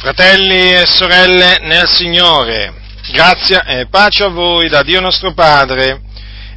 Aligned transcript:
Fratelli 0.00 0.74
e 0.74 0.86
sorelle 0.86 1.58
nel 1.62 1.88
Signore, 1.88 2.72
grazia 3.10 3.64
e 3.64 3.88
pace 3.88 4.22
a 4.22 4.28
voi 4.28 4.68
da 4.68 4.84
Dio 4.84 5.00
nostro 5.00 5.34
Padre 5.34 6.02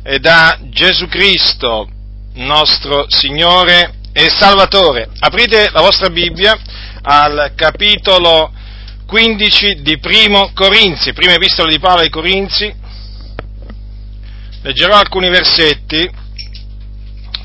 e 0.03 0.19
da 0.19 0.59
Gesù 0.69 1.07
Cristo, 1.07 1.89
nostro 2.35 3.07
Signore 3.09 3.95
e 4.13 4.29
Salvatore. 4.29 5.09
Aprite 5.17 5.71
la 5.71 5.81
vostra 5.81 6.11
Bibbia 6.11 6.55
al 7.01 7.53
capitolo 7.55 8.53
15 9.07 9.81
di 9.81 9.97
Primo 9.97 10.51
Corinzi, 10.53 11.11
prima 11.13 11.33
epistola 11.33 11.71
di 11.71 11.79
Paolo 11.79 12.01
ai 12.01 12.11
Corinzi. 12.11 12.71
Leggerò 14.61 14.97
alcuni 14.97 15.29
versetti, 15.29 16.07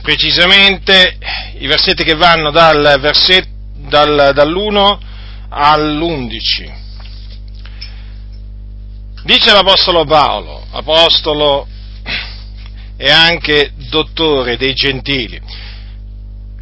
precisamente 0.02 1.16
i 1.58 1.66
versetti 1.66 2.04
che 2.04 2.16
vanno 2.16 2.50
dal 2.50 2.98
versetto, 3.00 3.48
dal, 3.88 4.32
dall'1 4.34 5.14
all'11. 5.48 6.84
Dice 9.22 9.52
l'Apostolo 9.52 10.04
Paolo, 10.04 10.64
apostolo 10.70 11.66
e 12.96 13.10
anche 13.10 13.72
dottore 13.90 14.56
dei 14.56 14.72
gentili, 14.72 15.40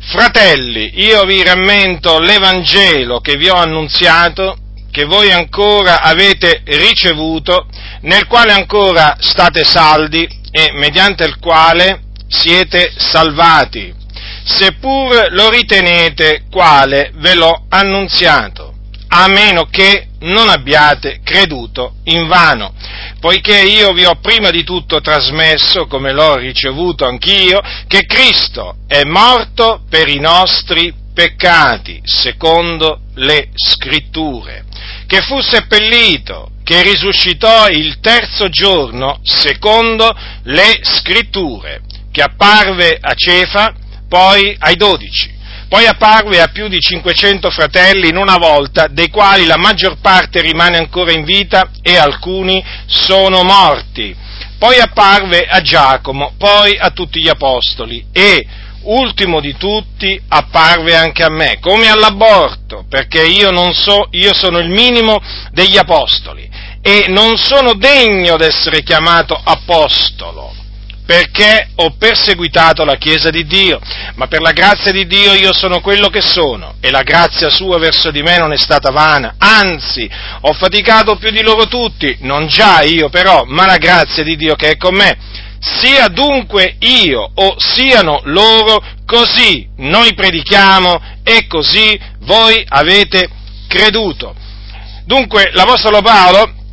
fratelli, 0.01 0.93
io 0.95 1.25
vi 1.25 1.43
rammento 1.43 2.19
l'Evangelo 2.19 3.21
che 3.21 3.37
vi 3.37 3.49
ho 3.49 3.55
annunziato, 3.55 4.57
che 4.91 5.05
voi 5.05 5.31
ancora 5.31 6.01
avete 6.01 6.63
ricevuto, 6.65 7.67
nel 8.01 8.27
quale 8.27 8.53
ancora 8.53 9.17
state 9.19 9.65
saldi 9.65 10.27
e 10.51 10.71
mediante 10.73 11.25
il 11.25 11.39
quale 11.39 12.05
siete 12.29 12.95
salvati, 12.97 13.93
seppur 14.45 15.29
lo 15.33 15.51
ritenete 15.51 16.45
quale 16.51 17.11
ve 17.15 17.35
l'ho 17.35 17.67
annunziato 17.69 18.74
a 19.17 19.29
meno 19.29 19.67
che 19.67 20.09
non 20.21 20.49
abbiate 20.49 21.21
creduto 21.23 21.95
in 22.05 22.27
vano, 22.27 22.75
poiché 23.21 23.61
io 23.61 23.93
vi 23.93 24.05
ho 24.05 24.17
prima 24.17 24.51
di 24.51 24.65
tutto 24.65 25.01
trasmesso, 25.01 25.87
come 25.87 26.13
l'ho 26.13 26.37
ricevuto 26.37 27.07
anch'io, 27.07 27.61
che 27.87 28.07
Cristo 28.07 28.79
è 28.89 29.05
morto 29.05 29.85
per 29.89 30.09
i 30.09 30.19
nostri 30.19 30.93
peccati, 31.15 32.01
secondo 32.03 33.03
le 33.15 33.51
scritture, 33.55 34.65
che 35.07 35.21
fu 35.23 35.41
seppellito, 35.41 36.51
che 36.65 36.83
risuscitò 36.83 37.69
il 37.69 38.01
terzo 38.01 38.49
giorno, 38.49 39.21
secondo 39.23 40.13
le 40.43 40.81
scritture, 40.83 41.83
che 42.11 42.21
apparve 42.21 42.99
a 43.01 43.15
Cefa, 43.15 43.75
poi 44.09 44.57
ai 44.59 44.75
dodici 44.75 45.35
poi 45.69 45.87
apparve 45.87 46.41
a 46.41 46.49
più 46.49 46.69
di 46.69 46.79
500 46.79 47.51
fratelli 47.51 48.09
in 48.09 48.17
una 48.17 48.37
volta, 48.37 48.87
dei 48.87 49.09
quali 49.09 49.47
la 49.47 49.57
maggior 49.57 49.99
parte 50.01 50.41
rimane 50.41 50.77
ancora 50.77 51.13
in 51.13 51.25
vita 51.25 51.71
e 51.83 51.97
alcuni 51.97 52.65
sono 52.87 53.43
morti. 53.43 54.15
Poi 54.59 54.79
apparve 54.79 55.47
a 55.47 55.61
Giacomo, 55.61 56.35
poi 56.39 56.77
a 56.79 56.91
tutti 56.91 57.21
gli 57.21 57.29
apostoli 57.29 58.07
e, 58.13 58.47
ultimo 58.83 59.41
di 59.41 59.57
tutti, 59.57 60.21
apparve 60.29 60.95
anche 60.95 61.23
a 61.23 61.31
me, 61.31 61.59
come 61.61 61.89
all'aborto, 61.89 62.85
perché 62.89 63.25
io 63.27 63.51
so, 63.73 64.09
io 64.11 64.33
sono 64.33 64.59
il 64.59 64.69
minimo 64.69 65.21
degli 65.51 65.77
apostoli 65.77 66.49
e 66.81 67.07
non 67.09 67.37
sono 67.37 67.75
degno 67.75 68.37
d'essere 68.37 68.83
chiamato 68.83 69.41
apostolo 69.43 70.64
perché 71.07 71.69
ho 71.77 71.95
perseguitato 71.99 72.85
la 72.85 72.97
Chiesa 72.97 73.31
di 73.31 73.45
Dio, 73.45 73.79
ma 74.15 74.27
per 74.27 74.41
la 74.41 74.53
grazia 74.53 74.91
di 74.91 75.07
Dio 75.07 75.35
io 75.35 75.53
sono 75.53 75.81
quello 75.81 76.09
che 76.09 76.23
sono 76.23 76.77
e 76.81 76.91
la 76.91 77.03
grazia 77.03 77.51
sua 77.51 77.79
verso 77.79 78.11
di 78.11 78.23
me 78.23 78.39
non 78.39 78.53
è 78.53 78.59
stata 78.59 78.91
vana, 78.91 79.35
anzi 79.39 80.09
ho 80.41 80.53
faticato 80.55 81.17
più 81.17 81.31
di 81.31 81.43
loro 81.43 81.67
tutti, 81.67 82.17
non 82.21 82.47
già 82.47 82.83
io 82.83 83.11
però, 83.11 83.45
ma 83.47 83.67
la 83.67 83.77
grazia 83.77 84.23
di 84.23 84.37
Dio 84.37 84.55
che 84.55 84.71
è 84.71 84.77
con 84.77 84.95
me. 84.95 85.43
Sia 85.61 86.09
dunque 86.09 86.77
io 86.81 87.31
o 87.35 87.55
siano 87.59 88.21
loro, 88.25 88.85
così 89.07 89.67
noi 89.79 90.13
predichiamo 90.15 91.01
e 91.23 91.47
così 91.47 91.99
voi 92.21 92.63
avete 92.69 93.31
creduto. 93.67 94.35
Dunque 95.07 95.51
l'Apostolo 95.53 96.03
Paolo 96.03 96.64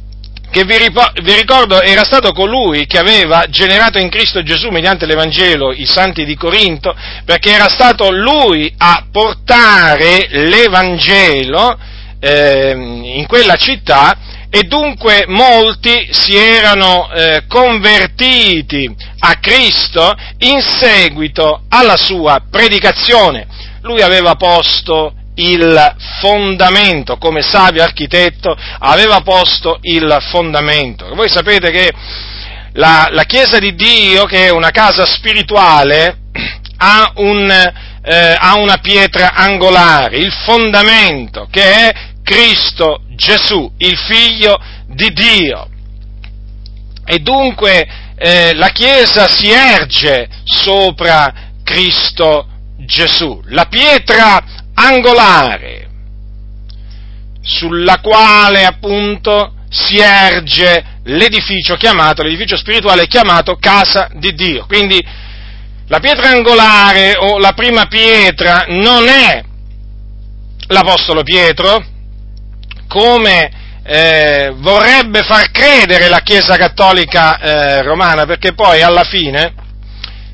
che 0.51 0.65
vi, 0.65 0.77
ricordo 0.77 1.81
era 1.81 2.03
stato 2.03 2.33
colui 2.33 2.85
che 2.85 2.99
aveva 2.99 3.45
generato 3.49 3.97
in 3.97 4.09
Cristo 4.09 4.43
Gesù 4.43 4.69
mediante 4.69 5.05
l'Evangelo 5.05 5.71
i 5.71 5.85
santi 5.85 6.25
di 6.25 6.35
Corinto, 6.35 6.93
perché 7.23 7.51
era 7.51 7.69
stato 7.69 8.11
lui 8.11 8.71
a 8.77 9.05
portare 9.09 10.27
l'Evangelo 10.29 11.79
eh, 12.19 12.73
in 12.75 13.25
quella 13.27 13.55
città 13.55 14.17
e 14.49 14.63
dunque 14.63 15.23
molti 15.27 16.09
si 16.11 16.35
erano 16.35 17.09
eh, 17.13 17.43
convertiti 17.47 18.93
a 19.19 19.35
Cristo 19.39 20.13
in 20.39 20.61
seguito 20.61 21.63
alla 21.69 21.95
sua 21.95 22.43
predicazione. 22.51 23.47
Lui 23.83 24.01
aveva 24.01 24.35
posto 24.35 25.13
il 25.41 25.95
fondamento, 26.19 27.17
come 27.17 27.41
savio 27.41 27.83
architetto 27.83 28.55
aveva 28.79 29.21
posto 29.21 29.79
il 29.81 30.17
fondamento. 30.29 31.13
Voi 31.15 31.29
sapete 31.29 31.71
che 31.71 31.91
la, 32.73 33.07
la 33.11 33.23
Chiesa 33.23 33.57
di 33.57 33.75
Dio, 33.75 34.25
che 34.25 34.45
è 34.45 34.49
una 34.49 34.69
casa 34.69 35.05
spirituale, 35.05 36.17
ha, 36.77 37.11
un, 37.15 37.49
eh, 37.49 38.35
ha 38.37 38.57
una 38.57 38.77
pietra 38.77 39.33
angolare, 39.33 40.17
il 40.17 40.31
fondamento, 40.31 41.47
che 41.49 41.63
è 41.63 41.93
Cristo 42.23 43.01
Gesù, 43.15 43.71
il 43.77 43.97
Figlio 43.97 44.59
di 44.87 45.11
Dio. 45.11 45.67
E 47.05 47.19
dunque 47.19 47.87
eh, 48.15 48.53
la 48.53 48.69
Chiesa 48.69 49.27
si 49.27 49.49
erge 49.49 50.29
sopra 50.43 51.49
Cristo 51.63 52.47
Gesù. 52.77 53.41
La 53.47 53.65
pietra 53.65 54.60
angolare 54.81 55.89
sulla 57.41 57.99
quale 57.99 58.65
appunto 58.65 59.53
si 59.69 59.97
erge 59.97 60.99
l'edificio 61.03 61.75
chiamato, 61.75 62.23
l'edificio 62.23 62.57
spirituale 62.57 63.07
chiamato 63.07 63.57
casa 63.57 64.09
di 64.13 64.33
Dio. 64.33 64.65
Quindi 64.67 65.03
la 65.87 65.99
pietra 65.99 66.29
angolare 66.29 67.15
o 67.17 67.37
la 67.37 67.53
prima 67.53 67.85
pietra 67.85 68.65
non 68.67 69.07
è 69.07 69.43
l'Apostolo 70.67 71.23
Pietro, 71.23 71.83
come 72.87 73.51
eh, 73.83 74.53
vorrebbe 74.57 75.23
far 75.23 75.49
credere 75.51 76.07
la 76.07 76.19
Chiesa 76.19 76.55
Cattolica 76.55 77.39
eh, 77.39 77.81
Romana, 77.81 78.25
perché 78.25 78.53
poi 78.53 78.81
alla 78.81 79.03
fine 79.03 79.53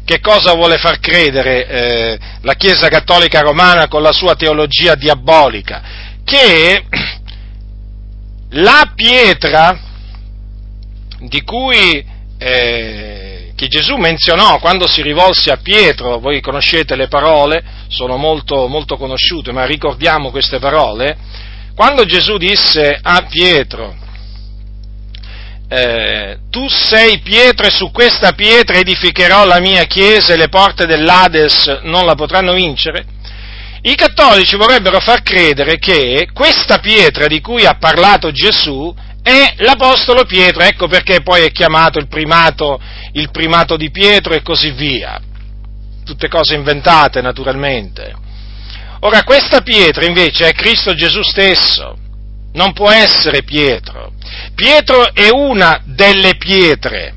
che 0.08 0.22
cosa 0.22 0.54
vuole 0.54 0.78
far 0.78 1.02
credere 1.02 1.68
eh, 1.68 2.20
la 2.44 2.54
Chiesa 2.54 2.88
Cattolica 2.88 3.42
Romana 3.42 3.90
con 3.90 4.02
la 4.02 4.14
sua 4.14 4.36
teologia 4.36 4.96
diabolica? 4.96 5.82
Che 6.24 6.86
la 8.52 8.94
pietra 8.96 9.78
di 11.20 11.44
cui 11.44 12.06
eh, 12.38 13.52
che 13.54 13.68
Gesù 13.68 13.98
menzionò 13.98 14.60
quando 14.60 14.88
si 14.88 15.02
rivolse 15.02 15.52
a 15.52 15.58
Pietro, 15.58 16.20
voi 16.20 16.40
conoscete 16.40 16.96
le 16.96 17.10
parole, 17.10 17.62
sono 17.90 18.16
molto, 18.16 18.70
molto 18.70 18.96
conosciute, 18.96 19.52
ma 19.52 19.66
ricordiamo 19.66 20.32
queste 20.32 20.58
parole, 20.60 21.18
quando 21.76 22.06
Gesù 22.06 22.38
disse 22.38 22.98
a 23.02 23.26
Pietro, 23.30 23.94
eh, 25.70 26.38
tu 26.50 26.68
sei 26.70 27.20
pietra 27.20 27.68
e 27.68 27.72
su 27.72 27.92
questa 27.92 28.32
pietra 28.32 28.78
edificherò 28.78 29.46
la 29.46 29.60
mia 29.60 29.84
chiesa 29.84 30.34
e 30.34 30.38
le 30.38 30.48
porte 30.48 30.86
dell'Ades 30.86 31.80
non 31.84 32.06
la 32.06 32.16
potranno 32.16 32.54
vincere? 32.54 33.06
I 33.82 33.96
cattolici 33.96 34.56
vorrebbero 34.56 35.00
far 35.00 35.22
credere 35.22 35.78
che 35.78 36.30
questa 36.34 36.80
pietra 36.80 37.28
di 37.28 37.42
cui 37.42 37.66
ha 37.66 37.76
parlato 37.76 38.32
Gesù 38.32 38.94
è 39.22 39.56
l'Apostolo 39.58 40.24
Pietro, 40.26 40.64
ecco 40.64 40.88
perché 40.88 41.22
poi 41.22 41.44
è 41.44 41.52
chiamato 41.52 42.00
il 42.00 42.08
primato, 42.08 42.80
il 43.14 43.30
primato 43.30 43.76
di 43.76 43.92
Pietro 43.92 44.34
e 44.34 44.42
così 44.42 44.72
via. 44.72 45.20
Tutte 46.06 46.30
cose 46.30 46.56
inventate 46.56 47.22
naturalmente. 47.22 48.16
Ora 49.02 49.24
questa 49.24 49.62
pietra 49.62 50.06
invece 50.06 50.48
è 50.48 50.54
Cristo 50.54 50.94
Gesù 50.94 51.22
stesso, 51.22 51.98
non 52.54 52.74
può 52.74 52.90
essere 52.90 53.44
Pietro. 53.44 54.12
Pietro 54.56 55.14
è 55.14 55.30
una 55.30 55.82
delle 55.86 56.36
pietre. 56.36 57.14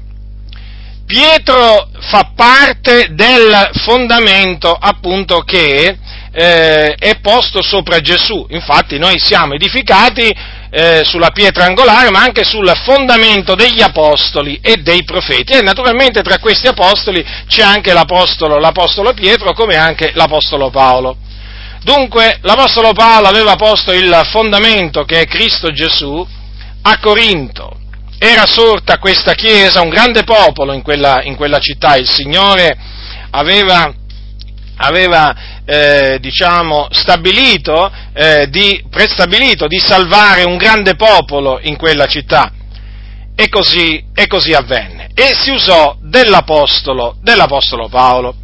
Pietro 1.06 1.88
fa 1.98 2.32
parte 2.36 3.08
del 3.12 3.70
fondamento 3.72 4.72
appunto 4.72 5.40
che 5.40 5.98
eh, 6.32 6.94
è 6.94 7.18
posto 7.20 7.62
sopra 7.62 8.00
Gesù. 8.00 8.46
Infatti 8.50 8.98
noi 8.98 9.18
siamo 9.18 9.54
edificati 9.54 10.32
eh, 10.70 11.02
sulla 11.04 11.30
pietra 11.30 11.64
angolare, 11.64 12.10
ma 12.10 12.20
anche 12.20 12.44
sul 12.44 12.70
fondamento 12.84 13.54
degli 13.54 13.82
apostoli 13.82 14.60
e 14.62 14.76
dei 14.76 15.02
profeti. 15.04 15.54
E 15.54 15.62
naturalmente 15.62 16.22
tra 16.22 16.38
questi 16.38 16.68
apostoli 16.68 17.24
c'è 17.48 17.62
anche 17.62 17.92
l'apostolo, 17.92 18.58
l'apostolo 18.58 19.12
Pietro, 19.12 19.52
come 19.52 19.76
anche 19.76 20.12
l'apostolo 20.14 20.70
Paolo. 20.70 21.16
Dunque 21.82 22.38
l'Apostolo 22.42 22.92
Paolo 22.92 23.28
aveva 23.28 23.56
posto 23.56 23.92
il 23.92 24.20
fondamento 24.30 25.04
che 25.04 25.20
è 25.20 25.26
Cristo 25.26 25.70
Gesù 25.70 26.26
a 26.82 26.98
Corinto. 26.98 27.78
Era 28.18 28.44
sorta 28.46 28.98
questa 28.98 29.32
chiesa, 29.32 29.80
un 29.80 29.88
grande 29.88 30.24
popolo 30.24 30.74
in 30.74 30.82
quella, 30.82 31.22
in 31.22 31.36
quella 31.36 31.58
città, 31.58 31.96
il 31.96 32.08
Signore 32.08 32.76
aveva, 33.30 33.90
aveva 34.76 35.34
eh, 35.64 36.18
diciamo, 36.20 36.88
stabilito, 36.90 37.90
eh, 38.12 38.46
di, 38.50 38.84
prestabilito 38.90 39.66
di 39.66 39.78
salvare 39.78 40.42
un 40.42 40.58
grande 40.58 40.96
popolo 40.96 41.60
in 41.62 41.76
quella 41.76 42.06
città. 42.06 42.52
E 43.34 43.48
così, 43.48 44.04
e 44.14 44.26
così 44.26 44.52
avvenne. 44.52 45.08
E 45.14 45.30
si 45.34 45.50
usò 45.50 45.96
dell'Apostolo, 46.02 47.16
dell'Apostolo 47.22 47.88
Paolo. 47.88 48.34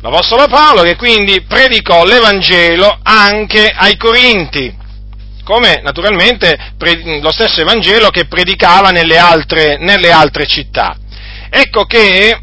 L'Apostolo 0.00 0.46
Paolo 0.46 0.82
che 0.82 0.94
quindi 0.94 1.42
predicò 1.42 2.04
l'Evangelo 2.04 3.00
anche 3.02 3.66
ai 3.66 3.96
Corinti, 3.96 4.72
come 5.42 5.80
naturalmente 5.82 6.56
lo 7.20 7.32
stesso 7.32 7.62
Evangelo 7.62 8.10
che 8.10 8.26
predicava 8.26 8.90
nelle 8.90 9.18
altre, 9.18 9.76
nelle 9.78 10.12
altre 10.12 10.46
città. 10.46 10.96
Ecco 11.50 11.84
che 11.84 12.38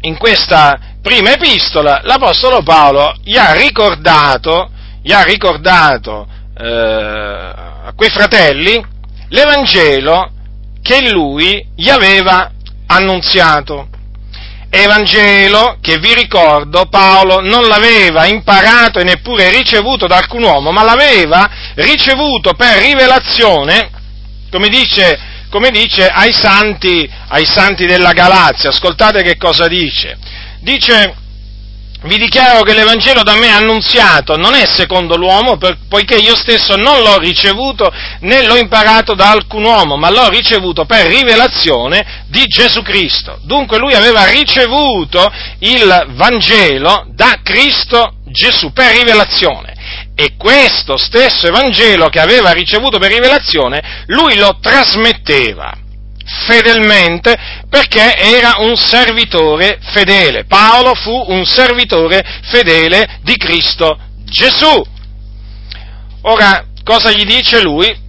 in 0.00 0.16
questa 0.16 0.96
prima 1.00 1.32
epistola 1.32 2.00
l'Apostolo 2.02 2.62
Paolo 2.64 3.14
gli 3.22 3.36
ha 3.36 3.52
ricordato, 3.52 4.70
gli 5.02 5.12
ha 5.12 5.22
ricordato 5.22 6.26
eh, 6.58 6.66
a 6.66 7.92
quei 7.94 8.10
fratelli 8.10 8.84
l'Evangelo 9.28 10.32
che 10.82 11.08
lui 11.08 11.64
gli 11.76 11.88
aveva 11.88 12.50
annunziato. 12.86 13.90
Evangelo 14.76 15.78
che 15.80 15.98
vi 15.98 16.14
ricordo 16.14 16.86
Paolo 16.86 17.40
non 17.40 17.66
l'aveva 17.66 18.26
imparato 18.26 18.98
e 18.98 19.04
neppure 19.04 19.50
ricevuto 19.50 20.06
da 20.06 20.16
alcun 20.16 20.42
uomo, 20.42 20.70
ma 20.70 20.82
l'aveva 20.82 21.48
ricevuto 21.74 22.52
per 22.54 22.78
rivelazione, 22.78 23.90
come 24.50 24.68
dice, 24.68 25.18
come 25.50 25.70
dice 25.70 26.06
ai, 26.08 26.32
santi, 26.32 27.10
ai 27.28 27.46
santi 27.46 27.86
della 27.86 28.12
Galazia. 28.12 28.70
Ascoltate 28.70 29.22
che 29.22 29.36
cosa 29.36 29.66
dice. 29.66 30.18
Dice 30.60 31.14
vi 32.06 32.18
dichiaro 32.18 32.62
che 32.62 32.72
l'Evangelo 32.72 33.22
da 33.22 33.34
me 33.34 33.48
annunziato 33.48 34.36
non 34.36 34.54
è 34.54 34.64
secondo 34.66 35.16
l'uomo, 35.16 35.56
per, 35.56 35.78
poiché 35.88 36.16
io 36.16 36.36
stesso 36.36 36.76
non 36.76 37.02
l'ho 37.02 37.18
ricevuto 37.18 37.92
né 38.20 38.42
l'ho 38.44 38.56
imparato 38.56 39.14
da 39.14 39.30
alcun 39.30 39.64
uomo, 39.64 39.96
ma 39.96 40.10
l'ho 40.10 40.28
ricevuto 40.28 40.84
per 40.84 41.06
rivelazione 41.06 42.24
di 42.28 42.44
Gesù 42.46 42.82
Cristo. 42.82 43.38
Dunque 43.42 43.78
lui 43.78 43.94
aveva 43.94 44.24
ricevuto 44.24 45.30
il 45.60 46.06
Vangelo 46.10 47.06
da 47.12 47.40
Cristo 47.42 48.14
Gesù 48.26 48.72
per 48.72 48.94
rivelazione. 48.94 49.74
E 50.14 50.34
questo 50.36 50.96
stesso 50.96 51.46
Evangelo 51.46 52.08
che 52.08 52.20
aveva 52.20 52.50
ricevuto 52.52 52.98
per 52.98 53.12
rivelazione, 53.12 54.04
lui 54.06 54.36
lo 54.36 54.58
trasmetteva 54.60 55.84
fedelmente 56.46 57.36
perché 57.68 58.16
era 58.16 58.56
un 58.58 58.76
servitore 58.76 59.78
fedele. 59.92 60.44
Paolo 60.44 60.94
fu 60.94 61.24
un 61.28 61.44
servitore 61.44 62.24
fedele 62.42 63.20
di 63.22 63.36
Cristo 63.36 63.98
Gesù. 64.24 64.84
Ora, 66.22 66.66
cosa 66.82 67.12
gli 67.12 67.24
dice 67.24 67.62
lui? 67.62 68.04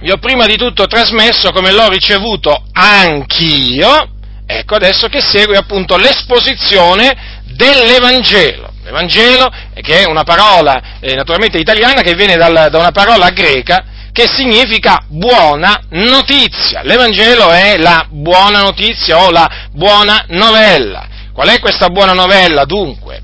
Vi 0.00 0.10
ho 0.10 0.18
prima 0.18 0.46
di 0.46 0.56
tutto 0.56 0.86
trasmesso 0.86 1.52
come 1.52 1.70
l'ho 1.70 1.88
ricevuto 1.88 2.64
anch'io, 2.72 4.08
ecco 4.46 4.74
adesso 4.74 5.08
che 5.08 5.20
segue 5.20 5.56
appunto 5.56 5.96
l'esposizione 5.96 7.40
dell'Evangelo. 7.44 8.70
L'Evangelo, 8.82 9.48
che 9.80 10.02
è 10.02 10.06
una 10.06 10.24
parola 10.24 10.98
eh, 10.98 11.14
naturalmente 11.14 11.58
italiana 11.58 12.02
che 12.02 12.14
viene 12.14 12.36
dal, 12.36 12.68
da 12.68 12.78
una 12.78 12.90
parola 12.90 13.30
greca, 13.30 13.84
che 14.12 14.28
significa 14.28 15.04
buona 15.08 15.84
notizia. 15.90 16.82
L'Evangelo 16.82 17.50
è 17.50 17.76
la 17.78 18.06
buona 18.10 18.60
notizia 18.60 19.18
o 19.18 19.30
la 19.30 19.48
buona 19.72 20.26
novella. 20.28 21.08
Qual 21.32 21.48
è 21.48 21.58
questa 21.58 21.88
buona 21.88 22.12
novella 22.12 22.64
dunque? 22.64 23.22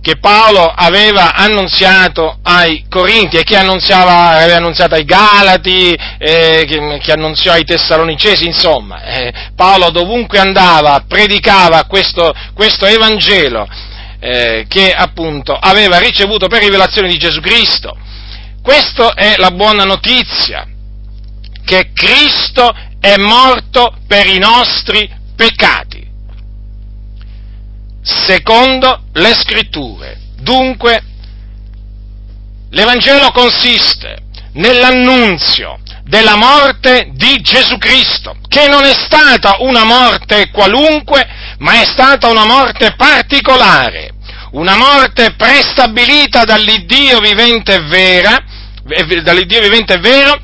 Che 0.00 0.18
Paolo 0.18 0.70
aveva 0.72 1.34
annunziato 1.34 2.38
ai 2.42 2.84
Corinti 2.88 3.38
e 3.38 3.42
che 3.42 3.56
aveva 3.56 4.56
annunziato 4.56 4.94
ai 4.94 5.04
Galati, 5.04 5.96
eh, 6.18 6.64
che, 6.66 7.00
che, 7.02 7.12
annunziò 7.12 7.52
ai 7.52 7.64
Tessalonicesi, 7.64 8.44
insomma, 8.44 9.02
eh, 9.02 9.32
Paolo 9.56 9.90
dovunque 9.90 10.38
andava 10.38 11.02
predicava 11.08 11.84
questo, 11.84 12.32
questo 12.54 12.84
Evangelo 12.84 13.66
eh, 14.20 14.66
che 14.68 14.92
appunto 14.92 15.54
aveva 15.54 15.98
ricevuto 15.98 16.48
per 16.48 16.62
rivelazione 16.62 17.08
di 17.08 17.16
Gesù 17.16 17.40
Cristo 17.40 17.96
questa 18.64 19.12
è 19.12 19.34
la 19.36 19.50
buona 19.50 19.84
notizia, 19.84 20.66
che 21.66 21.90
Cristo 21.92 22.74
è 22.98 23.14
morto 23.18 23.98
per 24.06 24.26
i 24.26 24.38
nostri 24.38 25.06
peccati, 25.36 26.02
secondo 28.00 29.02
le 29.12 29.34
scritture. 29.34 30.18
Dunque, 30.40 31.02
l'Evangelo 32.70 33.30
consiste 33.32 34.22
nell'annunzio 34.54 35.80
della 36.04 36.36
morte 36.36 37.10
di 37.12 37.42
Gesù 37.42 37.76
Cristo, 37.76 38.34
che 38.48 38.66
non 38.66 38.84
è 38.84 38.94
stata 38.94 39.56
una 39.58 39.84
morte 39.84 40.48
qualunque, 40.48 41.28
ma 41.58 41.82
è 41.82 41.84
stata 41.84 42.28
una 42.28 42.46
morte 42.46 42.94
particolare, 42.96 44.14
una 44.52 44.76
morte 44.76 45.34
prestabilita 45.34 46.44
dall'Iddio 46.44 47.20
vivente 47.20 47.74
e 47.74 47.80
vera, 47.82 48.52
dall'Iddio 49.22 49.60
vivente 49.60 49.94
e 49.94 49.98
vero, 49.98 50.38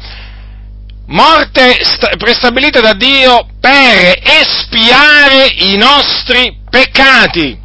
morte 1.06 1.78
prestabilita 2.16 2.80
da 2.80 2.94
Dio 2.94 3.46
per 3.60 4.18
espiare 4.22 5.46
i 5.58 5.76
nostri 5.76 6.58
peccati. 6.68 7.58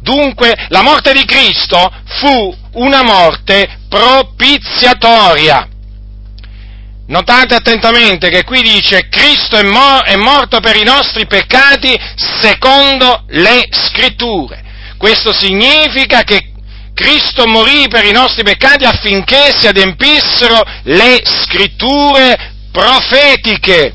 Dunque 0.00 0.54
la 0.68 0.82
morte 0.82 1.12
di 1.12 1.24
Cristo 1.24 1.92
fu 2.04 2.56
una 2.72 3.02
morte 3.02 3.80
propiziatoria. 3.88 5.68
Notate 7.06 7.54
attentamente 7.54 8.30
che 8.30 8.44
qui 8.44 8.62
dice 8.62 9.08
Cristo 9.08 9.56
è, 9.56 9.62
mor- 9.62 10.04
è 10.04 10.16
morto 10.16 10.60
per 10.60 10.76
i 10.76 10.84
nostri 10.84 11.26
peccati 11.26 11.98
secondo 12.16 13.24
le 13.28 13.66
scritture. 13.70 14.62
Questo 14.96 15.32
significa 15.34 16.22
che 16.22 16.53
Cristo 16.94 17.46
morì 17.46 17.88
per 17.88 18.04
i 18.04 18.12
nostri 18.12 18.44
peccati 18.44 18.84
affinché 18.84 19.52
si 19.58 19.66
adempissero 19.66 20.62
le 20.84 21.20
scritture 21.24 22.52
profetiche. 22.70 23.94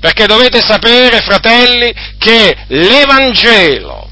Perché 0.00 0.26
dovete 0.26 0.60
sapere, 0.60 1.20
fratelli, 1.20 1.94
che 2.18 2.56
l'Evangelo 2.66 4.10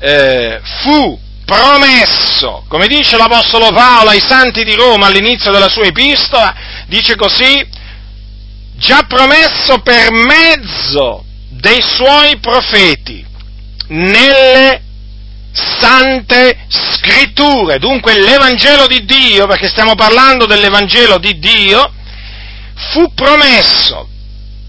eh, 0.00 0.60
fu 0.82 1.18
promesso, 1.44 2.64
come 2.68 2.88
dice 2.88 3.16
l'Apostolo 3.16 3.70
Paolo 3.70 4.10
ai 4.10 4.20
santi 4.20 4.64
di 4.64 4.74
Roma 4.74 5.06
all'inizio 5.06 5.52
della 5.52 5.68
sua 5.68 5.84
epistola, 5.84 6.54
dice 6.88 7.14
così, 7.14 7.64
già 8.76 9.04
promesso 9.08 9.78
per 9.78 10.10
mezzo 10.10 11.24
dei 11.48 11.80
suoi 11.80 12.38
profeti 12.38 13.24
nelle 13.88 14.82
sante 15.52 16.66
scritture. 16.68 17.78
Dunque 17.78 18.18
l'Evangelo 18.18 18.86
di 18.86 19.04
Dio, 19.04 19.46
perché 19.46 19.68
stiamo 19.68 19.94
parlando 19.94 20.46
dell'Evangelo 20.46 21.18
di 21.18 21.38
Dio, 21.38 21.92
fu 22.92 23.12
promesso 23.14 24.08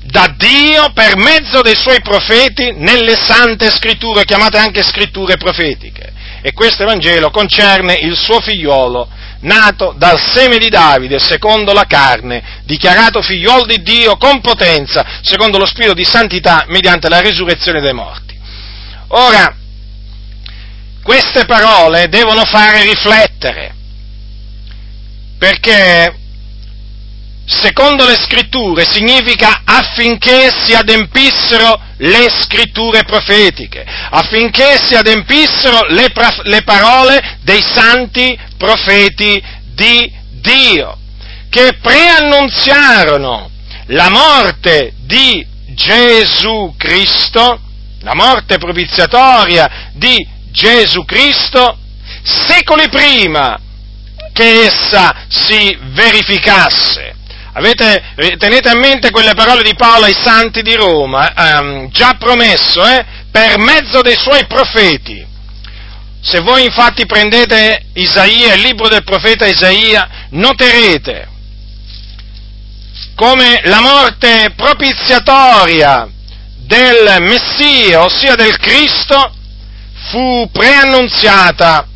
da 0.03 0.33
Dio 0.35 0.91
per 0.93 1.17
mezzo 1.17 1.61
dei 1.61 1.75
suoi 1.75 2.01
profeti 2.01 2.73
nelle 2.75 3.15
sante 3.15 3.69
scritture, 3.69 4.25
chiamate 4.25 4.57
anche 4.57 4.81
scritture 4.81 5.37
profetiche. 5.37 6.13
E 6.41 6.53
questo 6.53 6.83
Evangelo 6.83 7.29
concerne 7.29 7.93
il 8.01 8.15
suo 8.15 8.39
figliolo, 8.39 9.07
nato 9.41 9.93
dal 9.97 10.19
seme 10.19 10.57
di 10.57 10.69
Davide, 10.69 11.19
secondo 11.19 11.73
la 11.73 11.85
carne, 11.85 12.61
dichiarato 12.63 13.21
figliolo 13.21 13.65
di 13.65 13.81
Dio 13.81 14.17
con 14.17 14.41
potenza, 14.41 15.05
secondo 15.21 15.57
lo 15.57 15.65
spirito 15.65 15.93
di 15.93 16.05
santità, 16.05 16.65
mediante 16.67 17.09
la 17.09 17.19
risurrezione 17.19 17.81
dei 17.81 17.93
morti. 17.93 18.37
Ora, 19.09 19.58
queste 21.09 21.45
parole 21.45 22.07
devono 22.07 22.45
fare 22.45 22.83
riflettere, 22.83 23.73
perché 25.39 26.15
secondo 27.47 28.05
le 28.05 28.13
scritture 28.13 28.85
significa 28.87 29.63
affinché 29.65 30.51
si 30.63 30.75
adempissero 30.75 31.81
le 31.97 32.27
scritture 32.29 33.05
profetiche, 33.05 33.83
affinché 34.11 34.77
si 34.77 34.93
adempissero 34.93 35.87
le, 35.87 36.13
le 36.43 36.61
parole 36.61 37.39
dei 37.41 37.63
santi 37.63 38.37
profeti 38.55 39.43
di 39.73 40.13
Dio, 40.29 40.95
che 41.49 41.79
preannunziarono 41.81 43.49
la 43.87 44.09
morte 44.09 44.93
di 44.99 45.43
Gesù 45.69 46.75
Cristo, 46.77 47.59
la 48.01 48.13
morte 48.13 48.59
propiziatoria 48.59 49.89
di 49.93 50.37
Gesù 50.59 51.05
Cristo 51.05 51.77
secoli 52.21 52.89
prima 52.89 53.57
che 54.33 54.65
essa 54.65 55.25
si 55.29 55.77
verificasse. 55.93 57.15
Avete, 57.53 58.03
tenete 58.37 58.67
a 58.67 58.75
mente 58.75 59.09
quelle 59.09 59.33
parole 59.35 59.63
di 59.63 59.73
Paolo 59.75 60.05
ai 60.05 60.13
santi 60.13 60.61
di 60.61 60.75
Roma, 60.75 61.33
ehm, 61.33 61.89
già 61.91 62.15
promesso 62.19 62.85
eh, 62.85 63.05
per 63.31 63.57
mezzo 63.57 64.01
dei 64.01 64.17
suoi 64.17 64.45
profeti. 64.47 65.25
Se 66.21 66.41
voi 66.41 66.65
infatti 66.65 67.05
prendete 67.05 67.85
Isaia, 67.93 68.53
il 68.53 68.61
libro 68.61 68.89
del 68.89 69.05
profeta 69.05 69.45
Isaia, 69.45 70.27
noterete 70.31 71.27
come 73.15 73.61
la 73.63 73.79
morte 73.79 74.53
propiziatoria 74.55 76.07
del 76.57 77.17
Messia, 77.21 78.03
ossia 78.03 78.35
del 78.35 78.57
Cristo, 78.57 79.33
fu 80.09 80.49
preannunziata 80.51 81.87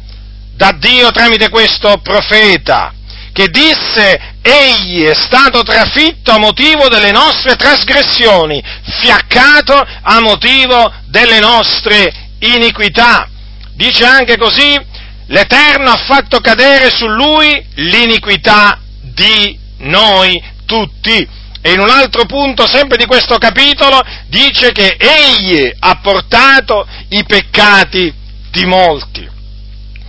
da 0.55 0.71
Dio 0.77 1.11
tramite 1.11 1.49
questo 1.49 1.97
profeta, 1.97 2.93
che 3.33 3.47
disse, 3.47 4.35
egli 4.41 5.03
è 5.03 5.15
stato 5.15 5.63
trafitto 5.63 6.31
a 6.31 6.37
motivo 6.37 6.87
delle 6.89 7.11
nostre 7.11 7.55
trasgressioni, 7.55 8.63
fiaccato 9.01 9.73
a 9.73 10.19
motivo 10.21 10.93
delle 11.07 11.39
nostre 11.39 12.13
iniquità. 12.39 13.27
Dice 13.73 14.05
anche 14.05 14.37
così, 14.37 14.79
l'Eterno 15.27 15.89
ha 15.89 15.97
fatto 16.05 16.39
cadere 16.39 16.89
su 16.91 17.07
lui 17.07 17.65
l'iniquità 17.75 18.79
di 19.01 19.57
noi 19.79 20.41
tutti. 20.65 21.41
E 21.65 21.71
in 21.71 21.79
un 21.79 21.89
altro 21.89 22.25
punto, 22.25 22.67
sempre 22.67 22.97
di 22.97 23.05
questo 23.05 23.37
capitolo, 23.37 24.01
dice 24.27 24.73
che 24.73 24.97
egli 24.99 25.73
ha 25.79 25.97
portato 26.01 26.85
i 27.07 27.23
peccati 27.23 28.13
di 28.51 28.65
molti. 28.65 29.25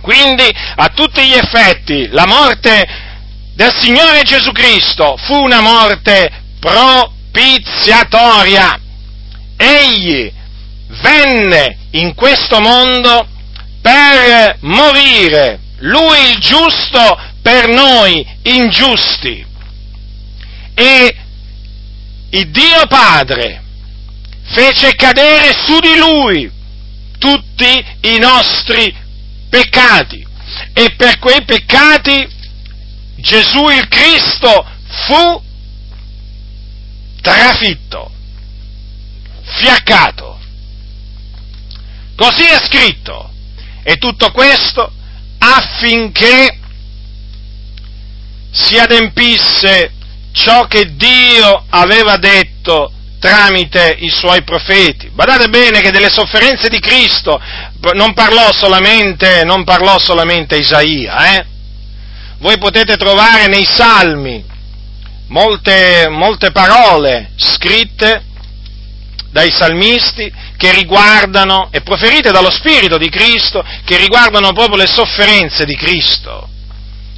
Quindi, 0.01 0.53
a 0.75 0.89
tutti 0.89 1.25
gli 1.25 1.31
effetti, 1.31 2.09
la 2.09 2.25
morte 2.27 2.85
del 3.53 3.73
Signore 3.73 4.23
Gesù 4.23 4.51
Cristo 4.51 5.15
fu 5.15 5.33
una 5.33 5.61
morte 5.61 6.29
propiziatoria. 6.59 8.77
Egli 9.55 10.29
venne 11.01 11.77
in 11.91 12.15
questo 12.15 12.59
mondo 12.59 13.29
per 13.81 14.57
morire, 14.59 15.59
lui 15.77 16.31
il 16.31 16.37
giusto 16.39 17.17
per 17.41 17.69
noi 17.69 18.27
ingiusti. 18.43 19.53
E 20.73 21.15
il 22.35 22.49
Dio 22.49 22.85
Padre 22.87 23.63
fece 24.43 24.93
cadere 24.95 25.53
su 25.53 25.79
di 25.79 25.95
lui 25.97 26.51
tutti 27.17 27.85
i 28.01 28.17
nostri 28.19 28.93
peccati 29.49 30.25
e 30.73 30.93
per 30.95 31.17
quei 31.19 31.43
peccati 31.45 32.27
Gesù 33.15 33.69
il 33.69 33.87
Cristo 33.87 34.65
fu 35.07 35.41
trafitto, 37.21 38.11
fiaccato. 39.41 40.39
Così 42.15 42.43
è 42.43 42.59
scritto. 42.67 43.31
E 43.83 43.95
tutto 43.95 44.31
questo 44.31 44.91
affinché 45.37 46.59
si 48.51 48.77
adempisse 48.77 49.94
ciò 50.35 50.67
che 50.67 50.95
Dio 50.95 51.65
aveva 51.69 52.17
detto 52.17 52.91
tramite 53.19 53.95
i 53.99 54.09
suoi 54.09 54.43
profeti. 54.43 55.09
Badate 55.09 55.47
bene 55.47 55.79
che 55.79 55.91
delle 55.91 56.09
sofferenze 56.09 56.67
di 56.67 56.79
Cristo 56.79 57.41
non 57.93 58.13
parlò 58.13 58.51
solamente, 58.51 59.43
non 59.45 59.63
parlò 59.63 59.97
solamente 59.97 60.57
Isaia, 60.57 61.35
eh? 61.35 61.45
Voi 62.39 62.57
potete 62.57 62.97
trovare 62.97 63.47
nei 63.47 63.65
salmi 63.65 64.43
molte, 65.27 66.07
molte 66.09 66.51
parole 66.51 67.31
scritte 67.37 68.23
dai 69.31 69.51
salmisti 69.51 70.31
che 70.57 70.71
riguardano, 70.73 71.69
e 71.71 71.81
proferite 71.81 72.31
dallo 72.31 72.51
Spirito 72.51 72.97
di 72.97 73.09
Cristo, 73.09 73.63
che 73.83 73.97
riguardano 73.97 74.53
proprio 74.53 74.77
le 74.77 74.87
sofferenze 74.87 75.65
di 75.65 75.75
Cristo, 75.75 76.49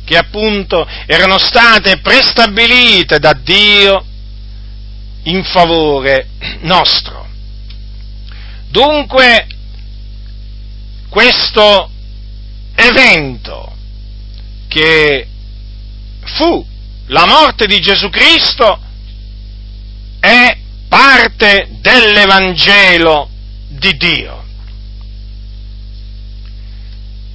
che 0.07 0.15
appunto 0.15 0.87
erano 1.05 1.37
state 1.37 1.99
prestabilite 1.99 3.19
da 3.19 3.33
Dio 3.33 4.05
in 5.23 5.43
favore 5.43 6.29
nostro. 6.61 7.27
Dunque, 8.69 9.47
questo 11.09 11.91
evento 12.75 13.75
che 14.69 15.27
fu 16.23 16.65
la 17.07 17.25
morte 17.25 17.67
di 17.67 17.81
Gesù 17.81 18.09
Cristo 18.09 18.79
è 20.21 20.57
parte 20.87 21.67
dell'Evangelo 21.81 23.29
di 23.67 23.97
Dio. 23.97 24.45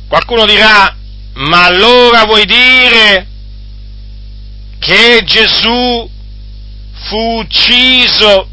Qualcuno 0.09 0.47
dirà, 0.47 0.97
ma 1.43 1.65
allora 1.65 2.25
vuoi 2.25 2.47
dire 2.47 3.27
che 4.79 5.23
Gesù 5.25 6.11
fu 6.93 7.39
ucciso 7.39 8.49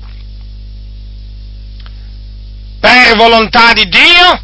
per 2.80 3.16
volontà 3.16 3.74
di 3.74 3.88
Dio? 3.88 4.42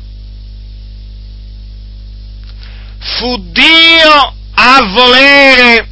Fu 2.99 3.49
Dio 3.51 4.35
a 4.53 4.81
volere 4.91 5.89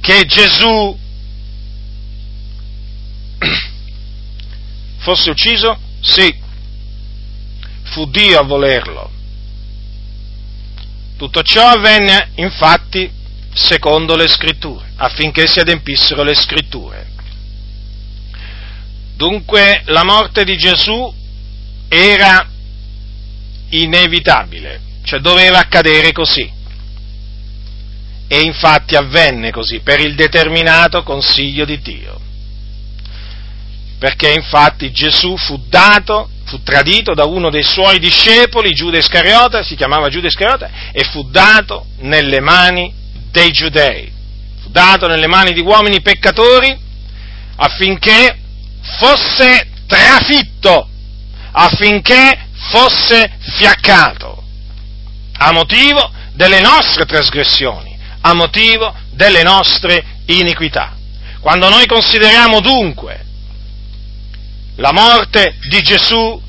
che 0.00 0.24
Gesù 0.24 0.98
fosse 4.98 5.30
ucciso? 5.30 5.78
Sì, 6.00 6.34
fu 7.84 8.10
Dio 8.10 8.40
a 8.40 8.42
volerlo. 8.42 9.13
Tutto 11.24 11.42
ciò 11.42 11.66
avvenne 11.68 12.32
infatti 12.34 13.10
secondo 13.54 14.14
le 14.14 14.28
scritture, 14.28 14.92
affinché 14.96 15.46
si 15.46 15.58
adempissero 15.58 16.22
le 16.22 16.34
scritture. 16.34 17.06
Dunque 19.16 19.84
la 19.86 20.04
morte 20.04 20.44
di 20.44 20.54
Gesù 20.58 21.14
era 21.88 22.46
inevitabile, 23.70 24.80
cioè 25.02 25.20
doveva 25.20 25.60
accadere 25.60 26.12
così. 26.12 26.52
E 28.28 28.40
infatti 28.42 28.94
avvenne 28.94 29.50
così, 29.50 29.80
per 29.80 30.00
il 30.00 30.14
determinato 30.14 31.02
consiglio 31.04 31.64
di 31.64 31.80
Dio. 31.80 32.20
Perché 33.98 34.30
infatti 34.30 34.92
Gesù 34.92 35.38
fu 35.38 35.56
dato, 35.68 36.28
fu 36.44 36.62
tradito 36.62 37.14
da 37.14 37.24
uno 37.24 37.50
dei 37.50 37.62
suoi 37.62 37.98
discepoli, 37.98 38.70
Giuda 38.72 38.98
Iscariota, 38.98 39.62
si 39.62 39.74
chiamava 39.74 40.08
Giuda 40.08 40.28
Iscariota, 40.28 40.70
e 40.92 41.04
fu 41.04 41.28
dato 41.30 41.86
nelle 41.98 42.40
mani 42.40 42.92
dei 43.30 43.50
giudei, 43.50 44.12
fu 44.62 44.68
dato 44.70 45.06
nelle 45.06 45.26
mani 45.26 45.52
di 45.52 45.60
uomini 45.60 46.00
peccatori 46.00 46.78
affinché 47.56 48.38
fosse 48.98 49.68
trafitto, 49.86 50.88
affinché 51.52 52.46
fosse 52.70 53.30
fiaccato, 53.56 54.42
a 55.38 55.52
motivo 55.52 56.10
delle 56.32 56.60
nostre 56.60 57.04
trasgressioni, 57.06 57.96
a 58.20 58.34
motivo 58.34 58.94
delle 59.10 59.42
nostre 59.42 60.04
iniquità. 60.26 60.96
Quando 61.40 61.68
noi 61.68 61.86
consideriamo 61.86 62.60
dunque 62.60 63.24
la 64.76 64.92
morte 64.92 65.56
di 65.68 65.80
Gesù, 65.80 66.40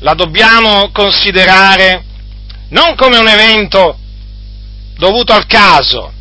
la 0.00 0.14
dobbiamo 0.14 0.90
considerare 0.92 2.04
non 2.68 2.94
come 2.96 3.18
un 3.18 3.28
evento 3.28 3.98
dovuto 4.96 5.32
al 5.32 5.46
caso, 5.46 6.14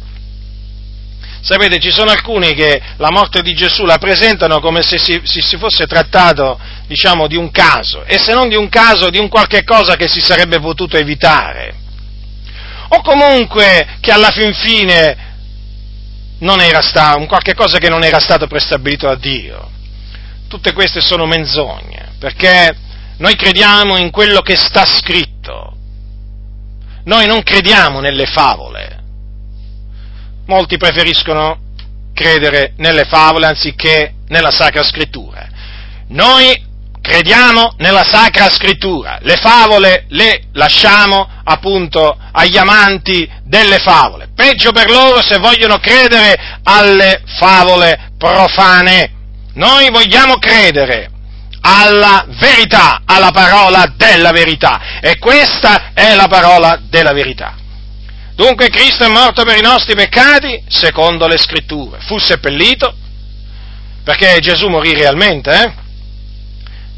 Sapete, 1.43 1.77
ci 1.77 1.91
sono 1.91 2.09
alcuni 2.09 2.53
che 2.53 2.81
la 2.95 3.11
morte 3.11 3.41
di 3.41 3.53
Gesù 3.53 3.83
la 3.83 3.97
presentano 3.97 4.61
come 4.61 4.81
se 4.81 4.97
si, 4.97 5.19
si, 5.25 5.57
fosse 5.57 5.85
trattato, 5.85 6.57
diciamo, 6.87 7.27
di 7.27 7.35
un 7.35 7.51
caso, 7.51 8.05
e 8.05 8.17
se 8.17 8.31
non 8.31 8.47
di 8.47 8.55
un 8.55 8.69
caso, 8.69 9.09
di 9.09 9.17
un 9.17 9.27
qualche 9.27 9.65
cosa 9.65 9.97
che 9.97 10.07
si 10.07 10.21
sarebbe 10.21 10.61
potuto 10.61 10.95
evitare. 10.95 11.75
O 12.87 13.01
comunque 13.01 13.97
che 13.99 14.11
alla 14.11 14.31
fin 14.31 14.53
fine 14.53 15.17
non 16.39 16.61
era 16.61 16.81
stato, 16.81 17.17
un 17.17 17.27
qualche 17.27 17.55
cosa 17.55 17.77
che 17.77 17.89
non 17.89 18.05
era 18.05 18.19
stato 18.19 18.47
prestabilito 18.47 19.07
da 19.07 19.15
Dio. 19.15 19.71
Tutte 20.53 20.73
queste 20.73 21.01
sono 21.01 21.25
menzogne, 21.25 22.13
perché 22.19 22.77
noi 23.17 23.35
crediamo 23.35 23.97
in 23.97 24.11
quello 24.11 24.41
che 24.41 24.55
sta 24.55 24.85
scritto. 24.85 25.75
Noi 27.05 27.25
non 27.25 27.41
crediamo 27.41 27.99
nelle 27.99 28.27
favole 28.27 28.93
molti 30.45 30.77
preferiscono 30.77 31.57
credere 32.13 32.73
nelle 32.77 33.05
favole 33.05 33.47
anziché 33.47 34.13
nella 34.27 34.51
Sacra 34.51 34.83
Scrittura. 34.83 35.47
Noi 36.09 36.71
crediamo 37.01 37.73
nella 37.77 38.03
Sacra 38.03 38.49
Scrittura, 38.49 39.17
le 39.21 39.37
favole 39.37 40.05
le 40.09 40.43
lasciamo 40.53 41.27
appunto 41.43 42.15
agli 42.31 42.57
amanti 42.57 43.27
delle 43.43 43.79
favole, 43.79 44.29
peggio 44.35 44.71
per 44.71 44.89
loro 44.89 45.19
se 45.21 45.39
vogliono 45.39 45.79
credere 45.79 46.59
alle 46.63 47.23
favole 47.25 48.11
profane. 48.17 49.21
Noi 49.53 49.89
vogliamo 49.91 50.37
credere 50.37 51.09
alla 51.61 52.25
verità, 52.27 53.01
alla 53.05 53.31
parola 53.31 53.91
della 53.95 54.31
verità. 54.31 54.99
E 54.99 55.17
questa 55.17 55.91
è 55.93 56.15
la 56.15 56.27
parola 56.27 56.79
della 56.89 57.13
verità. 57.13 57.55
Dunque 58.35 58.69
Cristo 58.69 59.03
è 59.03 59.09
morto 59.09 59.43
per 59.43 59.57
i 59.57 59.61
nostri 59.61 59.95
peccati, 59.95 60.63
secondo 60.67 61.27
le 61.27 61.37
scritture. 61.37 61.99
Fu 62.01 62.17
seppellito, 62.17 62.95
perché 64.03 64.39
Gesù 64.39 64.67
morì 64.67 64.93
realmente, 64.93 65.51
eh? 65.51 65.81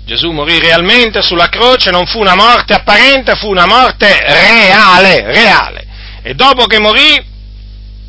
Gesù 0.06 0.32
morì 0.32 0.60
realmente 0.60 1.22
sulla 1.22 1.50
croce, 1.50 1.90
non 1.90 2.06
fu 2.06 2.20
una 2.20 2.36
morte 2.36 2.74
apparente, 2.74 3.36
fu 3.36 3.50
una 3.50 3.66
morte 3.66 4.08
reale, 4.22 5.24
reale. 5.32 5.88
E 6.22 6.36
dopo 6.36 6.66
che 6.66 6.80
morì, 6.80 7.24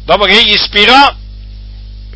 dopo 0.04 0.24
che 0.24 0.38
egli 0.38 0.56
spirò, 0.56 1.14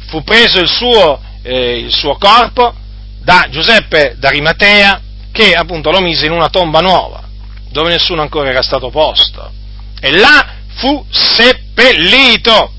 fu 0.08 0.22
preso 0.22 0.60
il 0.60 0.68
suo, 0.68 1.20
eh, 1.42 1.78
il 1.78 1.92
suo 1.92 2.16
corpo 2.16 2.74
da 3.22 3.48
Giuseppe 3.50 4.16
d'Arimatea, 4.18 5.00
che 5.32 5.54
appunto 5.54 5.90
lo 5.90 6.00
mise 6.00 6.26
in 6.26 6.32
una 6.32 6.48
tomba 6.48 6.80
nuova, 6.80 7.22
dove 7.70 7.90
nessuno 7.90 8.22
ancora 8.22 8.50
era 8.50 8.62
stato 8.62 8.90
posto. 8.90 9.52
E 10.00 10.10
là 10.16 10.54
fu 10.76 11.04
seppellito. 11.10 12.72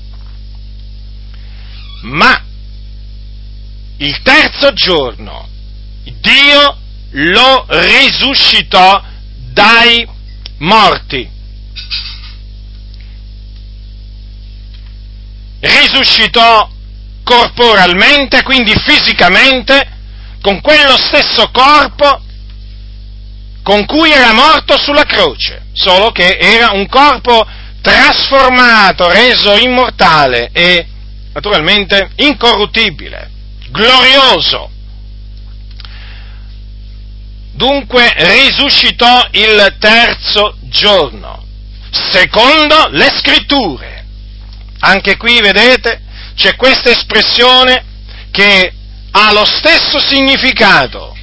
Ma 2.02 2.42
il 3.98 4.20
terzo 4.22 4.72
giorno 4.72 5.48
Dio 6.22 6.76
lo 7.10 7.66
risuscitò 7.68 9.02
dai 9.52 10.08
morti. 10.58 11.28
Risuscitò 15.60 16.68
corporalmente, 17.22 18.42
quindi 18.42 18.74
fisicamente, 18.84 19.88
con 20.40 20.60
quello 20.60 20.96
stesso 20.96 21.50
corpo 21.50 22.20
con 23.62 23.86
cui 23.86 24.10
era 24.10 24.32
morto 24.32 24.76
sulla 24.76 25.04
croce, 25.04 25.66
solo 25.72 26.10
che 26.10 26.36
era 26.36 26.72
un 26.72 26.88
corpo 26.88 27.46
trasformato, 27.80 29.08
reso 29.10 29.56
immortale 29.56 30.50
e 30.52 30.86
naturalmente 31.32 32.10
incorruttibile, 32.16 33.30
glorioso. 33.70 34.70
Dunque 37.54 38.12
risuscitò 38.16 39.28
il 39.32 39.76
terzo 39.78 40.56
giorno, 40.62 41.44
secondo 42.10 42.88
le 42.90 43.12
scritture. 43.16 44.04
Anche 44.80 45.16
qui, 45.16 45.40
vedete, 45.40 46.01
c'è 46.34 46.56
questa 46.56 46.90
espressione 46.90 47.84
che 48.30 48.72
ha 49.10 49.32
lo 49.32 49.44
stesso 49.44 50.00
significato 50.00 51.16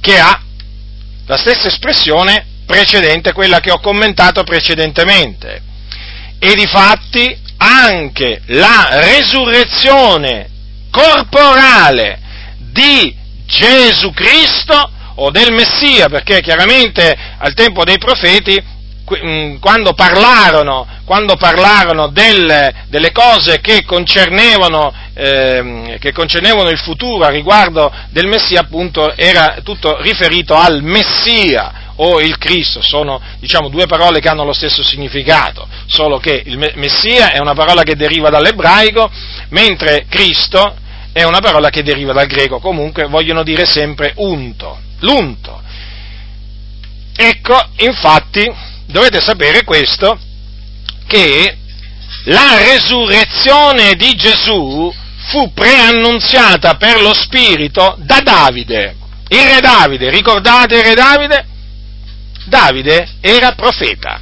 che 0.00 0.18
ha 0.18 0.40
la 1.26 1.36
stessa 1.36 1.68
espressione 1.68 2.46
precedente, 2.64 3.32
quella 3.32 3.60
che 3.60 3.70
ho 3.70 3.80
commentato 3.80 4.42
precedentemente. 4.44 5.62
E 6.38 6.54
di 6.54 6.66
fatti 6.66 7.36
anche 7.58 8.40
la 8.46 8.88
resurrezione 8.92 10.48
corporale 10.90 12.20
di 12.58 13.14
Gesù 13.44 14.12
Cristo 14.12 14.90
o 15.16 15.30
del 15.30 15.52
Messia, 15.52 16.08
perché 16.08 16.40
chiaramente 16.40 17.16
al 17.38 17.52
tempo 17.54 17.84
dei 17.84 17.98
profeti 17.98 18.62
quando 19.58 19.94
parlarono, 19.94 20.86
quando 21.04 21.36
parlarono 21.36 22.08
del, 22.08 22.74
delle 22.88 23.10
cose 23.12 23.60
che 23.60 23.84
concernevano, 23.84 24.92
eh, 25.14 25.96
che 25.98 26.12
concernevano, 26.12 26.68
il 26.68 26.78
futuro 26.78 27.24
a 27.24 27.30
riguardo 27.30 27.90
del 28.10 28.26
Messia, 28.26 28.60
appunto 28.60 29.16
era 29.16 29.58
tutto 29.62 30.00
riferito 30.02 30.54
al 30.54 30.82
Messia 30.82 31.86
o 31.96 32.20
il 32.20 32.38
Cristo, 32.38 32.82
sono 32.82 33.20
diciamo, 33.40 33.68
due 33.68 33.86
parole 33.86 34.20
che 34.20 34.28
hanno 34.28 34.44
lo 34.44 34.52
stesso 34.52 34.82
significato, 34.82 35.66
solo 35.86 36.18
che 36.18 36.42
il 36.44 36.58
Messia 36.74 37.32
è 37.32 37.38
una 37.38 37.54
parola 37.54 37.82
che 37.82 37.96
deriva 37.96 38.30
dall'ebraico, 38.30 39.10
mentre 39.48 40.06
Cristo 40.08 40.76
è 41.12 41.24
una 41.24 41.40
parola 41.40 41.70
che 41.70 41.82
deriva 41.82 42.12
dal 42.12 42.26
greco, 42.26 42.60
comunque 42.60 43.06
vogliono 43.06 43.42
dire 43.42 43.64
sempre 43.66 44.12
unto, 44.16 44.78
l'unto. 45.00 45.62
Ecco, 47.16 47.60
infatti, 47.78 48.48
dovete 48.88 49.20
sapere 49.20 49.64
questo, 49.64 50.18
che 51.06 51.56
la 52.24 52.58
resurrezione 52.58 53.94
di 53.94 54.14
Gesù 54.14 54.92
fu 55.30 55.52
preannunziata 55.52 56.74
per 56.74 57.00
lo 57.00 57.14
Spirito 57.14 57.96
da 58.00 58.20
Davide. 58.20 58.96
Il 59.28 59.42
re 59.42 59.60
Davide, 59.60 60.10
ricordate 60.10 60.76
il 60.76 60.84
re 60.84 60.94
Davide? 60.94 61.46
Davide 62.46 63.08
era 63.20 63.52
profeta. 63.52 64.18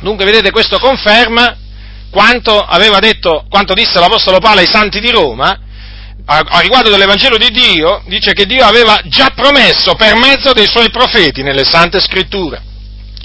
Dunque, 0.00 0.24
vedete, 0.24 0.50
questo 0.50 0.78
conferma 0.78 1.56
quanto 2.10 2.58
aveva 2.58 2.98
detto, 2.98 3.46
quanto 3.48 3.72
disse 3.72 3.98
l'Apostolo 3.98 4.38
Paolo 4.38 4.60
ai 4.60 4.66
santi 4.66 5.00
di 5.00 5.10
Roma, 5.10 5.58
a, 6.26 6.38
a, 6.46 6.60
riguardo 6.60 6.90
dell'Evangelo 6.90 7.38
di 7.38 7.50
Dio, 7.50 8.02
dice 8.06 8.32
che 8.32 8.44
Dio 8.44 8.64
aveva 8.64 9.00
già 9.04 9.30
promesso 9.34 9.94
per 9.94 10.16
mezzo 10.16 10.52
dei 10.52 10.66
suoi 10.66 10.90
profeti 10.90 11.42
nelle 11.42 11.64
sante 11.64 12.00
scritture 12.00 12.68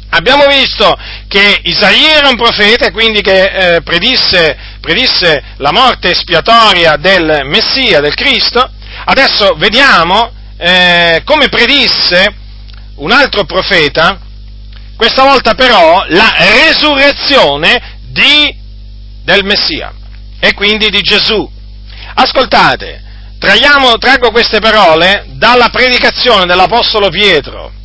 Abbiamo 0.09 0.45
visto 0.47 0.97
che 1.27 1.59
Isaia 1.63 2.17
era 2.17 2.29
un 2.29 2.37
profeta, 2.37 2.91
quindi 2.91 3.21
che 3.21 3.75
eh, 3.75 3.81
predisse, 3.81 4.57
predisse 4.79 5.43
la 5.57 5.71
morte 5.71 6.11
espiatoria 6.11 6.95
del 6.95 7.41
Messia, 7.45 7.99
del 7.99 8.13
Cristo. 8.13 8.69
Adesso 9.05 9.55
vediamo 9.57 10.31
eh, 10.57 11.21
come 11.25 11.49
predisse 11.49 12.33
un 12.95 13.11
altro 13.11 13.43
profeta, 13.43 14.19
questa 14.95 15.23
volta 15.23 15.53
però 15.53 16.05
la 16.07 16.33
resurrezione 16.37 17.99
di, 18.07 18.55
del 19.23 19.43
Messia 19.43 19.93
e 20.39 20.53
quindi 20.53 20.89
di 20.89 21.01
Gesù. 21.01 21.49
Ascoltate, 22.13 23.03
traiamo, 23.37 23.97
traggo 23.97 24.31
queste 24.31 24.59
parole 24.59 25.25
dalla 25.31 25.67
predicazione 25.67 26.45
dell'Apostolo 26.45 27.09
Pietro 27.09 27.83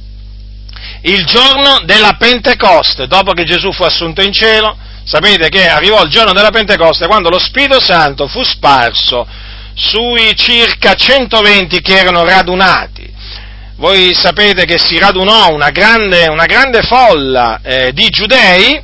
il 1.02 1.24
giorno 1.24 1.80
della 1.84 2.16
Pentecoste, 2.18 3.06
dopo 3.06 3.32
che 3.32 3.44
Gesù 3.44 3.72
fu 3.72 3.84
assunto 3.84 4.22
in 4.22 4.32
cielo, 4.32 4.76
sapete 5.04 5.48
che 5.48 5.66
arrivò 5.68 6.02
il 6.02 6.10
giorno 6.10 6.32
della 6.32 6.50
Pentecoste 6.50 7.06
quando 7.06 7.30
lo 7.30 7.38
Spirito 7.38 7.80
Santo 7.80 8.28
fu 8.28 8.42
sparso 8.42 9.26
sui 9.74 10.34
circa 10.36 10.94
120 10.94 11.80
che 11.80 11.98
erano 11.98 12.24
radunati. 12.24 13.10
Voi 13.76 14.12
sapete 14.14 14.66
che 14.66 14.78
si 14.78 14.98
radunò 14.98 15.54
una 15.54 15.70
grande, 15.70 16.28
una 16.28 16.44
grande 16.44 16.82
folla 16.82 17.60
eh, 17.62 17.92
di 17.94 18.08
giudei, 18.10 18.78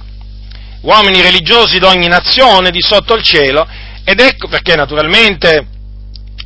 uomini 0.80 1.20
religiosi 1.20 1.78
d'ogni 1.78 2.08
nazione 2.08 2.70
di 2.70 2.80
sotto 2.80 3.14
il 3.14 3.22
cielo, 3.22 3.68
ed 4.04 4.20
ecco 4.20 4.48
perché 4.48 4.74
naturalmente 4.74 5.66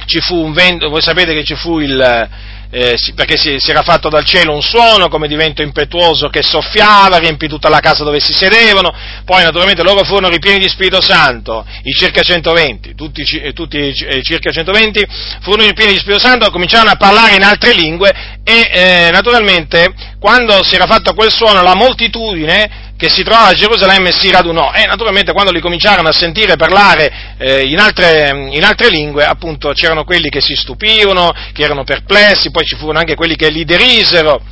ci 0.07 0.19
fu 0.21 0.35
un 0.35 0.53
vento, 0.53 0.89
voi 0.89 1.01
sapete 1.01 1.33
che 1.33 1.45
ci 1.45 1.55
fu 1.55 1.79
il, 1.79 2.29
eh, 2.71 2.97
perché 3.17 3.37
si, 3.37 3.57
si, 3.59 3.71
era 3.71 3.83
fatto 3.83 4.09
dal 4.09 4.25
cielo 4.25 4.55
un 4.55 4.63
suono 4.63 5.09
come 5.09 5.27
di 5.27 5.35
vento 5.35 5.61
impetuoso 5.61 6.29
che 6.29 6.43
soffiava, 6.43 7.19
riempì 7.19 7.49
tutta 7.49 7.69
la 7.69 7.81
casa 7.81 8.05
dove 8.05 8.21
si 8.21 8.33
sedevano, 8.33 8.95
poi 9.25 9.43
naturalmente 9.43 9.83
loro 9.83 10.05
furono 10.05 10.29
ripieni 10.29 10.61
di 10.61 10.69
Spirito 10.69 11.01
Santo, 11.01 11.67
i 11.83 11.93
circa 11.93 12.23
120, 12.23 12.95
tutti, 12.95 13.23
eh, 13.23 13.53
tutti 13.53 13.77
i 13.77 14.23
circa 14.23 14.53
120 14.53 15.05
furono 15.41 15.67
ripieni 15.67 15.95
di 15.95 15.99
Spirito 15.99 16.21
Santo, 16.21 16.51
cominciarono 16.51 16.91
a 16.91 16.97
parlare 16.97 17.35
in 17.35 17.43
altre 17.43 17.75
lingue 17.75 18.13
e 18.45 18.71
eh, 18.73 19.11
naturalmente 19.13 19.93
quando 20.21 20.63
si 20.63 20.75
era 20.75 20.87
fatto 20.87 21.15
quel 21.15 21.33
suono 21.33 21.63
la 21.63 21.75
moltitudine 21.75 22.90
che 23.01 23.09
si 23.09 23.23
trovava 23.23 23.49
a 23.49 23.55
Gerusalemme 23.55 24.13
si 24.13 24.31
radunò 24.31 24.73
e 24.75 24.85
naturalmente 24.85 25.33
quando 25.33 25.51
li 25.51 25.61
cominciarono 25.61 26.09
a 26.09 26.13
sentire 26.13 26.57
parlare 26.57 27.35
eh, 27.39 27.63
in, 27.63 27.79
altre, 27.79 28.29
in, 28.51 28.63
altre, 28.63 28.91
lingue, 28.91 29.25
appunto 29.25 29.71
c'erano 29.71 30.05
quelli 30.05 30.29
che 30.29 30.43
si 30.43 30.55
stupivano, 30.55 31.33
che 31.55 31.63
erano 31.63 31.83
perplessi, 31.83 32.51
poi 32.51 32.67
ci 32.67 32.77
furono 32.77 32.99
anche 32.99 33.15
quelli 33.15 33.37
che 33.37 33.49
li 33.49 33.65
derisero. 33.65 34.43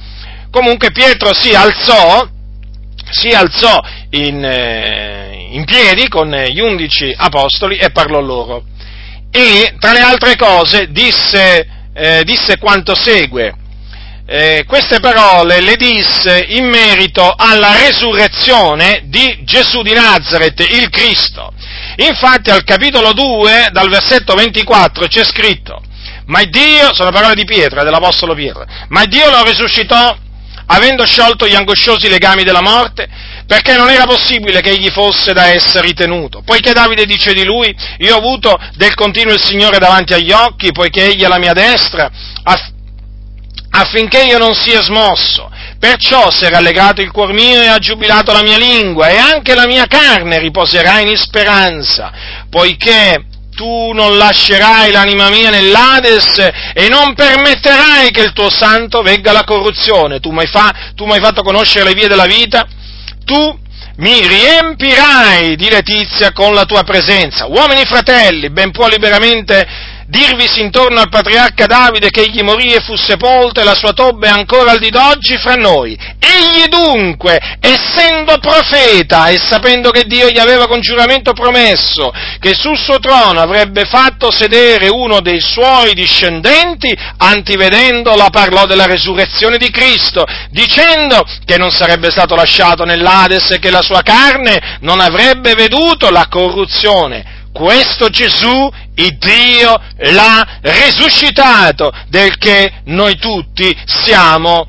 Comunque 0.50 0.92
Pietro 0.92 1.34
si 1.34 1.54
alzò, 1.54 2.26
si 3.10 3.28
alzò 3.28 3.82
in, 4.12 4.42
eh, 4.42 5.48
in 5.50 5.66
piedi 5.66 6.08
con 6.08 6.30
gli 6.30 6.60
undici 6.60 7.14
apostoli 7.14 7.76
e 7.76 7.90
parlò 7.90 8.18
loro. 8.18 8.64
E 9.30 9.74
tra 9.78 9.92
le 9.92 10.00
altre 10.00 10.36
cose 10.36 10.86
disse, 10.90 11.68
eh, 11.92 12.22
disse 12.24 12.56
quanto 12.56 12.94
segue 12.94 13.52
eh, 14.30 14.64
queste 14.66 15.00
parole 15.00 15.62
le 15.62 15.74
disse 15.76 16.44
in 16.48 16.68
merito 16.68 17.32
alla 17.34 17.72
resurrezione 17.72 19.04
di 19.04 19.38
Gesù 19.44 19.80
di 19.80 19.94
Nazareth, 19.94 20.60
il 20.70 20.90
Cristo. 20.90 21.50
Infatti 21.96 22.50
al 22.50 22.62
capitolo 22.62 23.14
2, 23.14 23.68
dal 23.72 23.88
versetto 23.88 24.34
24, 24.34 25.06
c'è 25.06 25.24
scritto, 25.24 25.80
ma 26.26 26.42
Dio, 26.44 26.92
sono 26.92 27.10
parole 27.10 27.34
di 27.34 27.46
Pietro, 27.46 27.82
dell'Apostolo 27.82 28.34
Pietro, 28.34 28.66
ma 28.88 29.06
Dio 29.06 29.30
lo 29.30 29.42
risuscitò 29.44 30.14
avendo 30.66 31.06
sciolto 31.06 31.46
gli 31.46 31.54
angosciosi 31.54 32.10
legami 32.10 32.44
della 32.44 32.60
morte, 32.60 33.08
perché 33.46 33.76
non 33.76 33.88
era 33.88 34.04
possibile 34.04 34.60
che 34.60 34.72
egli 34.72 34.90
fosse 34.90 35.32
da 35.32 35.46
essere 35.46 35.86
ritenuto. 35.86 36.42
Poiché 36.44 36.74
Davide 36.74 37.06
dice 37.06 37.32
di 37.32 37.44
lui, 37.44 37.74
io 37.96 38.14
ho 38.14 38.18
avuto 38.18 38.54
del 38.74 38.92
continuo 38.92 39.32
il 39.32 39.40
Signore 39.40 39.78
davanti 39.78 40.12
agli 40.12 40.32
occhi, 40.32 40.70
poiché 40.70 41.06
egli 41.06 41.22
è 41.22 41.24
alla 41.24 41.38
mia 41.38 41.54
destra, 41.54 42.10
affinché 43.70 44.24
io 44.24 44.38
non 44.38 44.54
sia 44.54 44.82
smosso. 44.82 45.50
Perciò 45.78 46.30
si 46.30 46.44
è 46.44 46.50
rallegrato 46.50 47.00
il 47.00 47.12
cuor 47.12 47.32
mio 47.32 47.60
e 47.60 47.66
ha 47.66 47.78
giubilato 47.78 48.32
la 48.32 48.42
mia 48.42 48.58
lingua, 48.58 49.08
e 49.08 49.16
anche 49.16 49.54
la 49.54 49.66
mia 49.66 49.86
carne 49.86 50.38
riposerà 50.38 51.00
in 51.00 51.16
speranza, 51.16 52.12
poiché 52.50 53.24
tu 53.54 53.90
non 53.92 54.16
lascerai 54.16 54.92
l'anima 54.92 55.30
mia 55.30 55.50
nell'Ades 55.50 56.38
e 56.74 56.88
non 56.88 57.14
permetterai 57.14 58.10
che 58.12 58.22
il 58.22 58.32
tuo 58.32 58.50
santo 58.50 59.02
vegga 59.02 59.30
alla 59.30 59.42
corruzione. 59.42 60.20
Tu 60.20 60.30
mi 60.30 60.40
hai, 60.40 60.46
fa, 60.46 60.72
fatto 60.94 61.42
conoscere 61.42 61.86
le 61.86 61.94
vie 61.94 62.06
della 62.06 62.26
vita, 62.26 62.64
tu 63.24 63.58
mi 63.96 64.26
riempirai 64.26 65.56
di 65.56 65.68
letizia 65.68 66.32
con 66.32 66.54
la 66.54 66.66
tua 66.66 66.84
presenza. 66.84 67.46
Uomini 67.46 67.84
fratelli, 67.84 68.50
ben 68.50 68.70
può 68.70 68.86
liberamente 68.86 69.66
dirvisi 70.08 70.62
intorno 70.62 71.00
al 71.00 71.10
patriarca 71.10 71.66
Davide 71.66 72.08
che 72.08 72.22
egli 72.22 72.40
morì 72.40 72.72
e 72.72 72.80
fu 72.80 72.96
sepolto 72.96 73.60
e 73.60 73.64
la 73.64 73.74
sua 73.74 73.92
tomba 73.92 74.28
è 74.28 74.30
ancora 74.30 74.70
al 74.70 74.78
di 74.78 74.88
d'oggi 74.88 75.36
fra 75.36 75.54
noi. 75.54 75.98
Egli 76.18 76.64
dunque, 76.68 77.38
essendo 77.60 78.38
profeta 78.38 79.28
e 79.28 79.38
sapendo 79.38 79.90
che 79.90 80.04
Dio 80.04 80.30
gli 80.30 80.38
aveva 80.38 80.66
con 80.66 80.80
giuramento 80.80 81.34
promesso 81.34 82.10
che 82.38 82.54
sul 82.54 82.78
suo 82.78 82.98
trono 82.98 83.40
avrebbe 83.40 83.84
fatto 83.84 84.30
sedere 84.30 84.88
uno 84.88 85.20
dei 85.20 85.40
suoi 85.40 85.92
discendenti, 85.92 86.96
antivedendola 87.18 88.30
parlò 88.30 88.64
della 88.64 88.86
resurrezione 88.86 89.58
di 89.58 89.70
Cristo, 89.70 90.24
dicendo 90.50 91.22
che 91.44 91.58
non 91.58 91.70
sarebbe 91.70 92.10
stato 92.10 92.34
lasciato 92.34 92.84
nell'Ades 92.84 93.50
e 93.50 93.58
che 93.58 93.70
la 93.70 93.82
sua 93.82 94.00
carne 94.00 94.78
non 94.80 95.00
avrebbe 95.00 95.54
veduto 95.54 96.08
la 96.10 96.28
corruzione 96.30 97.36
questo 97.58 98.08
Gesù, 98.08 98.70
il 98.98 99.16
Dio, 99.18 99.80
l'ha 99.96 100.58
risuscitato, 100.60 101.92
del 102.08 102.36
che 102.38 102.72
noi 102.84 103.16
tutti 103.16 103.76
siamo 103.84 104.66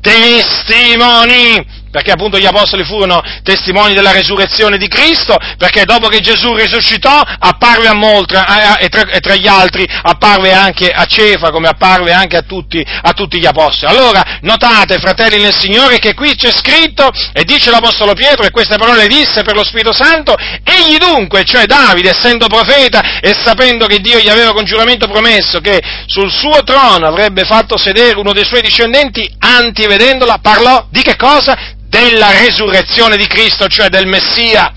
testimoni 0.00 1.64
perché 1.90 2.10
appunto 2.10 2.38
gli 2.38 2.46
apostoli 2.46 2.84
furono 2.84 3.22
testimoni 3.42 3.94
della 3.94 4.12
resurrezione 4.12 4.76
di 4.76 4.88
Cristo, 4.88 5.36
perché 5.56 5.84
dopo 5.84 6.08
che 6.08 6.20
Gesù 6.20 6.54
risuscitò 6.54 7.20
apparve 7.38 7.88
a 7.88 7.94
molti 7.94 8.34
e 8.34 8.88
e 8.88 9.20
tra 9.20 9.34
gli 9.34 9.46
altri 9.46 9.86
apparve 9.88 10.52
anche 10.52 10.90
a 10.90 11.04
Cefa, 11.04 11.50
come 11.50 11.68
apparve 11.68 12.12
anche 12.12 12.36
a 12.36 12.42
tutti, 12.42 12.84
a 12.84 13.12
tutti, 13.12 13.38
gli 13.38 13.46
apostoli. 13.46 13.92
Allora, 13.92 14.38
notate, 14.42 14.98
fratelli 14.98 15.40
nel 15.40 15.54
Signore, 15.54 15.98
che 15.98 16.14
qui 16.14 16.34
c'è 16.34 16.50
scritto, 16.50 17.10
e 17.32 17.44
dice 17.44 17.70
l'apostolo 17.70 18.14
Pietro, 18.14 18.44
e 18.44 18.50
queste 18.50 18.76
parole 18.76 19.06
disse 19.06 19.42
per 19.42 19.54
lo 19.54 19.64
Spirito 19.64 19.92
Santo, 19.92 20.34
egli 20.64 20.96
dunque, 20.96 21.44
cioè 21.44 21.66
Davide, 21.66 22.10
essendo 22.10 22.46
profeta 22.46 23.20
e 23.20 23.34
sapendo 23.44 23.86
che 23.86 24.00
Dio 24.00 24.18
gli 24.18 24.28
aveva 24.28 24.52
con 24.52 24.64
giuramento 24.64 25.06
promesso 25.06 25.60
che 25.60 25.80
sul 26.06 26.30
suo 26.30 26.62
trono 26.64 27.06
avrebbe 27.06 27.44
fatto 27.44 27.76
sedere 27.76 28.18
uno 28.18 28.32
dei 28.32 28.44
suoi 28.44 28.62
discendenti, 28.62 29.30
antivedendola, 29.38 30.38
parlò 30.38 30.86
di 30.90 31.02
che 31.02 31.16
cosa? 31.16 31.76
Della 31.88 32.30
resurrezione 32.30 33.16
di 33.16 33.26
Cristo, 33.26 33.66
cioè 33.66 33.88
del 33.88 34.06
Messia, 34.06 34.72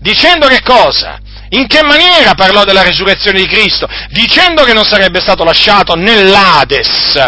dicendo 0.00 0.46
che 0.48 0.60
cosa? 0.62 1.18
In 1.50 1.66
che 1.66 1.82
maniera 1.82 2.34
parlò 2.34 2.64
della 2.64 2.82
resurrezione 2.82 3.40
di 3.40 3.46
Cristo? 3.46 3.88
Dicendo 4.10 4.62
che 4.64 4.72
non 4.72 4.84
sarebbe 4.84 5.20
stato 5.20 5.42
lasciato 5.42 5.94
nell'Ades, 5.94 7.18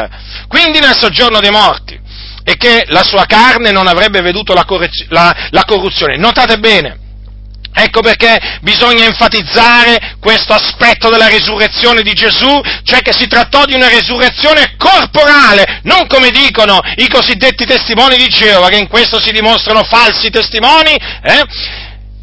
quindi 0.46 0.78
nel 0.78 0.96
soggiorno 0.96 1.40
dei 1.40 1.50
morti, 1.50 1.98
e 2.44 2.56
che 2.56 2.84
la 2.88 3.02
sua 3.02 3.24
carne 3.26 3.70
non 3.70 3.86
avrebbe 3.86 4.20
veduto 4.20 4.54
la, 4.54 4.64
corruzione. 4.64 6.16
Notate 6.16 6.58
bene, 6.58 6.98
Ecco 7.74 8.00
perché 8.00 8.58
bisogna 8.60 9.04
enfatizzare 9.04 10.16
questo 10.20 10.52
aspetto 10.52 11.08
della 11.08 11.28
risurrezione 11.28 12.02
di 12.02 12.12
Gesù, 12.12 12.60
cioè 12.84 13.00
che 13.00 13.12
si 13.12 13.26
trattò 13.26 13.64
di 13.64 13.74
una 13.74 13.88
risurrezione 13.88 14.74
corporale, 14.76 15.80
non 15.84 16.06
come 16.06 16.30
dicono 16.30 16.80
i 16.96 17.08
cosiddetti 17.08 17.64
testimoni 17.64 18.16
di 18.16 18.28
Geova, 18.28 18.68
che 18.68 18.76
in 18.76 18.88
questo 18.88 19.20
si 19.20 19.32
dimostrano 19.32 19.84
falsi 19.84 20.28
testimoni, 20.28 20.94
eh? 20.94 21.44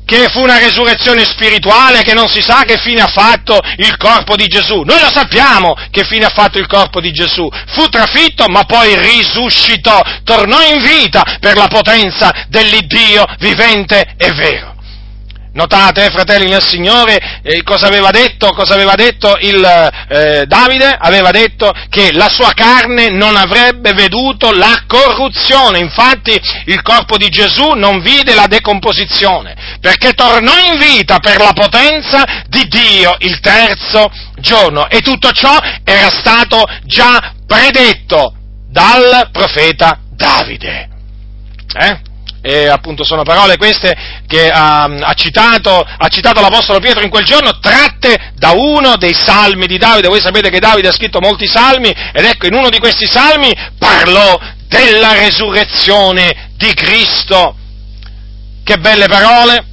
che 0.05 0.27
fu 0.29 0.41
una 0.41 0.57
resurrezione 0.57 1.23
spirituale, 1.23 2.01
che 2.01 2.15
non 2.15 2.27
si 2.27 2.41
sa 2.41 2.63
che 2.63 2.79
fine 2.79 3.01
ha 3.01 3.07
fatto 3.07 3.59
il 3.77 3.95
corpo 3.97 4.35
di 4.35 4.45
Gesù. 4.45 4.81
Noi 4.81 4.99
lo 4.99 5.09
sappiamo 5.11 5.75
che 5.91 6.03
fine 6.03 6.25
ha 6.25 6.31
fatto 6.33 6.57
il 6.57 6.65
corpo 6.65 6.99
di 6.99 7.11
Gesù. 7.11 7.47
Fu 7.67 7.87
trafitto, 7.89 8.47
ma 8.47 8.63
poi 8.63 8.97
risuscitò, 8.97 10.01
tornò 10.23 10.61
in 10.63 10.81
vita 10.81 11.37
per 11.39 11.55
la 11.55 11.67
potenza 11.67 12.31
dell'Iddio 12.47 13.23
vivente 13.37 14.15
e 14.17 14.31
vero. 14.31 14.77
Notate, 15.59 16.05
eh, 16.05 16.09
fratelli 16.09 16.47
nel 16.47 16.65
Signore, 16.65 17.41
eh, 17.43 17.63
cosa 17.63 17.87
aveva 17.87 18.11
detto, 18.11 18.53
cosa 18.53 18.75
aveva 18.75 18.95
detto 18.95 19.35
il, 19.41 19.61
eh, 20.07 20.45
Davide? 20.47 20.95
Aveva 20.97 21.31
detto 21.31 21.73
che 21.89 22.13
la 22.13 22.29
sua 22.29 22.53
carne 22.53 23.09
non 23.09 23.35
avrebbe 23.35 23.91
veduto 23.91 24.53
la 24.53 24.85
corruzione, 24.87 25.79
infatti 25.79 26.39
il 26.67 26.81
corpo 26.81 27.17
di 27.17 27.27
Gesù 27.27 27.71
non 27.71 27.99
vide 27.99 28.35
la 28.35 28.47
decomposizione, 28.47 29.77
perché 29.81 30.13
tornò 30.13 30.53
in 30.59 30.79
vita 30.79 31.19
per 31.19 31.41
la 31.41 31.51
potenza 31.51 32.23
di 32.47 32.65
Dio 32.69 33.17
il 33.19 33.41
terzo 33.41 34.09
giorno 34.35 34.89
e 34.89 35.01
tutto 35.01 35.29
ciò 35.31 35.57
era 35.83 36.09
stato 36.09 36.63
già 36.85 37.33
predetto 37.45 38.33
dal 38.71 39.27
profeta 39.33 39.99
Davide. 40.15 40.87
Eh? 41.77 42.07
E 42.41 42.67
appunto 42.67 43.03
sono 43.03 43.23
parole 43.23 43.57
queste 43.57 43.95
che 44.25 44.49
ha, 44.49 44.83
ha, 44.83 45.13
citato, 45.13 45.79
ha, 45.79 46.07
citato, 46.07 46.41
l'Apostolo 46.41 46.79
Pietro 46.79 47.03
in 47.03 47.09
quel 47.09 47.25
giorno, 47.25 47.59
tratte 47.59 48.31
da 48.35 48.51
uno 48.51 48.95
dei 48.97 49.13
salmi 49.13 49.67
di 49.67 49.77
Davide. 49.77 50.07
Voi 50.07 50.21
sapete 50.21 50.49
che 50.49 50.59
Davide 50.59 50.87
ha 50.87 50.93
scritto 50.93 51.19
molti 51.19 51.47
salmi 51.47 51.89
ed 51.89 52.25
ecco 52.25 52.47
in 52.47 52.53
uno 52.53 52.69
di 52.69 52.79
questi 52.79 53.05
salmi 53.05 53.53
parlò 53.77 54.39
della 54.67 55.13
resurrezione 55.13 56.51
di 56.55 56.73
Cristo. 56.73 57.55
Che 58.63 58.77
belle 58.77 59.07
parole! 59.07 59.65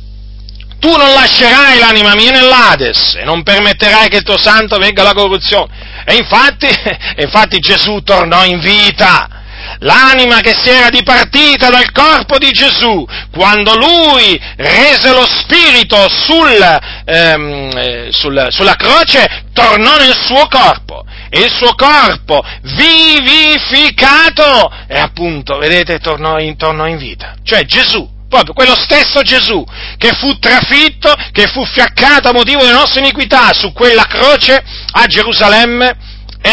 Tu 0.79 0.95
non 0.95 1.13
lascerai 1.13 1.79
l'anima 1.79 2.15
mia 2.15 2.33
nell'Ades 2.33 3.15
e 3.15 3.25
non 3.25 3.43
permetterai 3.43 4.09
che 4.09 4.19
il 4.19 4.23
tuo 4.23 4.39
santo 4.39 4.77
venga 4.77 5.01
alla 5.03 5.15
corruzione. 5.15 6.03
E 6.05 6.15
infatti, 6.17 6.69
infatti 7.19 7.59
Gesù 7.59 8.01
tornò 8.03 8.45
in 8.45 8.61
vita 8.61 9.36
l'anima 9.79 10.41
che 10.41 10.55
si 10.55 10.69
era 10.71 10.89
dipartita 10.89 11.71
dal 11.71 11.91
corpo 11.93 12.39
di 12.39 12.51
Gesù, 12.51 13.07
quando 13.33 13.77
lui 13.77 14.41
rese 14.57 15.13
lo 15.13 15.27
spirito 15.27 16.09
sul, 16.09 16.81
ehm, 17.05 17.71
eh, 17.77 18.09
sul, 18.11 18.47
sulla 18.51 18.75
croce, 18.75 19.45
tornò 19.53 19.97
nel 19.97 20.17
suo 20.25 20.47
corpo. 20.49 21.05
E 21.29 21.41
il 21.41 21.51
suo 21.51 21.75
corpo 21.75 22.43
vivificato, 22.63 24.45
e 24.87 24.99
appunto, 24.99 25.59
vedete, 25.59 25.99
tornò 25.99 26.39
in, 26.39 26.57
tornò 26.57 26.87
in 26.87 26.99
vita. 26.99 27.35
Cioè 27.43 27.65
Gesù, 27.65 28.09
proprio 28.29 28.55
quello 28.55 28.75
stesso 28.77 29.23
Gesù 29.23 29.65
che 29.97 30.13
fu 30.15 30.39
trafitto, 30.39 31.15
che 31.33 31.47
fu 31.49 31.65
fiaccato 31.65 32.29
a 32.29 32.33
motivo 32.33 32.61
delle 32.61 32.73
nostre 32.73 33.01
iniquità 33.01 33.53
su 33.53 33.73
quella 33.73 34.05
croce 34.05 34.63
a 34.91 35.07
Gerusalemme, 35.07 35.97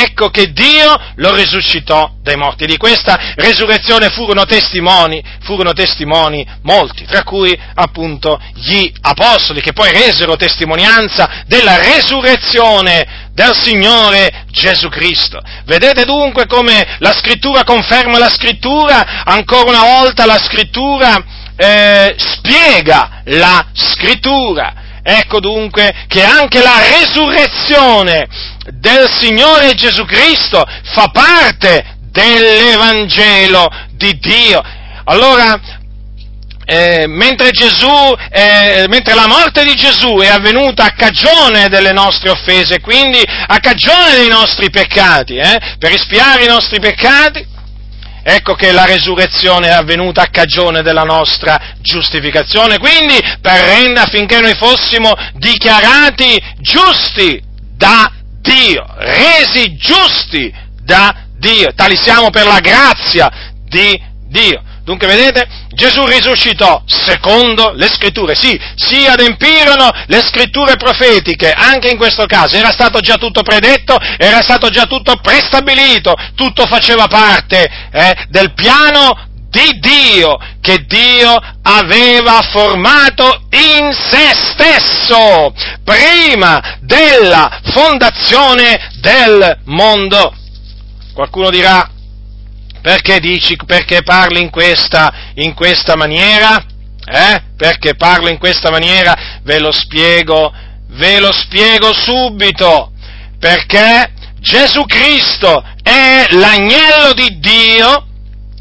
ecco 0.02 0.30
che 0.30 0.52
Dio 0.52 1.00
lo 1.16 1.34
risuscitò 1.36 2.12
dai 2.22 2.36
morti. 2.36 2.66
Di 2.66 2.78
questa 2.78 3.34
resurrezione 3.36 4.10
furono 4.10 4.46
testimoni, 4.46 5.24
furono 5.42 5.74
testimoni 5.74 6.46
molti, 6.64 7.06
tra 7.06 7.24
cui 7.24 7.58
appunto 7.76 8.40
gli 8.56 8.92
apostoli, 9.02 9.62
che 9.62 9.74
poi 9.74 9.92
resero 9.92 10.36
testimonianza 10.36 11.44
della 11.46 11.78
resurrezione 11.78 13.30
del 13.34 13.56
Signore 13.56 14.46
Gesù 14.52 14.90
Cristo. 14.90 15.40
Vedete 15.66 16.06
dunque 16.06 16.46
come 16.46 16.98
la 17.00 17.14
scrittura 17.14 17.64
conferma 17.64 18.18
la 18.18 18.30
scrittura, 18.30 19.24
ancora 19.24 19.70
una 19.70 19.84
volta 20.00 20.26
la 20.26 20.40
scrittura 20.40 21.42
eh, 21.56 22.16
spiega 22.18 23.22
la 23.26 23.68
scrittura. 23.74 24.83
Ecco 25.04 25.42
dunque 25.42 26.06
che 26.08 26.24
anche 26.24 26.62
la 26.62 26.80
resurrezione 26.98 28.26
del 28.70 29.10
Signore 29.10 29.74
Gesù 29.74 30.06
Cristo 30.06 30.64
fa 30.94 31.10
parte 31.10 31.98
dell'Evangelo 32.10 33.68
di 33.92 34.18
Dio. 34.18 34.62
Allora, 35.04 35.60
eh, 36.66 37.06
mentre, 37.08 37.52
Gesù, 37.52 38.16
eh, 38.30 38.86
mentre 38.88 39.14
la 39.14 39.28
morte 39.28 39.66
di 39.66 39.76
Gesù 39.76 40.16
è 40.20 40.28
avvenuta 40.28 40.86
a 40.86 40.94
cagione 40.96 41.68
delle 41.68 41.92
nostre 41.92 42.30
offese, 42.30 42.80
quindi 42.80 43.20
a 43.22 43.60
cagione 43.60 44.16
dei 44.16 44.30
nostri 44.30 44.70
peccati, 44.70 45.36
eh, 45.36 45.76
per 45.78 45.92
espiare 45.92 46.46
i 46.46 46.48
nostri 46.48 46.80
peccati, 46.80 47.46
ecco 48.24 48.56
che 48.56 48.72
la 48.72 48.86
resurrezione 48.86 49.68
è 49.68 49.72
avvenuta 49.72 50.24
a 50.24 50.30
cagione 50.30 50.82
della 50.82 51.04
nostra 51.04 51.60
giustificazione, 51.82 52.80
quindi 52.80 53.20
per 53.42 53.60
rendere 53.60 54.00
affinché 54.00 54.40
noi 54.40 54.56
fossimo 54.56 55.14
dichiarati 55.36 56.42
giusti 56.60 57.42
da 57.76 58.10
Dio, 58.42 58.86
resi 58.98 59.76
giusti 59.76 60.54
da 60.82 61.16
Dio. 61.38 61.74
Tali 61.74 61.98
siamo 61.98 62.30
per 62.30 62.46
la 62.46 62.60
grazia 62.60 63.30
di 63.68 64.02
Dio. 64.28 64.62
Dunque 64.84 65.08
vedete, 65.08 65.48
Gesù 65.70 66.06
risuscitò 66.06 66.84
secondo 66.86 67.72
le 67.74 67.88
scritture, 67.88 68.36
sì, 68.36 68.60
si 68.76 69.06
adempirono 69.06 69.90
le 70.08 70.22
scritture 70.22 70.76
profetiche, 70.76 71.52
anche 71.52 71.90
in 71.90 71.96
questo 71.96 72.26
caso 72.26 72.58
era 72.58 72.72
stato 72.72 73.00
già 73.00 73.16
tutto 73.16 73.44
predetto, 73.44 73.98
era 74.18 74.42
stato 74.42 74.68
già 74.68 74.86
tutto 74.86 75.16
prestabilito, 75.22 76.14
tutto 76.36 76.66
faceva 76.66 77.08
parte 77.08 77.70
eh, 77.94 78.26
del 78.28 78.54
piano 78.54 79.32
di 79.50 79.80
Dio 79.80 80.38
che 80.60 80.84
Dio 80.86 81.40
aveva 81.62 82.42
formato 82.52 83.44
in 83.52 83.94
se 83.94 84.34
stesso 84.34 85.54
prima 85.86 86.80
della 86.82 87.62
fondazione 87.72 88.90
del 89.00 89.60
mondo. 89.66 90.34
Qualcuno 91.14 91.52
dirà, 91.52 91.88
perché 92.84 93.22
dici, 93.22 93.56
perché 93.66 94.04
parli 94.04 94.42
in 94.42 94.50
questa, 94.50 95.32
in 95.36 95.54
questa 95.54 95.96
maniera? 95.96 96.62
Eh? 97.06 97.42
Perché 97.56 97.96
parlo 97.96 98.28
in 98.28 98.38
questa 98.38 98.70
maniera? 98.72 99.40
Ve 99.44 99.58
lo 99.60 99.72
spiego, 99.72 100.54
ve 100.90 101.20
lo 101.22 101.32
spiego 101.32 101.94
subito. 101.94 102.92
Perché 103.40 104.12
Gesù 104.42 104.84
Cristo 104.84 105.64
è 105.82 106.28
l'agnello 106.32 107.14
di 107.14 107.40
Dio 107.40 108.08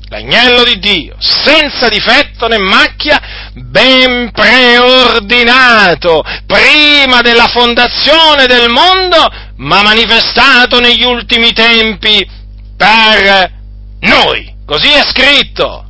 l'agnello 0.09 0.63
di 0.65 0.79
Dio, 0.79 1.17
senza 1.19 1.89
difetto 1.89 2.47
né 2.47 2.59
macchia, 2.59 3.19
ben 3.55 4.31
preordinato 4.31 6.23
prima 6.47 7.23
della 7.23 7.49
fondazione 7.49 8.45
del 8.45 8.69
mondo, 8.69 9.27
ma 9.57 9.83
manifestato 9.83 10.81
negli 10.81 11.03
ultimi 11.03 11.53
tempi 11.53 12.29
per 12.77 13.61
noi. 14.03 14.55
Così 14.65 14.89
è 14.89 15.03
scritto. 15.05 15.87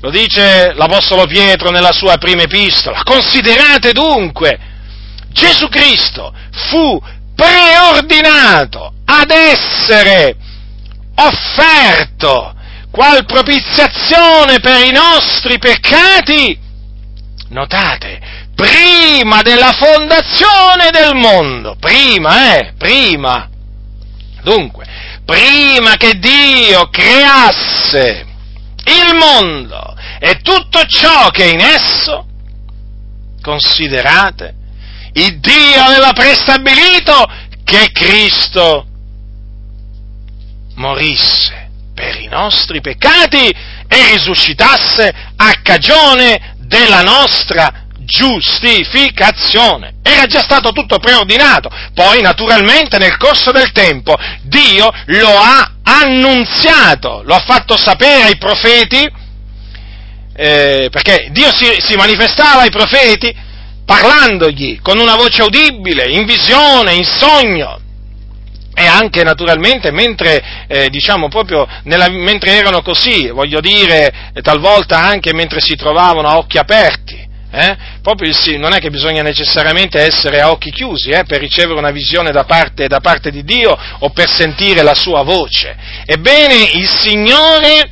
Lo 0.00 0.10
dice 0.10 0.72
l'Apostolo 0.74 1.26
Pietro 1.26 1.70
nella 1.70 1.92
sua 1.92 2.16
prima 2.16 2.42
epistola. 2.42 3.02
Considerate 3.02 3.92
dunque, 3.92 4.58
Gesù 5.28 5.68
Cristo 5.68 6.32
fu 6.68 7.00
preordinato 7.34 8.94
ad 9.04 9.30
essere 9.30 10.36
offerto 11.16 12.54
qual 12.90 13.24
propiziazione 13.24 14.58
per 14.60 14.84
i 14.86 14.90
nostri 14.90 15.58
peccati, 15.58 16.58
notate, 17.48 18.20
prima 18.54 19.42
della 19.42 19.72
fondazione 19.72 20.90
del 20.90 21.14
mondo, 21.14 21.76
prima, 21.78 22.56
eh, 22.56 22.72
prima. 22.76 23.48
Dunque, 24.42 24.86
prima 25.30 25.96
che 25.96 26.18
Dio 26.18 26.88
creasse 26.90 28.26
il 28.84 29.14
mondo 29.16 29.96
e 30.18 30.40
tutto 30.42 30.84
ciò 30.86 31.28
che 31.28 31.44
è 31.44 31.52
in 31.52 31.60
esso, 31.60 32.26
considerate, 33.40 34.54
il 35.12 35.38
Dio 35.38 35.80
aveva 35.80 36.12
prestabilito 36.12 37.24
che 37.62 37.92
Cristo 37.92 38.86
morisse 40.74 41.70
per 41.94 42.18
i 42.20 42.26
nostri 42.26 42.80
peccati 42.80 43.48
e 43.86 44.12
risuscitasse 44.12 45.14
a 45.36 45.60
cagione 45.62 46.56
della 46.58 47.02
nostra 47.02 47.86
giustificazione. 48.04 49.94
Era 50.02 50.26
già 50.26 50.40
stato 50.40 50.72
tutto 50.72 50.98
preordinato. 50.98 51.70
Poi, 51.94 52.20
naturalmente, 52.20 52.98
nel 52.98 53.16
corso 53.16 53.52
del 53.52 53.72
tempo, 53.72 54.16
Dio 54.42 54.90
lo 55.06 55.36
ha 55.36 55.72
annunziato, 55.82 57.22
lo 57.24 57.34
ha 57.34 57.42
fatto 57.44 57.76
sapere 57.76 58.24
ai 58.24 58.36
profeti, 58.38 59.08
eh, 60.34 60.88
perché 60.90 61.28
Dio 61.30 61.54
si, 61.54 61.66
si 61.78 61.96
manifestava 61.96 62.62
ai 62.62 62.70
profeti 62.70 63.48
parlandogli 63.84 64.80
con 64.80 64.98
una 64.98 65.16
voce 65.16 65.42
udibile, 65.42 66.10
in 66.10 66.24
visione, 66.24 66.94
in 66.94 67.04
sogno 67.04 67.80
e 68.72 68.86
anche 68.86 69.22
naturalmente 69.24 69.90
mentre, 69.90 70.64
eh, 70.66 70.88
diciamo 70.88 71.28
nella, 71.82 72.08
mentre 72.08 72.52
erano 72.52 72.82
così, 72.82 73.28
voglio 73.28 73.60
dire, 73.60 74.30
talvolta 74.42 75.02
anche 75.02 75.34
mentre 75.34 75.60
si 75.60 75.74
trovavano 75.74 76.28
a 76.28 76.38
occhi 76.38 76.56
aperti. 76.56 77.28
Eh? 77.52 77.76
Proprio 78.00 78.30
il, 78.30 78.58
non 78.58 78.72
è 78.72 78.78
che 78.78 78.90
bisogna 78.90 79.22
necessariamente 79.22 80.00
essere 80.00 80.40
a 80.40 80.50
occhi 80.50 80.70
chiusi 80.70 81.10
eh, 81.10 81.24
per 81.24 81.40
ricevere 81.40 81.78
una 81.78 81.90
visione 81.90 82.30
da 82.30 82.44
parte, 82.44 82.86
da 82.86 83.00
parte, 83.00 83.30
di 83.30 83.42
Dio 83.42 83.76
o 83.98 84.10
per 84.10 84.28
sentire 84.28 84.82
la 84.82 84.94
sua 84.94 85.22
voce. 85.22 85.76
Ebbene, 86.06 86.70
il 86.74 86.88
Signore 86.88 87.90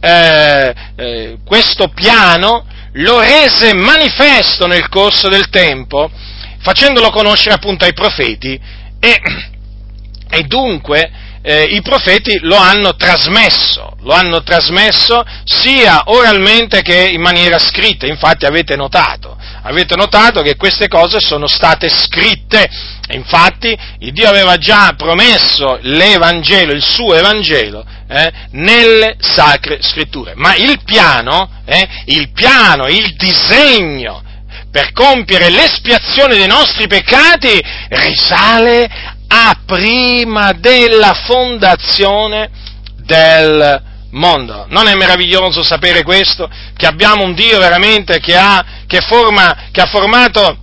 eh, 0.00 0.74
eh 0.96 1.38
questo 1.44 1.88
piano 1.88 2.64
lo 2.92 3.20
rese 3.20 3.74
manifesto 3.74 4.66
nel 4.66 4.88
corso 4.88 5.28
del 5.28 5.48
tempo, 5.48 6.10
facendolo 6.58 7.10
conoscere 7.10 7.54
appunto 7.54 7.84
ai 7.84 7.92
profeti 7.92 8.60
e 9.00 9.20
e 10.30 10.42
dunque 10.44 11.10
eh, 11.42 11.64
i 11.64 11.80
profeti 11.80 12.38
lo 12.42 12.56
hanno 12.56 12.94
trasmesso, 12.96 13.96
lo 14.00 14.12
hanno 14.12 14.42
trasmesso 14.42 15.24
sia 15.44 16.02
oralmente 16.06 16.82
che 16.82 17.08
in 17.08 17.20
maniera 17.20 17.58
scritta, 17.58 18.06
infatti 18.06 18.44
avete 18.44 18.76
notato, 18.76 19.36
avete 19.62 19.96
notato 19.96 20.42
che 20.42 20.56
queste 20.56 20.88
cose 20.88 21.18
sono 21.20 21.46
state 21.46 21.88
scritte, 21.88 22.68
infatti 23.12 23.76
Dio 23.98 24.28
aveva 24.28 24.56
già 24.56 24.94
promesso 24.96 25.78
l'Evangelo, 25.80 26.72
il 26.72 26.84
suo 26.84 27.14
Evangelo, 27.14 27.84
eh, 28.08 28.32
nelle 28.52 29.16
sacre 29.20 29.78
scritture, 29.80 30.34
ma 30.34 30.54
il 30.56 30.80
piano, 30.84 31.62
eh, 31.64 31.88
il 32.06 32.30
piano, 32.32 32.86
il 32.86 33.14
disegno 33.16 34.22
per 34.70 34.92
compiere 34.92 35.50
l'espiazione 35.50 36.36
dei 36.36 36.46
nostri 36.46 36.86
peccati 36.86 37.60
risale 37.88 39.18
a 39.32 39.54
prima 39.64 40.52
della 40.52 41.14
fondazione 41.14 42.50
del 42.96 43.82
mondo. 44.10 44.66
Non 44.68 44.88
è 44.88 44.94
meraviglioso 44.94 45.62
sapere 45.62 46.02
questo? 46.02 46.50
Che 46.76 46.86
abbiamo 46.86 47.22
un 47.22 47.34
Dio 47.34 47.58
veramente 47.58 48.18
che 48.18 48.36
ha, 48.36 48.64
che 48.86 49.00
forma, 49.00 49.68
che 49.70 49.80
ha 49.80 49.86
formato 49.86 50.56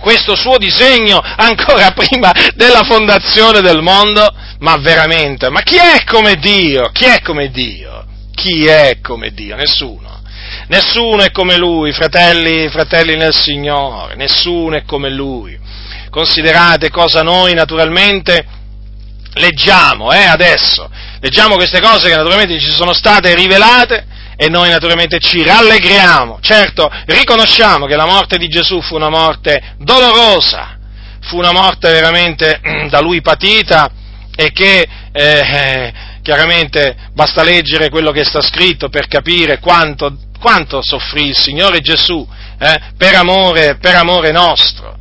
questo 0.00 0.34
suo 0.34 0.58
disegno 0.58 1.20
ancora 1.20 1.92
prima 1.94 2.32
della 2.54 2.82
fondazione 2.82 3.60
del 3.60 3.82
mondo? 3.82 4.26
Ma 4.58 4.76
veramente, 4.78 5.48
ma 5.50 5.62
chi 5.62 5.76
è 5.76 6.04
come 6.04 6.36
Dio? 6.36 6.90
Chi 6.92 7.04
è 7.04 7.20
come 7.20 7.50
Dio? 7.50 8.04
Chi 8.34 8.66
è 8.66 8.98
come 9.00 9.32
Dio? 9.32 9.54
Nessuno. 9.54 10.20
Nessuno 10.66 11.22
è 11.22 11.30
come 11.30 11.56
Lui, 11.56 11.92
fratelli, 11.92 12.68
fratelli 12.68 13.16
nel 13.16 13.34
Signore, 13.34 14.16
nessuno 14.16 14.76
è 14.76 14.84
come 14.84 15.10
Lui 15.10 15.60
considerate 16.12 16.90
cosa 16.90 17.22
noi 17.22 17.54
naturalmente 17.54 18.44
leggiamo 19.34 20.12
eh, 20.12 20.24
adesso. 20.24 20.88
Leggiamo 21.20 21.54
queste 21.54 21.80
cose 21.80 22.10
che 22.10 22.16
naturalmente 22.16 22.60
ci 22.60 22.70
sono 22.70 22.92
state 22.92 23.34
rivelate 23.34 24.04
e 24.36 24.48
noi 24.50 24.68
naturalmente 24.68 25.18
ci 25.18 25.42
rallegriamo. 25.42 26.38
Certo, 26.42 26.90
riconosciamo 27.06 27.86
che 27.86 27.96
la 27.96 28.04
morte 28.04 28.36
di 28.36 28.48
Gesù 28.48 28.82
fu 28.82 28.94
una 28.94 29.08
morte 29.08 29.74
dolorosa, 29.78 30.78
fu 31.22 31.38
una 31.38 31.52
morte 31.52 31.90
veramente 31.90 32.60
da 32.90 33.00
lui 33.00 33.22
patita 33.22 33.90
e 34.36 34.52
che 34.52 34.86
eh, 35.12 35.92
chiaramente 36.20 36.94
basta 37.14 37.42
leggere 37.42 37.88
quello 37.88 38.10
che 38.10 38.24
sta 38.24 38.42
scritto 38.42 38.90
per 38.90 39.06
capire 39.06 39.60
quanto, 39.60 40.14
quanto 40.38 40.82
soffrì 40.82 41.28
il 41.28 41.36
Signore 41.36 41.80
Gesù 41.80 42.26
eh, 42.58 42.80
per, 42.98 43.14
amore, 43.14 43.76
per 43.76 43.94
amore 43.94 44.30
nostro 44.30 45.00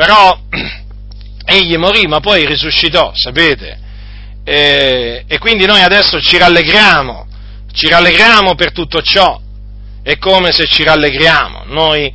però 0.00 0.34
egli 1.44 1.76
morì 1.76 2.06
ma 2.06 2.20
poi 2.20 2.46
risuscitò, 2.46 3.12
sapete? 3.14 3.78
E, 4.42 5.24
e, 5.28 5.38
quindi 5.38 5.66
noi 5.66 5.82
adesso 5.82 6.18
ci 6.22 6.38
rallegriamo, 6.38 7.26
ci 7.70 7.86
rallegriamo 7.86 8.54
per 8.54 8.72
tutto 8.72 9.02
ciò. 9.02 9.38
È 10.02 10.16
come 10.16 10.52
se 10.52 10.66
ci 10.66 10.84
rallegriamo, 10.84 11.64
noi 11.66 12.10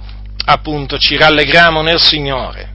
appunto 0.46 0.98
ci 0.98 1.16
rallegriamo 1.16 1.84
nel 1.84 2.02
Signore. 2.02 2.74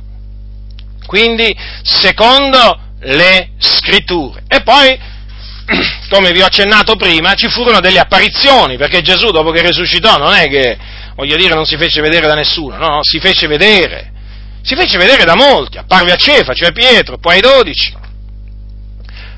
Quindi, 1.06 1.56
secondo 1.82 2.78
le 3.00 3.50
scritture. 3.58 4.44
E 4.46 4.62
poi, 4.62 4.96
come 6.08 6.30
vi 6.30 6.40
ho 6.40 6.46
accennato 6.46 6.94
prima, 6.94 7.34
ci 7.34 7.48
furono 7.48 7.80
delle 7.80 7.98
apparizioni, 7.98 8.76
perché 8.76 9.02
Gesù 9.02 9.32
dopo 9.32 9.50
che 9.50 9.62
risuscitò 9.62 10.18
non 10.18 10.34
è 10.34 10.48
che, 10.48 10.78
voglio 11.16 11.36
dire, 11.36 11.56
non 11.56 11.64
si 11.64 11.76
fece 11.76 12.00
vedere 12.00 12.28
da 12.28 12.34
nessuno, 12.34 12.76
no, 12.76 12.86
no 12.86 12.98
si 13.02 13.18
fece 13.18 13.48
vedere 13.48 14.18
si 14.62 14.74
fece 14.74 14.98
vedere 14.98 15.24
da 15.24 15.34
molti, 15.34 15.78
apparve 15.78 16.12
a 16.12 16.16
Cefa, 16.16 16.52
cioè 16.52 16.72
Pietro, 16.72 17.18
poi 17.18 17.36
ai 17.36 17.40
dodici. 17.40 17.94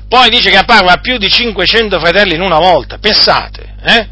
Poi 0.07 0.29
dice 0.29 0.49
che 0.49 0.57
apparve 0.57 0.91
a 0.91 0.97
più 0.97 1.17
di 1.17 1.29
500 1.29 1.99
fratelli 1.99 2.35
in 2.35 2.41
una 2.41 2.59
volta. 2.59 2.99
Pensate, 2.99 3.75
eh? 3.83 4.07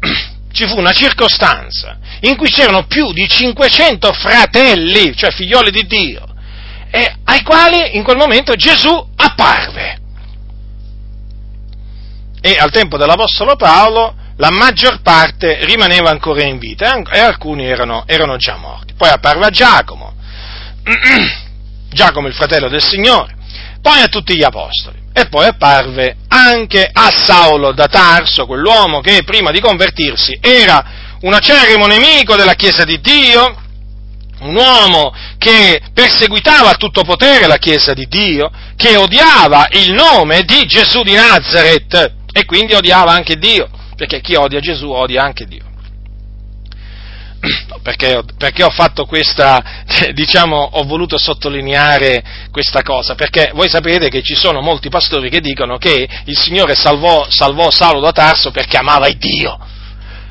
Ci 0.52 0.66
fu 0.66 0.78
una 0.78 0.92
circostanza 0.92 1.98
in 2.20 2.36
cui 2.36 2.48
c'erano 2.48 2.86
più 2.86 3.12
di 3.12 3.28
500 3.28 4.12
fratelli, 4.12 5.14
cioè 5.16 5.32
figlioli 5.32 5.70
di 5.70 5.84
Dio, 5.86 6.24
ai 7.24 7.42
quali 7.42 7.96
in 7.96 8.04
quel 8.04 8.16
momento 8.16 8.54
Gesù 8.54 9.06
apparve. 9.16 9.98
E 12.40 12.56
al 12.58 12.70
tempo 12.70 12.96
dell'Apostolo 12.96 13.56
Paolo 13.56 14.14
la 14.36 14.50
maggior 14.50 15.00
parte 15.02 15.64
rimaneva 15.64 16.10
ancora 16.10 16.42
in 16.44 16.58
vita 16.58 17.00
e 17.10 17.18
alcuni 17.18 17.66
erano, 17.66 18.04
erano 18.06 18.36
già 18.36 18.56
morti. 18.56 18.94
Poi 18.94 19.08
apparve 19.08 19.46
a 19.46 19.50
Giacomo, 19.50 20.13
Giacomo 21.90 22.28
il 22.28 22.34
fratello 22.34 22.68
del 22.68 22.82
Signore, 22.82 23.34
poi 23.80 24.00
a 24.00 24.08
tutti 24.08 24.36
gli 24.36 24.44
apostoli 24.44 25.02
e 25.12 25.28
poi 25.28 25.46
apparve 25.46 26.16
anche 26.28 26.88
a 26.92 27.10
Saulo 27.10 27.72
da 27.72 27.86
Tarso, 27.86 28.46
quell'uomo 28.46 29.00
che 29.00 29.22
prima 29.24 29.52
di 29.52 29.60
convertirsi 29.60 30.38
era 30.40 30.84
un 31.20 31.32
acerrimo 31.32 31.86
nemico 31.86 32.34
della 32.34 32.54
Chiesa 32.54 32.84
di 32.84 33.00
Dio, 33.00 33.62
un 34.40 34.56
uomo 34.56 35.14
che 35.38 35.80
perseguitava 35.94 36.70
a 36.70 36.74
tutto 36.74 37.02
potere 37.02 37.46
la 37.46 37.56
Chiesa 37.56 37.94
di 37.94 38.06
Dio, 38.08 38.50
che 38.76 38.96
odiava 38.96 39.68
il 39.72 39.92
nome 39.92 40.42
di 40.42 40.66
Gesù 40.66 41.02
di 41.02 41.14
Nazareth 41.14 42.12
e 42.32 42.44
quindi 42.44 42.74
odiava 42.74 43.12
anche 43.12 43.36
Dio, 43.36 43.70
perché 43.96 44.20
chi 44.20 44.34
odia 44.34 44.60
Gesù 44.60 44.90
odia 44.90 45.22
anche 45.22 45.46
Dio. 45.46 45.64
Perché, 47.82 48.22
perché, 48.38 48.62
ho 48.62 48.70
fatto 48.70 49.04
questa, 49.04 49.62
diciamo, 50.14 50.56
ho 50.56 50.84
voluto 50.84 51.18
sottolineare 51.18 52.22
questa 52.50 52.82
cosa? 52.82 53.14
Perché 53.14 53.50
voi 53.52 53.68
sapete 53.68 54.08
che 54.08 54.22
ci 54.22 54.34
sono 54.34 54.62
molti 54.62 54.88
pastori 54.88 55.28
che 55.28 55.40
dicono 55.40 55.76
che 55.76 56.08
il 56.24 56.36
Signore 56.36 56.74
salvò, 56.74 57.26
salvò 57.28 57.70
Saulo 57.70 58.00
da 58.00 58.12
Tarso 58.12 58.50
perché 58.50 58.78
amava 58.78 59.06
il 59.08 59.18
Dio. 59.18 59.58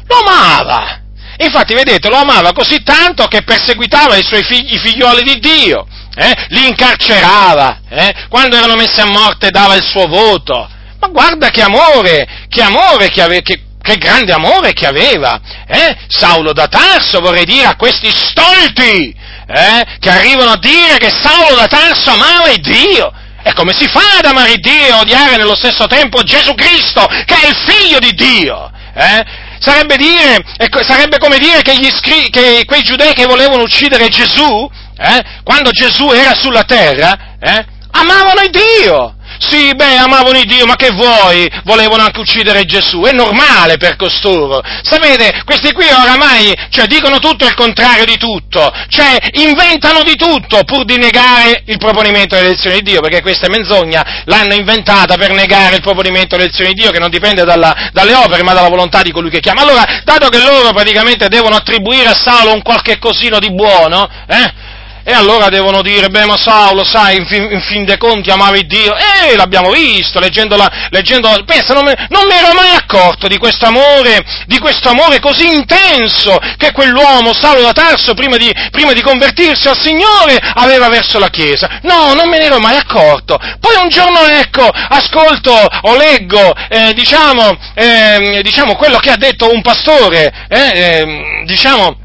Lo 0.07 0.15
amava! 0.25 1.01
Infatti, 1.37 1.73
vedete, 1.73 2.09
lo 2.09 2.17
amava 2.17 2.53
così 2.53 2.81
tanto 2.83 3.25
che 3.27 3.43
perseguitava 3.43 4.15
i 4.15 4.23
suoi 4.23 4.43
figli, 4.43 4.73
i 4.73 4.79
figlioli 4.79 5.23
di 5.23 5.39
Dio, 5.39 5.87
eh? 6.15 6.33
li 6.49 6.67
incarcerava, 6.67 7.81
eh? 7.89 8.13
quando 8.29 8.55
erano 8.55 8.75
messi 8.75 8.99
a 8.99 9.05
morte 9.05 9.49
dava 9.49 9.75
il 9.75 9.83
suo 9.83 10.05
voto. 10.07 10.69
Ma 10.99 11.07
guarda 11.07 11.49
che 11.49 11.61
amore, 11.61 12.45
che 12.47 12.61
amore 12.61 13.09
che, 13.09 13.21
ave, 13.21 13.41
che, 13.41 13.62
che 13.83 13.97
grande 13.97 14.31
amore 14.31 14.71
che 14.71 14.87
aveva, 14.87 15.39
eh? 15.67 15.95
Saulo 16.07 16.53
da 16.53 16.67
Tarso, 16.67 17.19
vorrei 17.19 17.43
dire, 17.43 17.65
a 17.65 17.75
questi 17.75 18.09
stolti, 18.09 19.13
eh? 19.45 19.83
che 19.99 20.09
arrivano 20.09 20.51
a 20.51 20.57
dire 20.57 20.97
che 20.97 21.09
Saulo 21.09 21.57
da 21.57 21.67
Tarso 21.67 22.11
amava 22.11 22.49
il 22.49 22.61
Dio. 22.61 23.11
E 23.43 23.53
come 23.53 23.73
si 23.73 23.85
fa 23.89 24.19
ad 24.19 24.25
amare 24.25 24.55
Dio 24.55 24.87
e 24.87 24.93
odiare 24.93 25.35
nello 25.35 25.55
stesso 25.55 25.85
tempo 25.85 26.23
Gesù 26.23 26.55
Cristo, 26.55 27.05
che 27.25 27.35
è 27.35 27.47
il 27.49 27.57
figlio 27.67 27.99
di 27.99 28.13
Dio? 28.13 28.71
Eh? 28.95 29.23
Sarebbe, 29.59 29.97
dire, 29.97 30.41
sarebbe, 30.81 31.17
come 31.17 31.37
dire 31.39 31.61
che, 31.61 31.73
iscri- 31.73 32.29
che, 32.29 32.63
quei 32.65 32.83
giudei 32.83 33.13
che 33.13 33.25
volevano 33.25 33.63
uccidere 33.63 34.07
Gesù, 34.07 34.69
eh, 34.97 35.23
quando 35.43 35.71
Gesù 35.71 36.09
era 36.11 36.33
sulla 36.33 36.63
terra, 36.63 37.35
eh, 37.37 37.65
amavano 37.91 38.47
Dio. 38.49 39.15
Sì, 39.39 39.73
beh, 39.75 39.97
amavano 39.97 40.37
il 40.37 40.45
Dio, 40.45 40.65
ma 40.65 40.75
che 40.75 40.91
vuoi? 40.91 41.49
Volevano 41.63 42.03
anche 42.03 42.19
uccidere 42.19 42.65
Gesù, 42.65 43.01
è 43.01 43.11
normale 43.11 43.77
per 43.77 43.95
costoro. 43.95 44.61
Sapete, 44.83 45.41
questi 45.45 45.71
qui 45.73 45.85
oramai, 45.87 46.53
cioè, 46.69 46.85
dicono 46.85 47.19
tutto 47.19 47.45
il 47.45 47.53
contrario 47.53 48.05
di 48.05 48.17
tutto, 48.17 48.71
cioè, 48.89 49.17
inventano 49.33 50.03
di 50.03 50.15
tutto 50.15 50.63
pur 50.63 50.85
di 50.85 50.97
negare 50.97 51.63
il 51.65 51.77
proponimento 51.77 52.35
dell'elezione 52.35 52.77
di 52.77 52.91
Dio, 52.91 53.01
perché 53.01 53.21
questa 53.21 53.49
menzogna 53.49 54.23
l'hanno 54.25 54.53
inventata 54.53 55.17
per 55.17 55.31
negare 55.31 55.75
il 55.75 55.81
proponimento 55.81 56.35
dell'elezione 56.35 56.73
di 56.73 56.81
Dio, 56.81 56.91
che 56.91 56.99
non 56.99 57.09
dipende 57.09 57.43
dalla, 57.43 57.89
dalle 57.91 58.15
opere, 58.15 58.43
ma 58.43 58.53
dalla 58.53 58.69
volontà 58.69 59.01
di 59.01 59.11
colui 59.11 59.29
che 59.29 59.39
chiama. 59.39 59.61
Allora, 59.61 60.01
dato 60.03 60.29
che 60.29 60.39
loro 60.39 60.71
praticamente 60.71 61.27
devono 61.27 61.55
attribuire 61.55 62.07
a 62.07 62.15
Saulo 62.15 62.53
un 62.53 62.61
qualche 62.61 62.97
cosino 62.99 63.39
di 63.39 63.51
buono, 63.53 64.07
eh, 64.27 64.71
e 65.03 65.11
allora 65.11 65.49
devono 65.49 65.81
dire, 65.81 66.09
beh 66.09 66.25
ma 66.25 66.37
Saulo, 66.37 66.83
sai, 66.83 67.17
in 67.17 67.25
fin, 67.25 67.43
in 67.51 67.61
fin 67.61 67.83
dei 67.83 67.97
conti 67.97 68.29
amavi 68.29 68.65
Dio. 68.65 68.95
Eh, 68.95 69.35
l'abbiamo 69.35 69.71
visto, 69.71 70.19
leggendola, 70.19 70.87
leggendola 70.89 71.43
pensa, 71.43 71.73
non, 71.73 71.83
me, 71.83 72.07
non 72.09 72.25
mi 72.25 72.35
ero 72.35 72.53
mai 72.53 72.75
accorto 72.75 73.27
di 73.27 73.37
questo 73.37 73.65
amore, 73.65 74.23
di 74.45 74.59
questo 74.59 74.89
amore 74.89 75.19
così 75.19 75.47
intenso 75.47 76.37
che 76.57 76.71
quell'uomo, 76.71 77.33
Saulo 77.33 77.61
da 77.61 77.73
Tarso, 77.73 78.13
prima 78.13 78.37
di, 78.37 78.51
prima 78.71 78.93
di 78.93 79.01
convertirsi 79.01 79.67
al 79.67 79.77
Signore, 79.77 80.37
aveva 80.37 80.87
verso 80.87 81.19
la 81.19 81.29
Chiesa. 81.29 81.79
No, 81.81 82.13
non 82.13 82.29
me 82.29 82.37
ne 82.37 82.45
ero 82.45 82.59
mai 82.59 82.77
accorto. 82.77 83.37
Poi 83.59 83.75
un 83.81 83.89
giorno, 83.89 84.19
ecco, 84.27 84.67
ascolto 84.67 85.51
o 85.51 85.95
leggo, 85.95 86.53
eh, 86.69 86.93
diciamo, 86.93 87.57
eh, 87.75 88.39
diciamo, 88.41 88.75
quello 88.75 88.99
che 88.99 89.11
ha 89.11 89.17
detto 89.17 89.51
un 89.51 89.61
pastore, 89.61 90.31
eh, 90.47 90.71
ehm, 90.73 91.45
diciamo, 91.45 91.97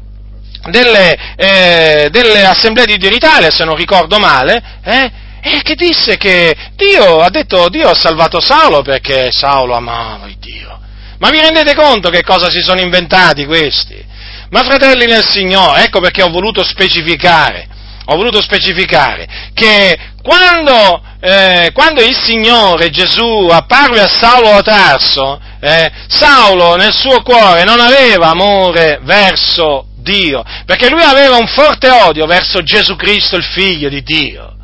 delle, 0.67 1.35
eh, 1.35 2.09
delle 2.11 2.45
assemblee 2.45 2.85
di 2.85 2.97
Dio 2.97 3.07
in 3.07 3.15
Italia, 3.15 3.49
se 3.49 3.63
non 3.63 3.75
ricordo 3.75 4.19
male, 4.19 4.61
eh, 4.83 5.11
e 5.41 5.61
che 5.63 5.75
disse 5.75 6.17
che 6.17 6.55
Dio 6.75 7.21
ha 7.21 7.29
detto 7.29 7.69
Dio 7.69 7.89
ha 7.89 7.95
salvato 7.95 8.41
Saulo 8.41 8.81
perché 8.81 9.29
Saulo 9.31 9.75
amava 9.75 10.27
il 10.27 10.37
Dio. 10.37 10.77
Ma 11.19 11.29
vi 11.29 11.39
rendete 11.39 11.75
conto 11.75 12.09
che 12.09 12.23
cosa 12.23 12.49
si 12.49 12.61
sono 12.61 12.81
inventati 12.81 13.45
questi? 13.45 14.05
Ma 14.49 14.63
fratelli 14.63 15.05
nel 15.05 15.25
Signore, 15.27 15.83
ecco 15.83 15.99
perché 15.99 16.23
ho 16.23 16.29
voluto 16.29 16.63
specificare, 16.63 17.67
ho 18.05 18.15
voluto 18.15 18.41
specificare 18.41 19.27
che 19.53 19.97
quando, 20.21 21.01
eh, 21.21 21.71
quando 21.73 22.01
il 22.01 22.15
Signore 22.15 22.89
Gesù 22.89 23.47
apparve 23.51 24.01
a 24.01 24.07
Saulo 24.07 24.51
a 24.51 24.61
Tarso, 24.61 25.39
eh, 25.61 25.91
Saulo 26.07 26.75
nel 26.75 26.93
suo 26.93 27.21
cuore 27.21 27.63
non 27.63 27.79
aveva 27.79 28.29
amore 28.29 28.99
verso 29.03 29.88
Dio, 30.01 30.43
perché 30.65 30.89
lui 30.89 31.01
aveva 31.01 31.37
un 31.37 31.47
forte 31.47 31.89
odio 31.89 32.25
verso 32.25 32.61
Gesù 32.61 32.95
Cristo, 32.95 33.35
il 33.35 33.43
figlio 33.43 33.89
di 33.89 34.01
Dio. 34.01 34.55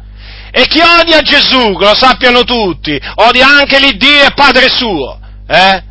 E 0.51 0.67
chi 0.67 0.79
odia 0.79 1.21
Gesù, 1.21 1.75
che 1.77 1.85
lo 1.85 1.95
sappiano 1.95 2.43
tutti, 2.43 2.99
odia 3.15 3.47
anche 3.47 3.77
l'Iddio 3.77 4.23
e 4.23 4.33
Padre 4.33 4.69
suo, 4.69 5.19
eh? 5.47 5.83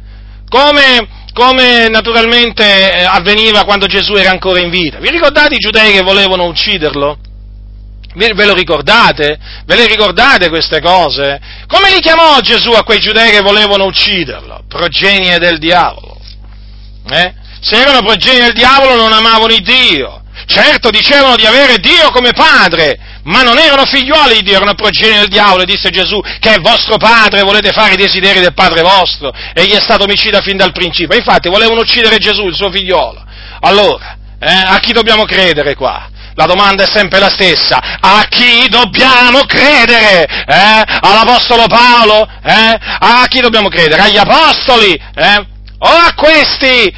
come, 0.49 1.07
come, 1.35 1.89
naturalmente 1.89 2.65
eh, 2.65 3.05
avveniva 3.05 3.65
quando 3.65 3.87
Gesù 3.87 4.15
era 4.15 4.31
ancora 4.31 4.61
in 4.61 4.71
vita. 4.71 4.99
Vi 5.01 5.11
ricordate 5.11 5.57
i 5.57 5.59
giudei 5.59 5.93
che 5.93 6.03
volevano 6.03 6.47
ucciderlo? 6.47 7.19
Ve 8.15 8.47
lo 8.47 8.55
ricordate? 8.55 9.39
Ve 9.67 9.77
le 9.77 9.87
ricordate 9.87 10.49
queste 10.49 10.81
cose? 10.81 11.41
Come 11.67 11.91
li 11.91 12.01
chiamò 12.01 12.39
Gesù 12.41 12.71
a 12.71 12.85
quei 12.85 13.01
giudei 13.01 13.33
che 13.33 13.41
volevano 13.41 13.85
ucciderlo? 13.85 14.65
Progenie 14.69 15.39
del 15.39 15.59
diavolo. 15.59 16.17
Eh? 17.11 17.35
Se 17.64 17.81
erano 17.81 18.03
progenie 18.03 18.42
del 18.42 18.53
diavolo 18.53 18.94
non 18.94 19.12
amavano 19.12 19.57
Dio. 19.62 20.22
Certo 20.46 20.90
dicevano 20.90 21.37
di 21.37 21.46
avere 21.46 21.79
Dio 21.79 22.11
come 22.11 22.33
padre, 22.33 22.98
ma 23.24 23.42
non 23.42 23.57
erano 23.57 23.87
figliuoli 23.87 24.35
di 24.35 24.42
Dio, 24.42 24.57
erano 24.57 24.74
progenie 24.74 25.20
del 25.20 25.29
diavolo, 25.29 25.62
e 25.62 25.66
disse 25.66 25.88
Gesù 25.88 26.20
che 26.38 26.55
è 26.55 26.59
vostro 26.59 26.98
padre, 26.98 27.42
volete 27.42 27.72
fare 27.72 27.94
i 27.94 27.96
desideri 27.96 28.40
del 28.40 28.53
padre 28.53 28.83
vostro, 28.83 29.33
egli 29.55 29.72
è 29.72 29.81
stato 29.81 30.05
omicida 30.05 30.42
fin 30.42 30.59
dal 30.59 30.72
principio. 30.72 31.16
Infatti 31.16 31.48
volevano 31.48 31.81
uccidere 31.81 32.18
Gesù, 32.18 32.46
il 32.46 32.55
suo 32.55 32.70
figliolo. 32.70 33.24
Allora, 33.61 34.18
eh, 34.38 34.53
a 34.53 34.79
chi 34.81 34.92
dobbiamo 34.92 35.24
credere 35.24 35.74
qua? 35.74 36.11
La 36.35 36.44
domanda 36.44 36.83
è 36.83 36.87
sempre 36.87 37.18
la 37.18 37.31
stessa. 37.31 37.98
A 38.00 38.27
chi 38.29 38.68
dobbiamo 38.68 39.44
credere? 39.46 40.27
Eh? 40.27 40.83
All'Apostolo 41.00 41.66
Paolo? 41.66 42.29
Eh? 42.42 42.79
A 42.98 43.24
chi 43.29 43.40
dobbiamo 43.40 43.68
credere? 43.68 44.03
Agli 44.03 44.18
Apostoli? 44.18 44.92
Eh? 44.92 45.46
O 45.79 45.88
a 45.88 46.12
questi 46.14 46.92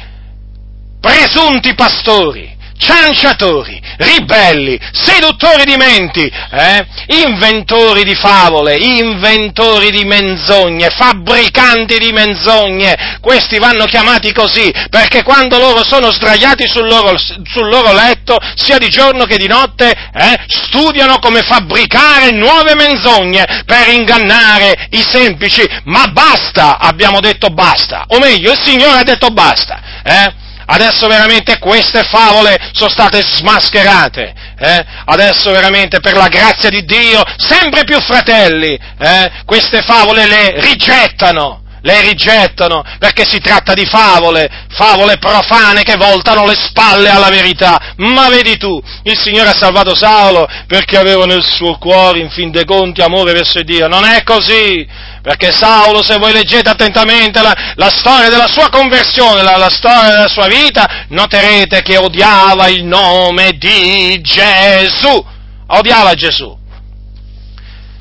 presunti 0.99 1.73
pastori, 1.75 2.55
cianciatori, 2.77 3.81
ribelli, 3.97 4.79
seduttori 4.91 5.65
di 5.65 5.75
menti, 5.75 6.31
eh? 6.51 6.85
inventori 7.25 8.03
di 8.03 8.13
favole, 8.13 8.77
inventori 8.77 9.89
di 9.89 10.05
menzogne, 10.05 10.89
fabbricanti 10.89 11.97
di 11.97 12.11
menzogne, 12.11 13.17
questi 13.19 13.57
vanno 13.57 13.85
chiamati 13.85 14.31
così 14.31 14.71
perché 14.89 15.23
quando 15.23 15.57
loro 15.57 15.83
sono 15.83 16.11
sdraiati 16.11 16.67
sul 16.67 16.87
loro, 16.87 17.17
sul 17.17 17.67
loro 17.67 17.93
letto, 17.93 18.37
sia 18.55 18.77
di 18.77 18.89
giorno 18.89 19.25
che 19.25 19.37
di 19.37 19.47
notte, 19.47 19.91
eh? 20.13 20.39
studiano 20.47 21.17
come 21.19 21.41
fabbricare 21.41 22.31
nuove 22.31 22.75
menzogne 22.75 23.63
per 23.65 23.89
ingannare 23.89 24.87
i 24.91 25.01
semplici, 25.01 25.67
ma 25.85 26.07
basta, 26.07 26.77
abbiamo 26.77 27.19
detto 27.19 27.49
basta, 27.49 28.05
o 28.09 28.19
meglio, 28.19 28.51
il 28.51 28.59
Signore 28.61 28.99
ha 28.99 29.03
detto 29.03 29.29
basta. 29.29 29.81
Eh? 30.03 30.45
Adesso 30.69 31.07
veramente 31.07 31.59
queste 31.59 32.03
favole 32.03 32.57
sono 32.73 32.89
state 32.89 33.21
smascherate. 33.21 34.33
Eh? 34.59 34.85
Adesso 35.05 35.51
veramente 35.51 35.99
per 35.99 36.15
la 36.15 36.27
grazia 36.27 36.69
di 36.69 36.83
Dio, 36.83 37.21
sempre 37.37 37.83
più 37.85 37.99
fratelli, 38.01 38.77
eh? 38.99 39.31
queste 39.45 39.81
favole 39.81 40.27
le 40.27 40.59
rigettano 40.59 41.61
le 41.81 42.01
rigettano 42.01 42.83
perché 42.99 43.25
si 43.25 43.39
tratta 43.39 43.73
di 43.73 43.85
favole, 43.85 44.49
favole 44.69 45.17
profane 45.17 45.83
che 45.83 45.95
voltano 45.95 46.45
le 46.45 46.55
spalle 46.55 47.09
alla 47.09 47.29
verità. 47.29 47.93
Ma 47.97 48.29
vedi 48.29 48.57
tu, 48.57 48.81
il 49.03 49.17
Signore 49.17 49.49
ha 49.49 49.55
salvato 49.55 49.95
Saulo 49.95 50.47
perché 50.67 50.97
aveva 50.97 51.25
nel 51.25 51.45
suo 51.45 51.77
cuore, 51.77 52.19
in 52.19 52.29
fin 52.29 52.51
dei 52.51 52.65
conti, 52.65 53.01
amore 53.01 53.33
verso 53.33 53.61
Dio. 53.61 53.87
Non 53.87 54.03
è 54.05 54.23
così, 54.23 54.87
perché 55.21 55.51
Saulo, 55.51 56.03
se 56.03 56.17
voi 56.17 56.31
leggete 56.31 56.69
attentamente 56.69 57.41
la, 57.41 57.73
la 57.75 57.89
storia 57.89 58.29
della 58.29 58.47
sua 58.47 58.69
conversione, 58.69 59.43
la, 59.43 59.57
la 59.57 59.69
storia 59.69 60.09
della 60.09 60.27
sua 60.27 60.47
vita, 60.47 61.05
noterete 61.09 61.81
che 61.81 61.97
odiava 61.97 62.67
il 62.67 62.83
nome 62.83 63.53
di 63.57 64.19
Gesù. 64.21 65.25
Odiava 65.67 66.13
Gesù. 66.13 66.55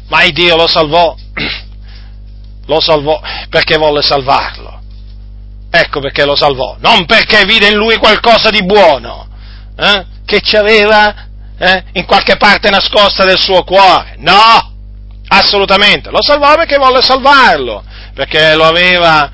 Ma 0.08 0.22
il 0.22 0.32
Dio 0.32 0.54
lo 0.54 0.68
salvò 0.68 1.16
lo 2.66 2.80
salvò 2.80 3.20
perché 3.48 3.76
volle 3.76 4.02
salvarlo. 4.02 4.80
Ecco 5.70 6.00
perché 6.00 6.24
lo 6.24 6.36
salvò, 6.36 6.76
non 6.78 7.04
perché 7.06 7.44
vide 7.44 7.68
in 7.68 7.76
lui 7.76 7.96
qualcosa 7.96 8.50
di 8.50 8.64
buono, 8.64 9.28
eh, 9.76 10.06
che 10.24 10.40
ci 10.40 10.56
aveva 10.56 11.26
eh, 11.58 11.84
in 11.92 12.06
qualche 12.06 12.36
parte 12.36 12.70
nascosta 12.70 13.24
del 13.24 13.38
suo 13.38 13.62
cuore. 13.62 14.14
No, 14.18 14.72
assolutamente. 15.28 16.10
Lo 16.10 16.22
salvò 16.22 16.54
perché 16.54 16.76
volle 16.78 17.02
salvarlo, 17.02 17.84
perché 18.14 18.54
lo 18.54 18.64
aveva, 18.64 19.30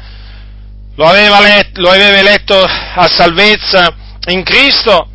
lo 0.97 1.05
aveva, 1.05 1.41
letto, 1.41 1.81
lo 1.81 1.91
aveva 1.91 2.19
eletto 2.19 2.61
a 2.61 3.09
salvezza 3.09 3.95
in 4.29 4.43
Cristo 4.43 5.09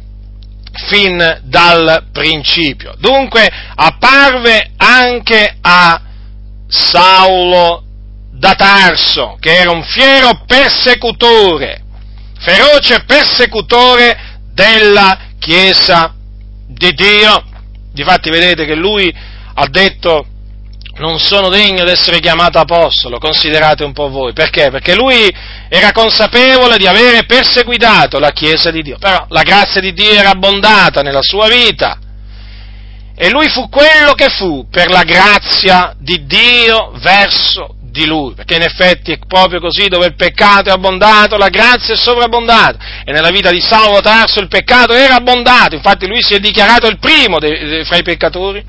fin 0.87 1.39
dal 1.43 2.07
principio. 2.11 2.93
Dunque 2.99 3.49
apparve 3.75 4.71
anche 4.77 5.57
a 5.61 6.01
Saulo 6.67 7.86
da 8.37 8.53
Tarso, 8.53 9.37
che 9.39 9.55
era 9.55 9.71
un 9.71 9.83
fiero 9.83 10.43
persecutore, 10.45 11.81
feroce 12.39 13.03
persecutore 13.05 14.39
della 14.53 15.17
Chiesa 15.39 16.13
di 16.67 16.93
Dio. 16.93 17.43
Difatti 17.91 18.29
vedete 18.29 18.65
che 18.65 18.75
lui 18.75 19.11
ha 19.53 19.67
detto 19.67 20.25
non 20.97 21.19
sono 21.19 21.49
degno 21.49 21.83
di 21.83 21.91
essere 21.91 22.19
chiamato 22.19 22.57
apostolo, 22.57 23.19
considerate 23.19 23.83
un 23.83 23.93
po' 23.93 24.09
voi. 24.09 24.33
Perché? 24.33 24.69
Perché 24.71 24.95
lui 24.95 25.31
era 25.69 25.91
consapevole 25.91 26.77
di 26.77 26.87
avere 26.87 27.25
perseguitato 27.25 28.19
la 28.19 28.31
Chiesa 28.31 28.71
di 28.71 28.81
Dio, 28.81 28.97
però 28.97 29.25
la 29.29 29.43
grazia 29.43 29.81
di 29.81 29.93
Dio 29.93 30.11
era 30.11 30.29
abbondata 30.29 31.01
nella 31.01 31.21
sua 31.21 31.47
vita 31.47 31.99
e 33.19 33.31
lui 33.31 33.49
fu 33.49 33.67
quello 33.67 34.13
che 34.13 34.29
fu 34.29 34.67
per 34.69 34.91
la 34.91 35.01
grazia 35.01 35.95
di 35.97 36.27
Dio 36.27 36.91
verso 36.97 37.76
di 37.97 38.05
lui, 38.05 38.33
perché 38.33 38.55
in 38.55 38.61
effetti 38.61 39.11
è 39.11 39.19
proprio 39.27 39.59
così 39.59 39.87
dove 39.87 40.05
il 40.05 40.15
peccato 40.15 40.69
è 40.69 40.71
abbondato, 40.71 41.35
la 41.37 41.49
grazia 41.49 41.95
è 41.95 41.97
sovrabbondata 41.97 42.77
e 43.03 43.11
nella 43.11 43.31
vita 43.31 43.49
di 43.49 43.59
Saulo 43.59 43.99
Tarso 44.01 44.39
il 44.39 44.47
peccato 44.47 44.93
era 44.93 45.15
abbondato, 45.15 45.75
infatti 45.75 46.07
lui 46.07 46.21
si 46.21 46.35
è 46.35 46.39
dichiarato 46.39 46.87
il 46.87 46.99
primo 46.99 47.39
de, 47.39 47.65
de, 47.65 47.85
fra 47.85 47.97
i 47.97 48.03
peccatori. 48.03 48.63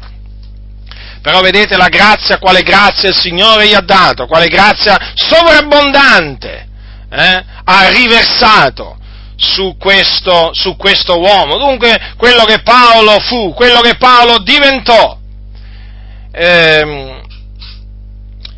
Però 1.20 1.40
vedete 1.40 1.76
la 1.76 1.88
grazia, 1.88 2.38
quale 2.38 2.62
grazia 2.62 3.08
il 3.08 3.14
Signore 3.14 3.66
gli 3.66 3.74
ha 3.74 3.80
dato, 3.80 4.26
quale 4.26 4.46
grazia 4.46 4.96
sovrabbondante 5.14 6.68
eh, 7.10 7.44
ha 7.64 7.88
riversato 7.88 8.96
su 9.36 9.76
questo, 9.78 10.50
su 10.52 10.76
questo 10.76 11.18
uomo. 11.18 11.58
Dunque 11.58 12.14
quello 12.16 12.44
che 12.44 12.62
Paolo 12.62 13.18
fu, 13.20 13.52
quello 13.52 13.80
che 13.80 13.96
Paolo 13.96 14.38
diventò, 14.38 15.18
ehm, 16.32 17.17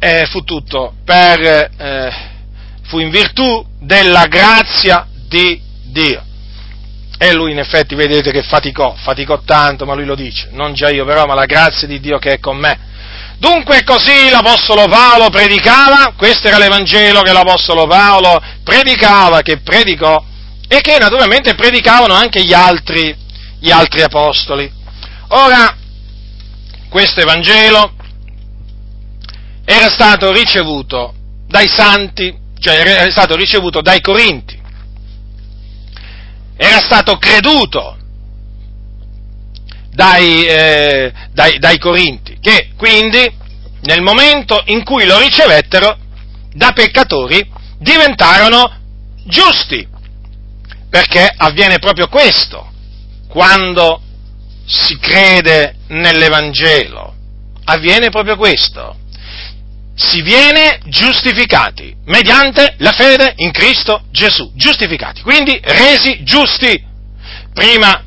eh, 0.00 0.26
fu 0.26 0.42
tutto 0.42 0.94
per, 1.04 1.40
eh, 1.76 2.12
fu 2.84 2.98
in 2.98 3.10
virtù 3.10 3.64
della 3.78 4.26
grazia 4.26 5.06
di 5.28 5.60
Dio. 5.84 6.24
E 7.18 7.34
lui 7.34 7.52
in 7.52 7.58
effetti 7.58 7.94
vedete 7.94 8.32
che 8.32 8.42
faticò, 8.42 8.94
faticò 8.96 9.42
tanto, 9.44 9.84
ma 9.84 9.94
lui 9.94 10.06
lo 10.06 10.14
dice, 10.14 10.48
non 10.52 10.72
già 10.72 10.88
io 10.88 11.04
però, 11.04 11.26
ma 11.26 11.34
la 11.34 11.44
grazia 11.44 11.86
di 11.86 12.00
Dio 12.00 12.18
che 12.18 12.32
è 12.32 12.40
con 12.40 12.56
me. 12.56 12.88
Dunque 13.36 13.84
così 13.84 14.30
l'Apostolo 14.30 14.86
Paolo 14.86 15.28
predicava, 15.28 16.14
questo 16.16 16.48
era 16.48 16.58
l'Evangelo 16.58 17.20
che 17.20 17.32
l'Apostolo 17.32 17.86
Paolo 17.86 18.42
predicava, 18.64 19.42
che 19.42 19.58
predicò, 19.58 20.22
e 20.66 20.80
che 20.80 20.96
naturalmente 20.98 21.54
predicavano 21.54 22.14
anche 22.14 22.42
gli 22.42 22.54
altri, 22.54 23.14
gli 23.58 23.70
altri 23.70 24.02
Apostoli. 24.02 24.70
Ora, 25.28 25.76
questo 26.88 27.20
Evangelo 27.20 27.92
era 29.64 29.88
stato 29.88 30.32
ricevuto 30.32 31.14
dai 31.46 31.68
santi, 31.68 32.36
cioè 32.58 32.80
era 32.80 33.10
stato 33.10 33.36
ricevuto 33.36 33.80
dai 33.80 34.00
Corinti, 34.00 34.58
era 36.56 36.78
stato 36.78 37.16
creduto 37.16 37.96
dai, 39.90 40.46
eh, 40.46 41.12
dai, 41.32 41.58
dai 41.58 41.78
Corinti, 41.78 42.38
che 42.40 42.70
quindi 42.76 43.38
nel 43.82 44.02
momento 44.02 44.62
in 44.66 44.84
cui 44.84 45.06
lo 45.06 45.18
ricevettero 45.18 45.96
da 46.52 46.72
peccatori 46.72 47.48
diventarono 47.78 48.78
giusti, 49.24 49.86
perché 50.88 51.32
avviene 51.36 51.78
proprio 51.78 52.08
questo 52.08 52.68
quando 53.28 54.02
si 54.66 54.98
crede 54.98 55.76
nell'Evangelo, 55.88 57.14
avviene 57.64 58.10
proprio 58.10 58.36
questo 58.36 58.96
si 60.00 60.22
viene 60.22 60.80
giustificati 60.86 61.94
mediante 62.06 62.74
la 62.78 62.92
fede 62.92 63.34
in 63.36 63.50
Cristo 63.50 64.04
Gesù. 64.10 64.50
Giustificati, 64.54 65.20
quindi 65.20 65.60
resi 65.62 66.22
giusti. 66.22 66.88
Prima 67.52 68.02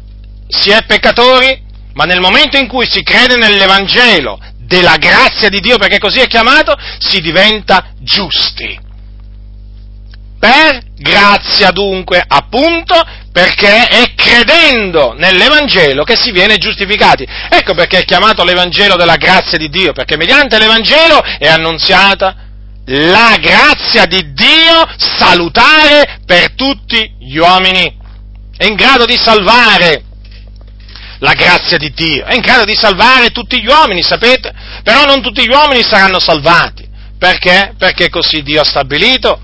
si 0.47 0.71
è 0.71 0.83
peccatori, 0.85 1.61
ma 1.93 2.05
nel 2.05 2.19
momento 2.19 2.57
in 2.57 2.67
cui 2.67 2.87
si 2.89 3.03
crede 3.03 3.35
nell'Evangelo 3.35 4.39
della 4.57 4.97
grazia 4.97 5.49
di 5.49 5.59
Dio, 5.59 5.77
perché 5.77 5.99
così 5.99 6.19
è 6.19 6.27
chiamato, 6.27 6.73
si 6.97 7.21
diventa 7.21 7.93
giusti. 7.99 8.79
Per 10.39 10.81
grazia 10.97 11.71
dunque, 11.71 12.23
appunto, 12.25 12.95
perché 13.34 13.88
è 13.88 14.13
credendo 14.13 15.13
nell'Evangelo 15.17 16.03
che 16.03 16.15
si 16.15 16.29
viene 16.29 16.59
giustificati. 16.59 17.25
Ecco 17.49 17.73
perché 17.73 18.01
è 18.01 18.05
chiamato 18.05 18.43
l'Evangelo 18.43 18.95
della 18.95 19.15
grazia 19.15 19.57
di 19.57 19.69
Dio, 19.69 19.91
perché 19.91 20.15
mediante 20.15 20.59
l'Evangelo 20.59 21.19
è 21.39 21.47
annunziata 21.47 22.36
la 22.86 23.38
grazia 23.41 24.05
di 24.05 24.34
Dio 24.34 24.88
salutare 24.97 26.19
per 26.27 26.51
tutti 26.51 27.15
gli 27.19 27.38
uomini. 27.38 27.97
È 28.55 28.65
in 28.65 28.75
grado 28.75 29.05
di 29.05 29.17
salvare 29.17 30.03
la 31.17 31.34
grazia 31.34 31.77
di 31.77 31.91
Dio, 31.91 32.25
è 32.25 32.36
in 32.36 32.41
grado 32.41 32.65
di 32.65 32.75
salvare 32.75 33.31
tutti 33.31 33.59
gli 33.59 33.67
uomini, 33.67 34.03
sapete? 34.03 34.53
Però 34.84 35.05
non 35.05 35.23
tutti 35.23 35.43
gli 35.43 35.51
uomini 35.51 35.81
saranno 35.81 36.19
salvati. 36.19 36.88
Perché? 37.17 37.73
Perché 37.79 38.09
così 38.09 38.43
Dio 38.43 38.61
ha 38.61 38.65
stabilito. 38.65 39.41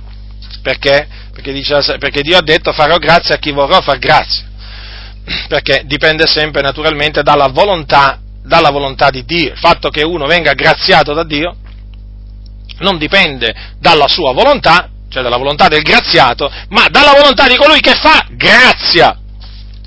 Perché? 0.61 1.07
Perché, 1.39 1.53
dice, 1.53 1.97
perché 1.97 2.21
Dio 2.21 2.37
ha 2.37 2.41
detto 2.41 2.73
farò 2.73 2.97
grazia 2.97 3.35
a 3.35 3.37
chi 3.37 3.51
vorrò 3.51 3.81
far 3.81 3.97
grazia, 3.97 4.43
perché 5.47 5.83
dipende 5.85 6.27
sempre 6.27 6.61
naturalmente 6.61 7.23
dalla 7.23 7.47
volontà, 7.47 8.19
dalla 8.43 8.69
volontà 8.69 9.09
di 9.09 9.23
Dio. 9.23 9.53
Il 9.53 9.57
fatto 9.57 9.89
che 9.89 10.03
uno 10.03 10.25
venga 10.25 10.53
graziato 10.53 11.13
da 11.13 11.23
Dio 11.23 11.55
non 12.79 12.97
dipende 12.97 13.55
dalla 13.79 14.07
sua 14.07 14.33
volontà, 14.33 14.89
cioè 15.09 15.23
dalla 15.23 15.37
volontà 15.37 15.69
del 15.69 15.81
graziato, 15.81 16.51
ma 16.69 16.87
dalla 16.89 17.13
volontà 17.13 17.47
di 17.47 17.55
colui 17.55 17.79
che 17.79 17.95
fa 17.95 18.25
grazia. 18.31 19.17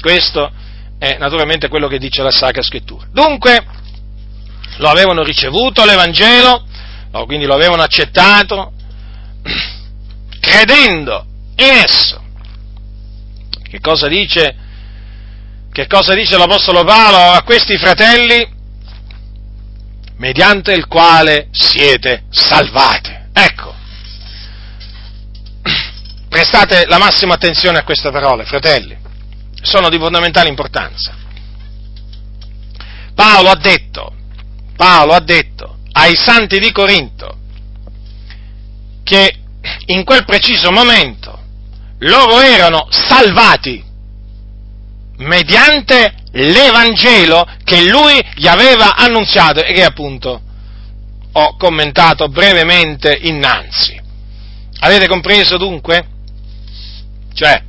Questo 0.01 0.51
è 0.99 1.17
naturalmente 1.19 1.69
quello 1.69 1.87
che 1.87 1.99
dice 1.99 2.23
la 2.23 2.31
Sacra 2.31 2.63
Scrittura. 2.63 3.07
Dunque, 3.13 3.63
lo 4.79 4.89
avevano 4.89 5.23
ricevuto 5.23 5.85
l'Evangelo, 5.85 6.65
quindi 7.27 7.45
lo 7.45 7.55
avevano 7.55 7.83
accettato, 7.83 8.73
credendo 10.41 11.27
in 11.57 11.71
esso. 11.71 12.21
Che 13.63 13.81
cosa 13.81 14.09
dice, 14.09 14.57
che 15.73 15.87
cosa 15.87 16.15
dice 16.15 16.37
l'Apostolo 16.37 16.85
Paolo 16.85 17.33
a 17.33 17.43
questi 17.43 17.77
fratelli? 17.79 18.61
Mediante 20.17 20.73
il 20.73 20.87
quale 20.87 21.49
siete 21.51 22.25
salvati. 22.31 23.11
Ecco, 23.33 23.75
prestate 26.29 26.85
la 26.87 26.99
massima 26.99 27.35
attenzione 27.35 27.79
a 27.79 27.85
queste 27.85 28.11
parole, 28.11 28.45
fratelli, 28.45 28.97
sono 29.63 29.89
di 29.89 29.99
fondamentale 29.99 30.49
importanza. 30.49 31.15
Paolo 33.15 33.51
ha 33.51 33.57
detto, 33.57 34.15
Paolo 34.77 35.13
ha 35.13 35.21
detto 35.21 35.79
ai 35.93 36.15
santi 36.15 36.59
di 36.59 36.73
Corinto 36.73 37.39
che 39.03 39.39
in 39.87 40.05
quel 40.05 40.25
preciso 40.25 40.71
momento 40.71 41.32
loro 42.03 42.41
erano 42.41 42.87
salvati 42.91 43.83
mediante 45.19 46.15
l'Evangelo 46.33 47.47
che 47.65 47.89
lui 47.89 48.21
gli 48.35 48.47
aveva 48.47 48.97
annunziato 48.97 49.63
e 49.63 49.73
che 49.73 49.85
appunto 49.85 50.41
ho 51.33 51.57
commentato 51.57 52.29
brevemente 52.29 53.19
innanzi. 53.23 54.01
Avete 54.81 55.07
compreso 55.07 55.57
dunque? 55.59 56.07
Cioè, 57.33 57.63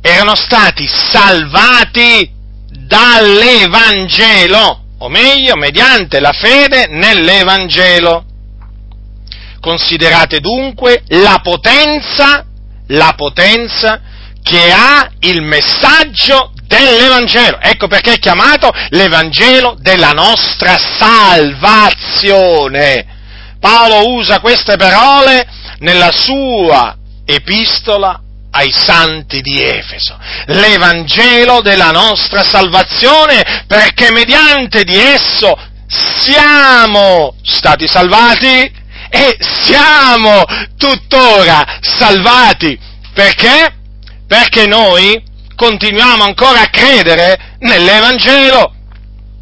erano 0.00 0.34
stati 0.34 0.86
salvati 0.86 2.30
dall'Evangelo, 2.68 4.84
o 4.98 5.08
meglio, 5.08 5.56
mediante 5.56 6.20
la 6.20 6.32
fede 6.32 6.86
nell'Evangelo. 6.88 8.24
Considerate 9.68 10.40
dunque 10.40 11.02
la 11.08 11.40
potenza, 11.42 12.46
la 12.86 13.12
potenza 13.14 14.00
che 14.42 14.72
ha 14.72 15.10
il 15.20 15.42
messaggio 15.42 16.52
dell'Evangelo. 16.66 17.60
Ecco 17.60 17.86
perché 17.86 18.14
è 18.14 18.18
chiamato 18.18 18.72
l'Evangelo 18.88 19.76
della 19.78 20.12
nostra 20.12 20.74
salvazione. 20.98 23.04
Paolo 23.60 24.14
usa 24.14 24.40
queste 24.40 24.78
parole 24.78 25.46
nella 25.80 26.12
sua 26.12 26.96
epistola 27.26 28.18
ai 28.52 28.72
santi 28.72 29.42
di 29.42 29.60
Efeso, 29.60 30.18
l'Evangelo 30.46 31.60
della 31.60 31.90
nostra 31.90 32.42
salvazione, 32.42 33.64
perché 33.66 34.10
mediante 34.12 34.84
di 34.84 34.98
esso 34.98 35.54
siamo 35.86 37.34
stati 37.42 37.86
salvati 37.86 38.86
e 39.10 39.36
siamo 39.40 40.44
tuttora 40.76 41.78
salvati. 41.80 42.78
Perché? 43.12 43.74
Perché 44.26 44.66
noi 44.66 45.22
continuiamo 45.54 46.22
ancora 46.22 46.60
a 46.60 46.70
credere 46.70 47.56
nell'Evangelo. 47.58 48.72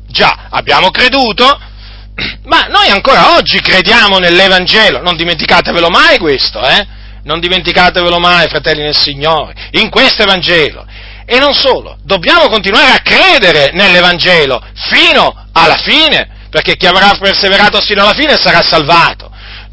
Già, 0.08 0.46
abbiamo 0.50 0.90
creduto, 0.90 1.44
ma 2.44 2.66
noi 2.68 2.88
ancora 2.88 3.36
oggi 3.36 3.60
crediamo 3.60 4.18
nell'Evangelo, 4.18 5.02
non 5.02 5.16
dimenticatevelo 5.16 5.88
mai 5.88 6.18
questo, 6.18 6.60
eh? 6.66 6.86
Non 7.24 7.40
dimenticatevelo 7.40 8.18
mai, 8.18 8.48
fratelli 8.48 8.82
nel 8.82 8.96
Signore, 8.96 9.52
in 9.72 9.90
questo 9.90 10.22
Evangelo. 10.22 10.86
E 11.26 11.38
non 11.38 11.52
solo, 11.52 11.98
dobbiamo 12.04 12.48
continuare 12.48 12.92
a 12.92 13.00
credere 13.02 13.72
nell'Evangelo 13.72 14.62
fino 14.90 15.48
alla 15.52 15.76
fine, 15.76 16.46
perché 16.50 16.76
chi 16.76 16.86
avrà 16.86 17.16
perseverato 17.18 17.80
fino 17.80 18.02
alla 18.02 18.14
fine 18.14 18.36
sarà 18.36 18.62
salvato. 18.62 19.25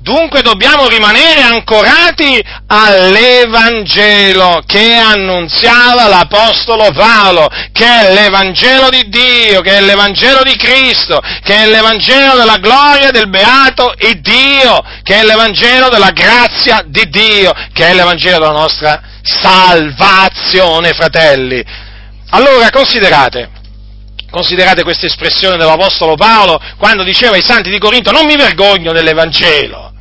Dunque 0.04 0.42
dobbiamo 0.42 0.90
rimanere 0.90 1.40
ancorati 1.44 2.44
all'Evangelo 2.68 4.62
che 4.66 4.96
annunziava 4.96 6.10
l'Apostolo 6.10 6.92
Paolo, 6.92 7.48
che 7.72 7.86
è 7.86 8.14
l'Evangelo 8.14 8.90
di 8.90 9.08
Dio, 9.08 9.62
che 9.62 9.78
è 9.78 9.82
l'Evangelo 9.82 10.44
di 10.44 10.58
Cristo, 10.58 11.22
che 11.42 11.56
è 11.56 11.68
l'Evangelo 11.68 12.36
della 12.36 12.58
gloria 12.58 13.12
del 13.12 13.30
beato 13.30 13.96
e 13.96 14.20
Dio, 14.20 14.84
che 15.04 15.22
è 15.22 15.24
l'Evangelo 15.24 15.88
della 15.88 16.12
grazia 16.12 16.84
di 16.86 17.08
Dio, 17.08 17.54
che 17.72 17.88
è 17.88 17.94
l'Evangelo 17.94 18.40
della 18.40 18.52
nostra 18.52 19.02
salvazione, 19.22 20.92
fratelli. 20.92 21.64
Allora 22.32 22.70
considerate, 22.72 23.50
considerate 24.30 24.84
questa 24.84 25.06
espressione 25.06 25.56
dell'Apostolo 25.56 26.16
Paolo 26.16 26.60
quando 26.76 27.04
diceva 27.04 27.36
ai 27.36 27.42
santi 27.42 27.70
di 27.70 27.80
Corinto 27.80 28.12
non 28.12 28.26
mi 28.26 28.36
vergogno 28.36 28.92
dell'Evangelo. 28.92 29.92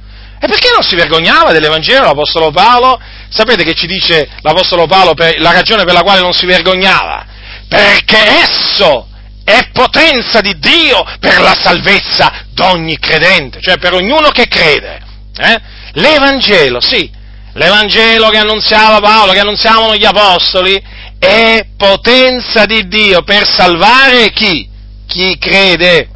E 0.45 0.49
perché 0.49 0.70
non 0.74 0.82
si 0.82 0.97
vergognava 0.97 1.53
dell'Evangelo 1.53 2.05
l'Apostolo 2.05 2.51
Paolo? 2.51 3.01
Sapete 3.28 3.62
che 3.62 3.74
ci 3.74 3.86
dice 3.86 4.28
l'Apostolo 4.40 4.88
Paolo 4.88 5.14
per 5.14 5.38
la 5.38 5.53
ragione 5.53 5.84
per 5.84 5.95
la 5.95 6.03
quale 6.03 6.20
non 6.20 6.32
si 6.32 6.47
vergognava? 6.47 7.24
Perché 7.68 8.18
esso 8.18 9.07
è 9.45 9.68
potenza 9.72 10.40
di 10.40 10.59
Dio 10.59 11.05
per 11.20 11.40
la 11.40 11.55
salvezza 11.55 12.47
d'ogni 12.51 12.99
credente, 12.99 13.61
cioè 13.62 13.78
per 13.78 13.95
ognuno 13.95 14.30
che 14.30 14.49
crede. 14.49 15.01
Eh? 15.36 15.61
L'Evangelo, 15.93 16.80
sì, 16.80 17.09
l'Evangelo 17.53 18.28
che 18.30 18.38
annunziava 18.38 18.99
Paolo, 18.99 19.30
che 19.30 19.38
annunziavano 19.38 19.95
gli 19.95 20.05
Apostoli, 20.05 20.82
è 21.20 21.66
potenza 21.76 22.66
di 22.66 22.88
Dio 22.88 23.22
per 23.22 23.47
salvare 23.47 24.32
chi? 24.32 24.68
Chi 25.07 25.38
crede. 25.38 26.09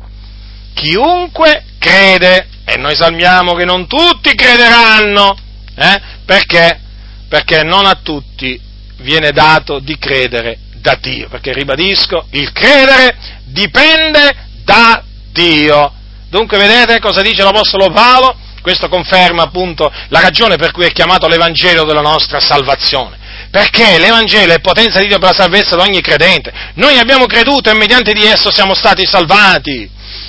Chiunque 0.75 1.63
crede. 1.79 2.49
E 2.69 2.77
noi 2.77 2.97
salmiamo 2.97 3.55
che 3.55 3.65
non 3.65 3.87
tutti 3.87 4.35
crederanno. 4.35 5.37
Eh? 5.77 6.01
Perché? 6.25 6.81
Perché 7.29 7.63
non 7.63 7.87
a 7.87 8.01
tutti 8.03 8.61
viene 8.99 9.31
dato 9.31 9.79
di 9.79 9.97
credere 9.99 10.59
da 10.75 10.99
Dio. 11.01 11.29
Perché 11.29 11.53
ribadisco, 11.53 12.27
il 12.33 12.51
credere 12.51 13.17
dipende 13.45 14.35
da 14.65 15.01
Dio. 15.33 15.93
Dunque 16.29 16.59
vedete 16.59 16.99
cosa 16.99 17.23
dice 17.23 17.45
l'Apostolo 17.45 17.91
Paolo? 17.93 18.37
Questo 18.61 18.89
conferma 18.89 19.45
appunto 19.45 19.93
la 20.09 20.19
ragione 20.19 20.57
per 20.57 20.73
cui 20.73 20.87
è 20.87 20.93
chiamato 20.93 21.29
l'Evangelo 21.29 21.85
della 21.85 22.01
nostra 22.01 22.41
salvazione. 22.41 23.17
Perché 23.49 23.97
l'Evangelo 23.99 24.55
è 24.55 24.61
potenza 24.61 24.99
di 24.99 25.07
Dio 25.07 25.21
per 25.21 25.29
la 25.29 25.37
salvezza 25.37 25.77
di 25.77 25.83
ogni 25.83 26.01
credente. 26.01 26.53
Noi 26.75 26.99
abbiamo 26.99 27.27
creduto 27.27 27.71
e 27.71 27.75
mediante 27.75 28.13
di 28.13 28.27
esso 28.27 28.51
siamo 28.51 28.75
stati 28.75 29.07
salvati. 29.07 29.89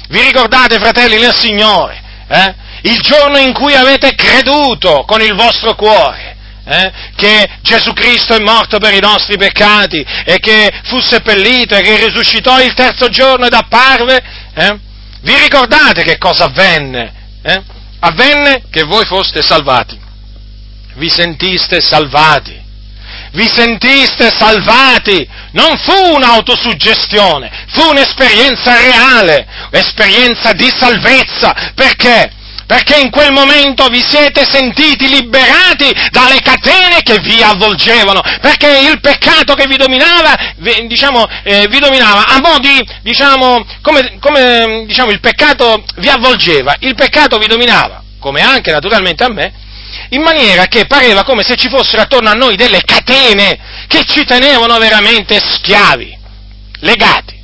Vi 0.09 0.21
ricordate, 0.21 0.77
fratelli 0.77 1.19
nel 1.19 1.35
Signore, 1.35 2.03
eh? 2.27 2.55
il 2.81 2.99
giorno 2.99 3.37
in 3.37 3.53
cui 3.53 3.73
avete 3.73 4.13
creduto 4.15 5.03
con 5.05 5.21
il 5.21 5.33
vostro 5.33 5.75
cuore, 5.75 6.35
eh? 6.65 6.91
che 7.15 7.49
Gesù 7.61 7.93
Cristo 7.93 8.35
è 8.35 8.39
morto 8.39 8.77
per 8.79 8.93
i 8.93 8.99
nostri 8.99 9.37
peccati 9.37 10.05
e 10.25 10.37
che 10.39 10.71
fu 10.83 10.99
seppellito 10.99 11.75
e 11.75 11.81
che 11.81 12.05
risuscitò 12.05 12.61
il 12.61 12.73
terzo 12.73 13.09
giorno 13.09 13.45
ed 13.45 13.53
apparve, 13.53 14.21
eh? 14.53 14.79
vi 15.21 15.35
ricordate 15.37 16.03
che 16.03 16.17
cosa 16.17 16.45
avvenne? 16.45 17.13
Eh? 17.41 17.61
Avvenne 17.99 18.63
che 18.69 18.83
voi 18.83 19.05
foste 19.05 19.41
salvati, 19.41 19.99
vi 20.95 21.09
sentiste 21.09 21.81
salvati, 21.81 22.65
vi 23.31 23.47
sentiste 23.47 24.29
salvati, 24.29 25.27
non 25.51 25.77
fu 25.77 26.15
un'autosuggestione, 26.15 27.65
fu 27.69 27.89
un'esperienza 27.89 28.77
reale, 28.77 29.47
esperienza 29.71 30.51
di 30.53 30.71
salvezza. 30.75 31.71
Perché? 31.73 32.31
Perché 32.67 32.99
in 32.99 33.09
quel 33.09 33.31
momento 33.31 33.87
vi 33.87 34.03
siete 34.05 34.45
sentiti 34.45 35.07
liberati 35.07 35.89
dalle 36.11 36.41
catene 36.41 37.01
che 37.01 37.17
vi 37.19 37.41
avvolgevano, 37.41 38.21
perché 38.41 38.89
il 38.91 38.99
peccato 38.99 39.53
che 39.53 39.67
vi 39.67 39.77
dominava, 39.77 40.35
diciamo, 40.85 41.25
eh, 41.43 41.67
vi 41.69 41.79
dominava 41.79 42.25
a 42.27 42.41
mo' 42.41 42.59
di, 42.59 42.85
diciamo, 43.03 43.65
come, 43.81 44.17
come 44.19 44.83
diciamo, 44.85 45.11
il 45.11 45.21
peccato 45.21 45.81
vi 45.95 46.09
avvolgeva, 46.09 46.75
il 46.79 46.93
peccato 46.93 47.37
vi 47.37 47.47
dominava, 47.47 48.03
come 48.19 48.41
anche 48.41 48.71
naturalmente 48.71 49.23
a 49.23 49.31
me, 49.31 49.53
in 50.09 50.21
maniera 50.21 50.65
che 50.65 50.87
pareva 50.87 51.23
come 51.23 51.43
se 51.43 51.55
ci 51.55 51.69
fossero 51.69 52.01
attorno 52.01 52.29
a 52.29 52.33
noi 52.33 52.57
delle 52.57 52.81
catene 52.83 53.76
che 53.87 54.03
ci 54.05 54.25
tenevano 54.25 54.77
veramente 54.77 55.39
schiavi, 55.39 56.17
legati. 56.79 57.35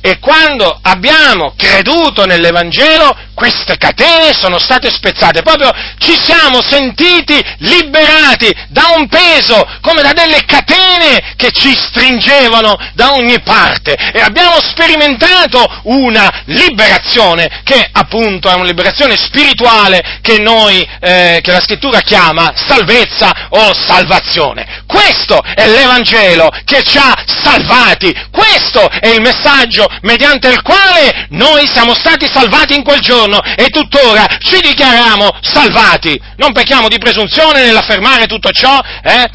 E 0.00 0.18
quando 0.18 0.78
abbiamo 0.82 1.54
creduto 1.56 2.26
nell'Evangelo, 2.26 3.16
queste 3.36 3.76
catene 3.76 4.32
sono 4.32 4.58
state 4.58 4.88
spezzate, 4.88 5.42
proprio 5.42 5.70
ci 5.98 6.18
siamo 6.18 6.62
sentiti 6.62 7.38
liberati 7.58 8.50
da 8.68 8.94
un 8.96 9.06
peso, 9.08 9.62
come 9.82 10.00
da 10.00 10.14
delle 10.14 10.42
catene 10.46 11.34
che 11.36 11.52
ci 11.52 11.76
stringevano 11.76 12.74
da 12.94 13.12
ogni 13.12 13.38
parte. 13.42 13.92
E 13.92 14.20
abbiamo 14.22 14.58
sperimentato 14.62 15.62
una 15.84 16.44
liberazione 16.46 17.60
che 17.62 17.86
appunto 17.92 18.48
è 18.48 18.54
una 18.54 18.64
liberazione 18.64 19.16
spirituale 19.18 20.18
che 20.22 20.38
noi, 20.38 20.80
eh, 21.00 21.40
che 21.42 21.52
la 21.52 21.60
scrittura 21.60 22.00
chiama 22.00 22.54
salvezza 22.56 23.48
o 23.50 23.74
salvazione. 23.74 24.84
Questo 24.86 25.42
è 25.42 25.68
l'Evangelo 25.68 26.48
che 26.64 26.82
ci 26.82 26.96
ha 26.96 27.14
salvati, 27.26 28.14
questo 28.30 28.88
è 28.88 29.08
il 29.08 29.20
messaggio 29.20 29.86
mediante 30.00 30.48
il 30.48 30.62
quale 30.62 31.26
noi 31.30 31.68
siamo 31.70 31.92
stati 31.92 32.26
salvati 32.32 32.74
in 32.74 32.82
quel 32.82 33.00
giorno 33.00 33.25
giorno 33.26 33.42
e 33.56 33.68
tuttora 33.68 34.26
ci 34.38 34.60
dichiariamo 34.60 35.30
salvati. 35.40 36.20
Non 36.36 36.52
pecchiamo 36.52 36.88
di 36.88 36.98
presunzione 36.98 37.64
nell'affermare 37.64 38.26
tutto 38.26 38.50
ciò, 38.50 38.80
eh? 39.02 39.28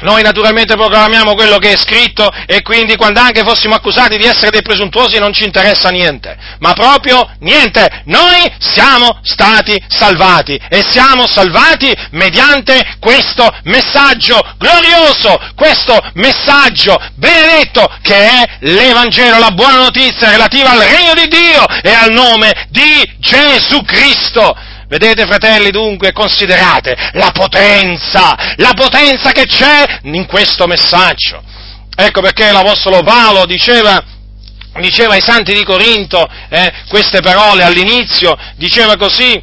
Noi 0.00 0.22
naturalmente 0.22 0.74
proclamiamo 0.74 1.34
quello 1.34 1.58
che 1.58 1.72
è 1.72 1.76
scritto 1.76 2.30
e 2.46 2.62
quindi 2.62 2.96
quando 2.96 3.20
anche 3.20 3.42
fossimo 3.44 3.74
accusati 3.74 4.16
di 4.16 4.24
essere 4.24 4.50
dei 4.50 4.62
presuntuosi 4.62 5.18
non 5.18 5.32
ci 5.32 5.44
interessa 5.44 5.90
niente, 5.90 6.36
ma 6.58 6.72
proprio 6.72 7.28
niente. 7.40 8.02
Noi 8.06 8.50
siamo 8.58 9.18
stati 9.22 9.82
salvati 9.88 10.60
e 10.68 10.84
siamo 10.88 11.26
salvati 11.26 11.92
mediante 12.10 12.96
questo 12.98 13.48
messaggio 13.64 14.40
glorioso, 14.58 15.38
questo 15.54 15.98
messaggio 16.14 16.96
benedetto 17.14 17.88
che 18.02 18.14
è 18.14 18.44
l'Evangelo, 18.60 19.38
la 19.38 19.50
buona 19.50 19.78
notizia 19.78 20.30
relativa 20.30 20.70
al 20.70 20.80
regno 20.80 21.14
di 21.14 21.28
Dio 21.28 21.66
e 21.82 21.92
al 21.92 22.12
nome 22.12 22.66
di 22.70 23.16
Gesù 23.18 23.82
Cristo. 23.82 24.54
Vedete 24.90 25.24
fratelli 25.24 25.70
dunque, 25.70 26.10
considerate 26.10 26.96
la 27.12 27.30
potenza, 27.32 28.34
la 28.56 28.72
potenza 28.74 29.30
che 29.30 29.46
c'è 29.46 29.84
in 30.02 30.26
questo 30.26 30.66
messaggio. 30.66 31.40
Ecco 31.94 32.20
perché 32.20 32.50
l'Apostolo 32.50 33.00
Paolo 33.04 33.46
diceva, 33.46 34.02
diceva 34.80 35.14
ai 35.14 35.20
santi 35.20 35.52
di 35.54 35.62
Corinto 35.62 36.28
eh, 36.48 36.72
queste 36.88 37.20
parole 37.20 37.62
all'inizio, 37.62 38.36
diceva 38.56 38.96
così, 38.96 39.40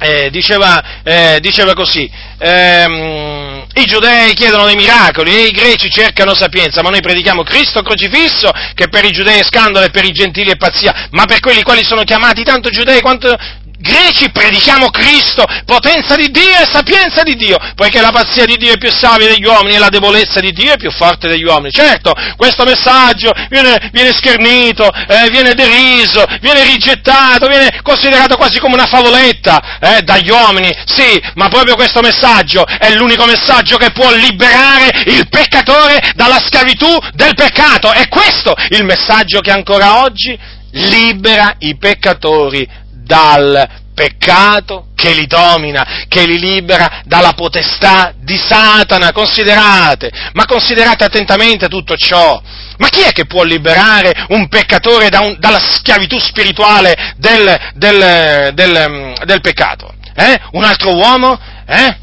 eh, 0.00 0.30
diceva, 0.30 1.02
eh, 1.04 1.38
diceva, 1.40 1.72
così, 1.74 2.10
ehm, 2.38 3.66
i 3.74 3.84
giudei 3.84 4.34
chiedono 4.34 4.64
dei 4.64 4.74
miracoli 4.74 5.32
e 5.32 5.44
i 5.44 5.52
greci 5.52 5.88
cercano 5.90 6.34
sapienza, 6.34 6.82
ma 6.82 6.90
noi 6.90 7.02
predichiamo 7.02 7.44
Cristo 7.44 7.82
crocifisso, 7.82 8.50
che 8.74 8.88
per 8.88 9.04
i 9.04 9.12
giudei 9.12 9.38
è 9.38 9.44
scandalo 9.44 9.86
e 9.86 9.90
per 9.90 10.04
i 10.04 10.10
gentili 10.10 10.50
è 10.50 10.56
pazzia, 10.56 11.06
ma 11.10 11.24
per 11.26 11.38
quelli 11.38 11.62
quali 11.62 11.84
sono 11.84 12.02
chiamati 12.02 12.42
tanto 12.42 12.70
giudei 12.70 13.00
quanto 13.00 13.36
greci 13.80 14.30
predichiamo 14.30 14.90
Cristo, 14.90 15.44
potenza 15.64 16.14
di 16.14 16.30
Dio 16.30 16.58
e 16.58 16.68
sapienza 16.70 17.22
di 17.22 17.34
Dio, 17.34 17.56
poiché 17.74 18.00
la 18.00 18.10
pazzia 18.10 18.44
di 18.44 18.56
Dio 18.56 18.74
è 18.74 18.78
più 18.78 18.90
savia 18.90 19.28
degli 19.28 19.44
uomini 19.44 19.76
e 19.76 19.78
la 19.78 19.88
debolezza 19.88 20.40
di 20.40 20.52
Dio 20.52 20.74
è 20.74 20.76
più 20.76 20.90
forte 20.90 21.28
degli 21.28 21.44
uomini. 21.44 21.72
Certo, 21.72 22.12
questo 22.36 22.64
messaggio 22.64 23.30
viene, 23.48 23.90
viene 23.92 24.12
schernito, 24.12 24.88
eh, 24.90 25.28
viene 25.30 25.54
deriso, 25.54 26.24
viene 26.40 26.64
rigettato, 26.64 27.46
viene 27.46 27.80
considerato 27.82 28.36
quasi 28.36 28.58
come 28.58 28.74
una 28.74 28.86
favoletta 28.86 29.78
eh, 29.80 30.02
dagli 30.02 30.30
uomini, 30.30 30.70
sì, 30.84 31.20
ma 31.34 31.48
proprio 31.48 31.74
questo 31.74 32.00
messaggio 32.00 32.64
è 32.66 32.94
l'unico 32.94 33.24
messaggio 33.24 33.76
che 33.76 33.90
può 33.92 34.12
liberare 34.12 34.90
il 35.06 35.28
peccatore 35.28 36.12
dalla 36.14 36.40
schiavitù 36.40 36.98
del 37.14 37.34
peccato. 37.34 37.92
È 37.92 38.08
questo 38.08 38.54
il 38.70 38.84
messaggio 38.84 39.40
che 39.40 39.50
ancora 39.50 40.02
oggi 40.02 40.38
libera 40.72 41.56
i 41.58 41.76
peccatori 41.76 42.68
dal 43.10 43.68
peccato 43.92 44.86
che 44.94 45.12
li 45.12 45.26
domina, 45.26 46.04
che 46.06 46.24
li 46.24 46.38
libera 46.38 47.02
dalla 47.04 47.32
potestà 47.32 48.14
di 48.16 48.36
Satana. 48.36 49.10
Considerate, 49.10 50.12
ma 50.34 50.46
considerate 50.46 51.02
attentamente 51.02 51.66
tutto 51.66 51.96
ciò. 51.96 52.40
Ma 52.78 52.88
chi 52.88 53.00
è 53.00 53.10
che 53.10 53.26
può 53.26 53.42
liberare 53.42 54.26
un 54.28 54.46
peccatore 54.46 55.08
da 55.08 55.20
un, 55.20 55.36
dalla 55.40 55.58
schiavitù 55.58 56.20
spirituale 56.20 57.14
del, 57.16 57.58
del, 57.74 58.54
del, 58.54 59.14
del 59.24 59.40
peccato? 59.40 59.92
Eh? 60.14 60.40
Un 60.52 60.62
altro 60.62 60.94
uomo? 60.94 61.38
Eh? 61.66 61.96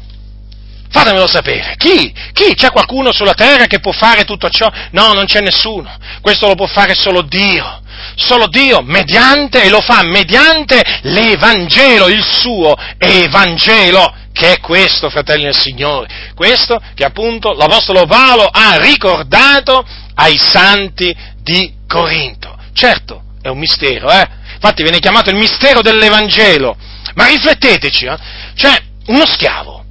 Fatemelo 0.90 1.26
sapere. 1.26 1.74
Chi? 1.76 2.12
Chi? 2.32 2.54
C'è 2.54 2.70
qualcuno 2.70 3.12
sulla 3.12 3.34
terra 3.34 3.66
che 3.66 3.78
può 3.78 3.92
fare 3.92 4.24
tutto 4.24 4.48
ciò? 4.48 4.68
No, 4.92 5.12
non 5.12 5.26
c'è 5.26 5.40
nessuno. 5.40 5.90
Questo 6.20 6.46
lo 6.46 6.54
può 6.54 6.66
fare 6.66 6.94
solo 6.94 7.22
Dio. 7.22 7.82
Solo 8.14 8.46
Dio, 8.46 8.80
mediante, 8.82 9.62
e 9.62 9.68
lo 9.68 9.80
fa 9.80 10.02
mediante 10.02 10.82
l'Evangelo, 11.02 12.08
il 12.08 12.24
suo 12.24 12.74
Evangelo. 12.96 14.14
Che 14.32 14.52
è 14.52 14.60
questo, 14.60 15.10
fratelli 15.10 15.44
del 15.44 15.56
Signore? 15.56 16.32
Questo 16.34 16.80
che 16.94 17.04
appunto 17.04 17.52
l'Apostolo 17.52 18.06
Paolo 18.06 18.44
ha 18.44 18.76
ricordato 18.78 19.84
ai 20.14 20.38
santi 20.38 21.14
di 21.42 21.74
Corinto. 21.86 22.56
Certo, 22.72 23.22
è 23.42 23.48
un 23.48 23.58
mistero, 23.58 24.10
eh? 24.10 24.26
Infatti 24.54 24.82
viene 24.82 25.00
chiamato 25.00 25.30
il 25.30 25.36
mistero 25.36 25.82
dell'Evangelo. 25.82 26.76
Ma 27.14 27.26
rifletteteci, 27.26 28.06
eh? 28.06 28.16
Cioè, 28.54 28.80
uno 29.06 29.26
schiavo 29.26 29.86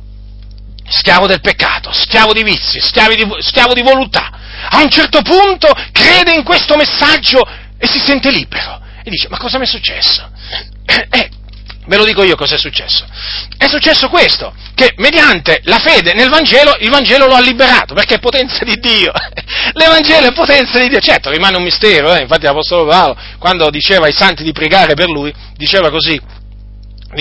schiavo 0.87 1.27
del 1.27 1.41
peccato, 1.41 1.91
schiavo 1.91 2.33
di 2.33 2.43
vizi, 2.43 2.79
schiavo 2.79 3.13
di, 3.13 3.27
schiavo 3.39 3.73
di 3.73 3.81
volontà, 3.81 4.29
a 4.69 4.81
un 4.81 4.89
certo 4.89 5.21
punto 5.21 5.71
crede 5.91 6.33
in 6.33 6.43
questo 6.43 6.75
messaggio 6.75 7.41
e 7.77 7.87
si 7.87 7.99
sente 7.99 8.31
libero. 8.31 8.81
E 9.03 9.09
dice, 9.09 9.27
ma 9.29 9.37
cosa 9.37 9.57
mi 9.57 9.65
è 9.65 9.67
successo? 9.67 10.29
Eh, 11.09 11.29
ve 11.85 11.97
lo 11.97 12.05
dico 12.05 12.23
io 12.23 12.35
cosa 12.35 12.55
è 12.55 12.57
successo. 12.57 13.05
È 13.57 13.67
successo 13.67 14.09
questo, 14.09 14.53
che 14.75 14.93
mediante 14.97 15.61
la 15.63 15.79
fede 15.79 16.13
nel 16.13 16.29
Vangelo, 16.29 16.75
il 16.79 16.89
Vangelo 16.89 17.27
lo 17.27 17.35
ha 17.35 17.39
liberato, 17.41 17.93
perché 17.93 18.15
è 18.15 18.19
potenza 18.19 18.63
di 18.63 18.75
Dio. 18.79 19.11
L'Evangelo 19.73 20.27
è 20.27 20.33
potenza 20.33 20.79
di 20.79 20.89
Dio. 20.89 20.99
Certo, 20.99 21.29
rimane 21.29 21.57
un 21.57 21.63
mistero, 21.63 22.13
eh? 22.13 22.21
infatti 22.21 22.45
l'Apostolo 22.45 22.85
Paolo, 22.85 23.17
quando 23.37 23.69
diceva 23.69 24.05
ai 24.05 24.13
santi 24.13 24.43
di 24.43 24.51
pregare 24.51 24.93
per 24.93 25.07
lui, 25.07 25.33
diceva 25.55 25.89
così, 25.89 26.19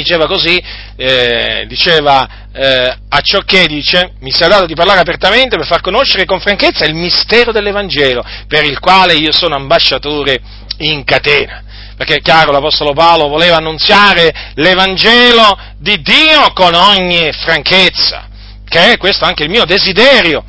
diceva 0.03 0.27
così, 0.27 0.63
eh, 0.97 1.65
diceva 1.69 2.29
eh, 2.53 2.97
a 3.09 3.21
ciò 3.21 3.41
che 3.41 3.67
dice, 3.67 4.13
mi 4.21 4.31
sia 4.31 4.49
dato 4.49 4.67
di 4.67 4.75
parlare 4.75 5.01
apertamente 5.01 5.57
per 5.57 5.67
far 5.67 5.81
conoscere 5.81 6.25
con 6.25 6.41
franchezza 6.41 6.85
il 6.85 6.95
mistero 6.95 7.53
dell'Evangelo, 7.53 8.25
per 8.47 8.65
il 8.65 8.79
quale 8.79 9.15
io 9.15 9.33
sono 9.33 9.57
ambasciatore 9.57 10.41
in 10.79 11.05
catena. 11.05 11.63
Perché 11.97 12.17
è 12.17 12.21
chiaro, 12.21 12.53
l'Apostolo 12.53 12.93
Paolo 12.93 13.29
voleva 13.29 13.57
annunziare 13.57 14.53
l'Evangelo 14.55 15.59
di 15.79 16.01
Dio 16.03 16.53
con 16.53 16.75
ogni 16.75 17.33
franchezza, 17.33 18.29
che 18.69 18.93
è 18.93 18.97
questo 18.99 19.25
anche 19.25 19.45
il 19.45 19.51
mio 19.51 19.65
desiderio. 19.65 20.45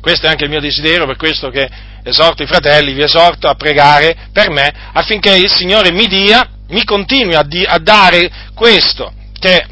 Questo 0.00 0.26
è 0.26 0.28
anche 0.28 0.44
il 0.44 0.50
mio 0.50 0.60
desiderio, 0.60 1.06
per 1.06 1.16
questo 1.16 1.50
che 1.50 1.68
esorto 2.04 2.44
i 2.44 2.46
fratelli, 2.46 2.92
vi 2.92 3.02
esorto 3.02 3.48
a 3.48 3.54
pregare 3.54 4.28
per 4.32 4.50
me, 4.50 4.72
affinché 4.92 5.34
il 5.34 5.52
Signore 5.52 5.90
mi 5.90 6.06
dia 6.06 6.48
mi 6.68 6.84
continui 6.84 7.34
a, 7.34 7.42
di, 7.42 7.64
a 7.64 7.78
dare 7.78 8.30
questo 8.54 9.12
che 9.38 9.64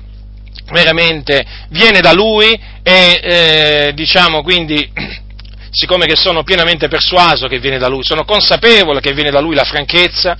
veramente 0.70 1.44
viene 1.68 2.00
da 2.00 2.12
lui 2.12 2.58
e 2.82 3.20
eh, 3.22 3.92
diciamo 3.94 4.42
quindi 4.42 4.90
siccome 5.70 6.06
che 6.06 6.16
sono 6.16 6.44
pienamente 6.44 6.88
persuaso 6.88 7.48
che 7.48 7.58
viene 7.58 7.78
da 7.78 7.88
lui, 7.88 8.04
sono 8.04 8.24
consapevole 8.24 9.00
che 9.00 9.12
viene 9.12 9.30
da 9.30 9.40
lui 9.40 9.56
la 9.56 9.64
franchezza, 9.64 10.36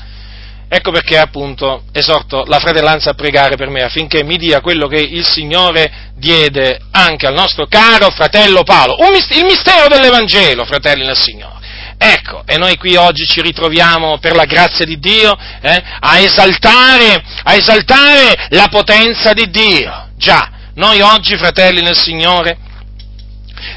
ecco 0.69 0.93
perché 0.93 1.19
appunto 1.19 1.83
esorto 1.93 2.45
la 2.47 2.61
fratellanza 2.61 3.11
a 3.11 3.15
pregare 3.15 3.57
per 3.57 3.69
me 3.69 3.83
affinché 3.83 4.23
mi 4.23 4.37
dia 4.37 4.61
quello 4.61 4.87
che 4.87 5.01
il 5.01 5.27
Signore 5.27 6.13
diede 6.15 6.81
anche 6.93 7.27
al 7.27 7.35
nostro 7.35 7.67
caro 7.67 8.11
fratello 8.11 8.63
Paolo, 8.63 8.97
il 8.97 9.45
mistero 9.45 9.89
dell'Evangelo, 9.89 10.65
fratelli 10.65 11.05
nel 11.05 11.19
Signore. 11.19 11.63
Ecco, 12.07 12.43
e 12.45 12.59
noi 12.59 12.77
qui 12.77 12.97
oggi 12.97 13.25
ci 13.25 13.41
ritroviamo 13.41 14.19
per 14.19 14.35
la 14.35 14.45
grazia 14.45 14.85
di 14.85 14.99
Dio 14.99 15.35
eh, 15.63 15.83
a, 16.01 16.19
esaltare, 16.19 17.25
a 17.45 17.55
esaltare 17.55 18.49
la 18.51 18.69
potenza 18.69 19.33
di 19.33 19.49
Dio. 19.49 20.11
Già, 20.15 20.51
noi 20.75 21.01
oggi, 21.01 21.35
fratelli 21.39 21.81
nel 21.81 21.97
Signore, 21.97 22.59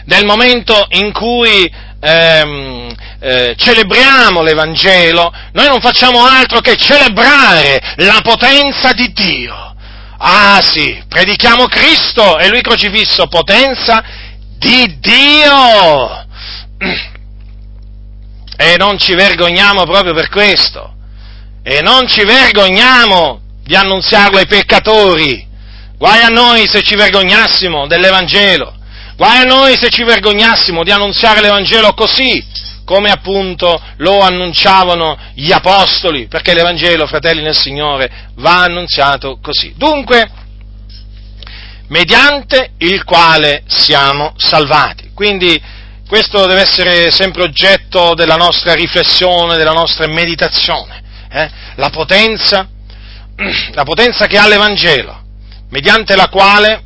nel 0.08 0.26
momento 0.26 0.88
in 0.90 1.14
cui 1.14 1.72
ehm, 2.02 2.94
eh, 3.22 3.56
celebriamo 3.58 4.42
l'Evangelo, 4.42 5.34
noi 5.54 5.68
non 5.68 5.80
facciamo 5.80 6.26
altro 6.26 6.60
che 6.60 6.76
celebrare 6.76 7.80
la 7.96 8.20
potenza 8.22 8.92
di 8.92 9.10
Dio. 9.14 9.74
Ah 10.18 10.60
sì, 10.62 11.02
predichiamo 11.08 11.68
Cristo 11.68 12.38
e 12.40 12.50
Lui 12.50 12.62
crocifisso, 12.62 13.28
potenza 13.28 14.04
di 14.58 15.00
Dio. 15.00 16.26
E 18.58 18.76
non 18.78 18.98
ci 18.98 19.14
vergogniamo 19.14 19.84
proprio 19.84 20.14
per 20.14 20.30
questo. 20.30 20.94
E 21.64 21.82
non 21.82 22.08
ci 22.08 22.24
vergogniamo 22.26 23.42
di 23.64 23.76
annunziarlo 23.76 24.38
ai 24.38 24.48
peccatori. 24.48 25.46
Guai 25.98 26.22
a 26.22 26.28
noi 26.28 26.68
se 26.68 26.82
ci 26.82 26.96
vergognassimo 26.96 27.88
dell'Evangelo. 27.88 28.76
Guai 29.16 29.40
a 29.40 29.44
noi 29.44 29.76
se 29.78 29.90
ci 29.90 30.04
vergognassimo 30.04 30.84
di 30.84 30.92
annunziare 30.92 31.42
l'Evangelo 31.42 31.94
così, 31.94 32.44
come 32.86 33.10
appunto 33.10 33.82
lo 33.98 34.20
annunciavano 34.20 35.18
gli 35.34 35.52
apostoli, 35.52 36.28
perché 36.28 36.54
l'Evangelo, 36.54 37.08
fratelli 37.08 37.42
nel 37.42 37.56
Signore, 37.56 38.30
va 38.36 38.62
annunziato 38.62 39.40
così. 39.42 39.74
Dunque, 39.76 40.30
mediante 41.90 42.72
il 42.78 43.04
quale 43.04 43.64
siamo 43.66 44.34
salvati. 44.38 45.12
Quindi, 45.14 45.62
questo 46.08 46.46
deve 46.48 46.62
essere 46.62 47.12
sempre 47.12 47.44
oggetto 47.44 48.14
della 48.16 48.38
nostra 48.38 48.74
riflessione, 48.74 49.58
della 49.58 49.74
nostra 49.74 50.08
meditazione. 50.08 51.04
Eh? 51.30 51.50
La, 51.76 51.90
potenza, 51.90 52.68
la 53.74 53.84
potenza 53.84 54.26
che 54.26 54.38
ha 54.38 54.48
l'Evangelo, 54.48 55.22
mediante 55.70 56.16
la 56.16 56.30
quale 56.30 56.82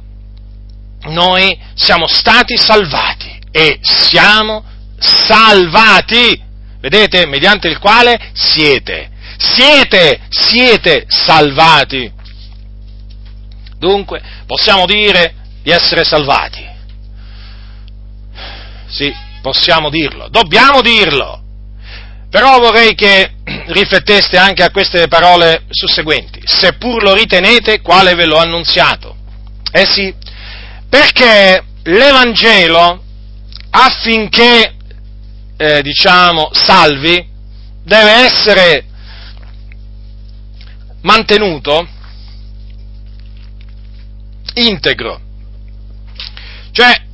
noi 1.04 1.58
siamo 1.76 2.08
stati 2.08 2.58
salvati 2.58 3.40
e 3.52 3.80
siamo 3.82 4.64
salvati, 4.98 6.42
vedete, 6.80 7.28
mediante 7.28 7.68
il 7.68 7.78
quale 7.78 8.32
siete, 8.34 9.12
siete, 9.38 10.22
siete 10.30 11.06
salvati. 11.08 12.12
Dunque, 13.78 14.22
possiamo 14.48 14.88
dire 14.88 15.36
di 15.62 15.70
essere 15.70 16.04
salvati 16.04 16.70
sì, 18.92 19.12
possiamo 19.42 19.90
dirlo, 19.90 20.28
dobbiamo 20.30 20.82
dirlo. 20.82 21.40
Però 22.30 22.60
vorrei 22.60 22.94
che 22.94 23.34
rifletteste 23.68 24.38
anche 24.38 24.64
a 24.64 24.72
queste 24.72 25.08
parole 25.08 25.66
susseguenti. 25.70 26.42
Seppur 26.46 27.04
lo 27.04 27.14
ritenete, 27.14 27.82
quale 27.82 28.14
ve 28.16 28.26
l'ho 28.26 28.38
annunziato. 28.38 29.16
Eh 29.72 29.86
sì, 29.86 30.14
perché 30.88 31.64
l'Evangelo, 31.84 33.04
affinché, 33.70 34.76
eh, 35.58 35.82
diciamo, 35.82 36.50
salvi, 36.54 37.28
deve 37.84 38.12
essere 38.12 38.86
mantenuto 41.02 41.88
integro. 44.54 45.20
Cioè, 46.72 47.10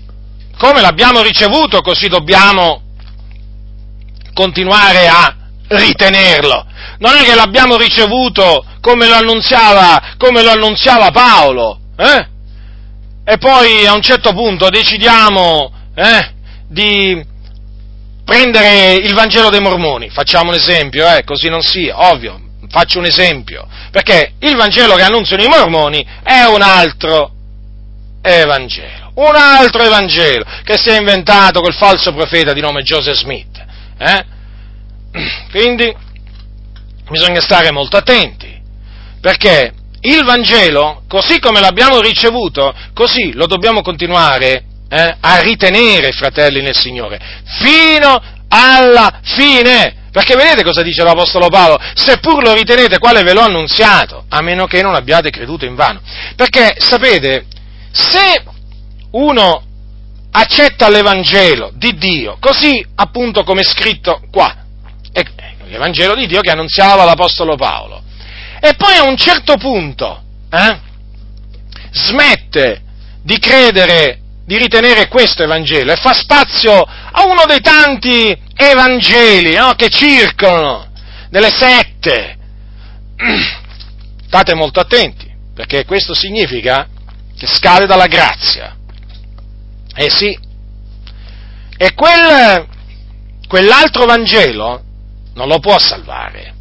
come 0.58 0.82
l'abbiamo 0.82 1.22
ricevuto, 1.22 1.82
così 1.82 2.08
dobbiamo 2.08 2.82
continuare 4.34 5.08
a 5.08 5.36
ritenerlo. 5.68 6.66
Non 7.00 7.16
è 7.16 7.24
che 7.24 7.36
l'abbiamo 7.36 7.78
ricevuto 7.78 8.66
come 8.82 9.08
lo 9.08 9.16
annunziava, 9.16 10.16
come 10.18 10.42
lo 10.42 10.52
annunziava 10.52 11.12
Paolo, 11.12 11.80
eh? 11.98 12.28
E 13.26 13.38
poi 13.38 13.86
a 13.86 13.94
un 13.94 14.02
certo 14.02 14.32
punto 14.34 14.70
decidiamo 14.70 15.72
eh, 15.96 16.34
di 16.68 17.26
prendere 18.24 18.94
il 18.96 19.14
Vangelo 19.14 19.50
dei 19.50 19.60
Mormoni, 19.60 20.10
facciamo 20.10 20.50
un 20.50 20.56
esempio, 20.56 21.06
eh, 21.08 21.24
così 21.24 21.50
non 21.50 21.62
sia, 21.62 22.10
ovvio, 22.12 22.40
faccio 22.70 23.00
un 23.00 23.06
esempio, 23.06 23.68
perché 23.92 24.34
il 24.40 24.56
Vangelo 24.56 24.96
che 24.96 25.04
annunciano 25.04 25.44
i 25.44 25.48
mormoni 25.48 26.06
è 26.24 26.44
un 26.44 26.62
altro 26.62 27.32
Evangelo, 28.22 29.07
un 29.18 29.36
altro 29.36 29.84
Evangelo 29.84 30.46
che 30.64 30.78
si 30.78 30.90
è 30.90 30.98
inventato 30.98 31.62
col 31.62 31.74
falso 31.74 32.14
profeta 32.14 32.54
di 32.54 32.62
nome 32.62 32.82
Joseph 32.82 33.16
Smith. 33.16 33.64
Eh? 33.98 34.26
Quindi 35.52 35.96
bisogna 37.10 37.42
stare 37.42 37.72
molto 37.72 37.98
attenti, 37.98 38.62
perché 39.22 39.74
il 40.02 40.24
Vangelo, 40.24 41.04
così 41.08 41.40
come 41.40 41.60
l'abbiamo 41.60 42.00
ricevuto, 42.00 42.74
così 42.94 43.34
lo 43.34 43.48
dobbiamo 43.48 43.82
continuare 43.82 44.64
eh, 44.90 45.16
a 45.20 45.40
ritenere, 45.42 46.12
fratelli 46.12 46.62
nel 46.62 46.76
Signore, 46.76 47.20
fino 47.60 48.22
alla 48.48 49.20
fine. 49.24 50.06
Perché 50.12 50.36
vedete 50.36 50.64
cosa 50.64 50.82
dice 50.82 51.04
l'Apostolo 51.04 51.50
Paolo? 51.50 51.78
Seppur 51.94 52.44
lo 52.44 52.54
ritenete 52.54 52.98
quale 52.98 53.24
ve 53.24 53.34
l'ho 53.34 53.42
annunziato, 53.42 54.26
a 54.30 54.42
meno 54.42 54.66
che 54.66 54.82
non 54.82 54.96
abbiate 54.96 55.30
creduto 55.30 55.66
in 55.66 55.76
vano. 55.76 56.02
Perché 56.36 56.76
sapete, 56.80 57.46
se 57.92 58.44
uno 59.12 59.64
accetta 60.32 60.90
l'Evangelo 60.90 61.72
di 61.74 61.98
Dio, 61.98 62.38
così 62.40 62.86
appunto 62.96 63.44
come 63.44 63.62
è 63.62 63.64
scritto 63.64 64.22
qua, 64.32 64.56
l'Evangelo 65.70 66.16
di 66.16 66.28
Dio 66.28 66.42
che 66.42 66.52
annunziava 66.52 67.04
l'Apostolo 67.04 67.56
Paolo, 67.56 68.02
e 68.60 68.74
poi 68.76 68.96
a 68.96 69.04
un 69.04 69.18
certo 69.18 69.58
punto 69.58 70.24
eh, 70.50 70.80
smette 71.92 72.82
di 73.24 73.38
credere, 73.40 74.20
di 74.46 74.58
ritenere 74.58 75.08
questo 75.08 75.44
Evangelo 75.44 75.92
e 75.92 75.98
fa 75.98 76.14
spazio 76.14 76.82
a 76.82 77.26
uno 77.26 77.46
dei 77.46 77.60
tanti 77.60 78.36
Evangeli 78.56 79.56
no, 79.56 79.74
che 79.74 79.90
circolano, 79.90 80.92
delle 81.30 81.50
sette. 81.50 82.38
State 84.28 84.56
molto 84.56 84.80
attenti, 84.80 85.32
perché 85.54 85.86
questo 85.86 86.14
significa 86.14 86.88
che 87.38 87.48
scade 87.48 87.86
dalla 87.86 88.08
grazia. 88.08 88.77
Eh 90.00 90.12
sì. 90.12 90.38
E 91.76 91.94
quel, 91.96 92.68
quell'altro 93.48 94.06
Vangelo 94.06 94.84
non 95.34 95.48
lo 95.48 95.58
può 95.58 95.80
salvare. 95.80 96.54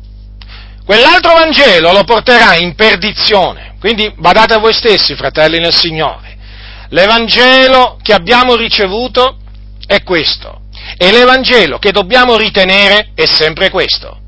Quell'altro 0.87 1.35
Vangelo 1.35 1.93
lo 1.93 2.05
porterà 2.05 2.55
in 2.57 2.75
perdizione. 2.75 3.77
Quindi 3.79 4.11
badate 4.17 4.55
a 4.55 4.59
voi 4.59 4.73
stessi, 4.73 5.15
fratelli 5.17 5.59
nel 5.59 5.75
Signore. 5.75 6.35
L'Evangelo 6.89 7.99
che 8.03 8.15
abbiamo 8.15 8.55
ricevuto 8.55 9.37
è 9.87 10.03
questo. 10.03 10.63
E 10.97 11.13
l'Evangelo 11.13 11.79
che 11.79 11.93
dobbiamo 11.93 12.39
ritenere 12.39 13.11
è 13.15 13.27
sempre 13.27 13.69
questo. 13.69 14.19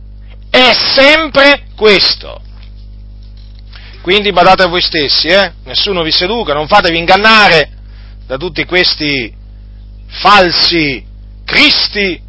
È 0.51 0.73
sempre 0.95 1.69
questo. 1.75 2.43
Quindi 4.03 4.33
badate 4.33 4.65
a 4.65 4.69
voi 4.69 4.83
stessi, 4.83 5.29
eh? 5.29 5.53
nessuno 5.65 6.03
vi 6.03 6.13
seduca, 6.13 6.53
non 6.53 6.69
fatevi 6.69 6.99
ingannare 6.99 7.78
da 8.29 8.37
tutti 8.37 8.67
questi 8.67 9.35
falsi 10.07 11.03
cristi 11.47 12.23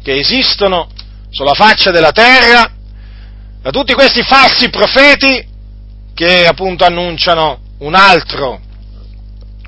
che 0.00 0.16
esistono 0.16 0.88
sulla 1.28 1.54
faccia 1.54 1.90
della 1.90 2.12
terra, 2.12 2.72
da 3.60 3.70
tutti 3.70 3.94
questi 3.94 4.22
falsi 4.22 4.70
profeti 4.70 5.44
che 6.14 6.46
appunto 6.46 6.84
annunciano 6.84 7.58
un 7.78 7.96
altro, 7.96 8.60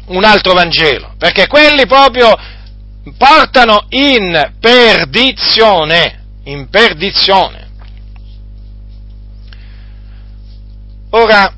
un 0.07 0.23
altro 0.23 0.53
Vangelo, 0.53 1.15
perché 1.19 1.49
quelli 1.49 1.85
proprio 1.85 2.33
portano 3.19 3.87
in 3.89 4.53
perdizione, 4.61 6.27
in 6.45 6.69
perdizione. 6.69 7.71
Ora, 11.11 11.53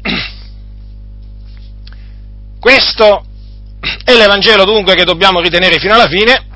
questo 2.58 3.26
è 4.04 4.14
l'Evangelo 4.14 4.64
dunque 4.64 4.94
che 4.94 5.04
dobbiamo 5.04 5.40
ritenere 5.40 5.78
fino 5.78 5.94
alla 5.94 6.08
fine 6.08 6.52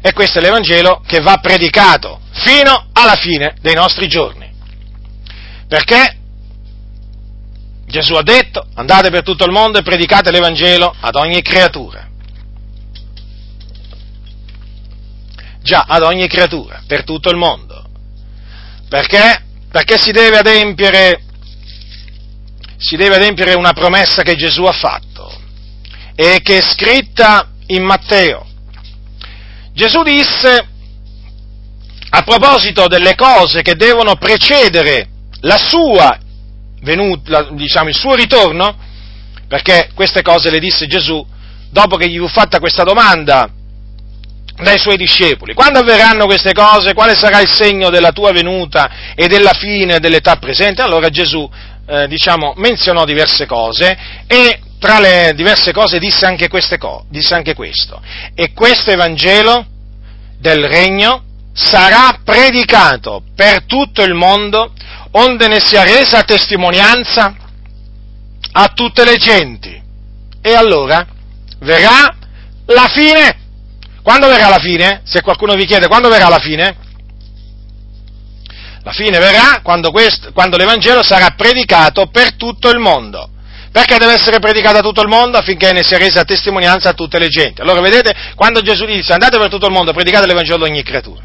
e 0.00 0.12
questo 0.12 0.38
è 0.38 0.42
l'Evangelo 0.42 1.02
che 1.06 1.20
va 1.20 1.38
predicato 1.38 2.20
fino 2.30 2.88
alla 2.92 3.16
fine 3.16 3.56
dei 3.60 3.74
nostri 3.74 4.06
giorni. 4.06 4.48
Perché 5.68 6.16
Gesù 7.86 8.14
ha 8.14 8.22
detto 8.22 8.66
andate 8.74 9.10
per 9.10 9.22
tutto 9.22 9.44
il 9.44 9.52
mondo 9.52 9.78
e 9.78 9.82
predicate 9.82 10.30
l'Evangelo 10.30 10.94
ad 11.00 11.16
ogni 11.16 11.42
creatura. 11.42 12.08
Già, 15.62 15.86
ad 15.88 16.02
ogni 16.02 16.28
creatura, 16.28 16.82
per 16.86 17.02
tutto 17.02 17.28
il 17.28 17.36
mondo. 17.36 17.84
Perché? 18.88 19.42
Perché 19.68 19.98
si 19.98 20.12
deve 20.12 20.38
adempiere, 20.38 21.20
si 22.76 22.94
deve 22.94 23.16
adempiere 23.16 23.54
una 23.54 23.72
promessa 23.72 24.22
che 24.22 24.36
Gesù 24.36 24.62
ha 24.62 24.72
fatto 24.72 25.05
e 26.16 26.40
che 26.42 26.58
è 26.58 26.62
scritta 26.62 27.50
in 27.66 27.84
Matteo. 27.84 28.46
Gesù 29.72 30.02
disse, 30.02 30.68
a 32.08 32.22
proposito 32.22 32.88
delle 32.88 33.14
cose 33.14 33.60
che 33.60 33.74
devono 33.74 34.16
precedere 34.16 35.08
la 35.40 35.58
sua 35.58 36.18
venuta, 36.80 37.48
diciamo, 37.52 37.90
il 37.90 37.94
suo 37.94 38.14
ritorno, 38.14 38.74
perché 39.46 39.90
queste 39.94 40.22
cose 40.22 40.50
le 40.50 40.58
disse 40.58 40.86
Gesù 40.86 41.24
dopo 41.70 41.96
che 41.96 42.08
gli 42.08 42.18
fu 42.18 42.26
fatta 42.28 42.58
questa 42.58 42.84
domanda 42.84 43.50
dai 44.62 44.78
suoi 44.78 44.96
discepoli. 44.96 45.52
Quando 45.52 45.80
avverranno 45.80 46.24
queste 46.24 46.52
cose? 46.52 46.94
Quale 46.94 47.14
sarà 47.14 47.40
il 47.40 47.52
segno 47.52 47.90
della 47.90 48.12
tua 48.12 48.32
venuta 48.32 49.14
e 49.14 49.26
della 49.26 49.52
fine 49.52 49.98
dell'età 49.98 50.36
presente? 50.36 50.80
Allora 50.80 51.10
Gesù, 51.10 51.48
eh, 51.86 52.08
diciamo, 52.08 52.54
menzionò 52.56 53.04
diverse 53.04 53.46
cose 53.46 53.96
e 54.26 54.60
tra 54.78 54.98
le 55.00 55.32
diverse 55.34 55.72
cose 55.72 55.98
disse 55.98 56.26
anche, 56.26 56.48
co- 56.48 57.04
disse 57.08 57.34
anche 57.34 57.54
questo. 57.54 58.00
E 58.34 58.52
questo 58.52 58.90
Evangelo 58.90 59.64
del 60.38 60.64
Regno 60.64 61.22
sarà 61.52 62.20
predicato 62.22 63.22
per 63.34 63.64
tutto 63.64 64.02
il 64.02 64.14
mondo, 64.14 64.72
onde 65.12 65.48
ne 65.48 65.60
sia 65.60 65.82
resa 65.82 66.22
testimonianza 66.22 67.34
a 68.52 68.68
tutte 68.68 69.04
le 69.04 69.16
genti. 69.16 69.82
E 70.42 70.54
allora 70.54 71.06
verrà 71.60 72.14
la 72.66 72.88
fine. 72.88 73.44
Quando 74.02 74.28
verrà 74.28 74.48
la 74.48 74.58
fine? 74.58 75.00
Se 75.04 75.22
qualcuno 75.22 75.54
vi 75.54 75.66
chiede 75.66 75.88
quando 75.88 76.08
verrà 76.08 76.28
la 76.28 76.38
fine? 76.38 76.76
La 78.86 78.92
fine 78.92 79.18
verrà 79.18 79.62
quando, 79.64 79.90
questo, 79.90 80.30
quando 80.32 80.56
l'Evangelo 80.56 81.02
sarà 81.02 81.30
predicato 81.36 82.06
per 82.06 82.34
tutto 82.34 82.70
il 82.70 82.78
mondo. 82.78 83.30
Perché 83.72 83.98
deve 83.98 84.12
essere 84.12 84.38
predicato 84.38 84.78
a 84.78 84.80
tutto 84.80 85.02
il 85.02 85.08
mondo 85.08 85.38
affinché 85.38 85.72
ne 85.72 85.82
sia 85.82 85.98
resa 85.98 86.22
testimonianza 86.22 86.90
a 86.90 86.92
tutte 86.92 87.18
le 87.18 87.26
genti. 87.26 87.60
Allora 87.60 87.80
vedete, 87.80 88.14
quando 88.36 88.60
Gesù 88.62 88.84
dice 88.84 89.12
andate 89.12 89.38
per 89.38 89.48
tutto 89.48 89.66
il 89.66 89.72
mondo, 89.72 89.92
predicate 89.92 90.28
l'Evangelo 90.28 90.62
ad 90.62 90.70
ogni 90.70 90.84
creatura. 90.84 91.20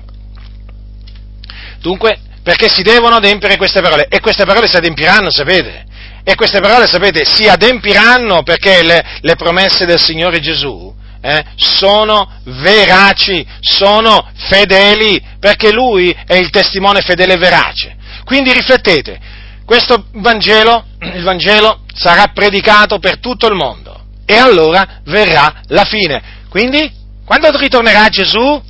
Dunque, 1.80 2.18
perché 2.41 2.68
si 2.68 2.82
devono 2.82 3.18
adempiere 3.18 3.57
queste 3.57 3.80
parole? 3.80 4.07
E 4.09 4.22
queste 4.22 4.43
parole 4.43 4.68
si 4.68 4.78
adempiranno, 4.78 5.30
sapete? 5.30 5.86
E 6.24 6.34
queste 6.34 6.62
parole, 6.62 6.88
sapete, 6.88 7.26
si 7.26 7.47
adempiranno 7.47 8.41
perché 8.41 8.82
le, 8.82 9.20
le 9.22 9.36
promesse 9.36 9.86
del 9.86 9.99
Signore 9.99 10.39
Gesù 10.39 10.91
eh, 11.22 11.45
sono 11.55 12.39
veraci, 12.45 13.45
sono 13.59 14.30
fedeli, 14.36 15.24
perché 15.39 15.72
Lui 15.72 16.15
è 16.26 16.36
il 16.36 16.49
testimone 16.49 17.01
fedele 17.01 17.34
e 17.34 17.38
verace. 17.38 17.95
Quindi 18.24 18.51
riflettete, 18.51 19.19
questo 19.65 20.07
Vangelo, 20.13 20.86
il 21.13 21.24
Vangelo 21.24 21.82
sarà 21.93 22.28
predicato 22.34 22.99
per 22.99 23.19
tutto 23.19 23.47
il 23.47 23.55
mondo 23.55 24.05
e 24.26 24.36
allora 24.36 25.01
verrà 25.05 25.61
la 25.67 25.84
fine. 25.86 26.22
Quindi, 26.49 26.91
quando 27.26 27.55
ritornerà 27.57 28.07
Gesù? 28.09 28.61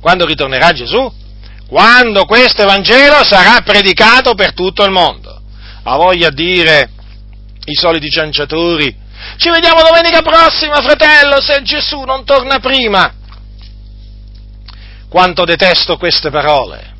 Quando 0.00 0.24
ritornerà 0.24 0.72
Gesù? 0.72 1.12
Quando 1.66 2.24
questo 2.24 2.64
Vangelo 2.64 3.24
sarà 3.24 3.60
predicato 3.60 4.34
per 4.34 4.54
tutto 4.54 4.84
il 4.84 4.90
mondo. 4.90 5.40
Ha 5.82 5.96
voglia 5.96 6.30
dire 6.30 6.90
i 7.64 7.74
soliti 7.74 8.08
cianciatori, 8.08 8.94
ci 9.36 9.50
vediamo 9.50 9.82
domenica 9.82 10.22
prossima, 10.22 10.76
fratello, 10.76 11.40
se 11.40 11.62
Gesù 11.62 12.02
non 12.02 12.24
torna 12.24 12.58
prima. 12.58 13.14
Quanto 15.08 15.44
detesto 15.44 15.96
queste 15.96 16.30
parole. 16.30 16.94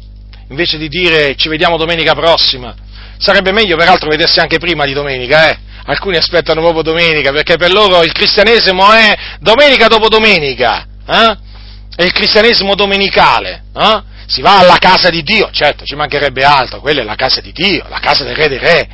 Invece 0.49 0.79
di 0.79 0.89
dire 0.89 1.37
ci 1.37 1.49
vediamo 1.49 1.77
domenica 1.77 2.15
prossima, 2.15 2.75
sarebbe 3.19 3.53
meglio 3.53 3.77
peraltro 3.77 4.09
vedersi 4.09 4.41
anche 4.41 4.59
prima 4.59 4.85
di 4.85 4.93
domenica, 4.93 5.51
eh? 5.51 5.59
Alcuni 5.85 6.17
aspettano 6.17 6.61
proprio 6.61 6.83
domenica, 6.83 7.33
perché 7.33 7.57
per 7.57 7.73
loro 7.73 8.03
il 8.03 8.13
cristianesimo 8.13 8.93
è 8.93 9.17
domenica 9.41 9.87
dopo 9.87 10.09
domenica, 10.09 10.87
eh? 11.07 11.37
è 11.97 12.03
il 12.03 12.13
cristianesimo 12.13 12.75
domenicale, 12.75 13.65
no? 13.73 14.05
si 14.27 14.43
va 14.43 14.59
alla 14.59 14.79
casa 14.79 15.09
di 15.09 15.23
Dio, 15.23 15.51
certo 15.51 15.85
ci 15.85 15.97
mancherebbe 15.97 16.45
altro, 16.45 16.81
quella 16.81 17.01
è 17.01 17.05
la 17.05 17.17
casa 17.17 17.41
di 17.41 17.53
Dio, 17.53 17.85
la 17.89 17.99
casa 17.99 18.25
del 18.25 18.37
re 18.37 18.49
dei 18.49 18.59
re, 18.59 18.89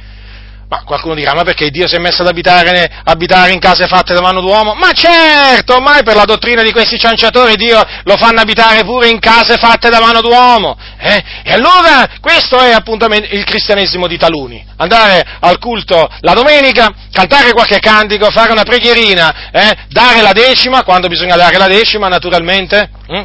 Ma 0.69 0.83
qualcuno 0.83 1.15
dirà, 1.15 1.33
ma 1.33 1.45
perché 1.45 1.71
Dio 1.71 1.87
si 1.87 1.95
è 1.95 2.01
messo 2.01 2.23
ad 2.23 2.29
abitare, 2.29 2.91
abitare, 3.05 3.53
in 3.53 3.61
case 3.61 3.87
fatte 3.87 4.15
da 4.15 4.21
mano 4.21 4.41
d'uomo? 4.41 4.75
Ma 4.75 4.91
certo, 4.91 5.77
ormai 5.77 6.03
per 6.03 6.17
la 6.17 6.25
dottrina 6.25 6.65
di 6.65 6.73
questi 6.73 6.99
cianciatori 6.99 7.55
Dio 7.55 7.81
lo 8.03 8.17
fanno 8.17 8.41
abitare 8.41 8.83
pure 8.83 9.09
in 9.09 9.21
case 9.21 9.59
fatte 9.59 9.91
da 9.91 10.01
mano 10.01 10.21
d'uomo. 10.21 10.77
Eh? 10.99 11.23
E 11.45 11.53
allora 11.53 12.09
questo 12.21 12.59
è 12.59 12.73
appunto 12.73 13.07
il 13.07 13.45
cristianesimo 13.45 14.09
di 14.09 14.19
taluni. 14.19 14.65
Andare 14.79 15.25
al 15.39 15.59
culto 15.61 16.09
la 16.21 16.33
domenica, 16.33 16.93
cantare 17.13 17.53
qualche 17.53 17.79
cantico, 17.79 18.29
fare 18.33 18.51
una 18.51 18.65
preghierina, 18.65 19.51
eh? 19.53 19.77
dare 19.89 20.21
la 20.21 20.33
decima, 20.33 20.83
quando 20.83 21.07
bisogna 21.07 21.37
dare 21.37 21.59
la 21.59 21.69
decima 21.69 22.09
naturalmente. 22.09 22.91
Hm? 23.07 23.25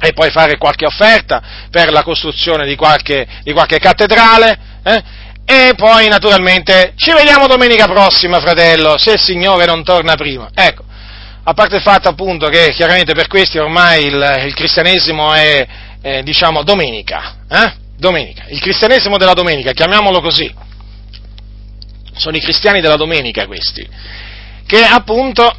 E 0.00 0.12
poi 0.14 0.30
fare 0.30 0.56
qualche 0.56 0.86
offerta 0.86 1.42
per 1.70 1.92
la 1.92 2.02
costruzione 2.02 2.66
di 2.66 2.74
qualche, 2.74 3.26
di 3.42 3.52
qualche 3.52 3.78
cattedrale. 3.78 4.72
Eh? 4.82 5.02
E 5.46 5.74
poi 5.76 6.08
naturalmente 6.08 6.94
ci 6.96 7.12
vediamo 7.12 7.46
domenica 7.46 7.86
prossima, 7.86 8.40
fratello, 8.40 8.96
se 8.96 9.12
il 9.12 9.20
Signore 9.20 9.66
non 9.66 9.84
torna 9.84 10.14
prima. 10.14 10.48
Ecco, 10.54 10.84
a 11.42 11.52
parte 11.52 11.76
il 11.76 11.82
fatto 11.82 12.08
appunto 12.08 12.48
che 12.48 12.72
chiaramente 12.72 13.12
per 13.12 13.26
questi 13.26 13.58
ormai 13.58 14.06
il, 14.06 14.42
il 14.46 14.54
cristianesimo 14.54 15.32
è, 15.32 15.66
è, 16.00 16.22
diciamo, 16.22 16.62
domenica, 16.62 17.36
eh? 17.48 17.82
Domenica, 17.96 18.44
il 18.48 18.60
cristianesimo 18.60 19.18
della 19.18 19.34
domenica, 19.34 19.72
chiamiamolo 19.72 20.20
così. 20.20 20.52
Sono 22.16 22.36
i 22.36 22.40
cristiani 22.40 22.80
della 22.80 22.96
domenica 22.96 23.46
questi 23.46 23.88
che 24.66 24.82
appunto 24.82 25.54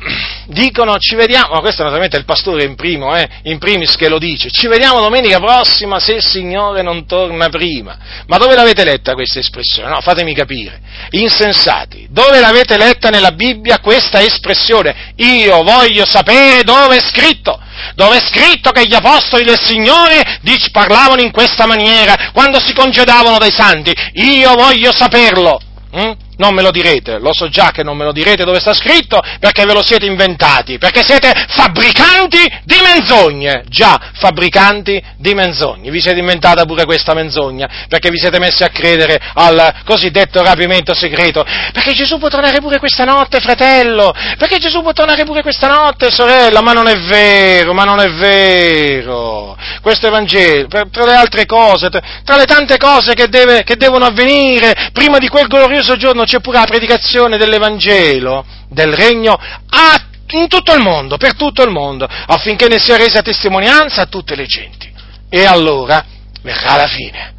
dicono 0.48 0.98
ci 0.98 1.16
vediamo, 1.16 1.60
questo 1.60 1.82
naturalmente 1.82 2.18
è 2.18 2.20
il 2.20 2.26
pastore 2.26 2.64
in, 2.64 2.76
primo, 2.76 3.16
eh, 3.16 3.28
in 3.44 3.58
primis 3.58 3.96
che 3.96 4.10
lo 4.10 4.18
dice, 4.18 4.50
ci 4.50 4.68
vediamo 4.68 5.00
domenica 5.00 5.40
prossima 5.40 6.00
se 6.00 6.14
il 6.14 6.24
Signore 6.24 6.82
non 6.82 7.06
torna 7.06 7.50
prima. 7.50 7.98
Ma 8.28 8.38
dove 8.38 8.56
l'avete 8.56 8.84
letta 8.84 9.14
questa 9.14 9.40
espressione? 9.40 9.90
No, 9.90 10.02
fatemi 10.02 10.34
capire. 10.34 10.80
Insensati, 11.12 12.08
dove 12.10 12.40
l'avete 12.40 12.78
letta 12.78 13.10
nella 13.10 13.32
Bibbia 13.32 13.80
questa 13.80 14.22
espressione? 14.22 15.14
Io 15.18 15.64
voglio 15.64 16.06
sapere 16.06 16.64
dove 16.64 16.98
è 16.98 17.02
scritto. 17.02 17.60
Dove 17.94 18.18
è 18.18 18.22
scritto 18.22 18.72
che 18.72 18.86
gli 18.88 18.96
apostoli 18.96 19.44
del 19.44 19.60
Signore 19.62 20.40
parlavano 20.72 21.22
in 21.22 21.32
questa 21.32 21.66
maniera 21.66 22.32
quando 22.34 22.60
si 22.60 22.74
congedavano 22.74 23.38
dai 23.38 23.52
santi? 23.52 23.94
Io 24.14 24.54
voglio 24.56 24.92
saperlo. 24.92 25.62
Mm? 25.96 26.25
Non 26.38 26.54
me 26.54 26.62
lo 26.62 26.72
direte, 26.72 27.20
lo 27.20 27.34
so 27.34 27.48
già 27.48 27.72
che 27.72 27.84
non 27.84 27.96
me 27.96 28.04
lo 28.04 28.12
direte 28.12 28.44
dove 28.44 28.60
sta 28.60 28.74
scritto 28.74 29.22
perché 29.40 29.66
ve 29.66 29.74
lo 29.74 29.84
siete 29.84 30.06
inventati, 30.06 30.78
perché 30.78 31.02
siete 31.06 31.32
fabbricanti 31.50 32.40
di 32.64 32.76
menzogne, 32.84 33.64
già 33.68 34.00
fabbricanti 34.14 35.02
di 35.18 35.34
menzogne. 35.34 35.90
Vi 35.92 36.02
siete 36.02 36.20
inventata 36.20 36.66
pure 36.66 36.86
questa 36.86 37.14
menzogna 37.14 37.70
perché 37.88 38.10
vi 38.10 38.18
siete 38.18 38.40
messi 38.40 38.64
a 38.64 38.70
credere 38.70 39.20
al 39.34 39.82
cosiddetto 39.86 40.42
rapimento 40.44 40.94
segreto. 40.94 41.44
Perché 41.72 41.94
Gesù 41.94 42.18
può 42.18 42.28
tornare 42.28 42.60
pure 42.60 42.80
questa 42.80 43.06
notte, 43.06 43.40
fratello, 43.40 44.14
perché 44.38 44.58
Gesù 44.58 44.82
può 44.82 44.92
tornare 44.92 45.24
pure 45.24 45.42
questa 45.42 45.68
notte, 45.68 46.12
sorella, 46.12 46.62
ma 46.62 46.74
non 46.74 46.88
è 46.88 46.98
vero, 46.98 47.74
ma 47.74 47.84
non 47.84 48.00
è 48.00 48.12
vero. 48.12 49.58
Questo 49.82 50.08
Evangelo, 50.08 50.68
tra 50.68 51.06
le 51.06 51.16
altre 51.16 51.46
cose, 51.46 51.90
tra 51.90 52.36
le 52.36 52.46
tante 52.46 52.78
cose 52.78 53.14
che, 53.14 53.28
deve, 53.28 53.64
che 53.64 53.76
devono 53.78 54.06
avvenire 54.06 54.90
prima 54.92 55.18
di 55.18 55.28
quel 55.28 55.48
glorioso 55.48 55.96
giorno 55.96 56.25
c'è 56.26 56.40
pure 56.42 56.60
la 56.60 56.66
predicazione 56.66 57.38
dell'Evangelo, 57.38 58.46
del 58.70 58.94
regno, 58.94 59.34
a, 59.34 60.06
in 60.30 60.48
tutto 60.48 60.74
il 60.74 60.82
mondo, 60.82 61.18
per 61.18 61.36
tutto 61.36 61.64
il 61.64 61.72
mondo, 61.72 62.08
affinché 62.08 62.68
ne 62.68 62.80
sia 62.80 62.98
resa 62.98 63.22
testimonianza 63.22 64.02
a 64.02 64.06
tutte 64.06 64.36
le 64.36 64.46
genti. 64.46 64.92
E 65.30 65.46
allora 65.46 66.04
verrà 66.42 66.76
la 66.76 66.88
fine. 66.88 67.34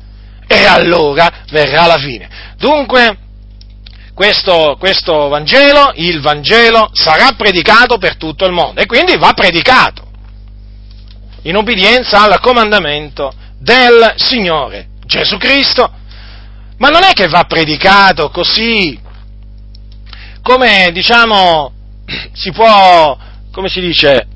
E 0.46 0.64
allora 0.64 1.30
verrà 1.50 1.86
la 1.86 1.98
fine. 1.98 2.28
Dunque, 2.56 3.18
questo, 4.14 4.76
questo 4.78 5.28
Vangelo, 5.28 5.92
il 5.96 6.20
Vangelo, 6.20 6.90
sarà 6.92 7.32
predicato 7.36 7.98
per 7.98 8.16
tutto 8.16 8.46
il 8.46 8.52
mondo 8.52 8.80
e 8.80 8.86
quindi 8.86 9.16
va 9.16 9.32
predicato 9.34 10.04
in 11.42 11.56
obbedienza 11.56 12.22
al 12.22 12.40
comandamento 12.40 13.32
del 13.58 14.14
Signore 14.16 14.88
Gesù 15.04 15.36
Cristo 15.36 15.90
ma 16.78 16.88
non 16.88 17.02
è 17.04 17.12
che 17.12 17.28
va 17.28 17.44
predicato 17.44 18.30
così, 18.30 19.00
come 20.42 20.90
diciamo, 20.92 21.72
si 22.32 22.52
può, 22.52 23.18
come 23.50 23.68
si 23.68 23.80
dice, 23.80 24.28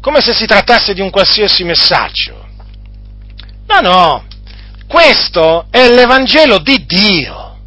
come 0.00 0.20
se 0.20 0.32
si 0.32 0.46
trattasse 0.46 0.94
di 0.94 1.00
un 1.00 1.10
qualsiasi 1.10 1.64
messaggio. 1.64 2.46
No, 3.66 3.80
no, 3.80 4.24
questo 4.86 5.66
è 5.70 5.88
l'Evangelo 5.88 6.58
di 6.58 6.84
Dio. 6.84 7.58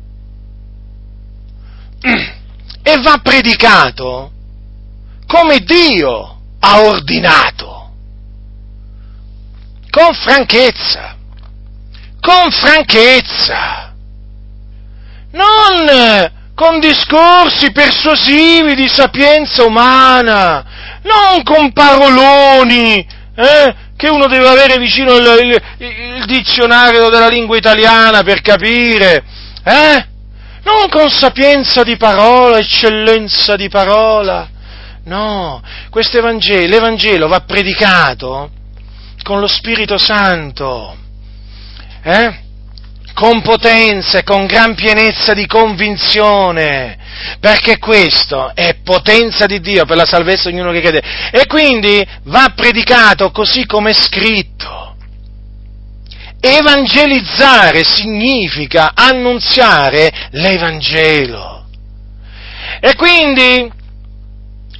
E 2.86 3.02
va 3.02 3.20
predicato 3.24 4.32
come 5.26 5.60
Dio 5.60 6.41
ha 6.60 6.82
ordinato, 6.82 7.91
con 9.89 10.14
franchezza 10.14 11.12
con 12.24 12.49
franchezza, 12.51 13.93
non 15.32 15.89
eh, 15.89 16.32
con 16.55 16.80
discorsi 16.80 17.74
persuasivi 17.74 18.76
di 18.76 18.88
sapienza 18.88 19.65
umana, 19.65 20.63
non 21.01 21.43
con 21.43 21.74
paroloni 21.74 23.05
eh, 23.36 23.76
che 23.97 24.07
uno 24.07 24.28
deve 24.28 24.47
avere 24.47 24.78
vicino 24.78 25.15
il, 25.17 25.61
il, 25.78 25.86
il, 25.86 26.26
dizionario 26.26 27.09
della 27.09 27.28
lingua 27.28 27.57
italiana 27.57 28.24
per 28.24 28.39
capire, 28.39 29.26
eh? 29.61 30.07
non 30.63 30.88
con 30.89 31.09
sapienza 31.09 31.84
di 31.84 31.97
parola, 31.97 32.57
eccellenza 32.57 33.57
di 33.57 33.67
parola. 33.67 34.47
No, 35.05 35.61
questo 35.89 36.19
Evangelo, 36.19 36.67
l'Evangelo 36.67 37.28
va 37.28 37.41
predicato 37.41 38.49
con 39.24 39.41
lo 39.41 39.47
Spirito 39.47 39.97
Santo 39.97 41.01
eh? 42.04 42.41
con 43.14 43.41
potenza 43.41 44.20
e 44.20 44.24
con 44.24 44.45
gran 44.45 44.76
pienezza 44.76 45.34
di 45.34 45.45
convinzione, 45.45 46.97
perché 47.39 47.78
questo 47.78 48.51
è 48.56 48.78
potenza 48.84 49.45
di 49.45 49.60
Dio 49.60 49.86
per 49.86 49.97
la 49.97 50.06
salvezza 50.06 50.49
di 50.49 50.56
ognuno 50.56 50.72
che 50.72 50.82
crede. 50.82 51.01
E 51.32 51.45
quindi 51.45 52.06
va 52.24 52.51
predicato 52.56 53.32
così 53.32 53.66
come 53.66 53.91
è 53.91 53.93
scritto. 53.93 54.95
Evangelizzare 56.39 57.84
significa 57.84 58.91
annunziare 58.95 60.12
l'Evangelo. 60.32 61.66
E 62.82 62.95
quindi, 62.95 63.72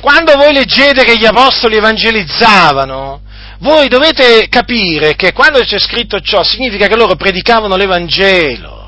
quando 0.02 0.36
voi 0.36 0.52
leggete 0.52 1.06
che 1.06 1.18
gli 1.18 1.26
apostoli 1.26 1.78
evangelizzavano, 1.78 3.22
voi 3.64 3.88
dovete 3.88 4.50
capire 4.50 5.16
che 5.16 5.32
quando 5.32 5.60
c'è 5.60 5.80
scritto 5.80 6.20
ciò 6.20 6.44
significa 6.44 6.88
che 6.88 6.98
loro 6.98 7.16
predicavano 7.16 7.78
l'Evangelo. 7.78 8.82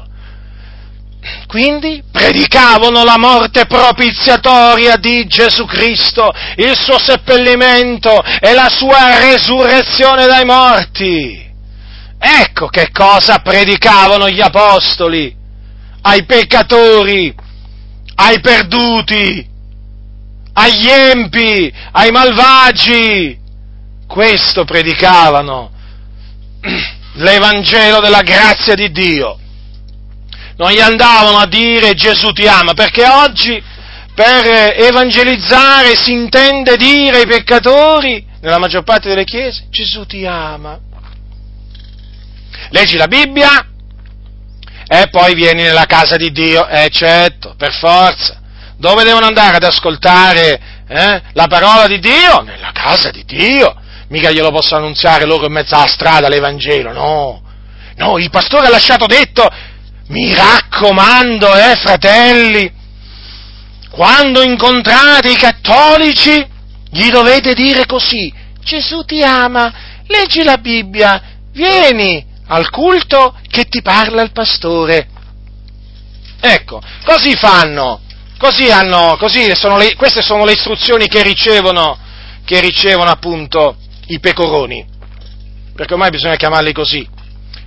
Quindi 1.48 2.04
predicavano 2.12 3.04
la 3.04 3.18
morte 3.18 3.66
propiziatoria 3.66 4.98
di 4.98 5.26
Gesù 5.26 5.66
Cristo, 5.66 6.32
il 6.58 6.76
suo 6.76 7.00
seppellimento 7.00 8.22
e 8.42 8.54
la 8.54 8.70
sua 8.70 9.18
resurrezione 9.20 10.28
dai 10.28 10.44
morti. 10.44 11.44
Ecco 12.20 12.68
che 12.68 12.90
cosa 12.92 13.40
predicavano 13.40 14.30
gli 14.30 14.42
apostoli 14.42 15.34
ai 16.02 16.26
peccatori, 16.26 17.34
ai 18.16 18.40
perduti, 18.42 19.48
agli 20.54 20.88
empi, 20.88 21.74
ai 21.92 22.12
malvagi, 22.12 23.40
questo 24.08 24.64
predicavano, 24.64 25.72
l'Evangelo 27.16 28.00
della 28.00 28.22
grazia 28.22 28.76
di 28.76 28.92
Dio. 28.92 29.40
Non 30.58 30.72
gli 30.72 30.80
andavano 30.80 31.38
a 31.38 31.48
dire 31.48 31.94
Gesù 31.94 32.32
ti 32.32 32.48
ama, 32.48 32.74
perché 32.74 33.06
oggi 33.08 33.62
per 34.14 34.74
evangelizzare 34.78 35.96
si 35.96 36.14
intende 36.14 36.78
dire 36.78 37.18
ai 37.18 37.28
peccatori, 37.28 38.26
nella 38.40 38.58
maggior 38.58 38.84
parte 38.84 39.10
delle 39.10 39.26
chiese, 39.26 39.66
Gesù 39.70 40.06
ti 40.06 40.26
ama. 40.26 40.80
Leggi 42.70 42.96
la 42.96 43.08
Bibbia 43.08 43.68
e 44.88 45.08
poi 45.10 45.34
vieni 45.34 45.64
nella 45.64 45.86
casa 45.86 46.16
di 46.16 46.32
Dio, 46.32 46.66
eh 46.68 46.90
certo, 46.90 47.56
per 47.58 47.74
forza. 47.74 48.40
Dove 48.78 49.04
devono 49.04 49.26
andare 49.26 49.58
ad 49.58 49.64
ascoltare 49.64 50.60
eh, 50.88 51.22
la 51.34 51.48
parola 51.48 51.88
di 51.88 52.00
Dio? 52.00 52.42
Nella 52.42 52.72
casa 52.72 53.10
di 53.10 53.24
Dio 53.26 53.84
mica 54.10 54.32
glielo 54.32 54.52
posso 54.52 54.76
annunziare 54.76 55.26
loro 55.26 55.46
in 55.46 55.54
mezzo 55.54 55.76
alla 55.76 55.88
strada 55.88 56.28
l'Evangelo, 56.28 56.92
no. 56.92 57.42
No, 57.98 58.18
il 58.18 58.30
pastore 58.30 58.68
ha 58.68 58.70
lasciato 58.70 59.06
detto, 59.06 59.48
mi 60.08 60.34
raccomando, 60.34 61.56
eh, 61.56 61.76
fratelli, 61.76 62.72
quando 63.90 64.42
incontrate 64.42 65.32
i 65.32 65.36
cattolici, 65.36 66.46
gli 66.92 67.10
dovete 67.10 67.54
dire 67.54 67.86
così, 67.86 68.32
Gesù 68.60 69.04
ti 69.06 69.24
ama, 69.24 69.74
leggi 70.08 70.44
la 70.44 70.58
Bibbia, 70.58 71.22
vieni 71.52 72.26
al 72.48 72.70
culto 72.70 73.38
che 73.50 73.66
ti 73.66 73.82
parla 73.82 74.22
il 74.22 74.32
pastore. 74.32 75.08
Ecco, 76.42 76.82
così 77.06 77.36
fanno, 77.36 78.02
così 78.38 78.70
hanno, 78.70 79.16
così 79.18 79.50
sono 79.56 79.78
le, 79.78 79.96
queste 79.96 80.22
sono 80.22 80.44
le 80.44 80.52
istruzioni 80.52 81.08
che 81.08 81.24
ricevono, 81.24 81.98
che 82.44 82.60
ricevono 82.60 83.10
appunto 83.10 83.78
i 84.08 84.20
pecoroni, 84.20 84.86
perché 85.76 85.94
ormai 85.94 86.10
bisogna 86.10 86.36
chiamarli 86.36 86.74
così, 86.74 87.08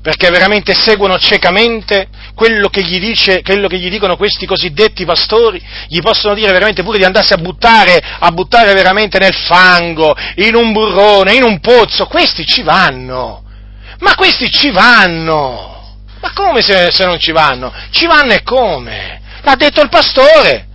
perché 0.01 0.31
veramente 0.31 0.75
seguono 0.75 1.19
ciecamente 1.19 2.09
quello 2.35 2.69
che 2.69 2.83
gli, 2.83 3.01
dice, 3.01 3.43
quello 3.43 3.69
che 3.69 3.79
gli 3.79 3.91
dicono 3.91 4.17
questi 4.17 4.47
cosiddetti 4.47 5.05
pastori, 5.05 5.63
gli 5.89 6.01
possono 6.01 6.35
dire 6.35 6.53
veramente 6.53 6.83
pure 6.83 6.99
di 6.99 7.05
andarsi 7.05 7.33
a 7.33 7.39
buttare, 7.39 8.01
a 8.19 8.31
buttare 8.31 8.73
veramente 8.75 9.19
nel 9.19 9.35
fango, 9.35 10.15
in 10.37 10.55
un 10.55 10.73
burrone, 10.73 11.35
in 11.35 11.43
un 11.43 11.61
pozzo, 11.61 12.07
questi 12.07 12.47
ci 12.47 12.63
vanno, 12.63 13.43
ma 13.99 14.15
questi 14.15 14.51
ci 14.51 14.71
vanno! 14.71 15.77
Ma 16.21 16.33
come 16.33 16.63
se, 16.63 16.91
se 16.91 17.05
non 17.05 17.19
ci 17.19 17.33
vanno? 17.33 17.73
Ci 17.91 18.07
vanno 18.07 18.33
e 18.33 18.43
come? 18.43 19.21
L'ha 19.43 19.55
detto 19.55 19.81
il 19.81 19.89
pastore. 19.89 20.67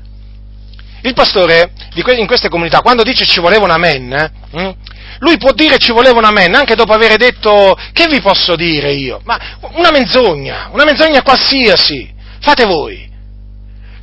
Il 1.01 1.13
pastore 1.13 1.71
in 1.95 2.25
queste 2.25 2.47
comunità, 2.47 2.79
quando 2.79 3.03
dice 3.03 3.25
ci 3.25 3.41
voleva 3.41 3.65
un 3.65 3.71
amen, 3.71 4.13
eh, 4.51 4.75
lui 5.19 5.37
può 5.37 5.51
dire 5.53 5.77
ci 5.77 5.91
voleva 5.91 6.17
un 6.17 6.25
amen 6.25 6.55
anche 6.55 6.75
dopo 6.75 6.93
aver 6.93 7.15
detto 7.17 7.77
che 7.93 8.07
vi 8.07 8.21
posso 8.21 8.55
dire 8.55 8.93
io? 8.93 9.21
Ma 9.23 9.39
una 9.73 9.91
menzogna, 9.91 10.69
una 10.71 10.83
menzogna 10.83 11.21
qualsiasi, 11.21 12.13
fate 12.39 12.65
voi. 12.65 13.11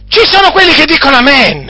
Ci 0.09 0.27
sono 0.27 0.51
quelli 0.51 0.73
che 0.73 0.87
dicono 0.87 1.17
amen. 1.17 1.69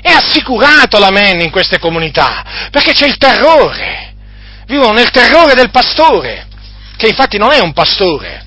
È 0.00 0.10
assicurato 0.10 0.98
l'amen 0.98 1.40
in 1.40 1.50
queste 1.50 1.78
comunità, 1.78 2.68
perché 2.70 2.92
c'è 2.92 3.06
il 3.06 3.16
terrore. 3.16 4.12
Vivono 4.66 4.92
nel 4.92 5.10
terrore 5.10 5.54
del 5.54 5.70
pastore, 5.70 6.46
che 6.96 7.06
infatti 7.06 7.38
non 7.38 7.52
è 7.52 7.60
un 7.60 7.72
pastore, 7.72 8.44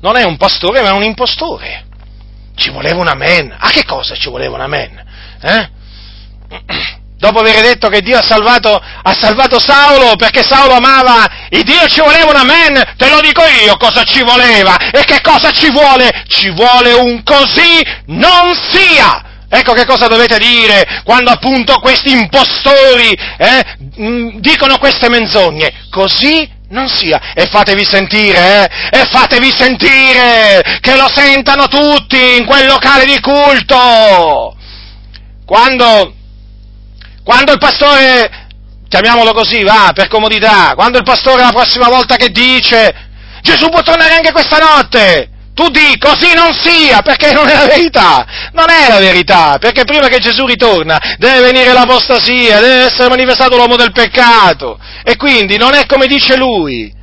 non 0.00 0.16
è 0.16 0.24
un 0.24 0.36
pastore 0.36 0.80
ma 0.80 0.88
è 0.88 0.92
un 0.92 1.02
impostore. 1.02 1.84
Ci 2.54 2.70
voleva 2.70 3.00
un 3.00 3.08
amen. 3.08 3.54
A 3.58 3.70
che 3.70 3.84
cosa 3.84 4.14
ci 4.14 4.30
voleva 4.30 4.54
un 4.54 4.62
amen? 4.62 5.04
Eh? 5.42 5.70
Dopo 7.18 7.38
aver 7.38 7.62
detto 7.62 7.88
che 7.88 8.02
Dio 8.02 8.18
ha 8.18 8.22
salvato, 8.22 8.78
ha 8.78 9.16
salvato 9.18 9.58
Saulo 9.58 10.16
perché 10.16 10.42
Saulo 10.42 10.74
amava 10.74 11.26
il 11.48 11.62
Dio 11.62 11.86
ci 11.86 12.00
voleva 12.00 12.30
un 12.30 12.36
amen, 12.36 12.94
te 12.96 13.08
lo 13.08 13.20
dico 13.20 13.42
io 13.64 13.76
cosa 13.78 14.02
ci 14.02 14.22
voleva 14.22 14.76
e 14.90 15.02
che 15.04 15.22
cosa 15.22 15.50
ci 15.50 15.70
vuole? 15.70 16.24
Ci 16.28 16.50
vuole 16.50 16.92
un 16.92 17.22
così 17.22 17.82
non 18.06 18.54
sia. 18.70 19.22
Ecco 19.48 19.72
che 19.72 19.86
cosa 19.86 20.08
dovete 20.08 20.38
dire 20.38 21.02
quando 21.04 21.30
appunto 21.30 21.78
questi 21.78 22.10
impostori 22.10 23.16
eh, 23.38 23.64
dicono 24.40 24.76
queste 24.76 25.08
menzogne. 25.08 25.72
Così 25.88 26.46
non 26.68 26.88
sia. 26.88 27.32
E 27.34 27.46
fatevi 27.46 27.84
sentire, 27.84 28.68
eh? 28.90 28.98
E 29.00 29.06
fatevi 29.06 29.52
sentire! 29.52 30.78
Che 30.80 30.96
lo 30.96 31.08
sentano 31.12 31.68
tutti 31.68 32.36
in 32.36 32.44
quel 32.44 32.66
locale 32.66 33.04
di 33.04 33.20
culto! 33.20 34.56
Quando, 35.44 36.15
quando 37.26 37.50
il 37.50 37.58
pastore, 37.58 38.46
chiamiamolo 38.88 39.32
così, 39.32 39.64
va, 39.64 39.90
per 39.92 40.06
comodità, 40.06 40.74
quando 40.76 40.98
il 40.98 41.02
pastore 41.02 41.42
la 41.42 41.50
prossima 41.50 41.88
volta 41.88 42.14
che 42.14 42.28
dice 42.28 42.94
Gesù 43.42 43.68
può 43.68 43.82
tornare 43.82 44.14
anche 44.14 44.30
questa 44.30 44.58
notte, 44.58 45.30
tu 45.52 45.68
di 45.68 45.98
così 45.98 46.34
non 46.34 46.54
sia, 46.54 47.02
perché 47.02 47.32
non 47.32 47.48
è 47.48 47.54
la 47.54 47.66
verità, 47.66 48.24
non 48.52 48.70
è 48.70 48.88
la 48.88 49.00
verità, 49.00 49.58
perché 49.58 49.82
prima 49.82 50.06
che 50.06 50.20
Gesù 50.20 50.46
ritorna 50.46 51.00
deve 51.18 51.40
venire 51.50 51.72
l'apostasia, 51.72 52.60
deve 52.60 52.84
essere 52.84 53.08
manifestato 53.08 53.56
l'uomo 53.56 53.74
del 53.74 53.90
peccato, 53.90 54.78
e 55.02 55.16
quindi 55.16 55.56
non 55.56 55.74
è 55.74 55.84
come 55.86 56.06
dice 56.06 56.36
lui. 56.36 56.94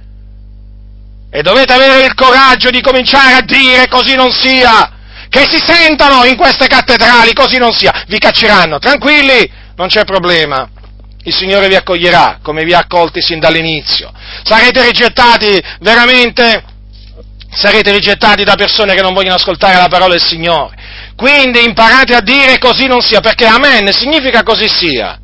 E 1.29 1.41
dovete 1.41 1.73
avere 1.73 2.05
il 2.05 2.13
coraggio 2.13 2.69
di 2.69 2.79
cominciare 2.79 3.33
a 3.33 3.41
dire 3.41 3.89
così 3.89 4.15
non 4.15 4.31
sia, 4.31 4.89
che 5.27 5.45
si 5.49 5.61
sentano 5.61 6.23
in 6.23 6.37
queste 6.37 6.67
cattedrali, 6.67 7.33
così 7.33 7.57
non 7.57 7.73
sia, 7.73 8.05
vi 8.07 8.19
cacceranno, 8.19 8.79
tranquilli, 8.79 9.61
non 9.75 9.87
c'è 9.87 10.03
problema. 10.05 10.69
Il 11.23 11.33
Signore 11.33 11.67
vi 11.67 11.75
accoglierà 11.75 12.39
come 12.41 12.63
vi 12.63 12.73
ha 12.73 12.79
accolti 12.79 13.21
sin 13.21 13.39
dall'inizio. 13.39 14.11
Sarete 14.43 14.83
rigettati 14.83 15.61
veramente 15.79 16.71
sarete 17.55 17.91
rigettati 17.91 18.43
da 18.43 18.55
persone 18.55 18.95
che 18.95 19.01
non 19.01 19.13
vogliono 19.13 19.35
ascoltare 19.35 19.77
la 19.77 19.87
parola 19.87 20.13
del 20.13 20.23
Signore. 20.23 20.75
Quindi 21.15 21.63
imparate 21.63 22.15
a 22.15 22.21
dire 22.21 22.57
così 22.57 22.87
non 22.87 23.01
sia, 23.01 23.19
perché 23.19 23.45
amen 23.45 23.91
significa 23.93 24.43
così 24.43 24.67
sia. 24.67 25.19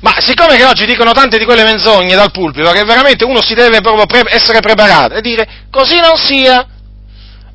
Ma 0.00 0.14
siccome 0.20 0.56
che 0.56 0.64
oggi 0.64 0.86
dicono 0.86 1.12
tante 1.12 1.38
di 1.38 1.44
quelle 1.44 1.64
menzogne 1.64 2.14
dal 2.14 2.30
pulpito, 2.30 2.70
che 2.70 2.84
veramente 2.84 3.24
uno 3.24 3.42
si 3.42 3.54
deve 3.54 3.80
proprio 3.80 4.06
pre- 4.06 4.32
essere 4.32 4.60
preparato 4.60 5.14
e 5.14 5.20
dire 5.20 5.48
così 5.70 5.98
non 5.98 6.16
sia. 6.16 6.66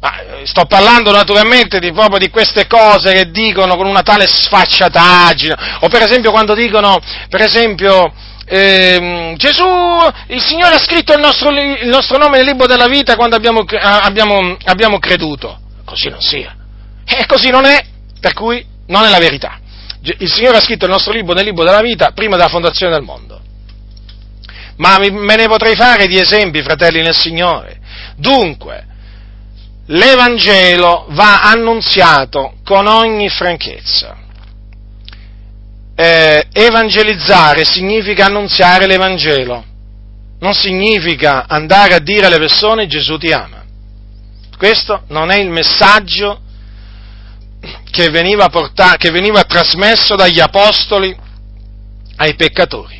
Ma 0.01 0.39
eh, 0.39 0.47
sto 0.47 0.65
parlando 0.65 1.11
naturalmente 1.11 1.77
di, 1.79 1.91
proprio 1.91 2.17
di 2.17 2.31
queste 2.31 2.65
cose 2.65 3.13
che 3.13 3.29
dicono 3.29 3.75
con 3.75 3.85
una 3.85 4.01
tale 4.01 4.25
sfacciataggine, 4.27 5.55
o 5.81 5.87
per 5.89 6.01
esempio 6.01 6.31
quando 6.31 6.55
dicono, 6.55 6.99
per 7.29 7.41
esempio, 7.41 8.11
eh, 8.45 9.35
Gesù, 9.37 9.63
il 10.27 10.41
Signore 10.41 10.75
ha 10.75 10.79
scritto 10.79 11.13
il 11.13 11.19
nostro, 11.19 11.51
il 11.51 11.87
nostro, 11.87 12.17
nome 12.17 12.37
nel 12.37 12.47
libro 12.47 12.65
della 12.65 12.87
vita 12.87 13.15
quando 13.15 13.35
abbiamo, 13.35 13.63
abbiamo, 13.79 14.57
abbiamo 14.65 14.97
creduto. 14.97 15.59
Così 15.85 16.09
non 16.09 16.21
sia. 16.21 16.55
E 17.05 17.27
così 17.27 17.49
non 17.51 17.65
è, 17.65 17.85
per 18.19 18.33
cui 18.33 18.65
non 18.87 19.05
è 19.05 19.09
la 19.09 19.19
verità. 19.19 19.59
Il 20.01 20.31
Signore 20.31 20.57
ha 20.57 20.61
scritto 20.61 20.85
il 20.85 20.91
nostro 20.91 21.13
libro 21.13 21.35
nel 21.35 21.45
libro 21.45 21.63
della 21.63 21.81
vita 21.81 22.09
prima 22.11 22.37
della 22.37 22.49
fondazione 22.49 22.91
del 22.91 23.03
mondo. 23.03 23.39
Ma 24.77 24.97
me 24.97 25.35
ne 25.35 25.45
potrei 25.45 25.75
fare 25.75 26.07
di 26.07 26.17
esempi, 26.17 26.63
fratelli 26.63 27.03
nel 27.03 27.15
Signore. 27.15 27.79
Dunque, 28.15 28.87
l'Evangelo 29.91 31.07
va 31.09 31.41
annunziato 31.41 32.55
con 32.63 32.87
ogni 32.87 33.29
franchezza 33.29 34.21
eh, 36.01 36.47
evangelizzare 36.51 37.63
significa 37.63 38.25
annunziare 38.25 38.87
l'Evangelo, 38.87 39.63
non 40.39 40.53
significa 40.55 41.45
andare 41.47 41.93
a 41.93 41.99
dire 41.99 42.25
alle 42.25 42.39
persone 42.39 42.87
Gesù 42.87 43.17
ti 43.17 43.31
ama. 43.31 43.63
Questo 44.57 45.03
non 45.09 45.29
è 45.29 45.37
il 45.37 45.49
messaggio 45.49 46.41
che 47.91 48.09
veniva, 48.09 48.47
portato, 48.47 48.97
che 48.97 49.11
veniva 49.11 49.43
trasmesso 49.43 50.15
dagli 50.15 50.39
apostoli 50.39 51.15
ai 52.15 52.33
peccatori. 52.33 52.99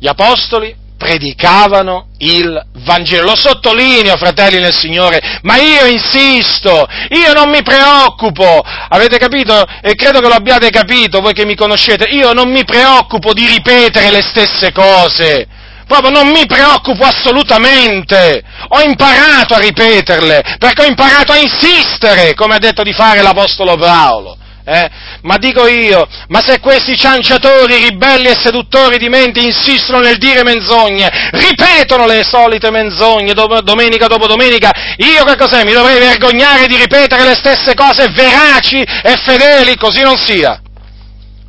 Gli 0.00 0.08
apostoli 0.08 0.74
predicavano 0.98 2.08
il 2.18 2.60
Vangelo. 2.84 3.30
Lo 3.30 3.36
sottolineo, 3.36 4.16
fratelli 4.16 4.60
nel 4.60 4.74
Signore, 4.74 5.38
ma 5.42 5.56
io 5.56 5.86
insisto, 5.86 6.86
io 7.10 7.32
non 7.32 7.48
mi 7.48 7.62
preoccupo, 7.62 8.62
avete 8.88 9.16
capito? 9.16 9.64
E 9.80 9.94
credo 9.94 10.20
che 10.20 10.28
lo 10.28 10.34
abbiate 10.34 10.68
capito, 10.68 11.20
voi 11.20 11.32
che 11.32 11.46
mi 11.46 11.54
conoscete, 11.54 12.10
io 12.10 12.32
non 12.32 12.50
mi 12.50 12.64
preoccupo 12.64 13.32
di 13.32 13.46
ripetere 13.46 14.10
le 14.10 14.22
stesse 14.22 14.72
cose. 14.72 15.46
Proprio 15.86 16.10
non 16.10 16.28
mi 16.28 16.44
preoccupo 16.44 17.04
assolutamente. 17.04 18.42
Ho 18.68 18.80
imparato 18.82 19.54
a 19.54 19.58
ripeterle, 19.58 20.56
perché 20.58 20.82
ho 20.82 20.86
imparato 20.86 21.32
a 21.32 21.38
insistere, 21.38 22.34
come 22.34 22.56
ha 22.56 22.58
detto 22.58 22.82
di 22.82 22.92
fare 22.92 23.22
l'Apostolo 23.22 23.76
Paolo. 23.76 24.36
Eh? 24.68 24.90
Ma 25.22 25.38
dico 25.38 25.66
io, 25.66 26.06
ma 26.28 26.42
se 26.42 26.60
questi 26.60 26.94
cianciatori, 26.94 27.88
ribelli 27.88 28.26
e 28.26 28.36
seduttori 28.36 28.98
di 28.98 29.08
menti 29.08 29.42
insistono 29.42 30.00
nel 30.00 30.18
dire 30.18 30.42
menzogne, 30.42 31.30
ripetono 31.32 32.04
le 32.04 32.22
solite 32.22 32.70
menzogne 32.70 33.32
domenica 33.32 34.08
dopo 34.08 34.26
domenica, 34.26 34.70
io 34.98 35.24
che 35.24 35.36
cos'è? 35.36 35.64
Mi 35.64 35.72
dovrei 35.72 35.98
vergognare 35.98 36.66
di 36.66 36.76
ripetere 36.76 37.24
le 37.24 37.34
stesse 37.34 37.72
cose 37.72 38.08
veraci 38.10 38.82
e 38.82 39.16
fedeli, 39.24 39.74
così 39.76 40.02
non 40.02 40.18
sia. 40.18 40.60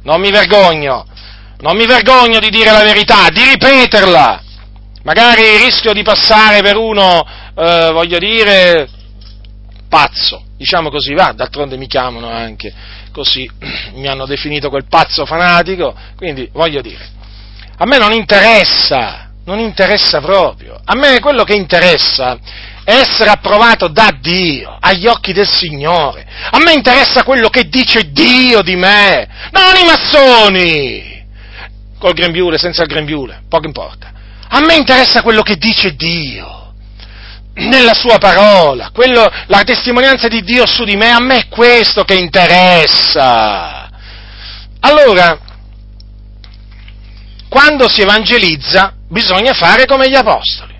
Non 0.03 0.22
mi 0.22 0.32
vergogno, 0.32 1.05
non 1.59 1.76
mi 1.76 1.86
vergogno 1.86 2.39
di 2.39 2.49
dire 2.49 2.72
la 2.72 2.84
verità, 2.84 3.28
di 3.34 3.43
ripeterla. 3.43 4.43
Magari 5.03 5.57
rischio 5.57 5.91
di 5.91 6.03
passare 6.03 6.61
per 6.61 6.78
uno, 6.78 7.26
eh, 7.57 7.89
voglio 7.91 8.17
dire, 8.17 8.88
pazzo, 9.89 10.43
diciamo 10.55 10.89
così, 10.89 11.13
va, 11.13 11.33
d'altronde 11.35 11.75
mi 11.75 11.87
chiamano 11.87 12.29
anche 12.29 12.71
così 13.11 13.49
mi 13.95 14.07
hanno 14.07 14.25
definito 14.25 14.69
quel 14.69 14.85
pazzo 14.87 15.25
fanatico, 15.25 15.93
quindi 16.15 16.49
voglio 16.53 16.81
dire, 16.81 17.09
a 17.77 17.85
me 17.85 17.97
non 17.97 18.13
interessa, 18.13 19.31
non 19.45 19.59
interessa 19.59 20.21
proprio, 20.21 20.79
a 20.83 20.95
me 20.95 21.19
quello 21.19 21.43
che 21.43 21.55
interessa 21.55 22.37
è 22.83 22.93
essere 22.93 23.29
approvato 23.29 23.87
da 23.87 24.15
Dio, 24.19 24.77
agli 24.79 25.07
occhi 25.07 25.33
del 25.33 25.47
Signore, 25.47 26.25
a 26.51 26.59
me 26.59 26.73
interessa 26.73 27.23
quello 27.23 27.49
che 27.49 27.67
dice 27.67 28.11
Dio 28.11 28.61
di 28.61 28.75
me, 28.75 29.27
non 29.51 29.75
i 29.75 29.85
massoni, 29.85 31.25
col 31.97 32.13
grembiule, 32.13 32.57
senza 32.57 32.83
il 32.83 32.87
grembiule, 32.87 33.43
poco 33.49 33.65
importa, 33.65 34.11
a 34.47 34.59
me 34.61 34.75
interessa 34.75 35.21
quello 35.21 35.41
che 35.41 35.57
dice 35.57 35.95
Dio 35.95 36.59
nella 37.68 37.93
sua 37.93 38.18
parola, 38.18 38.91
quello, 38.93 39.28
la 39.47 39.64
testimonianza 39.64 40.28
di 40.28 40.41
Dio 40.43 40.66
su 40.66 40.84
di 40.84 40.95
me, 40.95 41.10
a 41.10 41.20
me 41.20 41.38
è 41.38 41.47
questo 41.47 42.03
che 42.03 42.16
interessa. 42.16 43.89
Allora, 44.82 45.38
quando 47.49 47.89
si 47.89 48.01
evangelizza 48.01 48.93
bisogna 49.10 49.53
fare 49.53 49.86
come 49.86 50.10
gli 50.10 50.16
apostoli, 50.16 50.76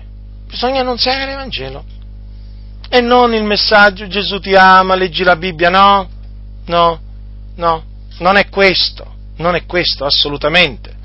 bisogna 0.46 0.80
annunziare 0.80 1.26
l'Evangelo. 1.26 1.84
e 2.92 3.00
non 3.00 3.32
il 3.34 3.44
messaggio 3.44 4.08
Gesù 4.08 4.40
ti 4.40 4.54
ama, 4.54 4.96
leggi 4.96 5.22
la 5.22 5.36
Bibbia, 5.36 5.68
no, 5.70 6.08
no, 6.66 7.00
no, 7.54 7.84
non 8.18 8.36
è 8.36 8.48
questo, 8.48 9.14
non 9.36 9.54
è 9.54 9.64
questo 9.64 10.04
assolutamente. 10.04 10.98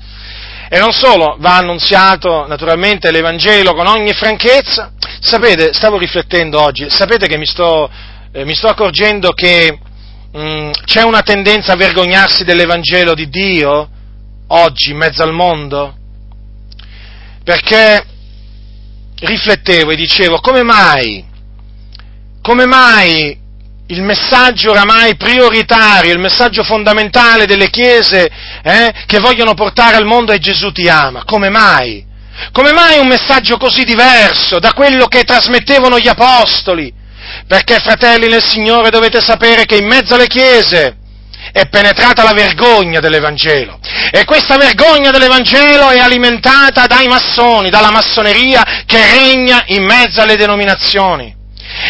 E 0.68 0.80
non 0.80 0.90
solo, 0.90 1.36
va 1.38 1.58
annunziato 1.58 2.44
naturalmente 2.48 3.12
l'Evangelo 3.12 3.72
con 3.72 3.86
ogni 3.86 4.12
franchezza. 4.12 4.94
Sapete, 5.26 5.72
stavo 5.72 5.98
riflettendo 5.98 6.62
oggi, 6.62 6.88
sapete 6.88 7.26
che 7.26 7.36
mi 7.36 7.46
sto, 7.46 7.90
eh, 8.30 8.44
mi 8.44 8.54
sto 8.54 8.68
accorgendo 8.68 9.32
che 9.32 9.76
mh, 10.32 10.38
mm, 10.38 10.70
c'è 10.84 11.02
una 11.02 11.22
tendenza 11.22 11.72
a 11.72 11.76
vergognarsi 11.76 12.44
dell'Evangelo 12.44 13.12
di 13.12 13.28
Dio 13.28 13.88
oggi 14.46 14.90
in 14.90 14.96
mezzo 14.98 15.24
al 15.24 15.32
mondo? 15.32 15.96
Perché 17.42 18.06
riflettevo 19.18 19.90
e 19.90 19.96
dicevo, 19.96 20.38
come 20.38 20.62
mai? 20.62 21.24
Come 22.40 22.66
mai 22.66 23.36
il 23.88 24.02
messaggio 24.02 24.70
oramai 24.70 25.16
prioritario, 25.16 26.12
il 26.12 26.20
messaggio 26.20 26.62
fondamentale 26.62 27.46
delle 27.46 27.68
chiese 27.68 28.30
eh, 28.62 28.94
che 29.06 29.18
vogliono 29.18 29.54
portare 29.54 29.96
al 29.96 30.06
mondo 30.06 30.30
è 30.30 30.38
Gesù 30.38 30.70
ti 30.70 30.88
ama? 30.88 31.24
Come 31.24 31.48
mai? 31.48 32.14
Come 32.52 32.72
mai 32.72 32.98
un 32.98 33.06
messaggio 33.06 33.56
così 33.56 33.84
diverso 33.84 34.58
da 34.58 34.72
quello 34.72 35.06
che 35.06 35.24
trasmettevano 35.24 35.98
gli 35.98 36.08
apostoli? 36.08 36.92
Perché, 37.46 37.78
fratelli 37.80 38.28
nel 38.28 38.42
Signore, 38.42 38.90
dovete 38.90 39.20
sapere 39.20 39.64
che 39.64 39.76
in 39.76 39.86
mezzo 39.86 40.14
alle 40.14 40.26
chiese 40.26 40.96
è 41.52 41.68
penetrata 41.68 42.22
la 42.22 42.32
vergogna 42.32 43.00
dell'Evangelo. 43.00 43.78
E 44.10 44.24
questa 44.24 44.56
vergogna 44.56 45.10
dell'Evangelo 45.10 45.90
è 45.90 45.98
alimentata 45.98 46.86
dai 46.86 47.06
massoni, 47.06 47.70
dalla 47.70 47.90
massoneria 47.90 48.82
che 48.86 48.98
regna 49.10 49.62
in 49.66 49.84
mezzo 49.84 50.20
alle 50.20 50.36
denominazioni. 50.36 51.35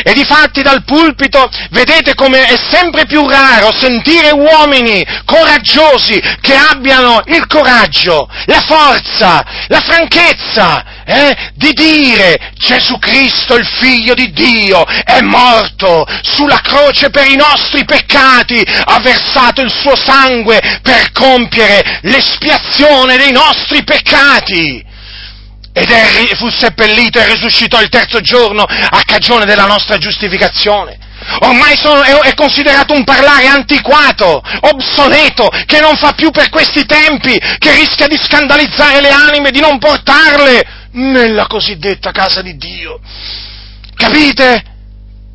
E 0.03 0.13
difatti 0.13 0.63
dal 0.63 0.85
pulpito 0.85 1.49
vedete 1.71 2.15
come 2.15 2.45
è 2.45 2.57
sempre 2.71 3.07
più 3.07 3.27
raro 3.29 3.73
sentire 3.73 4.31
uomini 4.33 5.05
coraggiosi 5.25 6.21
che 6.41 6.55
abbiano 6.55 7.23
il 7.27 7.47
coraggio, 7.47 8.29
la 8.47 8.61
forza, 8.61 9.45
la 9.69 9.81
franchezza 9.81 10.85
eh, 11.05 11.53
di 11.55 11.73
dire 11.73 12.53
Gesù 12.57 12.99
Cristo, 12.99 13.55
il 13.55 13.67
figlio 13.67 14.15
di 14.15 14.33
Dio, 14.33 14.85
è 14.85 15.21
morto 15.21 16.07
sulla 16.23 16.61
croce 16.61 17.11
per 17.11 17.27
i 17.31 17.37
nostri 17.37 17.85
peccati, 17.85 18.65
ha 18.85 18.99
versato 19.01 19.63
il 19.63 19.73
suo 19.73 19.97
sangue 19.97 20.61
per 20.83 21.13
compiere 21.13 22.01
l'espiazione 22.03 23.17
dei 23.17 23.33
nostri 23.33 23.85
peccati 23.85 24.95
ed 25.77 25.91
è, 25.91 26.35
fu 26.37 26.49
seppellito 26.49 27.19
e 27.19 27.27
risuscitò 27.27 27.83
il 27.83 27.91
terzo 27.91 28.23
giorno 28.23 28.63
a 28.63 29.03
cagione 29.05 29.45
della 29.45 29.67
nostra 29.67 29.99
giustificazione. 29.99 30.97
Ormai 31.41 31.77
sono, 31.77 32.01
è, 32.01 32.13
è, 32.29 32.35
considerato 32.35 32.95
un 32.95 33.05
parlare 33.05 33.47
antiquato, 33.47 34.43
obsoleto, 34.61 35.51
che 35.67 35.81
non 35.81 35.95
fa 35.97 36.13
più 36.13 36.31
per 36.31 36.49
questi 36.49 36.87
tempi, 36.87 37.39
che 37.59 37.75
rischia 37.75 38.07
di 38.07 38.17
scandalizzare 38.17 39.03
le 39.03 39.11
anime, 39.11 39.51
di 39.51 39.61
non 39.61 39.77
portarle 39.79 40.67
nella 40.93 41.47
cosiddetta 41.47 42.11
casa 42.11 42.41
di 42.41 42.57
Dio. 42.57 42.99
Capite? 43.95 44.63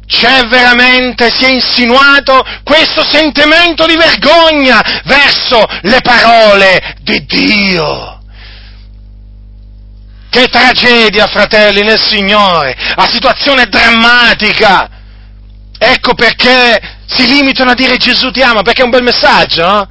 C'è 0.07 0.47
veramente, 0.47 1.31
si 1.31 1.45
è 1.45 1.49
insinuato 1.49 2.43
questo 2.63 3.05
sentimento 3.05 3.85
di 3.85 3.95
vergogna 3.95 5.01
verso 5.05 5.63
le 5.83 5.99
parole 6.01 6.95
di 7.01 7.25
Dio. 7.25 8.20
Che 10.31 10.47
tragedia, 10.47 11.27
fratelli, 11.27 11.81
nel 11.81 12.01
Signore! 12.01 12.73
La 12.95 13.09
situazione 13.11 13.63
è 13.63 13.65
drammatica! 13.65 14.89
Ecco 15.77 16.13
perché 16.13 16.79
si 17.05 17.27
limitano 17.27 17.71
a 17.71 17.73
dire 17.73 17.97
Gesù 17.97 18.31
ti 18.31 18.41
ama, 18.41 18.61
perché 18.61 18.81
è 18.81 18.85
un 18.85 18.91
bel 18.91 19.03
messaggio, 19.03 19.67
no? 19.67 19.89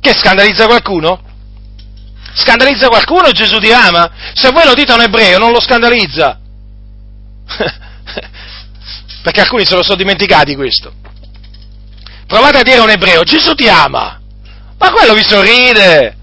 Che 0.00 0.14
scandalizza 0.14 0.64
qualcuno? 0.64 1.20
Scandalizza 2.32 2.88
qualcuno 2.88 3.30
Gesù 3.32 3.58
ti 3.58 3.70
ama? 3.70 4.10
Se 4.32 4.50
voi 4.50 4.64
lo 4.64 4.72
dite 4.72 4.92
a 4.92 4.94
un 4.94 5.02
ebreo 5.02 5.36
non 5.36 5.52
lo 5.52 5.60
scandalizza. 5.60 6.38
perché 9.22 9.40
alcuni 9.40 9.66
se 9.66 9.74
lo 9.74 9.82
sono 9.82 9.96
dimenticati 9.96 10.54
questo. 10.54 10.90
Provate 12.26 12.58
a 12.58 12.62
dire 12.62 12.78
a 12.78 12.82
un 12.84 12.90
ebreo 12.90 13.24
Gesù 13.24 13.52
ti 13.54 13.68
ama, 13.68 14.18
ma 14.78 14.90
quello 14.90 15.12
vi 15.12 15.22
sorride. 15.22 16.16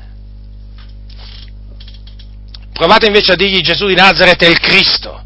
Provate 2.74 3.06
invece 3.06 3.34
a 3.34 3.36
dirgli 3.36 3.62
Gesù 3.62 3.86
di 3.86 3.96
Nazareth 3.96 4.44
è 4.44 4.48
il 4.48 4.60
Cristo, 4.60 5.24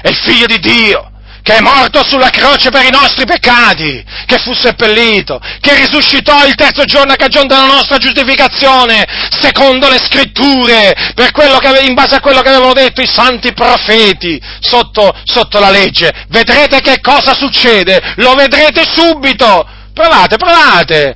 è 0.00 0.08
il 0.08 0.16
figlio 0.16 0.46
di 0.46 0.58
Dio, 0.60 1.10
che 1.42 1.56
è 1.56 1.60
morto 1.60 2.02
sulla 2.02 2.30
croce 2.30 2.70
per 2.70 2.84
i 2.84 2.90
nostri 2.90 3.26
peccati, 3.26 4.02
che 4.24 4.38
fu 4.38 4.54
seppellito, 4.54 5.38
che 5.60 5.74
risuscitò 5.74 6.46
il 6.46 6.54
terzo 6.54 6.84
giorno 6.84 7.12
a 7.12 7.16
cagione 7.16 7.48
della 7.48 7.66
nostra 7.66 7.98
giustificazione, 7.98 9.04
secondo 9.28 9.90
le 9.90 9.98
scritture, 9.98 11.12
che, 11.14 11.84
in 11.86 11.92
base 11.92 12.14
a 12.14 12.20
quello 12.20 12.40
che 12.40 12.48
avevano 12.48 12.72
detto 12.72 13.02
i 13.02 13.10
santi 13.12 13.52
profeti 13.52 14.40
sotto, 14.60 15.12
sotto 15.24 15.58
la 15.58 15.68
legge. 15.68 16.10
Vedrete 16.28 16.80
che 16.80 17.00
cosa 17.00 17.34
succede, 17.34 18.14
lo 18.16 18.32
vedrete 18.34 18.84
subito. 18.90 19.68
Provate, 19.92 20.36
provate. 20.38 21.14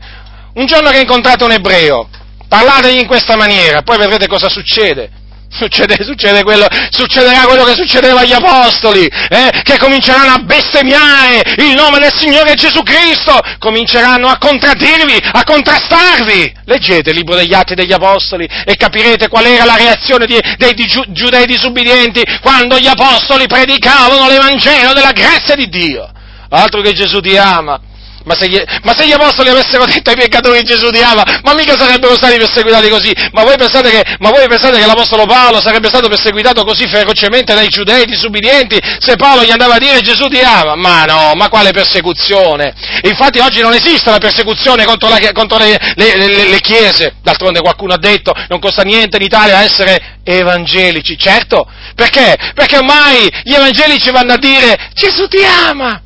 Un 0.55 0.67
giorno 0.67 0.91
che 0.91 1.01
incontrate 1.01 1.45
un 1.45 1.53
ebreo, 1.53 2.11
parlategli 2.49 2.99
in 2.99 3.07
questa 3.07 3.37
maniera, 3.37 3.81
poi 3.81 3.97
vedrete 3.97 4.27
cosa 4.27 4.51
succede. 4.51 5.18
Succede, 5.51 5.97
succede 6.05 6.43
quello, 6.43 6.67
succederà 6.91 7.47
quello 7.47 7.65
che 7.65 7.75
succedeva 7.75 8.21
agli 8.21 8.33
apostoli, 8.33 9.07
eh, 9.07 9.51
che 9.65 9.79
cominceranno 9.79 10.33
a 10.33 10.39
bestemmiare 10.39 11.43
il 11.57 11.75
nome 11.75 11.99
del 11.99 12.13
Signore 12.15 12.55
Gesù 12.55 12.83
Cristo, 12.83 13.41
cominceranno 13.59 14.29
a 14.29 14.37
contraddirvi, 14.39 15.19
a 15.33 15.43
contrastarvi. 15.45 16.55
Leggete 16.67 17.11
il 17.11 17.17
libro 17.17 17.35
degli 17.35 17.55
Atti 17.55 17.75
degli 17.75 17.93
Apostoli 17.93 18.47
e 18.65 18.77
capirete 18.77 19.29
qual 19.29 19.47
era 19.47 19.65
la 19.65 19.77
reazione 19.77 20.27
di, 20.27 20.39
dei 20.59 20.75
di 20.75 20.85
giu, 20.85 21.03
giudei 21.09 21.47
disubbidienti 21.47 22.23
quando 22.43 22.79
gli 22.79 22.87
apostoli 22.87 23.47
predicavano 23.47 24.29
l'Evangelo 24.29 24.93
della 24.93 25.13
grazia 25.13 25.55
di 25.55 25.69
Dio. 25.69 26.11
Altro 26.51 26.83
che 26.83 26.93
Gesù 26.93 27.21
ti 27.21 27.37
ama, 27.37 27.81
ma 28.29 28.35
se, 28.37 28.47
gli, 28.47 28.63
ma 28.83 28.95
se, 28.95 29.07
gli, 29.07 29.13
apostoli 29.13 29.49
avessero 29.49 29.87
detto 29.87 30.11
ai 30.11 30.17
peccatori 30.17 30.63
Gesù 30.63 30.91
ti 30.91 31.01
ama, 31.01 31.25
ma 31.43 31.55
mica 31.55 31.79
sarebbero 31.79 32.15
stati 32.15 32.37
perseguitati 32.37 32.89
così. 32.91 33.11
Ma 33.33 33.43
voi, 33.43 33.57
pensate 33.57 33.89
che, 33.89 34.05
voi 34.19 34.47
pensate 34.47 34.79
che 34.79 34.85
l'apostolo 34.85 35.25
Paolo 35.25 35.63
sarebbe 35.63 35.89
stato 35.89 36.09
perseguitato 36.09 36.63
così 36.63 36.87
ferocemente 36.87 37.55
dai 37.55 37.69
giudei 37.69 38.05
disubbidienti 38.05 38.79
se 39.01 39.17
Paolo 39.17 39.45
gli 39.45 39.51
andava 39.51 39.77
a 39.77 39.79
dire 39.79 40.01
Gesù 40.01 40.29
ti 40.29 40.41
ama? 40.41 40.75
Ma 40.75 41.05
no, 41.07 41.33
ma 41.37 41.49
quale 41.49 41.71
persecuzione? 41.71 42.75
Infatti 43.05 43.39
oggi 43.39 43.63
non 43.63 43.73
esiste 43.73 44.11
la 44.11 44.19
persecuzione 44.19 44.85
contro, 44.85 45.09
la, 45.09 45.19
contro 45.33 45.57
le, 45.57 45.79
le, 45.95 46.17
le, 46.17 46.49
le 46.49 46.61
chiese. 46.61 47.15
D'altronde 47.23 47.63
qualcuno 47.63 47.95
ha 47.95 47.99
detto 47.99 48.35
non 48.49 48.61
costa 48.61 48.83
niente 48.83 49.17
in 49.17 49.23
Italia 49.23 49.63
essere 49.63 50.19
evangelici. 50.23 51.17
Certo, 51.17 51.67
perché? 51.95 52.37
Perché 52.55 52.77
ormai 52.77 53.27
gli 53.43 53.55
evangelici 53.55 54.11
vanno 54.11 54.35
a 54.35 54.39
dire 54.39 54.91
Gesù 54.93 55.27
ti 55.29 55.43
ama 55.43 56.03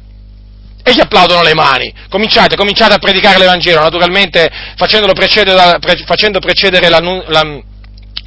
e 0.83 0.93
gli 0.93 1.01
applaudono 1.01 1.43
le 1.43 1.55
mani. 1.55 1.93
Cominciate, 2.09 2.57
cominciate 2.57 2.95
a 2.95 2.99
predicare 2.99 3.39
l'Evangelo, 3.39 3.81
naturalmente 3.81 4.51
facendolo 4.77 5.13
precedere, 5.13 5.79
facendo 6.05 6.39
precedere 6.41 6.89
la, 6.89 7.01
la, 7.27 7.63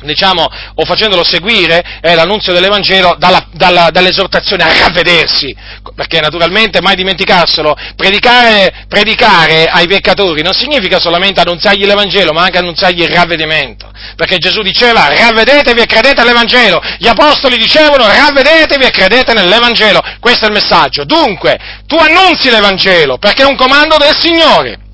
diciamo, 0.05 0.47
o 0.75 0.85
facendolo 0.85 1.23
seguire 1.23 1.83
eh, 2.01 2.15
l'annunzio 2.15 2.53
dell'Evangelo 2.53 3.15
dalla, 3.17 3.47
dalla, 3.51 3.89
dall'esortazione 3.91 4.63
a 4.63 4.85
ravvedersi, 4.85 5.55
perché 5.95 6.19
naturalmente 6.19 6.81
mai 6.81 6.95
dimenticarselo, 6.95 7.75
predicare, 7.95 8.85
predicare, 8.87 9.65
ai 9.65 9.87
peccatori 9.87 10.41
non 10.41 10.53
significa 10.53 10.99
solamente 10.99 11.41
annunziargli 11.41 11.85
l'Evangelo, 11.85 12.31
ma 12.31 12.43
anche 12.43 12.57
annunziargli 12.57 13.01
il 13.01 13.09
ravvedimento, 13.09 13.91
perché 14.15 14.37
Gesù 14.37 14.61
diceva 14.61 15.07
ravvedetevi 15.13 15.81
e 15.81 15.85
credete 15.85 16.21
all'Evangelo, 16.21 16.81
gli 16.97 17.07
apostoli 17.07 17.57
dicevano 17.57 18.07
ravvedetevi 18.07 18.85
e 18.85 18.91
credete 18.91 19.33
nell'Evangelo, 19.33 20.01
questo 20.19 20.45
è 20.45 20.47
il 20.47 20.53
messaggio. 20.53 21.03
Dunque, 21.03 21.57
tu 21.87 21.97
annunzi 21.97 22.49
l'Evangelo, 22.49 23.17
perché 23.17 23.43
è 23.43 23.45
un 23.45 23.55
comando 23.55 23.97
del 23.97 24.15
Signore. 24.19 24.84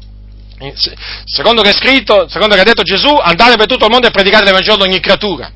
Secondo 1.26 1.62
che 1.62 1.70
è 1.70 1.74
scritto, 1.74 2.28
secondo 2.30 2.54
che 2.56 2.62
ha 2.62 2.66
detto 2.66 2.84
Gesù, 2.84 3.16
andate 3.16 3.56
per 3.56 3.66
tutto 3.66 3.86
il 3.86 3.92
mondo 3.92 4.08
e 4.08 4.12
predicate 4.12 4.46
l'Evangelo 4.46 4.76
ad 4.76 4.82
ogni 4.82 5.00
creatura. 5.00 5.52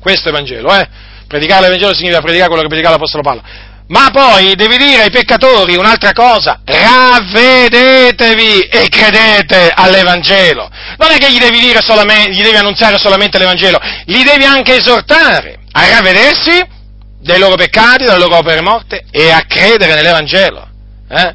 Questo 0.00 0.28
è 0.28 0.32
l'Evangelo, 0.32 0.74
eh? 0.74 0.88
Predicare 1.28 1.62
l'Evangelo 1.62 1.94
significa 1.94 2.20
predicare 2.20 2.48
quello 2.48 2.62
che 2.62 2.68
predicava 2.68 2.94
l'Apostolo 2.94 3.22
Paolo. 3.22 3.42
Ma 3.88 4.10
poi 4.12 4.54
devi 4.54 4.76
dire 4.76 5.02
ai 5.02 5.10
peccatori 5.10 5.76
un'altra 5.76 6.12
cosa, 6.12 6.60
ravvedetevi 6.64 8.60
e 8.62 8.88
credete 8.88 9.72
all'Evangelo. 9.74 10.70
Non 10.96 11.10
è 11.10 11.18
che 11.18 11.30
gli 11.30 11.38
devi, 11.38 11.58
gli 11.58 12.42
devi 12.42 12.56
annunziare 12.56 12.98
solamente 12.98 13.38
l'Evangelo, 13.38 13.80
li 14.06 14.22
devi 14.22 14.44
anche 14.44 14.76
esortare 14.76 15.58
a 15.72 15.88
ravvedersi 15.88 16.78
dei 17.20 17.38
loro 17.38 17.56
peccati, 17.56 18.04
dalle 18.04 18.20
loro 18.20 18.36
opere 18.36 18.60
morte 18.60 19.04
e 19.10 19.30
a 19.30 19.42
credere 19.46 19.94
nell'Evangelo. 19.94 20.68
Eh? 21.08 21.34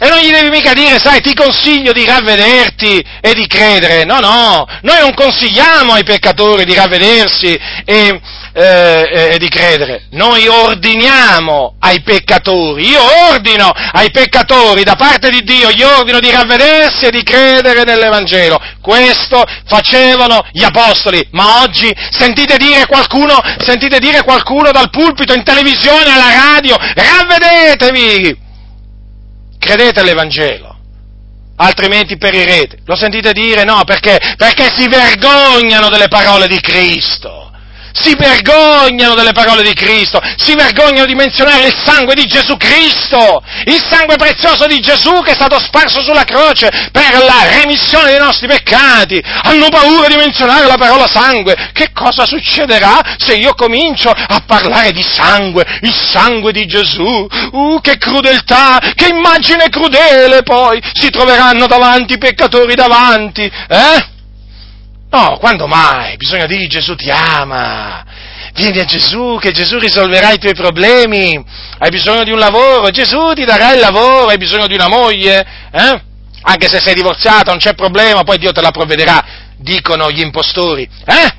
E 0.00 0.08
non 0.08 0.18
gli 0.18 0.30
devi 0.30 0.48
mica 0.48 0.74
dire, 0.74 1.00
sai, 1.00 1.20
ti 1.20 1.34
consiglio 1.34 1.92
di 1.92 2.04
ravvederti 2.04 3.04
e 3.20 3.34
di 3.34 3.48
credere. 3.48 4.04
No, 4.04 4.20
no, 4.20 4.64
noi 4.82 5.00
non 5.00 5.12
consigliamo 5.12 5.92
ai 5.92 6.04
peccatori 6.04 6.64
di 6.64 6.72
ravvedersi 6.72 7.58
e, 7.84 8.20
eh, 8.52 9.30
e 9.32 9.38
di 9.38 9.48
credere. 9.48 10.04
Noi 10.10 10.46
ordiniamo 10.46 11.74
ai 11.80 12.00
peccatori, 12.02 12.88
io 12.88 13.00
ordino 13.30 13.72
ai 13.74 14.12
peccatori 14.12 14.84
da 14.84 14.94
parte 14.94 15.30
di 15.30 15.42
Dio, 15.42 15.70
gli 15.70 15.82
ordino 15.82 16.20
di 16.20 16.30
ravvedersi 16.30 17.06
e 17.06 17.10
di 17.10 17.24
credere 17.24 17.82
nell'Evangelo. 17.82 18.60
Questo 18.80 19.42
facevano 19.66 20.46
gli 20.52 20.62
apostoli, 20.62 21.26
ma 21.32 21.62
oggi 21.62 21.92
sentite 22.10 22.56
dire 22.56 22.86
qualcuno, 22.86 23.36
sentite 23.58 23.98
dire 23.98 24.22
qualcuno 24.22 24.70
dal 24.70 24.90
pulpito, 24.90 25.34
in 25.34 25.42
televisione, 25.42 26.12
alla 26.12 26.54
radio, 26.54 26.76
ravvedetevi! 26.76 28.46
Credete 29.58 30.00
all'Evangelo, 30.00 30.76
altrimenti 31.56 32.16
perirete. 32.16 32.78
Lo 32.84 32.96
sentite 32.96 33.32
dire? 33.32 33.64
No, 33.64 33.82
perché? 33.84 34.18
Perché 34.36 34.70
si 34.74 34.88
vergognano 34.88 35.88
delle 35.88 36.08
parole 36.08 36.46
di 36.46 36.60
Cristo 36.60 37.47
si 37.92 38.14
vergognano 38.16 39.14
delle 39.14 39.32
parole 39.32 39.62
di 39.62 39.74
Cristo, 39.74 40.20
si 40.36 40.54
vergognano 40.54 41.06
di 41.06 41.14
menzionare 41.14 41.66
il 41.66 41.74
sangue 41.84 42.14
di 42.14 42.26
Gesù 42.26 42.56
Cristo, 42.56 43.42
il 43.64 43.82
sangue 43.88 44.16
prezioso 44.16 44.66
di 44.66 44.80
Gesù 44.80 45.20
che 45.22 45.32
è 45.32 45.34
stato 45.34 45.58
sparso 45.58 46.02
sulla 46.02 46.24
croce 46.24 46.68
per 46.92 47.22
la 47.24 47.48
remissione 47.48 48.10
dei 48.10 48.18
nostri 48.18 48.46
peccati. 48.46 49.22
Hanno 49.42 49.68
paura 49.68 50.08
di 50.08 50.16
menzionare 50.16 50.66
la 50.66 50.76
parola 50.76 51.06
sangue. 51.06 51.70
Che 51.72 51.90
cosa 51.92 52.26
succederà 52.26 53.16
se 53.16 53.34
io 53.34 53.54
comincio 53.54 54.10
a 54.10 54.42
parlare 54.46 54.92
di 54.92 55.02
sangue, 55.02 55.64
il 55.82 55.94
sangue 55.94 56.52
di 56.52 56.66
Gesù? 56.66 57.26
Uh, 57.52 57.80
che 57.80 57.96
crudeltà, 57.98 58.78
che 58.94 59.08
immagine 59.08 59.68
crudele 59.68 60.42
poi 60.42 60.80
si 60.92 61.10
troveranno 61.10 61.66
davanti 61.66 62.14
i 62.14 62.18
peccatori 62.18 62.74
davanti, 62.74 63.42
eh? 63.42 64.16
No, 65.10 65.38
quando 65.38 65.66
mai? 65.66 66.16
Bisogna 66.16 66.46
dire 66.46 66.66
Gesù 66.66 66.94
ti 66.94 67.10
ama. 67.10 68.04
Vieni 68.54 68.78
a 68.78 68.84
Gesù, 68.84 69.38
che 69.40 69.52
Gesù 69.52 69.78
risolverà 69.78 70.32
i 70.32 70.38
tuoi 70.38 70.54
problemi. 70.54 71.42
Hai 71.78 71.90
bisogno 71.90 72.24
di 72.24 72.30
un 72.30 72.38
lavoro, 72.38 72.90
Gesù 72.90 73.32
ti 73.34 73.44
darà 73.44 73.72
il 73.72 73.80
lavoro. 73.80 74.26
Hai 74.26 74.36
bisogno 74.36 74.66
di 74.66 74.74
una 74.74 74.88
moglie, 74.88 75.46
eh? 75.72 76.02
Anche 76.42 76.68
se 76.68 76.80
sei 76.80 76.94
divorziato, 76.94 77.50
non 77.50 77.58
c'è 77.58 77.74
problema, 77.74 78.22
poi 78.22 78.38
Dio 78.38 78.52
te 78.52 78.60
la 78.60 78.70
provvederà, 78.70 79.24
dicono 79.56 80.10
gli 80.10 80.20
impostori. 80.20 80.88
Eh? 81.04 81.32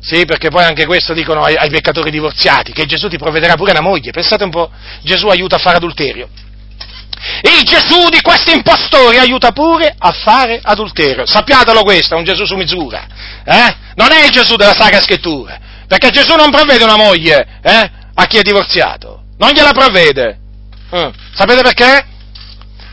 Sì, 0.00 0.24
perché 0.24 0.48
poi 0.50 0.64
anche 0.64 0.86
questo 0.86 1.12
dicono 1.12 1.42
ai, 1.42 1.54
ai 1.54 1.70
peccatori 1.70 2.10
divorziati, 2.10 2.72
che 2.72 2.86
Gesù 2.86 3.08
ti 3.08 3.18
provvederà 3.18 3.54
pure 3.54 3.72
una 3.72 3.80
moglie. 3.80 4.10
Pensate 4.10 4.44
un 4.44 4.50
po', 4.50 4.70
Gesù 5.02 5.28
aiuta 5.28 5.56
a 5.56 5.58
fare 5.58 5.76
adulterio. 5.76 6.28
Il 7.42 7.62
Gesù 7.64 8.08
di 8.08 8.20
questi 8.20 8.52
impostori 8.52 9.18
aiuta 9.18 9.52
pure 9.52 9.94
a 9.96 10.12
fare 10.12 10.60
adulterio. 10.62 11.26
Sappiatelo 11.26 11.82
questo, 11.82 12.14
è 12.14 12.18
un 12.18 12.24
Gesù 12.24 12.44
su 12.44 12.56
misura. 12.56 13.06
Eh? 13.44 13.74
Non 13.94 14.12
è 14.12 14.24
il 14.24 14.30
Gesù 14.30 14.56
della 14.56 14.74
Sacra 14.74 15.00
Scrittura. 15.00 15.58
Perché 15.86 16.10
Gesù 16.10 16.34
non 16.34 16.50
provvede 16.50 16.84
una 16.84 16.96
moglie 16.96 17.46
eh? 17.62 17.90
a 18.14 18.24
chi 18.26 18.38
è 18.38 18.42
divorziato. 18.42 19.22
Non 19.38 19.50
gliela 19.50 19.72
provvede. 19.72 20.38
Eh. 20.90 21.10
Sapete 21.34 21.62
perché? 21.62 22.06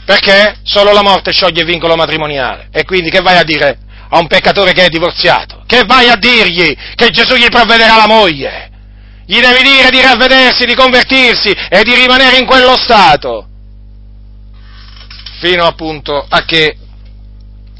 Perché 0.06 0.58
solo 0.64 0.92
la 0.92 1.02
morte 1.02 1.32
scioglie 1.32 1.62
il 1.62 1.68
vincolo 1.68 1.96
matrimoniale. 1.96 2.68
E 2.72 2.84
quindi 2.84 3.10
che 3.10 3.22
vai 3.22 3.38
a 3.38 3.44
dire 3.44 3.78
a 4.10 4.20
un 4.20 4.28
peccatore 4.28 4.74
che 4.74 4.86
è 4.86 4.90
divorziato? 4.90 5.64
Che 5.66 5.84
vai 5.86 6.10
a 6.10 6.16
dirgli 6.16 6.76
che 6.96 7.10
Gesù 7.10 7.36
gli 7.36 7.50
provvederà 7.50 7.96
la 7.96 8.08
moglie? 8.08 8.70
Gli 9.26 9.40
devi 9.40 9.64
dire 9.64 9.90
di 9.90 10.02
ravvedersi, 10.02 10.66
di 10.66 10.76
convertirsi 10.76 11.50
e 11.70 11.84
di 11.84 11.96
rimanere 11.96 12.38
in 12.38 12.46
quello 12.46 12.76
stato 12.76 13.48
fino 15.44 15.66
appunto 15.66 16.26
a 16.28 16.46
che 16.46 16.78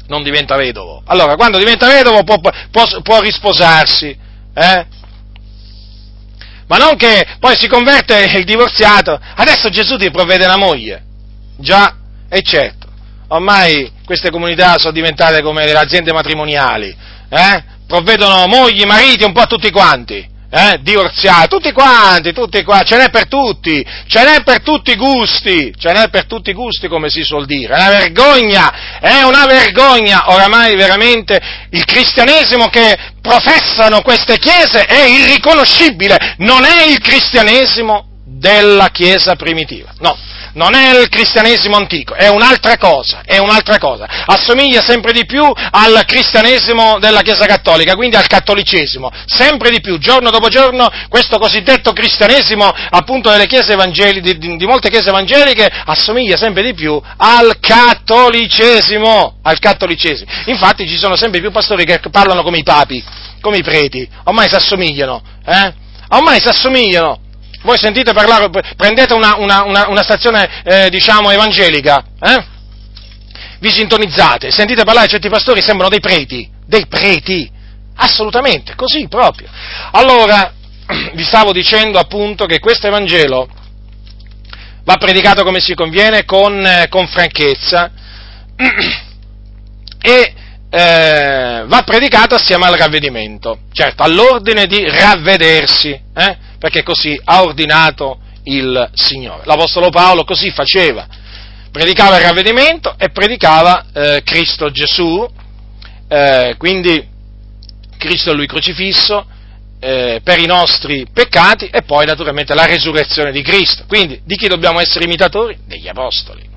non 0.08 0.22
diventa 0.22 0.54
vedovo. 0.56 1.02
Allora, 1.06 1.34
quando 1.34 1.56
diventa 1.56 1.86
vedovo 1.86 2.22
può, 2.22 2.38
può, 2.38 2.84
può 3.02 3.20
risposarsi, 3.20 4.08
eh? 4.52 4.86
ma 6.66 6.76
non 6.76 6.96
che 6.96 7.26
poi 7.40 7.56
si 7.58 7.66
converte 7.66 8.24
il 8.36 8.44
divorziato, 8.44 9.18
adesso 9.36 9.70
Gesù 9.70 9.96
ti 9.96 10.10
provvede 10.10 10.44
una 10.44 10.58
moglie. 10.58 11.02
Già, 11.56 11.96
e 12.28 12.42
certo, 12.42 12.86
ormai 13.28 13.90
queste 14.04 14.30
comunità 14.30 14.76
sono 14.78 14.92
diventate 14.92 15.40
come 15.40 15.64
le 15.64 15.72
aziende 15.72 16.12
matrimoniali, 16.12 16.94
eh? 17.30 17.64
provvedono 17.86 18.46
mogli, 18.46 18.84
mariti 18.84 19.24
un 19.24 19.32
po' 19.32 19.40
a 19.40 19.46
tutti 19.46 19.70
quanti 19.70 20.32
eh, 20.54 20.78
divorziati, 20.82 21.48
tutti 21.48 21.72
quanti, 21.72 22.32
tutti 22.32 22.62
quanti, 22.62 22.86
ce 22.86 22.96
n'è 22.96 23.10
per 23.10 23.26
tutti, 23.26 23.84
ce 24.06 24.22
n'è 24.22 24.42
per 24.44 24.62
tutti 24.62 24.92
i 24.92 24.96
gusti, 24.96 25.74
ce 25.76 25.90
n'è 25.90 26.08
per 26.10 26.26
tutti 26.26 26.50
i 26.50 26.52
gusti 26.52 26.86
come 26.86 27.10
si 27.10 27.24
suol 27.24 27.44
dire, 27.44 27.74
è 27.74 27.78
una 27.78 27.90
vergogna, 27.90 29.00
è 29.00 29.22
una 29.22 29.46
vergogna, 29.46 30.30
oramai 30.30 30.76
veramente 30.76 31.40
il 31.70 31.84
cristianesimo 31.84 32.68
che 32.68 32.96
professano 33.20 34.00
queste 34.02 34.38
chiese 34.38 34.84
è 34.84 35.06
irriconoscibile, 35.06 36.36
non 36.38 36.64
è 36.64 36.84
il 36.84 37.00
cristianesimo 37.00 38.10
della 38.24 38.90
chiesa 38.92 39.34
primitiva, 39.34 39.92
no, 39.98 40.16
non 40.54 40.74
è 40.74 40.98
il 40.98 41.08
cristianesimo 41.08 41.76
antico, 41.76 42.14
è 42.14 42.28
un'altra 42.28 42.76
cosa, 42.76 43.22
è 43.24 43.38
un'altra 43.38 43.78
cosa. 43.78 44.06
Assomiglia 44.26 44.82
sempre 44.82 45.12
di 45.12 45.24
più 45.26 45.42
al 45.42 46.04
cristianesimo 46.06 46.98
della 46.98 47.22
Chiesa 47.22 47.46
Cattolica, 47.46 47.94
quindi 47.94 48.16
al 48.16 48.26
cattolicesimo. 48.26 49.10
Sempre 49.26 49.70
di 49.70 49.80
più, 49.80 49.98
giorno 49.98 50.30
dopo 50.30 50.48
giorno, 50.48 50.90
questo 51.08 51.38
cosiddetto 51.38 51.92
cristianesimo, 51.92 52.70
appunto 52.90 53.30
delle 53.30 53.46
chiese 53.46 53.72
evangeliche, 53.72 54.36
di, 54.36 54.56
di 54.56 54.66
molte 54.66 54.90
chiese 54.90 55.08
evangeliche, 55.08 55.70
assomiglia 55.84 56.36
sempre 56.36 56.62
di 56.62 56.74
più 56.74 57.00
al 57.16 57.58
cattolicesimo, 57.60 59.38
al 59.42 59.58
cattolicesimo. 59.58 60.30
Infatti 60.46 60.88
ci 60.88 60.96
sono 60.96 61.16
sempre 61.16 61.40
più 61.40 61.50
pastori 61.50 61.84
che 61.84 62.00
parlano 62.10 62.42
come 62.42 62.58
i 62.58 62.62
papi, 62.62 63.02
come 63.40 63.58
i 63.58 63.62
preti, 63.62 64.08
ormai 64.24 64.48
si 64.48 64.54
assomigliano, 64.54 65.22
eh? 65.44 65.82
Ormai 66.08 66.40
si 66.40 66.48
assomigliano, 66.48 67.18
voi 67.64 67.78
sentite 67.78 68.12
parlare, 68.12 68.50
prendete 68.76 69.14
una, 69.14 69.36
una, 69.36 69.64
una, 69.64 69.88
una 69.88 70.02
stazione, 70.02 70.62
eh, 70.64 70.90
diciamo, 70.90 71.30
evangelica, 71.30 72.04
eh? 72.20 72.44
vi 73.58 73.70
sintonizzate, 73.70 74.50
sentite 74.50 74.84
parlare 74.84 75.08
certi 75.08 75.30
pastori, 75.30 75.62
sembrano 75.62 75.88
dei 75.88 76.00
preti, 76.00 76.48
dei 76.66 76.86
preti, 76.86 77.50
assolutamente, 77.96 78.74
così 78.74 79.08
proprio. 79.08 79.48
Allora, 79.92 80.52
vi 81.14 81.24
stavo 81.24 81.52
dicendo 81.52 81.98
appunto 81.98 82.44
che 82.44 82.58
questo 82.58 82.86
Evangelo 82.86 83.48
va 84.84 84.96
predicato 84.96 85.42
come 85.42 85.60
si 85.60 85.74
conviene, 85.74 86.26
con, 86.26 86.64
eh, 86.66 86.88
con 86.90 87.06
franchezza, 87.06 87.90
e 90.02 90.34
eh, 90.68 91.64
va 91.66 91.82
predicato 91.82 92.34
assieme 92.34 92.66
al 92.66 92.74
ravvedimento, 92.74 93.60
certo, 93.72 94.02
all'ordine 94.02 94.66
di 94.66 94.86
ravvedersi, 94.86 95.98
eh? 96.14 96.43
Perché 96.64 96.82
così 96.82 97.20
ha 97.22 97.42
ordinato 97.42 98.20
il 98.44 98.90
Signore. 98.94 99.42
L'Apostolo 99.44 99.90
Paolo 99.90 100.24
così 100.24 100.50
faceva, 100.50 101.06
predicava 101.70 102.16
il 102.16 102.22
ravvedimento 102.22 102.94
e 102.96 103.10
predicava 103.10 103.84
eh, 103.92 104.22
Cristo 104.24 104.70
Gesù, 104.70 105.28
eh, 106.08 106.54
quindi 106.56 107.06
Cristo 107.98 108.32
lui 108.32 108.46
crocifisso, 108.46 109.26
eh, 109.78 110.22
per 110.24 110.38
i 110.38 110.46
nostri 110.46 111.06
peccati 111.12 111.66
e 111.66 111.82
poi 111.82 112.06
naturalmente 112.06 112.54
la 112.54 112.64
resurrezione 112.64 113.30
di 113.30 113.42
Cristo. 113.42 113.84
Quindi 113.86 114.22
di 114.24 114.34
chi 114.34 114.48
dobbiamo 114.48 114.80
essere 114.80 115.04
imitatori? 115.04 115.58
Degli 115.66 115.86
Apostoli. 115.86 116.48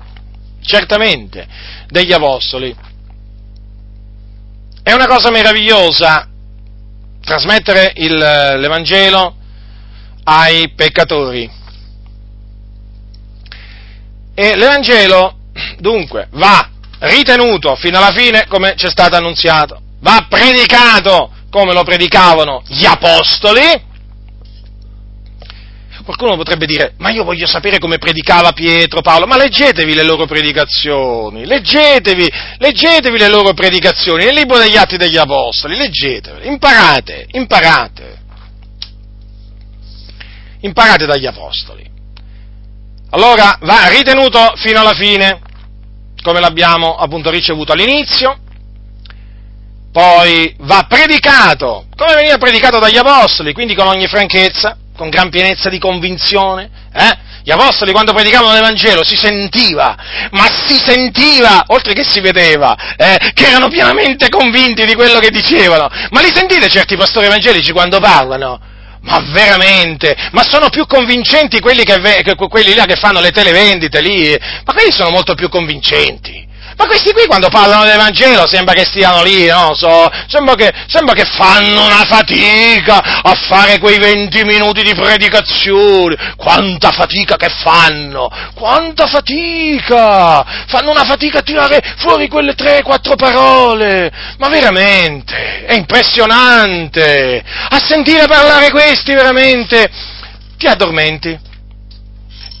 Certamente, 0.62 1.46
degli 1.88 2.14
Apostoli. 2.14 2.74
È 4.82 4.92
una 4.94 5.06
cosa 5.06 5.30
meravigliosa 5.30 6.26
trasmettere 7.20 7.92
il, 7.96 8.16
l'Evangelo 8.16 9.36
ai 10.28 10.72
peccatori. 10.74 11.50
E 14.34 14.56
l'Evangelo, 14.56 15.36
dunque, 15.78 16.28
va 16.32 16.68
ritenuto 17.00 17.74
fino 17.76 17.96
alla 17.96 18.12
fine 18.12 18.46
come 18.46 18.74
ci 18.76 18.86
è 18.86 18.90
stato 18.90 19.16
annunziato, 19.16 19.80
va 20.00 20.26
predicato 20.28 21.32
come 21.50 21.72
lo 21.72 21.82
predicavano 21.82 22.62
gli 22.66 22.84
apostoli. 22.84 23.86
Qualcuno 26.04 26.36
potrebbe 26.36 26.64
dire, 26.64 26.94
ma 26.98 27.10
io 27.10 27.24
voglio 27.24 27.46
sapere 27.46 27.78
come 27.78 27.98
predicava 27.98 28.52
Pietro, 28.52 29.02
Paolo, 29.02 29.26
ma 29.26 29.36
leggetevi 29.36 29.94
le 29.94 30.04
loro 30.04 30.24
predicazioni, 30.24 31.44
leggetevi, 31.44 32.30
leggetevi 32.58 33.18
le 33.18 33.28
loro 33.28 33.52
predicazioni 33.52 34.24
nel 34.24 34.34
libro 34.34 34.56
degli 34.56 34.76
Atti 34.76 34.96
degli 34.96 35.18
Apostoli, 35.18 35.76
leggetevi, 35.76 36.48
imparate, 36.48 37.26
imparate 37.32 38.17
imparate 40.60 41.06
dagli 41.06 41.26
apostoli. 41.26 41.88
Allora 43.10 43.58
va 43.62 43.88
ritenuto 43.88 44.52
fino 44.56 44.80
alla 44.80 44.92
fine, 44.92 45.40
come 46.22 46.40
l'abbiamo 46.40 46.96
appunto 46.96 47.30
ricevuto 47.30 47.72
all'inizio, 47.72 48.38
poi 49.90 50.54
va 50.60 50.84
predicato, 50.88 51.86
come 51.96 52.14
veniva 52.14 52.36
predicato 52.36 52.78
dagli 52.78 52.98
apostoli, 52.98 53.52
quindi 53.52 53.74
con 53.74 53.86
ogni 53.86 54.06
franchezza, 54.06 54.76
con 54.96 55.08
gran 55.08 55.30
pienezza 55.30 55.68
di 55.68 55.78
convinzione, 55.78 56.70
eh? 56.92 57.26
Gli 57.48 57.50
apostoli 57.50 57.92
quando 57.92 58.12
predicavano 58.12 58.52
l'Evangelo 58.52 59.02
si 59.02 59.16
sentiva, 59.16 59.96
ma 60.32 60.44
si 60.66 60.74
sentiva, 60.74 61.64
oltre 61.68 61.94
che 61.94 62.04
si 62.04 62.20
vedeva, 62.20 62.76
eh, 62.94 63.32
che 63.32 63.46
erano 63.46 63.68
pienamente 63.68 64.28
convinti 64.28 64.84
di 64.84 64.94
quello 64.94 65.18
che 65.18 65.30
dicevano. 65.30 65.88
Ma 66.10 66.20
li 66.20 66.30
sentite 66.34 66.68
certi 66.68 66.94
pastori 66.96 67.24
evangelici 67.24 67.72
quando 67.72 68.00
parlano? 68.00 68.60
Ma 69.02 69.20
veramente? 69.30 70.14
Ma 70.32 70.42
sono 70.42 70.68
più 70.68 70.86
convincenti 70.86 71.60
quelli, 71.60 71.84
che, 71.84 72.34
quelli 72.34 72.74
là 72.74 72.84
che 72.84 72.96
fanno 72.96 73.20
le 73.20 73.30
televendite 73.30 74.00
lì? 74.00 74.36
Ma 74.64 74.72
quelli 74.72 74.92
sono 74.92 75.10
molto 75.10 75.34
più 75.34 75.48
convincenti. 75.48 76.47
Ma 76.78 76.86
questi 76.86 77.10
qui 77.10 77.26
quando 77.26 77.48
parlano 77.48 77.82
dell'Evangelo 77.82 78.46
sembra 78.46 78.72
che 78.72 78.84
stiano 78.84 79.24
lì, 79.24 79.46
no? 79.46 79.74
So, 79.74 80.08
sembra, 80.28 80.54
che, 80.54 80.72
sembra 80.86 81.12
che 81.12 81.24
fanno 81.24 81.84
una 81.84 82.04
fatica 82.04 83.20
a 83.20 83.34
fare 83.34 83.80
quei 83.80 83.98
20 83.98 84.44
minuti 84.44 84.84
di 84.84 84.94
predicazione. 84.94 86.34
Quanta 86.36 86.92
fatica 86.92 87.34
che 87.34 87.48
fanno! 87.48 88.30
Quanta 88.54 89.08
fatica! 89.08 90.46
Fanno 90.68 90.92
una 90.92 91.04
fatica 91.04 91.40
a 91.40 91.42
tirare 91.42 91.82
fuori 91.96 92.28
quelle 92.28 92.54
3-4 92.54 93.16
parole! 93.16 94.12
Ma 94.38 94.48
veramente! 94.48 95.64
È 95.66 95.74
impressionante! 95.74 97.42
A 97.70 97.78
sentire 97.84 98.26
parlare 98.28 98.70
questi 98.70 99.14
veramente 99.14 99.90
ti 100.56 100.68
addormenti 100.68 101.46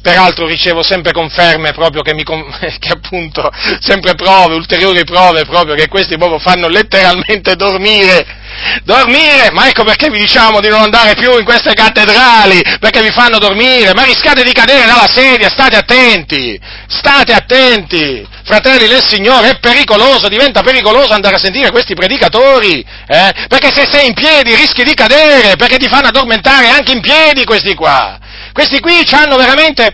peraltro 0.08 0.46
ricevo 0.46 0.82
sempre 0.82 1.12
conferme 1.12 1.72
proprio 1.72 2.00
che, 2.00 2.14
mi, 2.14 2.24
che 2.24 2.88
appunto, 2.90 3.50
sempre 3.80 4.14
prove, 4.14 4.54
ulteriori 4.54 5.04
prove 5.04 5.44
proprio 5.44 5.74
che 5.74 5.88
questi 5.88 6.16
proprio 6.16 6.38
fanno 6.38 6.68
letteralmente 6.68 7.56
dormire. 7.56 8.36
Dormire, 8.82 9.50
ma 9.52 9.68
ecco 9.68 9.84
perché 9.84 10.08
vi 10.08 10.18
diciamo 10.18 10.60
di 10.60 10.68
non 10.68 10.80
andare 10.80 11.14
più 11.14 11.36
in 11.38 11.44
queste 11.44 11.74
cattedrali, 11.74 12.60
perché 12.80 13.02
vi 13.02 13.10
fanno 13.10 13.38
dormire, 13.38 13.92
ma 13.92 14.04
rischiate 14.04 14.42
di 14.42 14.52
cadere 14.52 14.86
dalla 14.86 15.06
sedia, 15.06 15.50
state 15.50 15.76
attenti, 15.76 16.58
state 16.88 17.32
attenti, 17.34 18.26
fratelli 18.44 18.88
del 18.88 19.04
Signore, 19.06 19.50
è 19.50 19.58
pericoloso, 19.58 20.28
diventa 20.28 20.62
pericoloso 20.62 21.12
andare 21.12 21.36
a 21.36 21.38
sentire 21.38 21.70
questi 21.70 21.94
predicatori, 21.94 22.84
eh? 23.06 23.32
perché 23.46 23.70
se 23.72 23.86
sei 23.86 24.06
in 24.06 24.14
piedi 24.14 24.54
rischi 24.54 24.82
di 24.82 24.94
cadere, 24.94 25.56
perché 25.56 25.76
ti 25.76 25.86
fanno 25.86 26.08
addormentare 26.08 26.68
anche 26.68 26.92
in 26.92 27.00
piedi 27.02 27.44
questi 27.44 27.74
qua. 27.74 28.18
Questi 28.52 28.80
qui 28.80 29.04
hanno 29.12 29.36
veramente, 29.36 29.92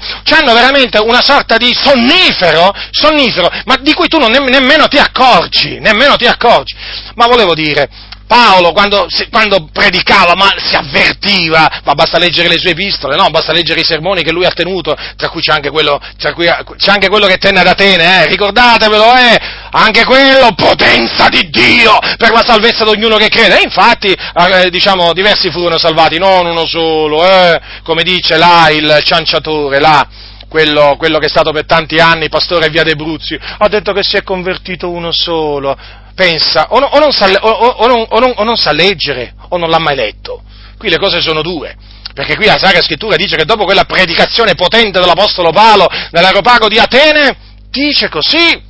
veramente, 0.53 0.99
una 0.99 1.23
sorta 1.23 1.57
di 1.57 1.73
sonnifero, 1.75 2.73
sonnifero, 2.91 3.51
ma 3.65 3.77
di 3.81 3.93
cui 3.93 4.09
tu 4.09 4.19
non, 4.19 4.31
nemmeno 4.31 4.89
ti 4.89 4.99
accorgi, 4.99 5.79
nemmeno 5.81 6.17
ti 6.17 6.27
accorgi. 6.27 6.75
Ma 7.15 7.27
volevo 7.27 7.55
dire, 7.55 7.89
Paolo 8.27 8.73
quando, 8.73 9.07
quando, 9.31 9.69
predicava, 9.73 10.35
ma 10.35 10.53
si 10.57 10.75
avvertiva, 10.75 11.81
ma 11.85 11.95
basta 11.95 12.19
leggere 12.19 12.49
le 12.49 12.59
sue 12.59 12.71
epistole, 12.71 13.17
no? 13.17 13.29
Basta 13.31 13.53
leggere 13.53 13.81
i 13.81 13.85
sermoni 13.85 14.23
che 14.23 14.33
lui 14.33 14.45
ha 14.47 14.51
tenuto, 14.51 14.97
tra 15.17 15.29
cui 15.29 15.43
c'è 15.43 15.53
anche 15.53 15.71
quello, 15.71 16.01
cui, 16.33 16.47
c'è 16.47 16.91
anche 16.91 17.09
quello 17.09 17.27
che 17.27 17.37
tenne 17.37 17.61
ad 17.61 17.67
Atene, 17.67 18.23
eh? 18.23 18.27
ricordatevelo, 18.27 19.15
eh? 19.15 19.39
Anche 19.73 20.05
quello, 20.05 20.53
potenza 20.55 21.29
di 21.29 21.51
Dio 21.51 21.99
per 22.17 22.31
la 22.33 22.45
salvezza 22.45 22.85
di 22.85 22.91
ognuno 22.91 23.17
che 23.17 23.29
crede. 23.29 23.59
E 23.59 23.63
infatti, 23.65 24.13
eh, 24.13 24.71
diciamo, 24.71 25.13
diversi 25.13 25.51
furono 25.51 25.79
salvati, 25.79 26.19
non 26.19 26.47
uno 26.47 26.67
solo, 26.67 27.27
eh? 27.27 27.61
Come 27.83 28.03
dice 28.03 28.37
là 28.37 28.69
il 28.71 29.01
cianciatore, 29.03 29.81
là. 29.81 30.07
Quello, 30.49 30.95
quello, 30.97 31.19
che 31.19 31.27
è 31.27 31.29
stato 31.29 31.51
per 31.51 31.67
tanti 31.67 31.99
anni 31.99 32.29
pastore 32.29 32.69
via 32.69 32.85
dei 32.85 32.95
Bruzzi, 32.95 33.37
ha 33.59 33.69
detto 33.69 33.93
che 33.93 34.05
si 34.05 34.17
è 34.17 34.23
convertito 34.23 34.89
uno 34.89 35.11
solo 35.11 35.77
pensa 36.15 36.67
o, 36.71 36.79
no, 36.79 36.87
o, 36.87 36.99
non 36.99 37.13
sa, 37.13 37.27
o, 37.27 37.87
non, 37.87 38.07
o, 38.09 38.45
non, 38.45 38.57
sa, 38.57 38.73
leggere 38.73 39.35
o 39.49 39.57
non 39.57 39.69
l'ha 39.69 39.79
mai 39.79 39.97
letto. 39.97 40.43
Qui 40.79 40.89
le 40.89 40.99
cose 40.99 41.21
sono 41.21 41.43
due. 41.43 41.77
Perché 42.15 42.37
qui 42.37 42.47
la 42.47 42.59
Sacra 42.59 42.81
Scrittura 42.81 43.17
dice 43.17 43.37
che 43.37 43.45
dopo 43.45 43.65
quella 43.65 43.85
predicazione 43.85 44.55
potente 44.55 45.01
dell'Apostolo 45.01 45.51
Paolo 45.51 45.89
nell'aeropago 46.13 46.69
di 46.69 46.79
Atene, 46.79 47.37
dice 47.71 48.09
così, 48.09 48.63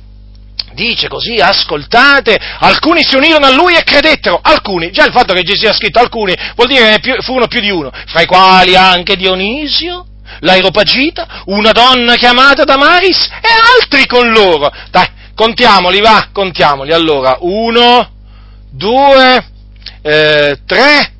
dice 0.73 1.07
così, 1.07 1.35
ascoltate, 1.35 2.37
alcuni 2.59 3.03
si 3.03 3.15
unirono 3.15 3.45
a 3.45 3.51
lui 3.51 3.75
e 3.75 3.83
credettero, 3.83 4.39
alcuni, 4.41 4.89
già 4.91 5.05
il 5.05 5.11
fatto 5.11 5.33
che 5.33 5.43
ci 5.43 5.55
sia 5.55 5.73
scritto 5.73 5.99
alcuni 5.99 6.33
vuol 6.55 6.67
dire 6.67 6.97
che 6.99 7.17
furono 7.21 7.47
più 7.47 7.59
di 7.61 7.69
uno, 7.69 7.91
fra 8.07 8.21
i 8.21 8.25
quali 8.25 8.75
anche 8.75 9.15
Dionisio, 9.15 10.07
l'Aeropagita, 10.39 11.43
una 11.45 11.71
donna 11.71 12.15
chiamata 12.15 12.63
Damaris 12.63 13.29
e 13.41 13.47
altri 13.77 14.07
con 14.07 14.31
loro. 14.31 14.71
Dai, 14.89 15.07
Contiamoli, 15.35 15.99
va, 15.99 16.29
contiamoli. 16.31 16.93
Allora, 16.93 17.37
uno, 17.41 18.09
due, 18.71 19.45
eh, 20.01 20.59
tre, 20.65 21.13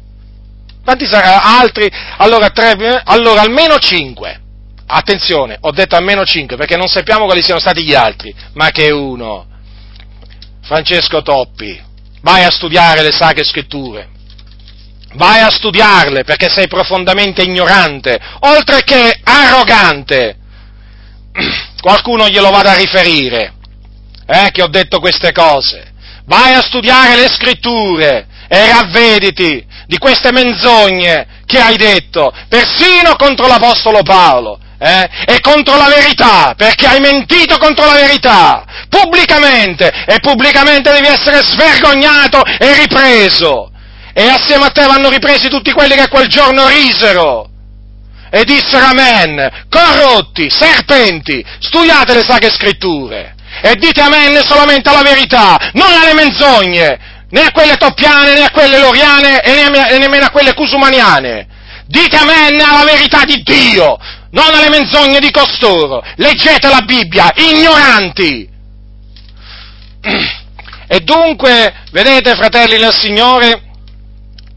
quanti 0.85 1.05
saranno? 1.05 1.41
Altri? 1.43 1.91
Allora, 2.17 2.49
tre, 2.49 3.01
allora 3.03 3.41
almeno 3.41 3.77
cinque. 3.77 4.39
Attenzione, 4.87 5.57
ho 5.59 5.71
detto 5.71 5.95
almeno 5.95 6.23
cinque 6.23 6.55
perché 6.55 6.77
non 6.77 6.87
sappiamo 6.87 7.25
quali 7.25 7.41
siano 7.43 7.59
stati 7.59 7.83
gli 7.83 7.93
altri, 7.93 8.33
ma 8.53 8.69
che 8.69 8.89
uno. 8.89 9.47
Francesco 10.61 11.21
Toppi, 11.21 11.79
vai 12.21 12.43
a 12.43 12.51
studiare 12.51 13.01
le 13.01 13.11
sacre 13.11 13.43
scritture. 13.43 14.09
Vai 15.15 15.41
a 15.41 15.49
studiarle 15.49 16.23
perché 16.23 16.49
sei 16.49 16.67
profondamente 16.67 17.41
ignorante, 17.41 18.17
oltre 18.41 18.83
che 18.83 19.19
arrogante. 19.23 20.37
Qualcuno 21.81 22.29
glielo 22.29 22.49
vada 22.49 22.71
a 22.71 22.77
riferire 22.77 23.55
eh, 24.27 24.51
che 24.51 24.61
ho 24.61 24.67
detto 24.67 24.99
queste 24.99 25.31
cose. 25.31 25.93
Vai 26.25 26.53
a 26.53 26.61
studiare 26.61 27.15
le 27.15 27.29
scritture 27.29 28.27
e 28.47 28.71
ravvediti 28.71 29.65
di 29.87 29.97
queste 29.97 30.31
menzogne 30.31 31.43
che 31.45 31.59
hai 31.59 31.77
detto, 31.77 32.33
persino 32.47 33.15
contro 33.15 33.47
l'Apostolo 33.47 34.01
Paolo. 34.03 34.59
Eh, 34.77 35.09
e 35.25 35.39
contro 35.39 35.77
la 35.77 35.87
verità, 35.87 36.53
perché 36.57 36.85
hai 36.85 36.99
mentito 36.99 37.57
contro 37.57 37.85
la 37.85 37.93
verità, 37.93 38.65
pubblicamente, 38.89 39.89
e 40.05 40.19
pubblicamente 40.19 40.91
devi 40.91 41.07
essere 41.07 41.41
svergognato 41.43 42.43
e 42.43 42.75
ripreso. 42.79 43.71
E 44.13 44.27
assieme 44.27 44.65
a 44.65 44.71
te 44.71 44.85
vanno 44.85 45.09
ripresi 45.09 45.47
tutti 45.47 45.71
quelli 45.71 45.95
che 45.95 46.09
quel 46.09 46.27
giorno 46.27 46.67
risero 46.67 47.49
e 48.29 48.43
dissero 48.43 48.87
amen, 48.87 49.65
corrotti, 49.69 50.49
serpenti, 50.49 51.43
studiate 51.59 52.13
le 52.13 52.23
sacre 52.23 52.49
scritture 52.49 53.34
e 53.61 53.75
dite 53.75 54.01
amen 54.01 54.41
solamente 54.43 54.89
alla 54.89 55.01
verità, 55.01 55.71
non 55.73 55.91
alle 55.91 56.13
menzogne, 56.13 56.99
né 57.29 57.41
a 57.41 57.51
quelle 57.51 57.75
toppiane, 57.77 58.33
né 58.33 58.43
a 58.43 58.51
quelle 58.51 58.79
loriane 58.79 59.41
e 59.41 59.97
nemmeno 59.97 60.25
a 60.25 60.29
quelle 60.29 60.53
cusumaniane. 60.53 61.47
Dite 61.87 62.17
amen 62.17 62.59
alla 62.61 62.83
verità 62.83 63.23
di 63.25 63.41
Dio, 63.43 63.97
non 64.31 64.53
alle 64.53 64.69
menzogne 64.69 65.19
di 65.19 65.31
costoro. 65.31 66.03
Leggete 66.15 66.67
la 66.67 66.81
Bibbia, 66.81 67.31
ignoranti. 67.35 68.49
E 70.87 70.99
dunque, 70.99 71.73
vedete, 71.89 72.35
fratelli 72.35 72.77
del 72.77 72.93
Signore, 72.93 73.64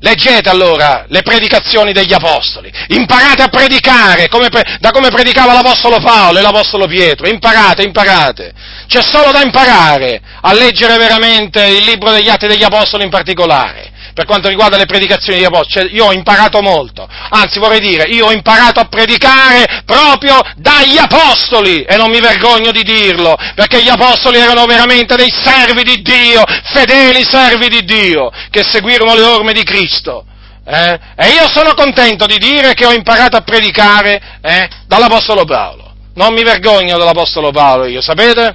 Leggete 0.00 0.48
allora 0.48 1.06
le 1.08 1.22
predicazioni 1.22 1.92
degli 1.92 2.12
apostoli, 2.12 2.70
imparate 2.88 3.42
a 3.42 3.48
predicare 3.48 4.28
come, 4.28 4.48
da 4.78 4.92
come 4.92 5.08
predicava 5.08 5.52
l'apostolo 5.52 5.98
Paolo 5.98 6.38
e 6.38 6.42
l'apostolo 6.42 6.86
Pietro, 6.86 7.26
imparate, 7.26 7.82
imparate. 7.82 8.52
C'è 8.86 9.02
solo 9.02 9.32
da 9.32 9.42
imparare 9.42 10.20
a 10.40 10.52
leggere 10.52 10.96
veramente 10.98 11.64
il 11.64 11.84
libro 11.84 12.12
degli 12.12 12.28
atti 12.28 12.46
degli 12.46 12.62
apostoli 12.62 13.02
in 13.02 13.10
particolare 13.10 13.96
per 14.18 14.26
quanto 14.26 14.48
riguarda 14.48 14.76
le 14.76 14.86
predicazioni 14.86 15.38
degli 15.38 15.46
apostoli, 15.46 15.86
cioè, 15.86 15.94
io 15.94 16.06
ho 16.06 16.12
imparato 16.12 16.60
molto, 16.60 17.08
anzi 17.30 17.60
vorrei 17.60 17.78
dire, 17.78 18.08
io 18.08 18.26
ho 18.26 18.32
imparato 18.32 18.80
a 18.80 18.86
predicare 18.86 19.82
proprio 19.84 20.40
dagli 20.56 20.98
apostoli 20.98 21.84
e 21.84 21.96
non 21.96 22.10
mi 22.10 22.18
vergogno 22.18 22.72
di 22.72 22.82
dirlo, 22.82 23.36
perché 23.54 23.80
gli 23.80 23.88
apostoli 23.88 24.38
erano 24.38 24.66
veramente 24.66 25.14
dei 25.14 25.30
servi 25.30 25.84
di 25.84 26.02
Dio, 26.02 26.42
fedeli 26.64 27.22
servi 27.22 27.68
di 27.68 27.84
Dio, 27.84 28.28
che 28.50 28.64
seguirono 28.64 29.14
le 29.14 29.22
orme 29.22 29.52
di 29.52 29.62
Cristo. 29.62 30.24
Eh? 30.66 30.98
E 31.14 31.28
io 31.28 31.48
sono 31.48 31.74
contento 31.74 32.26
di 32.26 32.38
dire 32.38 32.74
che 32.74 32.86
ho 32.86 32.92
imparato 32.92 33.36
a 33.36 33.42
predicare 33.42 34.20
eh, 34.42 34.68
dall'Apostolo 34.88 35.44
Paolo. 35.44 35.92
Non 36.14 36.32
mi 36.32 36.42
vergogno 36.42 36.98
dell'Apostolo 36.98 37.52
Paolo 37.52 37.84
io, 37.84 38.00
sapete? 38.00 38.52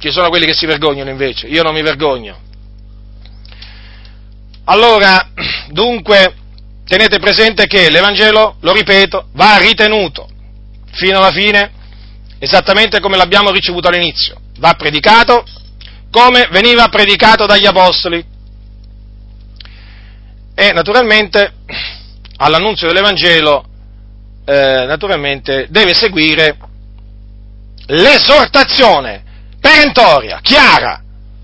Ci 0.00 0.10
sono 0.10 0.30
quelli 0.30 0.46
che 0.46 0.54
si 0.54 0.64
vergognano 0.64 1.10
invece, 1.10 1.48
io 1.48 1.62
non 1.62 1.74
mi 1.74 1.82
vergogno. 1.82 2.38
Allora, 4.64 5.30
dunque, 5.68 6.34
tenete 6.84 7.18
presente 7.18 7.66
che 7.66 7.90
l'Evangelo, 7.90 8.56
lo 8.60 8.72
ripeto, 8.72 9.28
va 9.32 9.56
ritenuto 9.58 10.28
fino 10.92 11.18
alla 11.18 11.32
fine 11.32 11.72
esattamente 12.38 13.00
come 13.00 13.16
l'abbiamo 13.16 13.50
ricevuto 13.50 13.88
all'inizio. 13.88 14.40
Va 14.58 14.74
predicato 14.74 15.44
come 16.10 16.48
veniva 16.50 16.88
predicato 16.88 17.46
dagli 17.46 17.66
Apostoli. 17.66 18.24
E 20.54 20.72
naturalmente 20.72 21.54
all'annunzio 22.36 22.86
dell'Evangelo 22.86 23.64
eh, 24.44 24.84
naturalmente 24.86 25.66
deve 25.70 25.94
seguire 25.94 26.56
l'esortazione 27.86 29.22
perentoria, 29.60 30.40
chiara, 30.42 31.01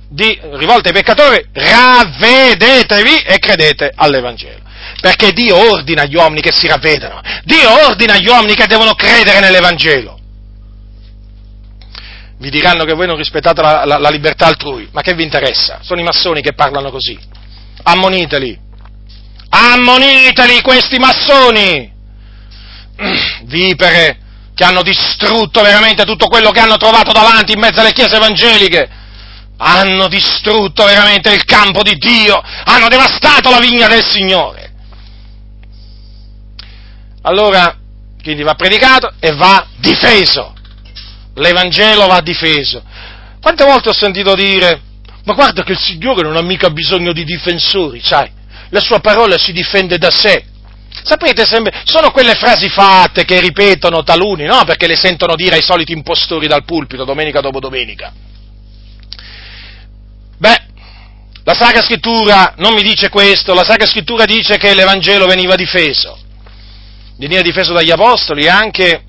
di, 0.09 0.39
rivolte 0.53 0.89
ai 0.89 0.95
peccatori, 0.95 1.45
ravvedetevi 1.53 3.21
e 3.27 3.39
credete 3.39 3.93
all'Evangelo. 3.95 4.67
Perché 5.01 5.33
Dio 5.33 5.57
ordina 5.71 6.03
agli 6.03 6.17
uomini 6.17 6.41
che 6.41 6.53
si 6.53 6.67
ravvedano, 6.67 7.21
Dio 7.45 7.87
ordina 7.87 8.15
agli 8.15 8.27
uomini 8.27 8.55
che 8.55 8.67
devono 8.67 8.95
credere 8.95 9.41
nell'Evangelo. 9.41 10.19
Vi 12.39 12.51
diranno 12.51 12.85
che 12.85 12.95
voi 12.95 13.07
non 13.07 13.17
rispettate 13.17 13.61
la, 13.61 13.85
la, 13.85 13.99
la 13.99 14.11
libertà 14.11 14.47
altrui, 14.47 14.89
ma 14.93 15.03
che 15.03 15.15
vi 15.15 15.25
interessa? 15.25 15.81
Sono 15.83 16.01
i 16.01 16.05
massoni 16.05 16.41
che 16.41 16.55
parlano 16.55 16.91
così. 16.91 17.19
Ammoniteli, 17.83 18.59
ammoniteli 19.51 20.61
questi 20.63 20.99
massoni! 20.99 21.93
Vipere 23.45 24.19
che 24.55 24.65
hanno 24.65 24.83
distrutto 24.83 25.63
veramente 25.63 26.05
tutto 26.05 26.27
quello 26.27 26.51
che 26.51 26.61
hanno 26.61 26.77
trovato 26.77 27.13
davanti 27.13 27.53
in 27.53 27.61
mezzo 27.61 27.81
alle 27.81 27.93
chiese 27.93 28.17
evangeliche 28.17 28.98
hanno 29.59 30.09
distrutto 30.09 30.85
veramente 30.85 31.33
il 31.33 31.45
campo 31.45 31.83
di 31.83 31.97
Dio, 31.97 32.41
hanno 32.65 32.89
devastato 32.89 33.51
la 33.51 33.59
vigna 33.59 33.89
del 33.89 34.05
Signore. 34.05 34.73
Allora, 37.23 37.77
quindi 38.23 38.43
va 38.43 38.55
predicato 38.55 39.13
e 39.19 39.33
va 39.33 39.67
difeso. 39.79 40.55
L'Evangelo 41.35 42.07
va 42.07 42.21
difeso. 42.21 42.83
Quante 43.41 43.65
volte 43.65 43.91
ho 43.91 43.95
sentito 43.95 44.35
dire, 44.35 44.81
ma 45.25 45.35
guarda 45.35 45.63
che 45.63 45.73
il 45.73 45.79
Signore 45.79 46.23
non 46.23 46.37
ha 46.37 46.43
mica 46.43 46.71
bisogno 46.71 47.13
di 47.13 47.25
difensori, 47.25 48.01
sai? 48.03 48.31
La 48.71 48.81
sua 48.81 49.01
parola 49.01 49.39
si 49.39 49.53
difende 49.53 49.99
da 49.99 50.11
sé. 50.11 50.45
Sapete, 51.03 51.45
sono 51.85 52.11
quelle 52.11 52.35
frasi 52.35 52.69
fatte 52.69 53.25
che 53.25 53.41
ripetono 53.41 54.03
taluni, 54.03 54.45
no? 54.45 54.65
Perché 54.65 54.87
le 54.87 54.97
sentono 54.97 55.35
dire 55.35 55.57
ai 55.57 55.63
soliti 55.63 55.93
impostori 55.93 56.47
dal 56.47 56.65
pulpito 56.65 57.05
domenica 57.05 57.41
dopo 57.41 57.61
domenica. 57.61 58.13
Beh, 60.39 60.67
la 61.45 61.55
Sacra 61.55 61.83
Scrittura 61.83 62.55
non 62.59 62.75
mi 62.75 62.83
dice 62.83 63.09
questo, 63.09 63.55
la 63.55 63.65
Sacra 63.65 63.87
Scrittura 63.87 64.25
dice 64.25 64.57
che 64.57 64.75
l'Evangelo 64.75 65.27
veniva 65.27 65.57
difeso, 65.57 66.19
veniva 67.17 67.43
difeso 67.43 67.73
dagli 67.73 67.91
Apostoli 67.91 68.45
e 68.45 68.49
anche 68.49 69.03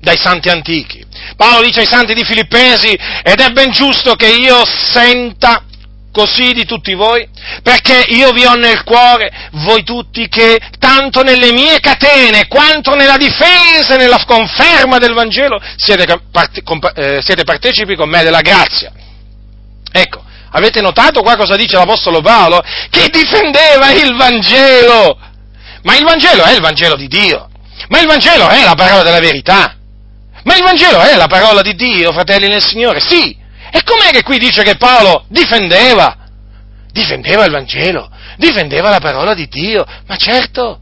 dai 0.00 0.16
santi 0.16 0.48
antichi. 0.48 1.04
Paolo 1.36 1.62
dice 1.62 1.80
ai 1.80 1.86
santi 1.86 2.14
di 2.14 2.24
Filippesi, 2.24 2.96
ed 3.22 3.40
è 3.40 3.50
ben 3.50 3.70
giusto 3.72 4.14
che 4.14 4.28
io 4.28 4.64
senta 4.64 5.64
così 6.12 6.52
di 6.52 6.64
tutti 6.64 6.94
voi, 6.94 7.28
perché 7.62 8.06
io 8.08 8.30
vi 8.32 8.44
ho 8.44 8.54
nel 8.54 8.82
cuore, 8.82 9.50
voi 9.52 9.82
tutti, 9.84 10.28
che 10.28 10.58
tanto 10.78 11.22
nelle 11.22 11.52
mie 11.52 11.78
catene 11.80 12.46
quanto 12.48 12.94
nella 12.94 13.16
difesa 13.16 13.94
e 13.94 13.98
nella 13.98 14.24
conferma 14.24 14.98
del 14.98 15.12
Vangelo 15.12 15.60
siete, 15.76 16.06
eh, 16.94 17.20
siete 17.22 17.44
partecipi 17.44 17.94
con 17.94 18.08
me 18.08 18.22
della 18.22 18.40
grazia. 18.40 18.92
Ecco, 19.92 20.24
Avete 20.52 20.80
notato 20.80 21.22
qua 21.22 21.36
cosa 21.36 21.56
dice 21.56 21.76
l'Apostolo 21.76 22.20
Paolo? 22.20 22.60
Che 22.90 23.08
difendeva 23.08 23.90
il 23.92 24.14
Vangelo! 24.16 25.18
Ma 25.82 25.96
il 25.96 26.04
Vangelo 26.04 26.42
è 26.44 26.52
il 26.52 26.60
Vangelo 26.60 26.96
di 26.96 27.06
Dio! 27.06 27.48
Ma 27.88 28.00
il 28.00 28.06
Vangelo 28.06 28.48
è 28.48 28.64
la 28.64 28.74
parola 28.74 29.02
della 29.02 29.20
verità! 29.20 29.76
Ma 30.42 30.56
il 30.56 30.62
Vangelo 30.62 31.00
è 31.00 31.16
la 31.16 31.26
parola 31.26 31.62
di 31.62 31.74
Dio, 31.74 32.12
fratelli 32.12 32.48
nel 32.48 32.64
Signore! 32.64 33.00
Sì! 33.00 33.36
E 33.72 33.82
com'è 33.84 34.10
che 34.10 34.22
qui 34.22 34.38
dice 34.38 34.62
che 34.62 34.76
Paolo 34.76 35.24
difendeva? 35.28 36.16
Difendeva 36.90 37.44
il 37.44 37.52
Vangelo, 37.52 38.10
difendeva 38.36 38.90
la 38.90 38.98
parola 38.98 39.34
di 39.34 39.46
Dio, 39.46 39.84
ma 40.06 40.16
certo, 40.16 40.80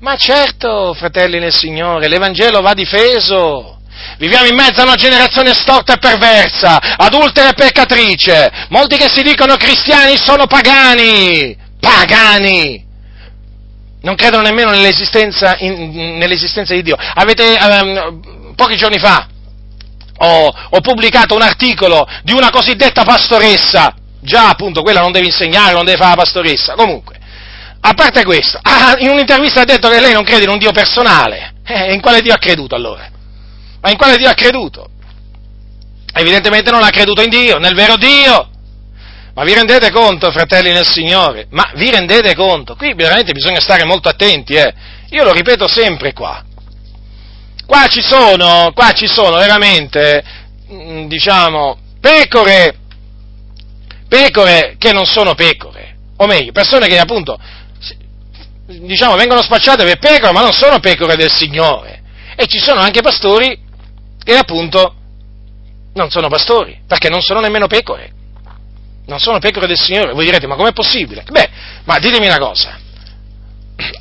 ma 0.00 0.16
certo, 0.16 0.94
fratelli 0.94 1.38
nel 1.38 1.52
Signore, 1.52 2.08
l'Evangelo 2.08 2.62
va 2.62 2.72
difeso. 2.72 3.75
Viviamo 4.18 4.46
in 4.46 4.54
mezzo 4.54 4.80
a 4.80 4.84
una 4.84 4.94
generazione 4.94 5.52
storta 5.54 5.94
e 5.94 5.98
perversa, 5.98 6.96
adultera 6.96 7.50
e 7.50 7.54
peccatrice. 7.54 8.50
Molti 8.70 8.96
che 8.96 9.08
si 9.08 9.22
dicono 9.22 9.56
cristiani 9.56 10.16
sono 10.16 10.46
pagani, 10.46 11.56
pagani. 11.78 12.84
Non 14.02 14.14
credono 14.14 14.42
nemmeno 14.42 14.70
nell'esistenza, 14.70 15.56
in, 15.58 16.16
nell'esistenza 16.16 16.72
di 16.74 16.82
Dio. 16.82 16.96
Avete, 16.96 17.58
um, 17.60 18.54
pochi 18.54 18.76
giorni 18.76 18.98
fa, 18.98 19.26
ho, 20.18 20.54
ho 20.70 20.80
pubblicato 20.80 21.34
un 21.34 21.42
articolo 21.42 22.08
di 22.22 22.32
una 22.32 22.50
cosiddetta 22.50 23.04
pastoressa. 23.04 23.94
Già, 24.20 24.48
appunto, 24.48 24.82
quella 24.82 25.00
non 25.00 25.12
deve 25.12 25.26
insegnare, 25.26 25.72
non 25.72 25.84
deve 25.84 25.98
fare 25.98 26.10
la 26.10 26.22
pastoressa. 26.22 26.74
Comunque, 26.74 27.18
a 27.80 27.92
parte 27.94 28.24
questo, 28.24 28.58
in 28.98 29.10
un'intervista 29.10 29.60
ha 29.60 29.64
detto 29.64 29.88
che 29.88 30.00
lei 30.00 30.12
non 30.12 30.24
crede 30.24 30.44
in 30.44 30.50
un 30.50 30.58
Dio 30.58 30.72
personale. 30.72 31.54
Eh, 31.64 31.92
in 31.92 32.00
quale 32.00 32.22
Dio 32.22 32.32
ha 32.32 32.38
creduto 32.38 32.74
allora? 32.74 33.14
Ma 33.86 33.92
in 33.92 33.98
quale 33.98 34.16
Dio 34.16 34.28
ha 34.28 34.34
creduto? 34.34 34.88
Evidentemente 36.12 36.72
non 36.72 36.82
ha 36.82 36.90
creduto 36.90 37.22
in 37.22 37.30
Dio, 37.30 37.58
nel 37.58 37.76
vero 37.76 37.96
Dio. 37.96 38.50
Ma 39.32 39.44
vi 39.44 39.54
rendete 39.54 39.92
conto, 39.92 40.32
fratelli 40.32 40.72
nel 40.72 40.84
Signore? 40.84 41.46
Ma 41.50 41.70
vi 41.76 41.88
rendete 41.92 42.34
conto? 42.34 42.74
Qui 42.74 42.94
veramente 42.94 43.30
bisogna 43.30 43.60
stare 43.60 43.84
molto 43.84 44.08
attenti, 44.08 44.54
eh. 44.54 44.74
Io 45.10 45.22
lo 45.22 45.30
ripeto 45.30 45.68
sempre 45.68 46.12
qua. 46.12 46.44
Qua 47.64 47.86
ci 47.86 48.02
sono, 48.02 48.72
qua 48.74 48.90
ci 48.90 49.06
sono 49.06 49.36
veramente, 49.36 50.24
mm, 50.68 51.06
diciamo, 51.06 51.78
pecore, 52.00 52.74
pecore 54.08 54.74
che 54.78 54.90
non 54.92 55.06
sono 55.06 55.36
pecore. 55.36 55.94
O 56.16 56.26
meglio, 56.26 56.50
persone 56.50 56.88
che 56.88 56.98
appunto, 56.98 57.38
diciamo, 58.66 59.14
vengono 59.14 59.42
spacciate 59.42 59.84
per 59.84 59.98
pecore, 59.98 60.32
ma 60.32 60.42
non 60.42 60.52
sono 60.52 60.80
pecore 60.80 61.14
del 61.14 61.30
Signore. 61.30 62.02
E 62.34 62.46
ci 62.48 62.58
sono 62.58 62.80
anche 62.80 63.00
pastori 63.00 63.64
e 64.28 64.34
appunto 64.34 64.92
non 65.94 66.10
sono 66.10 66.28
pastori, 66.28 66.80
perché 66.84 67.08
non 67.08 67.22
sono 67.22 67.38
nemmeno 67.38 67.68
pecore. 67.68 68.12
Non 69.06 69.20
sono 69.20 69.38
pecore 69.38 69.68
del 69.68 69.78
Signore. 69.78 70.12
Voi 70.12 70.24
direte, 70.24 70.48
ma 70.48 70.56
com'è 70.56 70.72
possibile? 70.72 71.22
Beh, 71.30 71.48
ma 71.84 72.00
ditemi 72.00 72.26
una 72.26 72.38
cosa. 72.38 72.76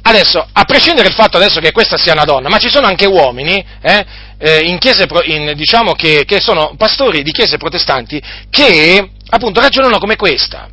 Adesso, 0.02 0.48
a 0.52 0.64
prescindere 0.64 1.10
dal 1.10 1.16
fatto 1.16 1.38
che 1.38 1.72
questa 1.72 1.96
sia 1.96 2.14
una 2.14 2.24
donna, 2.24 2.50
ma 2.50 2.58
ci 2.58 2.70
sono 2.70 2.88
anche 2.88 3.06
uomini 3.06 3.64
eh, 3.82 4.06
eh, 4.40 4.60
in 4.62 4.80
chiese, 4.80 5.06
in, 5.26 5.54
diciamo 5.56 5.94
che, 5.94 6.24
che 6.26 6.40
sono 6.40 6.74
pastori 6.76 7.22
di 7.22 7.32
chiese 7.32 7.58
protestanti 7.58 8.20
che 8.50 9.12
appunto 9.30 9.60
ragionano 9.60 10.00
come 10.00 10.16
questa, 10.16 10.68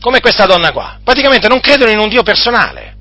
come 0.00 0.20
questa 0.20 0.46
donna 0.46 0.72
qua. 0.72 0.98
Praticamente 1.04 1.46
non 1.46 1.60
credono 1.60 1.92
in 1.92 1.98
un 2.00 2.08
Dio 2.08 2.24
personale. 2.24 2.96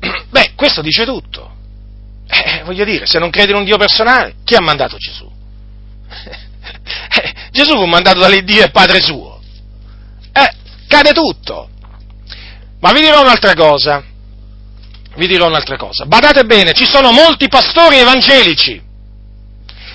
Beh, 0.30 0.52
questo 0.54 0.80
dice 0.80 1.04
tutto. 1.04 1.55
Eh, 2.28 2.62
voglio 2.64 2.84
dire, 2.84 3.06
se 3.06 3.18
non 3.18 3.30
credi 3.30 3.52
in 3.52 3.58
un 3.58 3.64
Dio 3.64 3.76
personale, 3.76 4.36
chi 4.44 4.54
ha 4.54 4.60
mandato 4.60 4.96
Gesù? 4.96 5.30
Eh, 7.14 7.34
Gesù 7.50 7.76
fu 7.76 7.84
mandato 7.84 8.18
dall'Iddio 8.18 8.64
e 8.64 8.70
Padre 8.70 9.00
suo. 9.00 9.40
Eh, 10.32 10.52
cade 10.88 11.12
tutto. 11.12 11.68
Ma 12.80 12.92
vi 12.92 13.00
dirò 13.00 13.22
un'altra 13.22 13.54
cosa. 13.54 14.02
Vi 15.14 15.26
dirò 15.26 15.46
un'altra 15.46 15.76
cosa. 15.76 16.04
Badate 16.04 16.44
bene, 16.44 16.72
ci 16.72 16.84
sono 16.84 17.10
molti 17.10 17.48
pastori 17.48 17.98
evangelici 17.98 18.82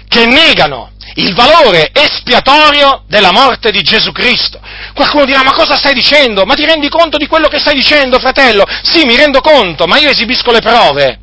che 0.08 0.26
negano 0.26 0.92
il 1.16 1.34
valore 1.34 1.92
espiatorio 1.94 3.04
della 3.08 3.32
morte 3.32 3.72
di 3.72 3.82
Gesù 3.82 4.12
Cristo. 4.12 4.60
Qualcuno 4.94 5.26
dirà, 5.26 5.44
ma 5.44 5.54
cosa 5.54 5.76
stai 5.78 5.94
dicendo? 5.94 6.44
Ma 6.46 6.56
ti 6.56 6.66
rendi 6.66 6.90
conto 6.90 7.18
di 7.18 7.28
quello 7.28 7.48
che 7.48 7.60
stai 7.60 7.76
dicendo, 7.76 8.20
fratello? 8.20 8.66
Sì, 8.84 9.06
mi 9.06 9.16
rendo 9.16 9.40
conto, 9.42 9.86
ma 9.86 9.98
io 10.00 10.10
esibisco 10.10 10.52
le 10.52 10.60
prove. 10.60 11.21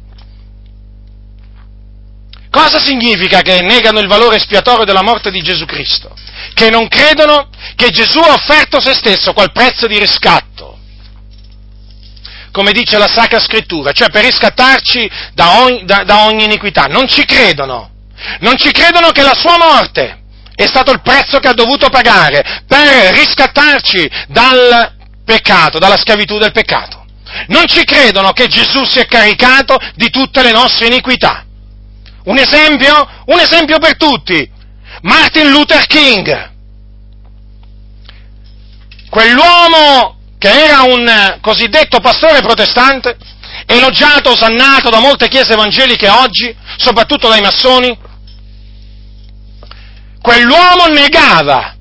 Cosa 2.51 2.81
significa 2.81 3.43
che 3.43 3.61
negano 3.61 4.01
il 4.01 4.09
valore 4.09 4.37
espiatorio 4.37 4.85
della 4.85 5.03
morte 5.03 5.31
di 5.31 5.41
Gesù 5.41 5.65
Cristo? 5.65 6.15
Che 6.55 6.70
non 6.70 6.89
credono 6.89 7.51
che 7.77 7.91
Gesù 7.91 8.19
ha 8.19 8.33
offerto 8.33 8.81
se 8.81 8.95
stesso 8.95 9.33
qual 9.33 9.53
prezzo 9.53 9.87
di 9.87 9.99
riscatto, 9.99 10.79
come 12.51 12.73
dice 12.73 12.97
la 12.99 13.09
Sacra 13.09 13.39
Scrittura, 13.39 13.93
cioè 13.93 14.11
per 14.11 14.25
riscattarci 14.25 15.11
da 15.35 15.61
ogni, 15.61 15.85
da, 15.85 16.05
da 16.05 16.25
ogni 16.25 16.45
iniquità. 16.45 16.85
Non 16.85 17.07
ci 17.07 17.25
credono, 17.25 17.91
non 18.41 18.57
ci 18.57 18.70
credono 18.70 19.11
che 19.11 19.23
la 19.23 19.35
sua 19.35 19.59
morte 19.59 20.23
è 20.55 20.66
stato 20.66 20.91
il 20.91 21.03
prezzo 21.03 21.39
che 21.39 21.49
ha 21.49 21.55
dovuto 21.55 21.89
pagare 21.89 22.65
per 22.66 23.15
riscattarci 23.15 24.11
dal 24.29 24.93
peccato, 25.25 25.79
dalla 25.79 25.97
schiavitù 25.97 26.39
del 26.39 26.53
peccato. 26.53 27.05
Non 27.49 27.66
ci 27.66 27.85
credono 27.85 28.33
che 28.33 28.49
Gesù 28.49 28.85
si 28.85 28.99
è 28.99 29.07
caricato 29.07 29.77
di 29.95 30.09
tutte 30.09 30.43
le 30.43 30.51
nostre 30.51 30.87
iniquità. 30.87 31.45
Un 32.28 32.36
esempio? 32.36 33.09
Un 33.26 33.38
esempio 33.38 33.78
per 33.78 33.96
tutti. 33.96 34.48
Martin 35.02 35.50
Luther 35.50 35.86
King. 35.86 36.50
Quell'uomo 39.09 40.16
che 40.36 40.50
era 40.50 40.82
un 40.82 41.38
cosiddetto 41.40 42.00
pastore 42.00 42.42
protestante, 42.42 43.16
elogiato, 43.64 44.32
osannato 44.32 44.90
da 44.90 45.00
molte 45.00 45.28
chiese 45.28 45.55
evangeliche 45.55 46.09
oggi, 46.09 46.55
soprattutto 46.76 47.28
dai 47.28 47.40
massoni, 47.40 47.98
quell'uomo 50.20 50.86
negava 50.88 51.77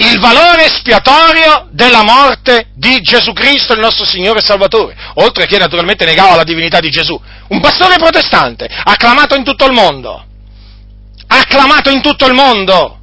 il 0.00 0.18
valore 0.18 0.64
espiatorio 0.64 1.68
della 1.72 2.02
morte 2.02 2.68
di 2.74 3.00
Gesù 3.00 3.32
Cristo, 3.32 3.74
il 3.74 3.80
nostro 3.80 4.06
Signore 4.06 4.38
e 4.38 4.44
Salvatore, 4.44 4.96
oltre 5.14 5.46
che 5.46 5.58
naturalmente 5.58 6.06
negava 6.06 6.36
la 6.36 6.44
divinità 6.44 6.80
di 6.80 6.90
Gesù. 6.90 7.20
Un 7.48 7.60
pastore 7.60 7.96
protestante, 7.96 8.66
acclamato 8.66 9.34
in 9.34 9.44
tutto 9.44 9.66
il 9.66 9.72
mondo, 9.72 10.24
acclamato 11.26 11.90
in 11.90 12.00
tutto 12.00 12.26
il 12.26 12.32
mondo, 12.32 12.98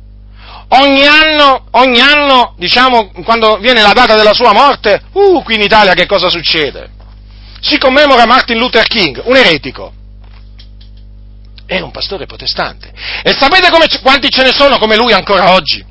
ogni 0.69 1.05
anno, 1.05 1.67
ogni 1.71 1.99
anno, 1.99 2.55
diciamo, 2.57 3.11
quando 3.23 3.57
viene 3.57 3.81
la 3.81 3.93
data 3.93 4.15
della 4.15 4.33
sua 4.33 4.53
morte, 4.53 5.03
uh, 5.11 5.43
qui 5.43 5.53
in 5.53 5.61
Italia 5.61 5.93
che 5.93 6.07
cosa 6.07 6.29
succede? 6.29 6.89
Si 7.61 7.77
commemora 7.77 8.25
Martin 8.25 8.57
Luther 8.57 8.87
King, 8.87 9.21
un 9.23 9.35
eretico. 9.35 9.93
Era 11.67 11.83
un 11.83 11.91
pastore 11.91 12.25
protestante. 12.25 12.91
E 13.21 13.35
sapete 13.37 13.69
come, 13.69 13.85
quanti 14.01 14.29
ce 14.29 14.41
ne 14.41 14.51
sono 14.51 14.79
come 14.79 14.95
lui 14.95 15.13
ancora 15.13 15.51
oggi? 15.51 15.85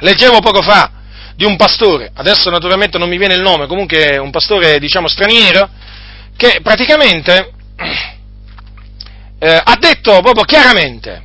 Leggevo 0.00 0.40
poco 0.40 0.62
fa 0.62 0.90
di 1.34 1.44
un 1.44 1.56
pastore, 1.56 2.10
adesso 2.14 2.50
naturalmente 2.50 2.98
non 2.98 3.08
mi 3.08 3.18
viene 3.18 3.34
il 3.34 3.42
nome, 3.42 3.66
comunque 3.66 4.16
un 4.18 4.30
pastore 4.30 4.78
diciamo 4.78 5.08
straniero, 5.08 5.68
che 6.36 6.60
praticamente 6.62 7.52
eh, 9.38 9.62
ha 9.62 9.76
detto 9.78 10.20
proprio 10.20 10.44
chiaramente, 10.44 11.22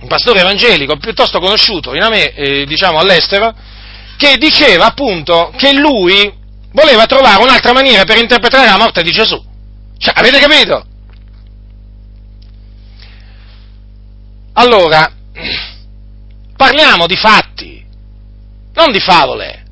un 0.00 0.08
pastore 0.08 0.40
evangelico 0.40 0.96
piuttosto 0.96 1.38
conosciuto 1.40 1.90
Ame, 1.90 2.32
eh, 2.34 2.64
diciamo 2.66 2.98
all'estero, 2.98 3.54
che 4.16 4.36
diceva 4.36 4.86
appunto 4.86 5.52
che 5.56 5.72
lui 5.74 6.32
voleva 6.72 7.06
trovare 7.06 7.42
un'altra 7.42 7.72
maniera 7.72 8.04
per 8.04 8.18
interpretare 8.18 8.68
la 8.68 8.78
morte 8.78 9.02
di 9.02 9.10
Gesù. 9.10 9.42
Cioè, 9.98 10.14
avete 10.16 10.38
capito? 10.38 10.84
Allora, 14.54 15.12
parliamo 16.60 17.06
di 17.06 17.16
fatti, 17.16 17.82
non 18.74 18.92
di 18.92 19.00
favole. 19.00 19.64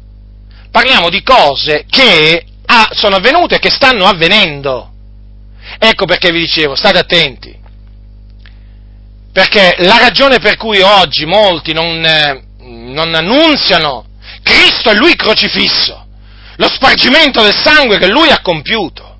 Parliamo 0.70 1.10
di 1.10 1.22
cose 1.22 1.84
che 1.86 2.42
ah, 2.64 2.88
sono 2.92 3.16
avvenute 3.16 3.56
e 3.56 3.58
che 3.58 3.68
stanno 3.68 4.06
avvenendo. 4.06 4.90
Ecco 5.78 6.06
perché 6.06 6.30
vi 6.30 6.40
dicevo, 6.40 6.74
state 6.76 6.96
attenti. 6.96 7.54
Perché 9.30 9.76
la 9.80 9.98
ragione 9.98 10.38
per 10.38 10.56
cui 10.56 10.80
oggi 10.80 11.26
molti 11.26 11.74
non, 11.74 12.02
eh, 12.02 12.42
non 12.60 13.14
annunziano 13.14 14.06
Cristo 14.42 14.90
e 14.90 14.96
Lui 14.96 15.14
crocifisso, 15.14 16.06
lo 16.56 16.68
spargimento 16.70 17.42
del 17.42 17.54
sangue 17.62 17.98
che 17.98 18.08
Lui 18.08 18.30
ha 18.30 18.40
compiuto, 18.40 19.16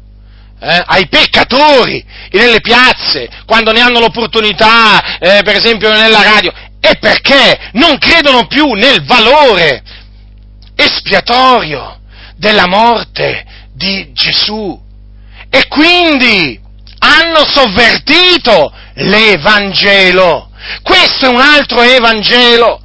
eh, 0.61 0.83
ai 0.87 1.07
peccatori 1.09 2.03
nelle 2.31 2.61
piazze, 2.61 3.29
quando 3.45 3.73
ne 3.73 3.81
hanno 3.81 4.01
l'opportunità, 4.01 5.19
eh, 5.19 5.43
per 5.43 5.57
esempio 5.57 5.93
nella 5.93 6.23
radio, 6.23 6.53
è 6.81 6.97
perché 6.99 7.71
non 7.73 7.99
credono 7.99 8.47
più 8.47 8.73
nel 8.73 9.05
valore 9.05 9.83
espiatorio 10.77 12.01
della 12.37 12.67
morte 12.67 13.45
di 13.75 14.13
Gesù 14.13 14.81
e 15.51 15.67
quindi 15.69 16.61
hanno 16.99 17.45
sovvertito 17.45 18.73
l'Evangelo. 18.95 20.51
Questo 20.83 21.27
è 21.27 21.29
un 21.29 21.41
altro 21.41 21.83
Evangelo. 21.83 22.83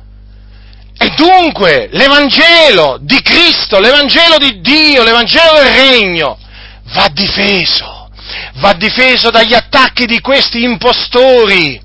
E 0.97 1.09
dunque 1.15 1.89
l'Evangelo 1.91 2.97
di 3.01 3.21
Cristo, 3.21 3.79
l'Evangelo 3.79 4.37
di 4.37 4.61
Dio, 4.61 5.03
l'Evangelo 5.03 5.53
del 5.55 5.73
Regno 5.73 6.37
va 6.93 7.09
difeso, 7.11 8.09
va 8.55 8.73
difeso 8.73 9.29
dagli 9.29 9.53
attacchi 9.53 10.05
di 10.05 10.21
questi 10.21 10.63
impostori 10.63 11.81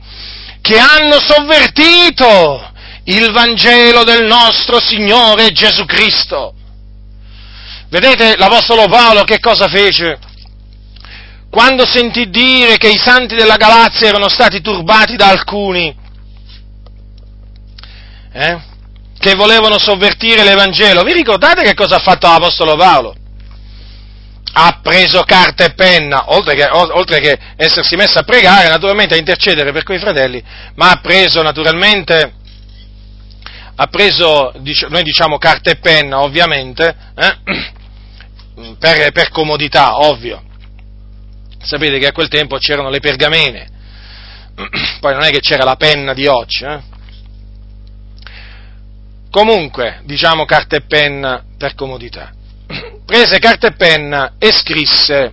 che 0.61 0.79
hanno 0.79 1.19
sovvertito 1.21 2.73
il 3.05 3.31
Vangelo 3.33 4.05
del 4.05 4.25
nostro 4.25 4.81
Signore 4.81 5.51
Gesù 5.51 5.85
Cristo. 5.85 6.55
Vedete 7.89 8.37
l'Apostolo 8.37 8.87
Paolo 8.87 9.25
che 9.25 9.39
cosa 9.41 9.67
fece? 9.69 10.19
Quando 11.51 11.87
sentì 11.87 12.29
dire 12.29 12.77
che 12.77 12.91
i 12.91 12.99
santi 12.99 13.35
della 13.35 13.57
Galazia 13.57 14.09
erano 14.09 14.29
stati 14.29 14.61
turbati 14.61 15.17
da 15.17 15.29
alcuni, 15.29 15.97
eh, 18.33 18.59
che 19.19 19.35
volevano 19.35 19.79
sovvertire 19.79 20.45
l'Evangelo, 20.45 21.03
vi 21.03 21.15
ricordate 21.15 21.63
che 21.63 21.75
cosa 21.75 21.97
ha 21.97 22.01
fatto 22.01 22.29
l'Apostolo 22.29 22.77
Paolo? 22.77 23.15
Ha 24.53 24.81
preso 24.83 25.23
carta 25.23 25.65
e 25.65 25.75
penna, 25.75 26.33
oltre 26.33 26.55
che, 26.55 26.69
oltre 26.71 27.21
che, 27.21 27.39
essersi 27.57 27.97
messo 27.97 28.19
a 28.19 28.23
pregare, 28.23 28.69
naturalmente 28.69 29.15
a 29.15 29.19
intercedere 29.19 29.73
per 29.73 29.83
quei 29.83 29.99
fratelli, 29.99 30.43
ma 30.75 30.91
ha 30.91 31.01
preso 31.01 31.43
naturalmente, 31.43 32.33
ha 33.75 33.87
preso, 33.87 34.53
noi 34.89 35.03
diciamo 35.03 35.39
carta 35.39 35.71
e 35.71 35.77
penna 35.77 36.21
ovviamente, 36.21 36.97
eh, 37.15 37.39
per, 38.79 39.13
per, 39.13 39.31
comodità, 39.31 39.99
ovvio. 39.99 40.43
Sapete 41.61 41.99
che 41.99 42.07
a 42.07 42.13
quel 42.13 42.29
tempo 42.29 42.57
c'erano 42.59 42.89
le 42.89 43.01
pergamene, 43.01 43.69
poi 45.01 45.13
non 45.13 45.23
è 45.23 45.31
che 45.31 45.41
c'era 45.41 45.65
la 45.65 45.77
penna 45.77 46.15
di 46.15 46.27
oggi. 46.27 46.65
Eh. 46.65 46.97
Comunque, 49.31 50.01
diciamo 50.05 50.47
carta 50.47 50.77
e 50.77 50.83
penna 50.83 51.45
per 51.59 51.75
comodità 51.75 52.33
prese 53.09 53.39
carta 53.39 53.69
e 53.69 53.73
penna 53.73 54.35
e 54.39 54.53
scrisse 54.53 55.33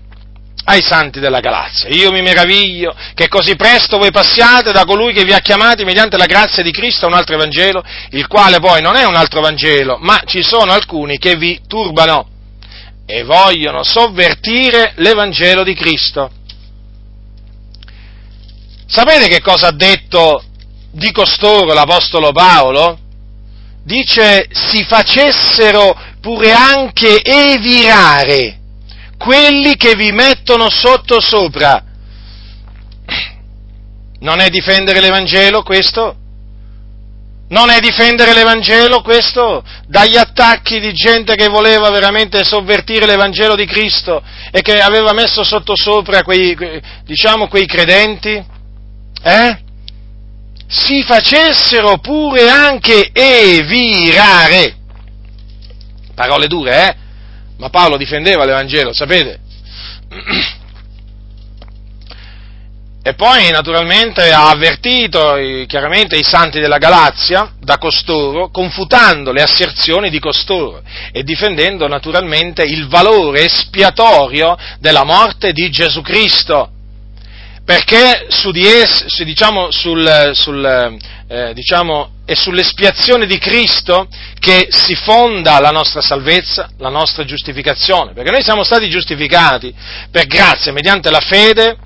ai 0.63 0.81
santi 0.81 1.19
della 1.19 1.41
Galazia. 1.41 1.89
Io 1.89 2.09
mi 2.09 2.21
meraviglio 2.21 2.95
che 3.13 3.27
così 3.27 3.57
presto 3.57 3.97
voi 3.97 4.11
passiate 4.11 4.71
da 4.71 4.85
colui 4.85 5.11
che 5.11 5.25
vi 5.25 5.33
ha 5.33 5.39
chiamati 5.39 5.83
mediante 5.83 6.15
la 6.15 6.25
grazia 6.25 6.63
di 6.63 6.71
Cristo 6.71 7.03
a 7.03 7.09
un 7.09 7.15
altro 7.15 7.35
Evangelo, 7.35 7.83
il 8.11 8.27
quale 8.27 8.61
poi 8.61 8.81
non 8.81 8.95
è 8.95 9.03
un 9.03 9.15
altro 9.15 9.41
Vangelo, 9.41 9.97
ma 9.99 10.21
ci 10.25 10.41
sono 10.41 10.71
alcuni 10.71 11.17
che 11.17 11.35
vi 11.35 11.59
turbano 11.67 12.29
e 13.05 13.23
vogliono 13.23 13.83
sovvertire 13.83 14.93
l'Evangelo 14.95 15.63
di 15.63 15.73
Cristo. 15.73 16.31
Sapete 18.87 19.27
che 19.27 19.41
cosa 19.41 19.67
ha 19.67 19.73
detto 19.73 20.41
di 20.91 21.11
costoro 21.11 21.73
l'Apostolo 21.73 22.31
Paolo? 22.31 22.99
Dice 23.83 24.47
si 24.51 24.83
facessero 24.85 26.04
pure 26.25 26.51
anche 26.51 27.21
evirare 27.21 28.57
quelli 29.15 29.75
che 29.75 29.93
vi 29.93 30.11
mettono 30.11 30.71
sotto 30.71 31.21
sopra. 31.21 31.83
Non 34.21 34.39
è 34.39 34.49
difendere 34.49 35.01
l'Evangelo 35.01 35.61
questo? 35.61 36.15
Non 37.49 37.69
è 37.69 37.79
difendere 37.79 38.33
l'Evangelo 38.33 39.03
questo? 39.03 39.63
Dagli 39.85 40.17
attacchi 40.17 40.79
di 40.79 40.93
gente 40.93 41.35
che 41.35 41.47
voleva 41.47 41.91
veramente 41.91 42.43
sovvertire 42.43 43.05
l'Evangelo 43.05 43.53
di 43.53 43.67
Cristo 43.67 44.23
e 44.49 44.63
che 44.63 44.79
aveva 44.79 45.13
messo 45.13 45.43
sotto 45.43 45.75
sopra 45.75 46.23
quei, 46.23 46.57
diciamo, 47.03 47.47
quei 47.47 47.67
credenti? 47.67 48.43
Eh? 49.21 49.57
Si 50.65 51.03
facessero 51.03 51.99
pure 51.99 52.49
anche 52.49 53.11
evirare 53.13 54.84
Parole 56.15 56.47
dure, 56.47 56.87
eh? 56.87 56.95
Ma 57.57 57.69
Paolo 57.69 57.97
difendeva 57.97 58.45
l'Evangelo, 58.45 58.93
sapete? 58.93 59.39
E 63.07 63.13
poi 63.13 63.51
naturalmente 63.51 64.31
ha 64.31 64.49
avvertito 64.49 65.35
chiaramente 65.67 66.17
i 66.17 66.23
santi 66.23 66.59
della 66.59 66.79
Galazia 66.79 67.53
da 67.59 67.77
costoro, 67.77 68.49
confutando 68.49 69.31
le 69.31 69.43
asserzioni 69.43 70.09
di 70.09 70.19
costoro 70.19 70.81
e 71.11 71.21
difendendo 71.21 71.87
naturalmente 71.87 72.63
il 72.63 72.87
valore 72.87 73.45
espiatorio 73.45 74.57
della 74.79 75.03
morte 75.03 75.51
di 75.51 75.69
Gesù 75.69 76.01
Cristo 76.01 76.71
perché 77.65 78.27
su 78.29 78.51
di 78.51 78.63
esse, 78.63 79.25
diciamo, 79.25 79.71
sul, 79.71 80.31
sul, 80.33 80.99
eh, 81.27 81.51
diciamo, 81.55 82.11
è 82.23 82.35
sull'espiazione 82.35 83.25
di 83.25 83.39
Cristo 83.39 84.07
che 84.39 84.67
si 84.69 84.93
fonda 84.93 85.59
la 85.59 85.71
nostra 85.71 85.99
salvezza, 85.99 86.69
la 86.77 86.89
nostra 86.89 87.25
giustificazione, 87.25 88.13
perché 88.13 88.29
noi 88.29 88.43
siamo 88.43 88.63
stati 88.63 88.87
giustificati 88.87 89.73
per 90.11 90.27
grazia, 90.27 90.71
mediante 90.71 91.09
la 91.09 91.21
fede, 91.21 91.77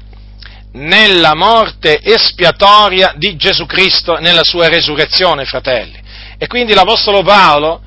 nella 0.73 1.33
morte 1.33 2.01
espiatoria 2.03 3.13
di 3.15 3.37
Gesù 3.37 3.65
Cristo, 3.65 4.17
nella 4.19 4.43
sua 4.43 4.67
resurrezione, 4.67 5.45
fratelli. 5.45 5.97
E 6.37 6.47
quindi 6.47 6.73
l'Apostolo 6.73 7.23
Paolo, 7.23 7.81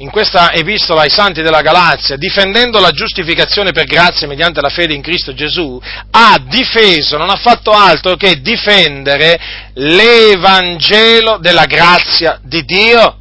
in 0.00 0.10
questa 0.10 0.52
epistola 0.52 1.02
ai 1.02 1.10
santi 1.10 1.42
della 1.42 1.60
Galazia, 1.60 2.16
difendendo 2.16 2.78
la 2.78 2.92
giustificazione 2.92 3.72
per 3.72 3.84
grazia 3.84 4.28
mediante 4.28 4.60
la 4.60 4.68
fede 4.68 4.94
in 4.94 5.02
Cristo 5.02 5.34
Gesù, 5.34 5.80
ha 6.10 6.40
difeso, 6.46 7.16
non 7.16 7.30
ha 7.30 7.36
fatto 7.36 7.72
altro 7.72 8.14
che 8.14 8.40
difendere 8.40 9.38
l'Evangelo 9.74 11.38
della 11.38 11.64
grazia 11.64 12.38
di 12.42 12.64
Dio. 12.64 13.16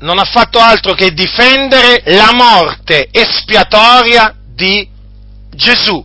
Non 0.00 0.18
ha 0.18 0.24
fatto 0.24 0.58
altro 0.58 0.94
che 0.94 1.12
difendere 1.12 2.02
la 2.06 2.32
morte 2.34 3.08
espiatoria 3.12 4.34
di 4.52 4.88
Gesù. 5.54 6.04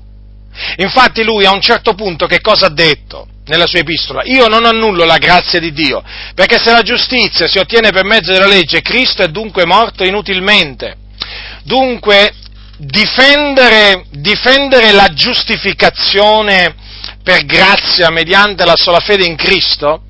Infatti 0.77 1.23
lui 1.23 1.45
a 1.45 1.51
un 1.51 1.61
certo 1.61 1.95
punto 1.95 2.27
che 2.27 2.41
cosa 2.41 2.67
ha 2.67 2.71
detto? 2.71 3.27
Nella 3.47 3.65
sua 3.67 3.79
epistola, 3.79 4.23
io 4.23 4.47
non 4.47 4.65
annullo 4.65 5.05
la 5.05 5.17
grazia 5.17 5.59
di 5.59 5.71
Dio, 5.71 6.03
perché 6.35 6.57
se 6.59 6.71
la 6.71 6.81
giustizia 6.81 7.47
si 7.47 7.57
ottiene 7.57 7.91
per 7.91 8.05
mezzo 8.05 8.31
della 8.31 8.47
legge, 8.47 8.81
Cristo 8.81 9.23
è 9.23 9.27
dunque 9.27 9.65
morto 9.65 10.03
inutilmente. 10.03 10.95
Dunque, 11.63 12.33
difendere, 12.77 14.05
difendere 14.11 14.91
la 14.91 15.07
giustificazione 15.13 16.75
per 17.23 17.45
grazia 17.45 18.09
mediante 18.09 18.65
la 18.65 18.75
sola 18.75 18.99
fede 18.99 19.25
in 19.25 19.35
Cristo, 19.35 20.01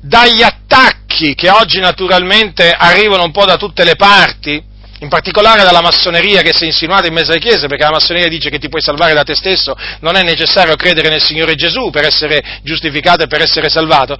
dagli 0.00 0.42
attacchi 0.42 1.34
che 1.34 1.48
oggi 1.48 1.78
naturalmente 1.78 2.70
arrivano 2.70 3.24
un 3.24 3.30
po' 3.30 3.44
da 3.44 3.56
tutte 3.56 3.84
le 3.84 3.94
parti, 3.94 4.70
in 5.02 5.08
particolare 5.08 5.64
dalla 5.64 5.80
massoneria 5.80 6.42
che 6.42 6.52
si 6.54 6.62
è 6.62 6.66
insinuata 6.66 7.08
in 7.08 7.12
mezzo 7.12 7.32
alle 7.32 7.40
chiese, 7.40 7.66
perché 7.66 7.82
la 7.82 7.90
massoneria 7.90 8.28
dice 8.28 8.50
che 8.50 8.58
ti 8.58 8.68
puoi 8.68 8.80
salvare 8.80 9.14
da 9.14 9.24
te 9.24 9.34
stesso, 9.34 9.74
non 10.00 10.14
è 10.14 10.22
necessario 10.22 10.76
credere 10.76 11.08
nel 11.08 11.22
Signore 11.22 11.56
Gesù 11.56 11.90
per 11.90 12.04
essere 12.04 12.60
giustificato 12.62 13.24
e 13.24 13.26
per 13.26 13.42
essere 13.42 13.68
salvato. 13.68 14.16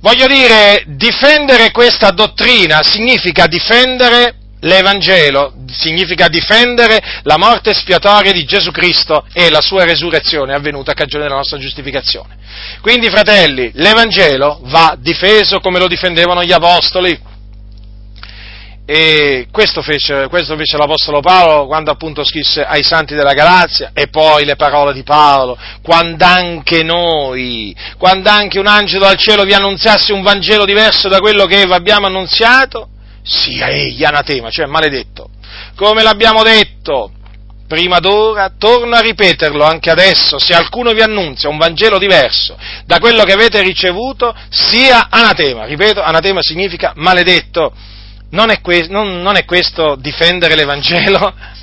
Voglio 0.00 0.26
dire, 0.26 0.84
difendere 0.88 1.70
questa 1.70 2.10
dottrina 2.10 2.82
significa 2.82 3.46
difendere 3.46 4.34
l'Evangelo, 4.60 5.54
significa 5.70 6.28
difendere 6.28 7.00
la 7.22 7.38
morte 7.38 7.70
espiatoria 7.70 8.32
di 8.32 8.44
Gesù 8.44 8.70
Cristo 8.72 9.26
e 9.32 9.48
la 9.48 9.62
sua 9.62 9.84
resurrezione 9.84 10.54
avvenuta 10.54 10.90
a 10.90 10.94
cagione 10.94 11.24
della 11.24 11.36
nostra 11.36 11.58
giustificazione. 11.58 12.36
Quindi, 12.82 13.08
fratelli, 13.08 13.70
l'Evangelo 13.74 14.60
va 14.64 14.96
difeso 14.98 15.60
come 15.60 15.78
lo 15.78 15.86
difendevano 15.86 16.42
gli 16.42 16.52
Apostoli. 16.52 17.34
E 18.88 19.48
questo 19.50 19.82
fece, 19.82 20.28
questo 20.28 20.56
fece, 20.56 20.76
l'Apostolo 20.76 21.18
Paolo 21.18 21.66
quando 21.66 21.90
appunto 21.90 22.22
scrisse 22.22 22.64
ai 22.64 22.84
santi 22.84 23.16
della 23.16 23.32
Galazia 23.32 23.90
e 23.92 24.06
poi 24.06 24.44
le 24.44 24.54
parole 24.54 24.92
di 24.92 25.02
Paolo, 25.02 25.58
quando 25.82 26.24
anche 26.24 26.84
noi, 26.84 27.74
quando 27.98 28.30
anche 28.30 28.60
un 28.60 28.68
angelo 28.68 29.06
dal 29.06 29.16
cielo 29.16 29.42
vi 29.42 29.54
annunziasse 29.54 30.12
un 30.12 30.22
Vangelo 30.22 30.64
diverso 30.64 31.08
da 31.08 31.18
quello 31.18 31.46
che 31.46 31.64
vi 31.64 31.72
abbiamo 31.72 32.06
annunziato, 32.06 32.90
sia 33.24 33.66
egli 33.70 34.04
anatema, 34.04 34.50
cioè 34.50 34.66
maledetto. 34.66 35.30
Come 35.74 36.04
l'abbiamo 36.04 36.44
detto 36.44 37.10
prima 37.66 37.98
d'ora, 37.98 38.52
torno 38.56 38.94
a 38.94 39.00
ripeterlo 39.00 39.64
anche 39.64 39.90
adesso, 39.90 40.38
se 40.38 40.54
qualcuno 40.54 40.92
vi 40.92 41.00
annunzia 41.00 41.48
un 41.48 41.58
Vangelo 41.58 41.98
diverso 41.98 42.56
da 42.84 43.00
quello 43.00 43.24
che 43.24 43.32
avete 43.32 43.62
ricevuto, 43.62 44.32
sia 44.48 45.08
anatema. 45.10 45.64
Ripeto, 45.64 46.00
anatema 46.00 46.40
significa 46.40 46.92
maledetto 46.94 47.72
non 48.30 48.50
è, 48.50 48.60
que- 48.60 48.88
non, 48.88 49.20
non 49.22 49.36
è 49.36 49.44
questo 49.44 49.96
difendere 49.96 50.54
l'Evangelo? 50.54 51.34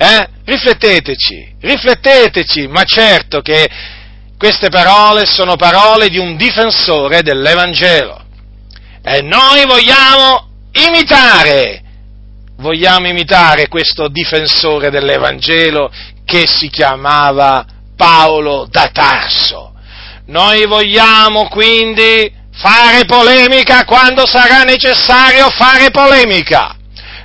Eh? 0.00 0.28
Rifletteteci, 0.44 1.56
rifletteteci, 1.60 2.68
ma 2.68 2.84
certo 2.84 3.40
che 3.40 3.68
queste 4.38 4.68
parole 4.68 5.26
sono 5.26 5.56
parole 5.56 6.08
di 6.08 6.18
un 6.18 6.36
difensore 6.36 7.22
dell'Evangelo. 7.22 8.24
E 9.02 9.22
noi 9.22 9.64
vogliamo 9.66 10.50
imitare, 10.86 11.82
vogliamo 12.58 13.08
imitare 13.08 13.66
questo 13.66 14.06
difensore 14.06 14.90
dell'Evangelo 14.90 15.90
che 16.24 16.46
si 16.46 16.68
chiamava 16.68 17.66
Paolo 17.96 18.68
da 18.70 18.90
Tarso. 18.92 19.72
Noi 20.26 20.64
vogliamo 20.66 21.48
quindi 21.48 22.30
fare 22.58 23.04
polemica 23.04 23.84
quando 23.84 24.26
sarà 24.26 24.62
necessario 24.62 25.48
fare 25.50 25.90
polemica. 25.90 26.74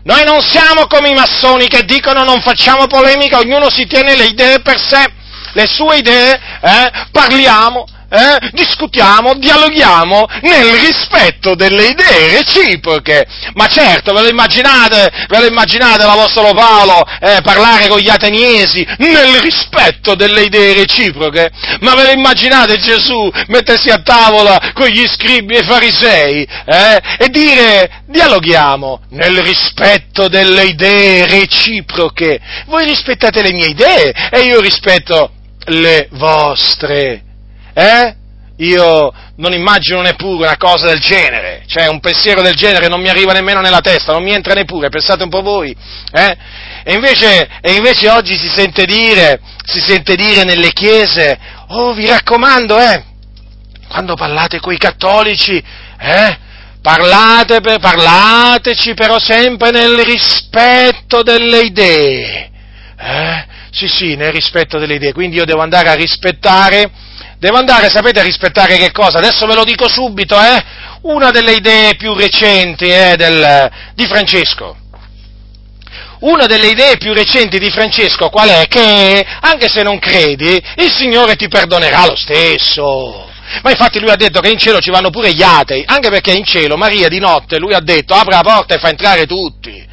Noi 0.03 0.23
non 0.25 0.41
siamo 0.41 0.85
come 0.87 1.09
i 1.09 1.13
massoni 1.13 1.67
che 1.67 1.83
dicono 1.83 2.23
non 2.23 2.41
facciamo 2.41 2.87
polemica, 2.87 3.39
ognuno 3.39 3.69
si 3.69 3.85
tiene 3.85 4.15
le 4.15 4.25
idee 4.25 4.59
per 4.59 4.77
sé, 4.79 5.11
le 5.53 5.65
sue 5.65 5.97
idee, 5.97 6.33
eh, 6.61 6.91
parliamo, 7.11 7.85
eh, 8.13 8.49
discutiamo, 8.51 9.33
dialoghiamo 9.33 10.27
nel 10.41 10.73
rispetto 10.75 11.55
delle 11.55 11.87
idee 11.87 12.37
reciproche. 12.37 13.25
Ma 13.53 13.65
certo, 13.65 14.13
ve 14.13 14.21
lo 14.21 14.29
immaginate, 14.29 15.09
ve 15.27 15.39
lo 15.39 15.45
immaginate 15.47 16.05
l'Apostolo 16.05 16.53
Paolo 16.53 17.03
eh, 17.19 17.39
parlare 17.41 17.87
con 17.87 17.97
gli 17.97 18.09
ateniesi 18.09 18.85
nel 18.97 19.39
rispetto 19.41 20.13
delle 20.13 20.43
idee 20.43 20.75
reciproche? 20.75 21.49
Ma 21.79 21.95
ve 21.95 22.03
lo 22.03 22.11
immaginate 22.11 22.77
Gesù 22.77 23.31
mettersi 23.47 23.89
a 23.89 24.01
tavola 24.03 24.71
con 24.73 24.87
gli 24.87 25.05
scribi 25.07 25.55
e 25.55 25.63
farisei 25.63 26.47
eh, 26.65 27.01
e 27.17 27.29
dire 27.29 28.03
dialoghiamo 28.07 29.01
nel 29.09 29.39
rispetto 29.39 30.27
delle 30.27 30.65
idee 30.65 31.25
reciproche? 31.25 32.39
Voi 32.67 32.85
rispettate 32.85 33.41
le 33.41 33.51
mie 33.51 33.69
idee 33.69 34.13
e 34.29 34.41
io 34.41 34.61
rispetto 34.61 35.31
le 35.65 36.09
vostre. 36.11 37.32
Eh? 37.73 38.15
Io 38.57 39.11
non 39.37 39.51
immagino 39.51 40.01
neppure 40.01 40.45
una 40.45 40.57
cosa 40.57 40.87
del 40.87 40.99
genere, 40.99 41.63
cioè 41.65 41.87
un 41.87 41.99
pensiero 41.99 42.41
del 42.41 42.53
genere 42.53 42.87
non 42.87 43.01
mi 43.01 43.09
arriva 43.09 43.33
nemmeno 43.33 43.61
nella 43.61 43.79
testa, 43.79 44.11
non 44.11 44.21
mi 44.23 44.31
entra 44.31 44.53
neppure, 44.53 44.89
pensate 44.89 45.23
un 45.23 45.29
po' 45.29 45.41
voi. 45.41 45.75
Eh? 46.11 46.37
E, 46.83 46.93
invece, 46.93 47.49
e, 47.61 47.71
invece, 47.73 48.09
oggi 48.09 48.37
si 48.37 48.47
sente 48.47 48.85
dire, 48.85 49.39
si 49.63 49.79
sente 49.79 50.15
dire 50.15 50.43
nelle 50.43 50.71
chiese, 50.71 51.37
oh 51.69 51.93
vi 51.93 52.05
raccomando, 52.05 52.77
eh, 52.77 53.03
quando 53.89 54.13
parlate 54.15 54.59
coi 54.59 54.77
cattolici, 54.77 55.61
eh, 55.99 56.37
parlate, 56.79 57.59
parlateci 57.59 58.93
però 58.93 59.17
sempre 59.17 59.71
nel 59.71 59.97
rispetto 59.97 61.23
delle 61.23 61.61
idee. 61.61 62.51
Eh? 62.99 63.45
Sì, 63.71 63.87
sì, 63.87 64.15
nel 64.15 64.31
rispetto 64.31 64.77
delle 64.77 64.95
idee, 64.95 65.13
quindi 65.13 65.37
io 65.37 65.45
devo 65.45 65.61
andare 65.61 65.89
a 65.89 65.95
rispettare 65.95 66.91
Devo 67.43 67.57
andare, 67.57 67.89
sapete, 67.89 68.21
a 68.21 68.23
rispettare 68.23 68.77
che 68.77 68.93
cosa? 68.93 69.17
Adesso 69.17 69.45
ve 69.45 69.55
lo 69.55 69.65
dico 69.65 69.89
subito, 69.89 70.39
eh? 70.39 70.63
Una 71.01 71.29
delle 71.29 71.55
idee 71.55 71.97
più 71.97 72.13
recenti 72.13 72.85
eh, 72.85 73.15
del, 73.17 73.69
di 73.95 74.05
Francesco. 74.05 74.77
Una 76.19 76.45
delle 76.45 76.67
idee 76.67 76.95
più 76.95 77.11
recenti 77.11 77.59
di 77.59 77.69
Francesco 77.69 78.29
qual 78.29 78.47
è? 78.47 78.65
Che 78.69 79.25
anche 79.41 79.67
se 79.67 79.83
non 79.83 79.99
credi, 79.99 80.53
il 80.77 80.89
Signore 80.89 81.35
ti 81.35 81.49
perdonerà 81.49 82.05
lo 82.05 82.15
stesso. 82.15 83.29
Ma 83.61 83.71
infatti 83.71 83.99
lui 83.99 84.11
ha 84.11 84.15
detto 84.15 84.39
che 84.39 84.49
in 84.49 84.57
cielo 84.57 84.79
ci 84.79 84.89
vanno 84.89 85.09
pure 85.09 85.33
gli 85.33 85.43
atei, 85.43 85.83
anche 85.85 86.09
perché 86.09 86.31
in 86.31 86.45
cielo 86.45 86.77
Maria 86.77 87.09
di 87.09 87.19
notte 87.19 87.59
lui 87.59 87.73
ha 87.73 87.81
detto 87.81 88.13
apre 88.13 88.35
la 88.35 88.41
porta 88.41 88.75
e 88.75 88.79
fa 88.79 88.87
entrare 88.87 89.25
tutti. 89.25 89.85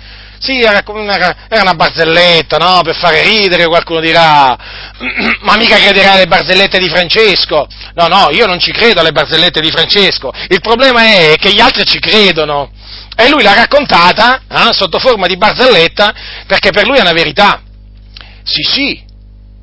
Sì, 0.42 0.58
era 0.62 0.82
una, 0.86 1.48
era 1.50 1.60
una 1.60 1.74
barzelletta, 1.74 2.56
no? 2.56 2.80
Per 2.82 2.96
fare 2.96 3.22
ridere, 3.22 3.66
qualcuno 3.66 4.00
dirà, 4.00 4.56
ma 5.40 5.56
mica 5.58 5.76
crederà 5.76 6.12
alle 6.12 6.26
barzellette 6.26 6.78
di 6.78 6.88
Francesco. 6.88 7.66
No, 7.94 8.06
no, 8.06 8.30
io 8.30 8.46
non 8.46 8.58
ci 8.58 8.72
credo 8.72 9.00
alle 9.00 9.12
barzellette 9.12 9.60
di 9.60 9.70
Francesco. 9.70 10.32
Il 10.48 10.62
problema 10.62 11.02
è 11.02 11.34
che 11.38 11.52
gli 11.52 11.60
altri 11.60 11.84
ci 11.84 11.98
credono. 11.98 12.72
E 13.14 13.28
lui 13.28 13.42
l'ha 13.42 13.52
raccontata 13.52 14.40
eh, 14.48 14.72
sotto 14.72 14.98
forma 14.98 15.26
di 15.26 15.36
barzelletta 15.36 16.14
perché 16.46 16.70
per 16.70 16.86
lui 16.86 16.96
è 16.96 17.02
una 17.02 17.12
verità. 17.12 17.60
Sì, 18.42 18.62
sì, 18.62 19.04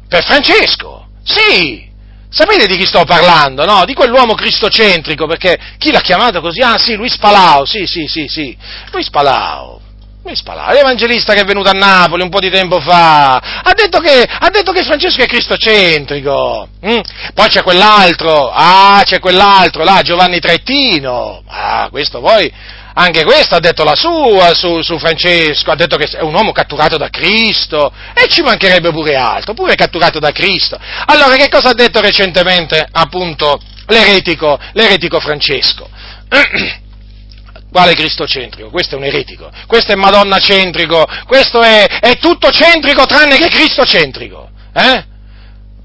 per 0.07 0.23
Francesco, 0.23 1.07
sì. 1.23 1.85
Sapete 2.29 2.67
di 2.67 2.77
chi 2.77 2.85
sto 2.85 3.03
parlando, 3.03 3.65
no? 3.65 3.83
Di 3.83 3.95
quell'uomo 3.95 4.35
cristocentrico, 4.35 5.25
perché 5.25 5.57
chi 5.79 5.91
l'ha 5.91 6.01
chiamato 6.01 6.39
così? 6.39 6.61
Ah 6.61 6.77
sì, 6.77 6.93
Luis 6.93 7.17
Palao, 7.17 7.65
sì, 7.65 7.87
sì, 7.87 8.05
sì, 8.05 8.27
sì, 8.27 8.55
Luis 8.91 9.09
Palao. 10.43 10.73
L'evangelista 10.73 11.33
che 11.33 11.41
è 11.41 11.45
venuto 11.45 11.69
a 11.69 11.73
Napoli 11.73 12.23
un 12.23 12.29
po' 12.29 12.39
di 12.39 12.49
tempo 12.49 12.81
fa 12.81 13.35
ha 13.37 13.73
detto 13.73 13.99
che, 13.99 14.27
ha 14.27 14.49
detto 14.49 14.71
che 14.73 14.83
Francesco 14.83 15.21
è 15.21 15.25
cristocentrico. 15.25 16.67
Mm? 16.85 16.99
Poi 17.33 17.47
c'è 17.47 17.63
quell'altro, 17.63 18.51
ah, 18.53 19.01
c'è 19.05 19.19
quell'altro 19.19 19.83
là, 19.83 20.01
Giovanni 20.03 20.39
Trettino. 20.39 21.43
Ah, 21.47 21.87
questo 21.89 22.19
poi, 22.19 22.51
anche 22.93 23.23
questo 23.23 23.55
ha 23.55 23.59
detto 23.59 23.83
la 23.83 23.95
sua 23.95 24.53
su, 24.53 24.81
su, 24.81 24.97
Francesco, 24.97 25.71
ha 25.71 25.75
detto 25.75 25.97
che 25.97 26.09
è 26.17 26.21
un 26.21 26.33
uomo 26.33 26.51
catturato 26.51 26.97
da 26.97 27.09
Cristo 27.09 27.91
e 28.13 28.27
ci 28.27 28.41
mancherebbe 28.41 28.91
pure 28.91 29.15
altro, 29.15 29.53
pure 29.53 29.75
catturato 29.75 30.19
da 30.19 30.31
Cristo. 30.31 30.77
Allora 31.05 31.35
che 31.35 31.47
cosa 31.47 31.69
ha 31.69 31.73
detto 31.73 32.01
recentemente 32.01 32.85
appunto 32.91 33.61
l'eretico, 33.87 34.59
l'eretico 34.73 35.19
Francesco? 35.19 35.89
Quale 37.71 37.93
cristocentrico? 37.93 38.69
Questo 38.69 38.95
è 38.95 38.97
un 38.97 39.03
eretico, 39.03 39.51
questo 39.67 39.91
è 39.91 39.95
madonna 39.95 40.39
centrico, 40.39 41.05
questo 41.25 41.61
è, 41.61 41.85
è 41.99 42.17
tutto 42.17 42.49
centrico 42.49 43.05
tranne 43.05 43.37
che 43.37 43.49
cristocentrico. 43.49 44.49
Eh? 44.73 45.05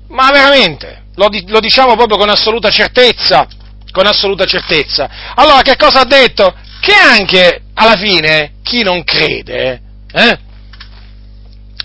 Ma 0.08 0.30
veramente, 0.30 1.04
lo, 1.16 1.28
lo 1.46 1.60
diciamo 1.60 1.96
proprio 1.96 2.18
con 2.18 2.28
assoluta 2.28 2.70
certezza, 2.70 3.46
con 3.90 4.06
assoluta 4.06 4.44
certezza. 4.44 5.08
Allora 5.34 5.62
che 5.62 5.76
cosa 5.76 6.00
ha 6.00 6.04
detto? 6.04 6.54
Che 6.80 6.94
anche 6.94 7.62
alla 7.74 7.96
fine 7.96 8.54
chi 8.62 8.82
non 8.82 9.02
crede, 9.04 9.80
eh? 10.12 10.38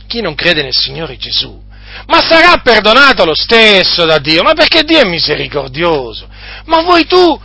chi 0.07 0.21
non 0.21 0.35
crede 0.35 0.63
nel 0.63 0.75
Signore 0.75 1.17
Gesù, 1.17 1.59
ma 2.07 2.21
sarà 2.21 2.57
perdonato 2.63 3.25
lo 3.25 3.35
stesso 3.35 4.05
da 4.05 4.19
Dio, 4.19 4.43
ma 4.43 4.53
perché 4.53 4.83
Dio 4.83 4.99
è 4.99 5.05
misericordioso. 5.05 6.27
Ma 6.65 6.81
vuoi 6.81 7.05
tu, 7.05 7.39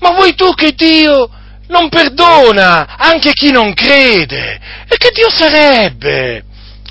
ma 0.00 0.10
vuoi 0.10 0.34
tu 0.34 0.52
che 0.54 0.72
Dio 0.72 1.30
non 1.72 1.88
perdona 1.88 2.96
anche 2.96 3.32
chi 3.32 3.50
non 3.50 3.74
crede. 3.74 4.60
E 4.86 4.96
che 4.96 5.10
Dio 5.12 5.30
sarebbe? 5.30 6.44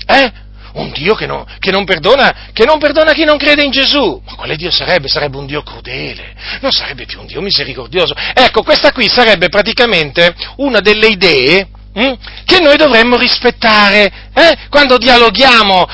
Eh? 0.06 0.32
Un 0.74 0.90
Dio 0.90 1.14
che, 1.14 1.26
no, 1.26 1.46
che, 1.58 1.70
non 1.70 1.84
perdona, 1.84 2.50
che 2.52 2.64
non 2.64 2.78
perdona 2.78 3.12
chi 3.12 3.24
non 3.24 3.36
crede 3.36 3.62
in 3.62 3.70
Gesù. 3.70 4.20
Ma 4.26 4.34
quale 4.34 4.56
Dio 4.56 4.70
sarebbe? 4.70 5.06
Sarebbe 5.08 5.36
un 5.36 5.46
Dio 5.46 5.62
crudele, 5.62 6.34
non 6.60 6.70
sarebbe 6.70 7.04
più 7.04 7.20
un 7.20 7.26
Dio 7.26 7.40
misericordioso. 7.40 8.14
Ecco, 8.34 8.62
questa 8.62 8.90
qui 8.90 9.08
sarebbe 9.08 9.48
praticamente 9.48 10.34
una 10.56 10.80
delle 10.80 11.08
idee 11.08 11.68
hm, 11.94 12.14
che 12.46 12.60
noi 12.60 12.78
dovremmo 12.78 13.18
rispettare 13.18 14.30
eh? 14.34 14.56
quando 14.70 14.96
dialoghiamo. 14.96 15.86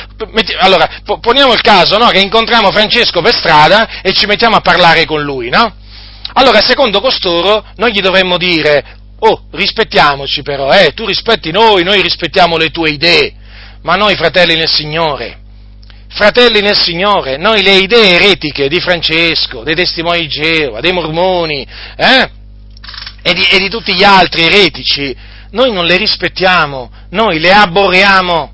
Allora, 0.61 0.89
poniamo 1.21 1.53
il 1.53 1.61
caso 1.61 1.99
no? 1.99 2.07
che 2.09 2.21
incontriamo 2.21 2.71
Francesco 2.71 3.21
per 3.21 3.35
strada 3.35 4.01
e 4.01 4.13
ci 4.13 4.27
mettiamo 4.27 4.57
a 4.57 4.61
parlare 4.61 5.05
con 5.07 5.23
lui, 5.23 5.49
no? 5.49 5.75
Allora, 6.39 6.61
secondo 6.61 7.01
costoro, 7.01 7.65
noi 7.79 7.93
gli 7.93 8.01
dovremmo 8.01 8.37
dire, 8.37 8.85
oh, 9.19 9.47
rispettiamoci 9.51 10.43
però, 10.43 10.71
eh, 10.71 10.93
tu 10.95 11.05
rispetti 11.05 11.51
noi, 11.51 11.83
noi 11.83 12.01
rispettiamo 12.01 12.57
le 12.57 12.71
tue 12.71 12.91
idee, 12.91 13.35
ma 13.83 13.97
noi 13.97 14.15
fratelli 14.15 14.55
nel 14.55 14.69
Signore, 14.69 15.41
fratelli 16.07 16.61
nel 16.61 16.79
Signore, 16.79 17.39
noi 17.39 17.63
le 17.65 17.79
idee 17.79 18.15
eretiche 18.15 18.69
di 18.69 18.79
Francesco, 18.79 19.65
dei 19.65 19.75
testimoni 19.75 20.21
di 20.21 20.29
Geova, 20.29 20.79
dei 20.79 20.93
mormoni, 20.93 21.67
eh, 21.97 22.31
e, 23.21 23.35
di, 23.35 23.45
e 23.45 23.59
di 23.59 23.69
tutti 23.69 23.93
gli 23.93 24.05
altri 24.05 24.45
eretici, 24.45 25.17
noi 25.51 25.73
non 25.73 25.87
le 25.87 25.97
rispettiamo, 25.97 26.89
noi 27.11 27.41
le 27.41 27.51
aborriamo, 27.51 28.53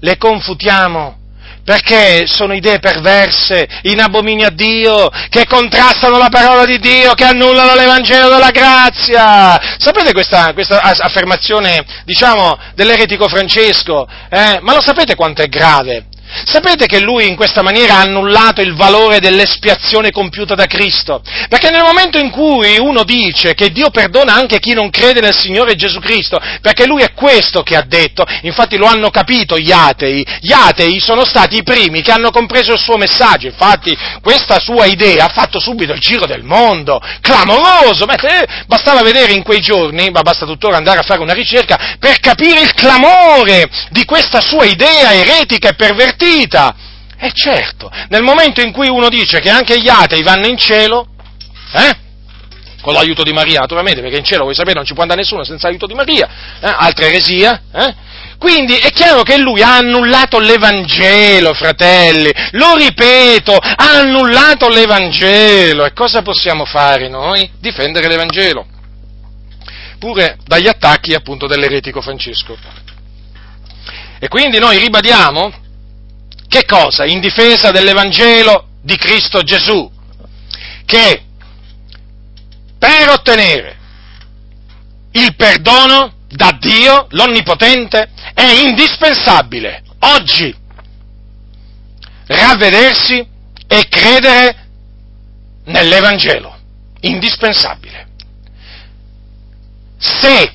le 0.00 0.16
confutiamo, 0.16 1.18
perché 1.66 2.28
sono 2.28 2.54
idee 2.54 2.78
perverse, 2.78 3.66
in 3.82 4.00
abomini 4.00 4.44
a 4.44 4.50
Dio, 4.50 5.10
che 5.28 5.46
contrastano 5.48 6.16
la 6.16 6.28
parola 6.28 6.64
di 6.64 6.78
Dio, 6.78 7.12
che 7.14 7.24
annullano 7.24 7.74
l'Evangelo 7.74 8.28
della 8.28 8.52
grazia. 8.52 9.60
Sapete 9.76 10.12
questa, 10.12 10.52
questa 10.52 10.80
affermazione, 10.80 11.84
diciamo, 12.04 12.56
dell'eretico 12.76 13.26
Francesco? 13.26 14.06
Eh? 14.30 14.60
Ma 14.60 14.74
lo 14.74 14.80
sapete 14.80 15.16
quanto 15.16 15.42
è 15.42 15.48
grave? 15.48 16.06
Sapete 16.44 16.86
che 16.86 17.00
lui 17.00 17.26
in 17.26 17.36
questa 17.36 17.62
maniera 17.62 17.94
ha 17.94 18.00
annullato 18.00 18.60
il 18.60 18.74
valore 18.74 19.20
dell'espiazione 19.20 20.10
compiuta 20.10 20.54
da 20.54 20.66
Cristo? 20.66 21.22
Perché 21.48 21.70
nel 21.70 21.82
momento 21.82 22.18
in 22.18 22.30
cui 22.30 22.76
uno 22.78 23.04
dice 23.04 23.54
che 23.54 23.70
Dio 23.70 23.90
perdona 23.90 24.34
anche 24.34 24.58
chi 24.58 24.74
non 24.74 24.90
crede 24.90 25.20
nel 25.20 25.36
Signore 25.36 25.74
Gesù 25.76 25.98
Cristo, 26.00 26.38
perché 26.60 26.86
lui 26.86 27.02
è 27.02 27.12
questo 27.12 27.62
che 27.62 27.76
ha 27.76 27.84
detto, 27.86 28.24
infatti 28.42 28.76
lo 28.76 28.86
hanno 28.86 29.10
capito 29.10 29.58
gli 29.58 29.72
atei, 29.72 30.26
gli 30.40 30.52
atei 30.52 31.00
sono 31.00 31.24
stati 31.24 31.58
i 31.58 31.62
primi 31.62 32.02
che 32.02 32.12
hanno 32.12 32.30
compreso 32.30 32.72
il 32.72 32.78
suo 32.78 32.96
messaggio, 32.96 33.46
infatti 33.46 33.96
questa 34.20 34.58
sua 34.58 34.84
idea 34.86 35.26
ha 35.26 35.32
fatto 35.32 35.58
subito 35.58 35.92
il 35.92 36.00
giro 36.00 36.26
del 36.26 36.42
mondo, 36.42 37.00
clamoroso, 37.20 38.04
Beh, 38.04 38.64
bastava 38.66 39.02
vedere 39.02 39.32
in 39.32 39.42
quei 39.42 39.60
giorni, 39.60 40.10
ma 40.10 40.22
basta 40.22 40.44
tuttora 40.44 40.76
andare 40.76 41.00
a 41.00 41.02
fare 41.02 41.20
una 41.20 41.32
ricerca, 41.32 41.96
per 41.98 42.20
capire 42.20 42.60
il 42.60 42.74
clamore 42.74 43.68
di 43.90 44.04
questa 44.04 44.40
sua 44.40 44.64
idea 44.64 45.12
eretica 45.14 45.68
e 45.70 45.74
pervertita 45.74 46.24
partita. 46.26 46.74
E 47.18 47.32
certo, 47.32 47.90
nel 48.08 48.22
momento 48.22 48.60
in 48.60 48.72
cui 48.72 48.88
uno 48.88 49.08
dice 49.08 49.40
che 49.40 49.48
anche 49.48 49.80
gli 49.80 49.88
atei 49.88 50.22
vanno 50.22 50.46
in 50.46 50.58
cielo, 50.58 51.06
eh? 51.72 52.04
con 52.82 52.92
l'aiuto 52.92 53.22
di 53.22 53.32
Maria 53.32 53.60
naturalmente, 53.60 54.02
perché 54.02 54.18
in 54.18 54.24
cielo, 54.24 54.44
voi 54.44 54.54
sapete, 54.54 54.76
non 54.76 54.84
ci 54.84 54.92
può 54.92 55.02
andare 55.02 55.20
nessuno 55.20 55.42
senza 55.44 55.66
l'aiuto 55.66 55.86
di 55.86 55.94
Maria, 55.94 56.28
eh? 56.60 56.74
altra 56.76 57.06
eresia, 57.06 57.62
eh? 57.72 58.04
Quindi 58.38 58.76
è 58.76 58.90
chiaro 58.90 59.22
che 59.22 59.38
lui 59.38 59.62
ha 59.62 59.78
annullato 59.78 60.38
l'Evangelo, 60.38 61.54
fratelli, 61.54 62.30
lo 62.50 62.76
ripeto, 62.76 63.56
ha 63.56 63.98
annullato 63.98 64.68
l'Evangelo. 64.68 65.86
E 65.86 65.94
cosa 65.94 66.20
possiamo 66.20 66.66
fare 66.66 67.08
noi? 67.08 67.50
Difendere 67.58 68.08
l'Evangelo. 68.08 68.66
Pure 69.98 70.36
dagli 70.44 70.68
attacchi 70.68 71.14
appunto 71.14 71.46
dell'eretico 71.46 72.02
Francesco. 72.02 72.58
E 74.18 74.28
quindi 74.28 74.58
noi 74.58 74.76
ribadiamo 74.78 75.64
che 76.56 76.64
cosa? 76.64 77.04
In 77.04 77.20
difesa 77.20 77.70
dell'Evangelo 77.70 78.68
di 78.80 78.96
Cristo 78.96 79.42
Gesù, 79.42 79.90
che 80.86 81.22
per 82.78 83.10
ottenere 83.10 83.76
il 85.12 85.34
perdono 85.36 86.14
da 86.28 86.56
Dio, 86.58 87.06
l'Onnipotente, 87.10 88.10
è 88.32 88.44
indispensabile 88.64 89.82
oggi 90.00 90.54
ravvedersi 92.26 93.26
e 93.66 93.88
credere 93.88 94.66
nell'Evangelo. 95.64 96.54
Indispensabile. 97.00 98.08
Se 99.98 100.54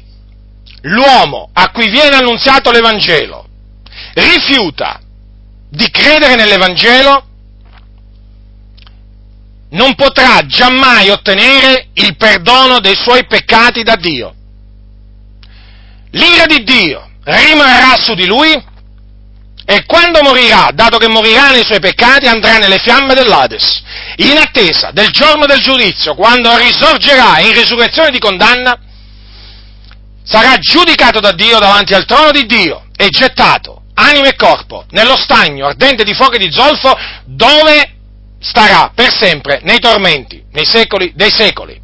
l'uomo 0.81 1.49
a 1.53 1.69
cui 1.69 1.89
viene 1.89 2.15
annunziato 2.15 2.71
l'Evangelo 2.71 3.47
rifiuta 4.13 4.99
di 5.71 5.89
credere 5.89 6.35
nell'Evangelo 6.35 7.25
non 9.69 9.95
potrà 9.95 10.45
giammai 10.45 11.09
ottenere 11.09 11.87
il 11.93 12.17
perdono 12.17 12.81
dei 12.81 12.95
suoi 12.95 13.25
peccati 13.25 13.81
da 13.81 13.95
Dio. 13.95 14.35
L'ira 16.11 16.45
di 16.45 16.63
Dio 16.63 17.09
rimarrà 17.23 17.95
su 17.97 18.13
di 18.15 18.25
lui 18.25 18.51
e 19.63 19.85
quando 19.85 20.21
morirà, 20.23 20.71
dato 20.73 20.97
che 20.97 21.07
morirà 21.07 21.51
nei 21.51 21.63
suoi 21.63 21.79
peccati, 21.79 22.27
andrà 22.27 22.57
nelle 22.57 22.79
fiamme 22.79 23.13
dell'Ades, 23.13 23.81
in 24.17 24.35
attesa 24.35 24.91
del 24.91 25.09
giorno 25.11 25.45
del 25.45 25.59
giudizio, 25.59 26.15
quando 26.15 26.57
risorgerà 26.57 27.39
in 27.39 27.53
risurrezione 27.53 28.11
di 28.11 28.19
condanna, 28.19 28.77
sarà 30.21 30.57
giudicato 30.57 31.21
da 31.21 31.31
Dio 31.31 31.59
davanti 31.59 31.93
al 31.93 32.03
trono 32.03 32.31
di 32.31 32.45
Dio 32.45 32.87
e 32.97 33.07
gettato 33.07 33.80
anima 33.93 34.27
e 34.27 34.35
corpo, 34.35 34.85
nello 34.89 35.17
stagno 35.17 35.67
ardente 35.67 36.03
di 36.03 36.13
fuoco 36.13 36.33
e 36.33 36.39
di 36.39 36.51
zolfo, 36.51 36.95
dove 37.25 37.95
starà 38.39 38.91
per 38.93 39.13
sempre 39.13 39.59
nei 39.63 39.79
tormenti, 39.79 40.43
nei 40.51 40.65
secoli 40.65 41.13
dei 41.15 41.31
secoli. 41.31 41.79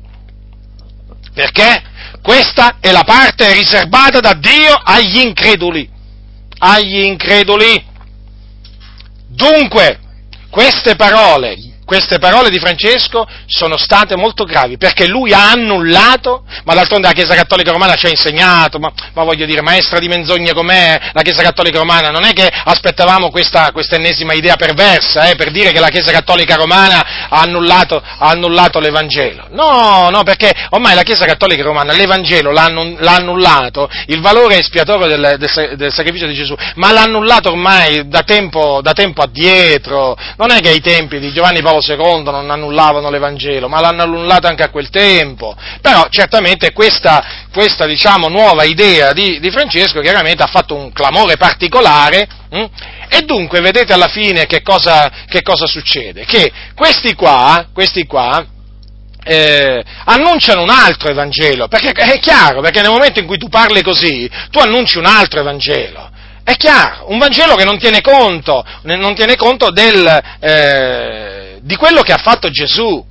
Perché 1.34 1.84
questa 2.22 2.78
è 2.80 2.92
la 2.92 3.04
parte 3.04 3.54
riservata 3.54 4.20
da 4.20 4.34
Dio 4.34 4.74
agli 4.74 5.20
increduli. 5.20 5.90
Agli 6.60 7.04
increduli. 7.04 7.86
Dunque, 9.28 10.00
queste 10.50 10.96
parole 10.96 11.56
queste 11.88 12.20
parole 12.20 12.50
di 12.50 12.60
Francesco 12.60 13.26
sono 13.46 13.78
state 13.78 14.18
molto 14.18 14.44
gravi 14.44 14.76
perché 14.76 15.08
lui 15.08 15.32
ha 15.32 15.52
annullato, 15.52 16.44
ma 16.66 16.74
d'altronde 16.74 17.08
la 17.08 17.14
Chiesa 17.14 17.34
Cattolica 17.34 17.72
Romana 17.72 17.96
ci 17.96 18.08
ha 18.08 18.10
insegnato, 18.10 18.78
ma, 18.78 18.92
ma 19.14 19.24
voglio 19.24 19.46
dire, 19.46 19.62
maestra 19.62 19.98
di 19.98 20.10
menzogne 20.10 20.52
com'è 20.52 21.00
la 21.14 21.22
Chiesa 21.22 21.42
Cattolica 21.42 21.78
Romana, 21.78 22.10
non 22.10 22.26
è 22.26 22.34
che 22.34 22.46
aspettavamo 22.46 23.30
questa, 23.30 23.72
ennesima 23.92 24.34
idea 24.34 24.58
perversa 24.58 25.30
eh, 25.30 25.36
per 25.36 25.50
dire 25.50 25.72
che 25.72 25.80
la 25.80 25.88
Chiesa 25.88 26.12
Cattolica 26.12 26.56
Romana 26.56 27.30
ha 27.30 27.40
annullato, 27.40 27.96
ha 27.96 28.28
annullato 28.28 28.80
l'Evangelo. 28.80 29.48
No, 29.52 30.10
no, 30.10 30.24
perché 30.24 30.54
ormai 30.72 30.94
la 30.94 31.04
Chiesa 31.04 31.24
Cattolica 31.24 31.64
Romana 31.64 31.94
l'Evangelo 31.94 32.52
l'ha, 32.52 32.68
l'ha 32.70 33.16
annullato, 33.16 33.90
il 34.08 34.20
valore 34.20 34.60
espiatorio 34.60 35.08
del, 35.08 35.38
del, 35.40 35.78
del, 35.78 35.94
sacrificio 35.94 36.26
di 36.26 36.34
Gesù, 36.34 36.54
ma 36.76 36.92
l'ha 36.92 37.04
annullato 37.04 37.50
ormai 37.50 38.10
da 38.10 38.24
tempo, 38.24 38.82
da 38.84 38.92
tempo 38.92 39.22
addietro, 39.22 40.18
non 40.36 40.52
è 40.52 40.60
che 40.60 40.68
ai 40.68 40.82
tempi 40.82 41.20
di 41.20 41.32
Giovanni 41.32 41.62
Paolo 41.62 41.76
II 41.82 42.24
non 42.24 42.50
annullavano 42.50 43.10
l'Evangelo, 43.10 43.68
ma 43.68 43.80
l'hanno 43.80 44.04
annullato 44.04 44.48
anche 44.48 44.64
a 44.64 44.70
quel 44.70 44.90
tempo. 44.90 45.56
Però 45.82 46.08
certamente 46.10 46.72
questa, 46.72 47.48
questa 47.52 47.86
diciamo, 47.86 48.28
nuova 48.28 48.64
idea 48.64 49.14
di, 49.14 49.40
di, 49.40 49.52
Francesco 49.52 50.02
chiaramente 50.02 50.44
ha 50.44 50.48
fatto 50.48 50.76
un 50.76 50.92
clamore 50.92 51.38
particolare 51.38 52.28
hm? 52.50 52.66
e 53.10 53.22
dunque 53.22 53.62
vedete 53.62 53.94
alla 53.94 54.08
fine 54.08 54.46
che 54.46 54.62
cosa, 54.62 55.12
che 55.28 55.42
cosa 55.42 55.66
succede? 55.66 56.26
Che 56.26 56.52
questi 56.76 57.14
qua, 57.14 57.68
questi 57.74 58.06
qua 58.06 58.46
eh, 59.24 59.84
annunciano 60.06 60.62
un 60.62 60.70
altro 60.70 61.10
Evangelo, 61.10 61.68
perché 61.68 61.92
è 61.92 62.20
chiaro, 62.20 62.62
perché 62.62 62.82
nel 62.82 62.92
momento 62.92 63.20
in 63.20 63.26
cui 63.26 63.38
tu 63.38 63.50
parli 63.50 63.82
così, 63.82 64.30
tu 64.50 64.60
annunci 64.60 64.98
un 64.98 65.06
altro 65.06 65.42
Evangelo. 65.42 66.16
È 66.48 66.56
chiaro, 66.56 67.08
un 67.10 67.18
Vangelo 67.18 67.56
che 67.56 67.66
non 67.66 67.78
tiene 67.78 68.00
conto, 68.00 68.64
non 68.84 69.14
tiene 69.16 69.36
conto 69.36 69.70
del, 69.70 70.08
eh, 70.40 71.58
di 71.60 71.76
quello 71.76 72.02
che 72.04 72.14
ha 72.14 72.22
fatto 72.24 72.50
Gesù. 72.50 73.06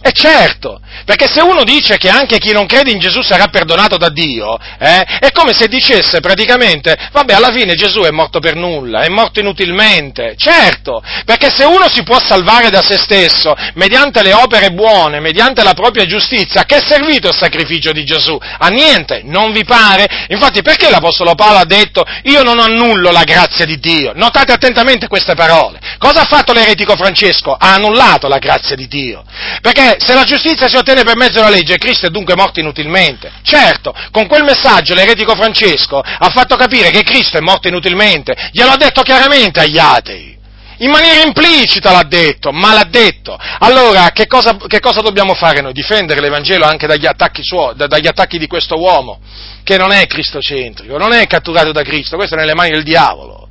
E 0.00 0.12
certo, 0.12 0.80
perché 1.04 1.26
se 1.26 1.40
uno 1.40 1.64
dice 1.64 1.96
che 1.96 2.08
anche 2.08 2.38
chi 2.38 2.52
non 2.52 2.66
crede 2.66 2.92
in 2.92 2.98
Gesù 2.98 3.20
sarà 3.20 3.48
perdonato 3.48 3.96
da 3.96 4.08
Dio, 4.10 4.56
eh, 4.78 5.02
è 5.20 5.30
come 5.32 5.52
se 5.52 5.66
dicesse 5.66 6.20
praticamente, 6.20 6.96
vabbè, 7.12 7.34
alla 7.34 7.50
fine 7.50 7.74
Gesù 7.74 8.00
è 8.00 8.10
morto 8.10 8.38
per 8.38 8.54
nulla, 8.54 9.02
è 9.02 9.08
morto 9.08 9.40
inutilmente. 9.40 10.34
Certo, 10.36 11.02
perché 11.24 11.50
se 11.50 11.64
uno 11.64 11.88
si 11.88 12.02
può 12.04 12.18
salvare 12.20 12.70
da 12.70 12.82
se 12.82 12.96
stesso 12.96 13.54
mediante 13.74 14.22
le 14.22 14.34
opere 14.34 14.70
buone, 14.70 15.20
mediante 15.20 15.64
la 15.64 15.74
propria 15.74 16.04
giustizia, 16.04 16.60
a 16.60 16.64
che 16.64 16.76
è 16.76 16.86
servito 16.86 17.28
il 17.28 17.34
sacrificio 17.34 17.90
di 17.92 18.04
Gesù? 18.04 18.38
A 18.40 18.68
niente, 18.68 19.22
non 19.24 19.52
vi 19.52 19.64
pare? 19.64 20.26
Infatti 20.28 20.62
perché 20.62 20.90
l'Apostolo 20.90 21.34
Paolo 21.34 21.58
ha 21.58 21.64
detto, 21.64 22.04
io 22.24 22.42
non 22.42 22.60
annullo 22.60 23.10
la 23.10 23.24
grazia 23.24 23.64
di 23.64 23.78
Dio? 23.78 24.12
Notate 24.14 24.52
attentamente 24.52 25.08
queste 25.08 25.34
parole. 25.34 25.80
Cosa 25.98 26.20
ha 26.20 26.26
fatto 26.26 26.52
l'eretico 26.52 26.94
Francesco? 26.96 27.52
Ha 27.52 27.74
annullato 27.74 28.28
la 28.28 28.38
grazia 28.38 28.76
di 28.76 28.86
Dio. 28.86 29.24
Perché 29.60 29.87
se 29.98 30.14
la 30.14 30.24
giustizia 30.24 30.68
si 30.68 30.76
ottiene 30.76 31.02
per 31.02 31.16
mezzo 31.16 31.34
della 31.34 31.48
legge, 31.50 31.78
Cristo 31.78 32.06
è 32.06 32.10
dunque 32.10 32.34
morto 32.34 32.60
inutilmente. 32.60 33.30
Certo, 33.42 33.94
con 34.10 34.26
quel 34.26 34.44
messaggio 34.44 34.94
l'eretico 34.94 35.34
Francesco 35.34 35.98
ha 36.00 36.28
fatto 36.30 36.56
capire 36.56 36.90
che 36.90 37.02
Cristo 37.02 37.38
è 37.38 37.40
morto 37.40 37.68
inutilmente, 37.68 38.34
glielo 38.52 38.72
ha 38.72 38.76
detto 38.76 39.02
chiaramente 39.02 39.60
agli 39.60 39.78
atei. 39.78 40.36
in 40.78 40.90
maniera 40.90 41.22
implicita 41.22 41.90
l'ha 41.90 42.04
detto, 42.04 42.52
ma 42.52 42.72
l'ha 42.72 42.86
detto. 42.88 43.36
Allora, 43.60 44.10
che 44.10 44.26
cosa, 44.26 44.56
che 44.66 44.80
cosa 44.80 45.00
dobbiamo 45.00 45.34
fare 45.34 45.60
noi? 45.60 45.72
Difendere 45.72 46.20
l'Evangelo 46.20 46.64
anche 46.66 46.86
dagli 46.86 47.06
attacchi, 47.06 47.42
suo, 47.42 47.72
dagli 47.74 48.06
attacchi 48.06 48.38
di 48.38 48.46
questo 48.46 48.78
uomo, 48.78 49.20
che 49.64 49.76
non 49.76 49.92
è 49.92 50.06
cristocentrico, 50.06 50.96
non 50.96 51.12
è 51.12 51.26
catturato 51.26 51.72
da 51.72 51.82
Cristo, 51.82 52.16
questo 52.16 52.34
è 52.34 52.38
nelle 52.38 52.54
mani 52.54 52.70
del 52.70 52.84
diavolo. 52.84 53.48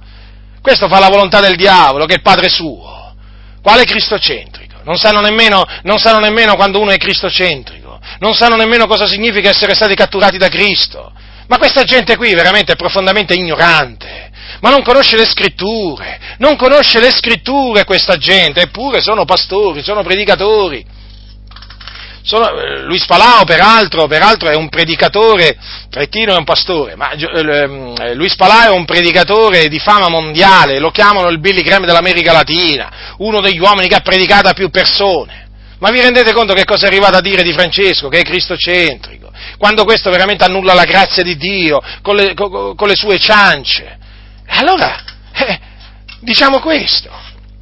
Questo 0.62 0.88
fa 0.88 1.00
la 1.00 1.10
volontà 1.10 1.40
del 1.40 1.56
diavolo, 1.56 2.06
che 2.06 2.14
è 2.14 2.18
il 2.18 2.22
padre 2.22 2.50
suo. 2.50 3.14
Quale 3.62 3.84
cristocentrico? 3.84 4.67
Non 4.88 4.96
sanno 4.96 5.20
nemmeno, 5.20 5.66
non 5.84 6.00
sanno 6.00 6.20
nemmeno 6.20 6.56
quando 6.56 6.80
uno 6.80 6.92
è 6.92 6.98
cristocentrico, 6.98 8.00
non 8.20 8.34
sanno 8.34 8.56
nemmeno 8.56 8.88
cosa 8.88 9.06
significa 9.06 9.50
essere 9.50 9.76
stati 9.76 9.94
catturati 9.96 10.38
da 10.38 10.48
Cristo. 10.48 11.12
Ma 11.48 11.58
questa 11.58 11.84
gente 11.84 12.16
qui 12.16 12.34
veramente 12.34 12.72
è 12.72 12.76
profondamente 12.76 13.34
ignorante 13.34 14.32
ma 14.60 14.70
non 14.70 14.82
conosce 14.82 15.18
le 15.18 15.26
scritture, 15.26 16.20
non 16.38 16.56
conosce 16.56 17.00
le 17.00 17.12
scritture 17.12 17.84
questa 17.84 18.18
gente, 18.18 18.62
eppure 18.62 19.02
sono 19.02 19.26
pastori, 19.26 19.84
sono 19.84 20.04
predicatori. 20.04 20.84
Sono, 22.28 22.60
eh, 22.60 22.82
Luis 22.82 23.06
Palao, 23.06 23.46
peraltro, 23.46 24.06
peraltro, 24.06 24.50
è 24.50 24.54
un 24.54 24.68
predicatore, 24.68 25.58
Trettino 25.90 26.34
è 26.34 26.38
un 26.38 26.44
pastore, 26.44 26.98
ma 26.98 27.12
eh, 27.12 27.96
eh, 28.02 28.16
Luis 28.16 28.36
Palao 28.36 28.74
è 28.74 28.76
un 28.76 28.84
predicatore 28.84 29.70
di 29.70 29.80
fama 29.80 30.10
mondiale, 30.10 30.78
lo 30.80 30.92
chiamano 30.92 31.30
il 31.30 31.40
Billy 31.40 31.62
Graham 31.62 31.86
dell'America 31.86 32.34
Latina, 32.34 33.16
uno 33.20 33.40
degli 33.40 33.60
uomini 33.60 33.88
che 33.88 33.96
ha 33.96 34.02
predicato 34.02 34.50
a 34.50 34.54
più 34.54 34.70
persone. 34.70 35.48
Ma 35.80 35.90
vi 35.90 36.02
rendete 36.02 36.34
conto 36.34 36.54
che 36.54 36.66
cosa 36.66 36.84
è 36.84 36.90
arrivato 36.90 37.16
a 37.16 37.22
dire 37.22 37.44
di 37.44 37.54
Francesco, 37.54 38.10
che 38.10 38.20
è 38.20 38.24
cristocentrico, 38.24 39.32
quando 39.58 39.86
questo 39.86 40.10
veramente 40.10 40.44
annulla 40.44 40.74
la 40.74 40.84
grazia 40.84 41.24
di 41.24 41.38
Dio 41.38 41.82
con 42.02 42.18
le, 42.18 42.34
con, 42.34 42.76
con 42.76 42.90
le 42.90 42.96
sue 42.98 43.20
ciance? 43.20 43.98
Allora, 44.48 45.02
eh, 45.32 45.60
diciamo 46.20 46.60
questo, 46.60 47.10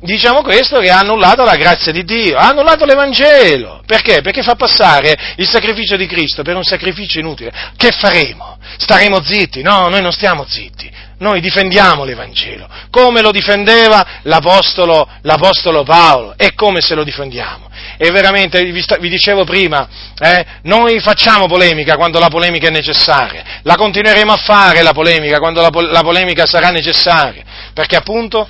diciamo 0.06 0.42
questo 0.42 0.80
che 0.80 0.90
ha 0.90 1.00
annullato 1.00 1.44
la 1.44 1.56
grazia 1.56 1.92
di 1.92 2.04
Dio, 2.04 2.38
ha 2.38 2.50
annullato 2.50 2.86
l'Evangelo. 2.86 3.82
Perché? 3.86 4.22
Perché 4.22 4.42
fa 4.42 4.56
passare 4.56 5.16
il 5.38 5.48
sacrificio 5.48 5.96
di 5.96 6.08
Cristo 6.08 6.44
per 6.44 6.56
un 6.56 6.64
sacrificio 6.64 7.20
inutile. 7.20 7.52
Che 7.76 7.92
faremo? 7.92 8.58
Staremo 8.78 9.22
zitti? 9.24 9.62
No, 9.62 9.88
noi 9.90 10.02
non 10.02 10.12
stiamo 10.12 10.46
zitti. 10.48 10.92
Noi 11.18 11.40
difendiamo 11.40 12.04
l'Evangelo, 12.04 12.68
come 12.90 13.22
lo 13.22 13.32
difendeva 13.32 14.06
l'Apostolo, 14.24 15.08
l'Apostolo 15.22 15.84
Paolo, 15.84 16.34
e 16.36 16.54
come 16.54 16.82
se 16.82 16.94
lo 16.94 17.06
difendiamo 17.06 17.70
e 17.98 18.12
veramente 18.12 18.64
vi, 18.64 18.82
sta, 18.82 18.98
vi 18.98 19.10
dicevo 19.10 19.44
prima, 19.44 19.88
eh, 20.20 20.46
noi 20.64 21.00
facciamo 21.00 21.48
polemica 21.48 21.96
quando 21.96 22.20
la 22.20 22.28
polemica 22.28 22.68
è 22.68 22.72
necessaria, 22.72 23.44
la 23.64 23.76
continueremo 23.76 24.32
a 24.32 24.38
fare 24.38 24.82
la 24.82 24.92
polemica 24.92 25.40
quando 25.40 25.62
la, 25.62 25.70
la 25.72 26.02
polemica 26.02 26.46
sarà 26.46 26.70
necessaria, 26.70 27.44
perché 27.74 27.96
appunto 27.96 28.48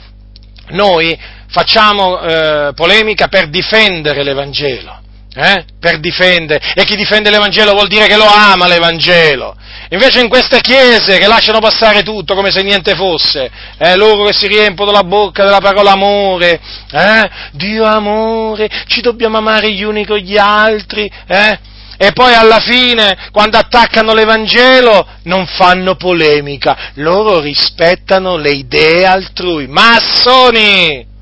noi 0.69 1.17
facciamo 1.47 2.19
eh, 2.21 2.71
polemica 2.73 3.27
per 3.27 3.49
difendere 3.49 4.23
l'Evangelo. 4.23 5.01
Eh? 5.37 5.65
Per 5.79 5.99
difendere, 5.99 6.73
e 6.73 6.85
chi 6.85 6.95
difende 6.95 7.29
l'Evangelo 7.29 7.73
vuol 7.73 7.89
dire 7.89 8.05
che 8.07 8.15
lo 8.15 8.25
ama 8.25 8.67
l'Evangelo, 8.67 9.57
Invece 9.89 10.21
in 10.21 10.29
queste 10.29 10.61
chiese 10.61 11.19
che 11.19 11.27
lasciano 11.27 11.59
passare 11.59 12.01
tutto 12.01 12.33
come 12.33 12.51
se 12.51 12.63
niente 12.63 12.95
fosse, 12.95 13.51
eh, 13.77 13.95
loro 13.95 14.25
che 14.25 14.33
si 14.33 14.47
riempiono 14.47 14.91
la 14.91 15.03
bocca 15.03 15.43
della 15.43 15.59
parola 15.59 15.91
amore, 15.91 16.59
eh, 16.91 17.29
Dio 17.51 17.83
amore, 17.83 18.67
ci 18.87 19.01
dobbiamo 19.01 19.37
amare 19.37 19.71
gli 19.71 19.83
uni 19.83 20.05
con 20.05 20.17
gli 20.17 20.37
altri, 20.37 21.09
eh, 21.27 21.59
e 21.97 22.11
poi 22.13 22.33
alla 22.33 22.59
fine, 22.59 23.29
quando 23.31 23.57
attaccano 23.57 24.13
l'Evangelo, 24.13 25.07
non 25.23 25.45
fanno 25.45 25.95
polemica, 25.95 26.91
loro 26.95 27.39
rispettano 27.39 28.37
le 28.37 28.51
idee 28.51 29.05
altrui. 29.05 29.67
Massoni! 29.67 31.13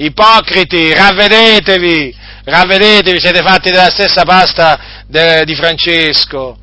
Ipocriti, 0.00 0.94
ravvedetevi, 0.94 2.14
ravvedetevi, 2.44 3.18
siete 3.18 3.42
fatti 3.42 3.70
della 3.70 3.90
stessa 3.90 4.22
pasta 4.22 4.78
de, 5.08 5.44
di 5.44 5.56
Francesco. 5.56 6.56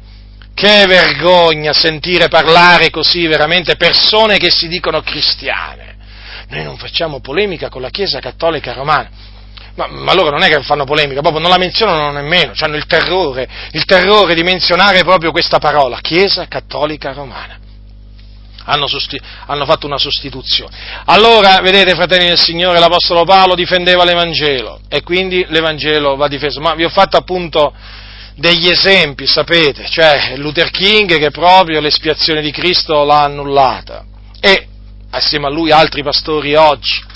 Che 0.53 0.85
vergogna 0.87 1.73
sentire 1.73 2.29
parlare 2.29 2.89
così 2.89 3.27
veramente 3.27 3.75
persone 3.75 4.37
che 4.37 4.49
si 4.49 4.69
dicono 4.69 5.01
cristiane. 5.01 5.97
Noi 6.47 6.63
non 6.63 6.77
facciamo 6.77 7.19
polemica 7.19 7.67
con 7.67 7.81
la 7.81 7.89
Chiesa 7.89 8.19
Cattolica 8.19 8.71
Romana. 8.71 9.09
Ma, 9.75 9.87
ma, 9.87 10.13
loro 10.13 10.29
non 10.29 10.41
è 10.41 10.47
che 10.47 10.63
fanno 10.63 10.85
polemica, 10.85 11.19
proprio 11.19 11.41
non 11.41 11.51
la 11.51 11.57
menzionano 11.57 12.11
nemmeno, 12.13 12.53
hanno 12.57 12.77
il 12.77 12.85
terrore, 12.85 13.45
il 13.71 13.83
terrore 13.83 14.33
di 14.33 14.43
menzionare 14.43 15.03
proprio 15.03 15.31
questa 15.31 15.59
parola, 15.59 15.99
Chiesa 15.99 16.47
Cattolica 16.47 17.11
Romana. 17.11 17.59
Hanno, 18.65 18.87
sosti- 18.87 19.19
hanno, 19.45 19.65
fatto 19.65 19.85
una 19.85 19.97
sostituzione. 19.97 20.75
Allora, 21.05 21.59
vedete, 21.61 21.93
fratelli 21.93 22.27
del 22.27 22.39
Signore, 22.39 22.79
l'Apostolo 22.79 23.23
Paolo 23.23 23.55
difendeva 23.55 24.03
l'Evangelo 24.03 24.81
e 24.89 25.03
quindi 25.03 25.45
l'Evangelo 25.49 26.15
va 26.15 26.27
difeso. 26.27 26.59
Ma 26.59 26.73
vi 26.73 26.83
ho 26.83 26.89
fatto 26.89 27.15
appunto 27.17 27.73
degli 28.35 28.67
esempi, 28.67 29.25
sapete, 29.27 29.85
cioè 29.87 30.33
Luther 30.35 30.69
King 30.69 31.17
che 31.17 31.31
proprio 31.31 31.79
l'espiazione 31.79 32.41
di 32.41 32.51
Cristo 32.51 33.03
l'ha 33.03 33.23
annullata 33.23 34.03
e 34.41 34.67
assieme 35.11 35.47
a 35.47 35.49
lui 35.49 35.71
altri 35.71 36.03
pastori 36.03 36.55
oggi. 36.55 37.13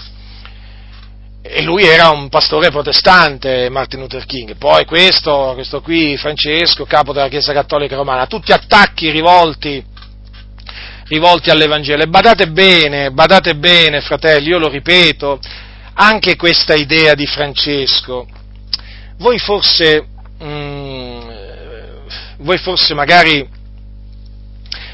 E 1.41 1.61
lui 1.63 1.83
era 1.83 2.09
un 2.09 2.29
pastore 2.29 2.69
protestante, 2.69 3.69
Martin 3.69 4.01
Luther 4.01 4.25
King. 4.25 4.55
Poi 4.57 4.85
questo, 4.85 5.51
questo 5.55 5.81
qui, 5.81 6.15
Francesco, 6.17 6.85
capo 6.85 7.11
della 7.11 7.27
Chiesa 7.29 7.53
Cattolica 7.53 7.95
Romana, 7.95 8.27
tutti 8.27 8.51
attacchi 8.51 9.09
rivolti, 9.09 9.83
rivolti 11.09 11.49
all'Evangelo. 11.49 12.03
E 12.03 12.07
badate 12.07 12.47
bene, 12.47 13.11
badate 13.11 13.55
bene, 13.55 13.99
fratelli, 13.99 14.47
io 14.47 14.59
lo 14.59 14.69
ripeto, 14.69 15.39
anche 15.95 16.37
questa 16.37 16.75
idea 16.75 17.13
di 17.13 17.25
Francesco, 17.25 18.25
voi 19.17 19.37
forse 19.37 20.05
Mm, 20.41 21.19
voi 22.37 22.57
forse 22.59 22.93
magari, 22.93 23.45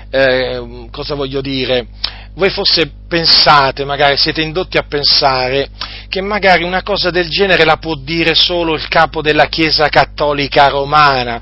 eh, 0.10 0.88
cosa 0.90 1.14
voglio 1.14 1.40
dire, 1.40 1.86
voi 2.34 2.50
forse 2.50 2.92
pensate, 3.08 3.86
magari 3.86 4.18
siete 4.18 4.42
indotti 4.42 4.78
a 4.78 4.86
pensare 4.88 5.70
che 6.10 6.22
magari 6.22 6.64
una 6.64 6.82
cosa 6.82 7.12
del 7.12 7.30
genere 7.30 7.64
la 7.64 7.78
può 7.78 7.94
dire 7.96 8.34
solo 8.34 8.74
il 8.74 8.88
capo 8.88 9.22
della 9.22 9.46
Chiesa 9.46 9.88
Cattolica 9.90 10.68
Romana, 10.70 11.42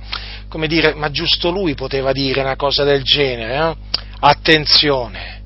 come 0.49 0.67
dire, 0.67 0.93
ma 0.93 1.09
giusto 1.09 1.49
lui 1.49 1.73
poteva 1.73 2.11
dire 2.11 2.41
una 2.41 2.57
cosa 2.57 2.83
del 2.83 3.03
genere, 3.03 3.55
eh? 3.55 3.75
Attenzione, 4.25 5.41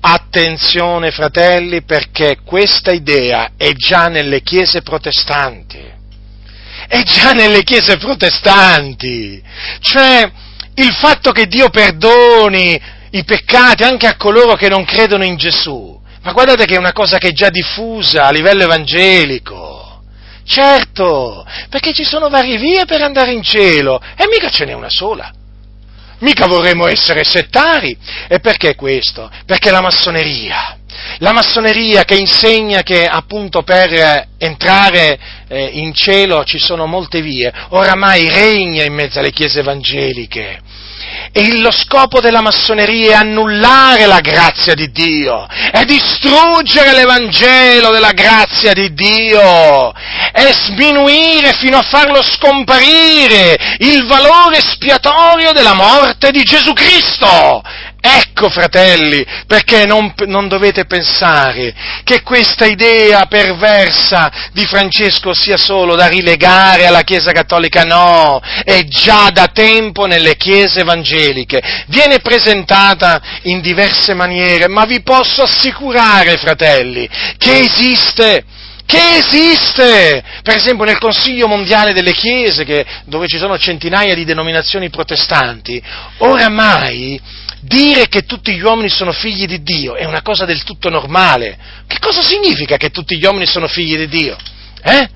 attenzione 0.00 1.10
fratelli 1.10 1.82
perché 1.82 2.40
questa 2.44 2.92
idea 2.92 3.52
è 3.56 3.72
già 3.72 4.08
nelle 4.08 4.42
chiese 4.42 4.82
protestanti 4.82 5.96
è 6.88 7.02
già 7.02 7.32
nelle 7.32 7.62
chiese 7.62 7.96
protestanti. 7.98 9.42
Cioè, 9.80 10.30
il 10.74 10.92
fatto 10.94 11.32
che 11.32 11.46
Dio 11.46 11.68
perdoni 11.68 12.80
i 13.10 13.24
peccati 13.24 13.84
anche 13.84 14.06
a 14.06 14.16
coloro 14.16 14.54
che 14.54 14.68
non 14.68 14.84
credono 14.84 15.24
in 15.24 15.36
Gesù. 15.36 16.00
Ma 16.22 16.32
guardate 16.32 16.64
che 16.64 16.74
è 16.74 16.78
una 16.78 16.92
cosa 16.92 17.18
che 17.18 17.28
è 17.28 17.32
già 17.32 17.50
diffusa 17.50 18.26
a 18.26 18.30
livello 18.30 18.64
evangelico. 18.64 20.02
Certo, 20.44 21.46
perché 21.68 21.92
ci 21.92 22.04
sono 22.04 22.28
varie 22.28 22.58
vie 22.58 22.84
per 22.86 23.02
andare 23.02 23.32
in 23.32 23.42
cielo 23.42 24.00
e 24.16 24.26
mica 24.28 24.48
ce 24.48 24.64
n'è 24.64 24.72
una 24.72 24.90
sola. 24.90 25.30
Mica 26.20 26.46
vorremmo 26.46 26.86
essere 26.86 27.24
settari. 27.24 27.96
E 28.28 28.40
perché 28.40 28.74
questo? 28.74 29.30
Perché 29.46 29.70
la 29.70 29.80
massoneria 29.80 30.78
la 31.18 31.32
massoneria 31.32 32.04
che 32.04 32.16
insegna 32.16 32.82
che 32.82 33.04
appunto 33.04 33.62
per 33.62 34.26
entrare 34.38 35.18
eh, 35.48 35.70
in 35.74 35.92
cielo 35.94 36.44
ci 36.44 36.58
sono 36.58 36.86
molte 36.86 37.20
vie, 37.20 37.52
oramai 37.70 38.28
regna 38.28 38.84
in 38.84 38.94
mezzo 38.94 39.18
alle 39.18 39.32
chiese 39.32 39.60
evangeliche. 39.60 40.60
E 41.32 41.58
lo 41.58 41.70
scopo 41.70 42.20
della 42.20 42.40
massoneria 42.40 43.10
è 43.10 43.14
annullare 43.14 44.06
la 44.06 44.20
grazia 44.20 44.74
di 44.74 44.90
Dio, 44.90 45.46
è 45.46 45.84
distruggere 45.84 46.92
l'Evangelo 46.92 47.90
della 47.90 48.12
grazia 48.12 48.72
di 48.72 48.92
Dio, 48.92 49.92
è 50.32 50.52
sminuire 50.52 51.52
fino 51.54 51.76
a 51.76 51.82
farlo 51.82 52.22
scomparire 52.22 53.76
il 53.78 54.06
valore 54.06 54.60
spiatorio 54.60 55.52
della 55.52 55.74
morte 55.74 56.30
di 56.30 56.42
Gesù 56.42 56.72
Cristo. 56.72 57.62
Ecco, 58.00 58.48
fratelli, 58.48 59.26
perché 59.48 59.84
non, 59.84 60.14
non, 60.26 60.46
dovete 60.46 60.84
pensare 60.84 61.74
che 62.04 62.22
questa 62.22 62.64
idea 62.64 63.26
perversa 63.26 64.30
di 64.52 64.64
Francesco 64.66 65.34
sia 65.34 65.56
solo 65.56 65.96
da 65.96 66.06
rilegare 66.06 66.86
alla 66.86 67.02
Chiesa 67.02 67.32
Cattolica, 67.32 67.82
no, 67.82 68.40
è 68.62 68.84
già 68.84 69.30
da 69.30 69.48
tempo 69.48 70.06
nelle 70.06 70.36
Chiese 70.36 70.80
evangeliche, 70.80 71.60
viene 71.88 72.20
presentata 72.20 73.20
in 73.42 73.60
diverse 73.60 74.14
maniere, 74.14 74.68
ma 74.68 74.84
vi 74.84 75.02
posso 75.02 75.42
assicurare, 75.42 76.36
fratelli, 76.36 77.08
che 77.36 77.58
esiste 77.58 78.44
che 78.88 79.18
esiste, 79.18 80.24
per 80.42 80.56
esempio 80.56 80.86
nel 80.86 80.96
Consiglio 80.96 81.46
mondiale 81.46 81.92
delle 81.92 82.14
Chiese, 82.14 82.64
che, 82.64 82.86
dove 83.04 83.28
ci 83.28 83.36
sono 83.36 83.58
centinaia 83.58 84.14
di 84.14 84.24
denominazioni 84.24 84.88
protestanti, 84.88 85.82
oramai 86.16 87.20
dire 87.60 88.08
che 88.08 88.22
tutti 88.22 88.54
gli 88.54 88.62
uomini 88.62 88.88
sono 88.88 89.12
figli 89.12 89.46
di 89.46 89.62
Dio 89.62 89.94
è 89.94 90.04
una 90.04 90.22
cosa 90.22 90.44
del 90.44 90.62
tutto 90.62 90.88
normale. 90.88 91.58
Che 91.86 91.98
cosa 91.98 92.22
significa 92.22 92.76
che 92.76 92.90
tutti 92.90 93.16
gli 93.16 93.24
uomini 93.24 93.46
sono 93.46 93.66
figli 93.66 93.96
di 93.96 94.08
Dio? 94.08 94.36
Eh? 94.82 95.08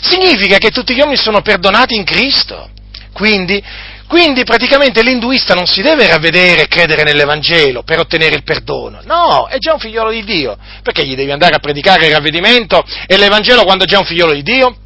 Significa 0.00 0.58
che 0.58 0.70
tutti 0.70 0.94
gli 0.94 1.00
uomini 1.00 1.16
sono 1.16 1.40
perdonati 1.40 1.94
in 1.94 2.04
Cristo. 2.04 2.70
Quindi, 3.12 3.62
quindi 4.06 4.44
praticamente 4.44 5.02
l'induista 5.02 5.54
non 5.54 5.66
si 5.66 5.82
deve 5.82 6.06
ravvedere 6.06 6.62
e 6.62 6.68
credere 6.68 7.02
nell'Evangelo 7.02 7.82
per 7.82 7.98
ottenere 7.98 8.36
il 8.36 8.44
perdono. 8.44 9.00
No, 9.04 9.46
è 9.48 9.58
già 9.58 9.72
un 9.72 9.80
figliolo 9.80 10.10
di 10.10 10.22
Dio. 10.24 10.56
Perché 10.82 11.04
gli 11.04 11.16
devi 11.16 11.32
andare 11.32 11.56
a 11.56 11.58
predicare 11.58 12.06
il 12.06 12.12
ravvedimento 12.12 12.84
e 13.06 13.16
l'Evangelo 13.16 13.64
quando 13.64 13.84
è 13.84 13.86
già 13.88 13.98
un 13.98 14.04
figliolo 14.04 14.34
di 14.34 14.42
Dio? 14.42 14.76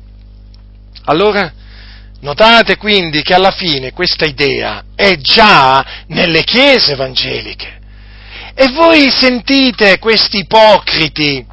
Allora, 1.05 1.53
Notate 2.23 2.77
quindi 2.77 3.23
che 3.23 3.35
alla 3.35 3.51
fine 3.51 3.93
questa 3.93 4.25
idea 4.25 4.85
è 4.95 5.17
già 5.17 6.05
nelle 6.07 6.45
chiese 6.45 6.93
evangeliche. 6.93 7.81
E 8.55 8.69
voi 8.69 9.11
sentite 9.11 9.99
questi 9.99 10.39
ipocriti 10.39 11.45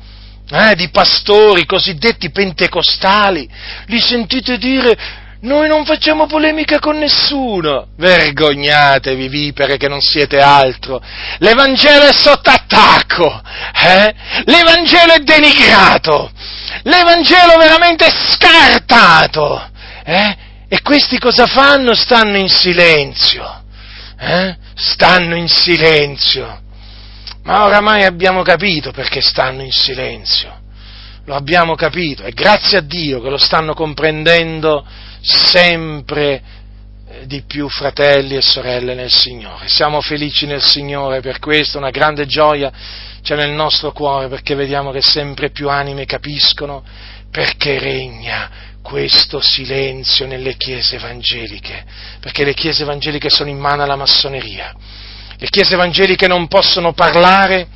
eh, 0.52 0.76
di 0.76 0.90
pastori 0.90 1.66
cosiddetti 1.66 2.30
pentecostali, 2.30 3.50
li 3.88 4.00
sentite 4.00 4.60
dire 4.60 4.98
noi 5.42 5.68
non 5.68 5.86
facciamo 5.86 6.28
polemica 6.28 6.78
con 6.78 7.00
nessuno. 7.00 7.88
Vergognatevi, 7.98 9.28
vipere, 9.28 9.78
che 9.78 9.88
non 9.88 10.02
siete 10.02 10.38
altro. 10.38 11.02
L'Evangelo 11.40 12.06
è 12.06 12.14
sotto 12.14 12.52
attacco. 12.52 13.42
Eh? 13.74 14.14
L'Evangelo 14.44 15.14
è 15.14 15.20
denigrato. 15.20 16.30
L'Evangelo 16.84 17.58
veramente 17.58 18.06
è 18.06 18.12
scartato. 18.12 19.68
Eh? 20.04 20.48
E 20.72 20.82
questi 20.84 21.18
cosa 21.18 21.48
fanno? 21.48 21.96
Stanno 21.96 22.38
in 22.38 22.48
silenzio. 22.48 23.64
Eh? 24.20 24.56
Stanno 24.76 25.36
in 25.36 25.48
silenzio. 25.48 26.62
Ma 27.44 27.66
oramai 27.66 28.04
abbiamo 28.04 28.44
capito 28.44 28.92
perché 28.92 29.20
stanno 29.20 29.64
in 29.64 29.72
silenzio. 29.72 30.58
Lo 31.26 31.34
abbiamo 31.34 31.74
capito 31.74 32.24
e 32.24 32.32
grazie 32.32 32.78
a 32.78 32.82
Dio 32.82 33.20
che 33.22 33.30
lo 33.30 33.38
stanno 33.38 33.74
comprendendo 33.74 34.86
sempre 35.22 36.42
eh, 37.08 37.26
di 37.26 37.42
più 37.48 37.68
fratelli 37.68 38.36
e 38.36 38.42
sorelle 38.42 38.94
nel 38.94 39.12
Signore. 39.12 39.68
Siamo 39.68 40.02
felici 40.02 40.46
nel 40.46 40.62
Signore 40.62 41.22
per 41.22 41.40
questo, 41.40 41.80
una 41.80 41.90
grande 41.90 42.28
gioia 42.28 42.72
c'è 43.22 43.36
nel 43.36 43.52
nostro 43.52 43.92
cuore 43.92 44.28
perché 44.28 44.54
vediamo 44.54 44.92
che 44.92 45.02
sempre 45.02 45.50
più 45.50 45.68
anime 45.70 46.06
capiscono 46.06 46.84
perché 47.32 47.80
regna 47.80 48.69
questo 48.82 49.40
silenzio 49.42 50.26
nelle 50.26 50.56
chiese 50.56 50.96
evangeliche, 50.96 51.86
perché 52.20 52.44
le 52.44 52.54
chiese 52.54 52.84
evangeliche 52.84 53.30
sono 53.30 53.50
in 53.50 53.58
mano 53.58 53.84
alla 53.84 53.96
massoneria. 53.96 54.74
Le 55.38 55.48
chiese 55.50 55.76
evangeliche 55.76 56.28
non 56.28 56.48
possono 56.48 56.94
parlare 56.94 57.68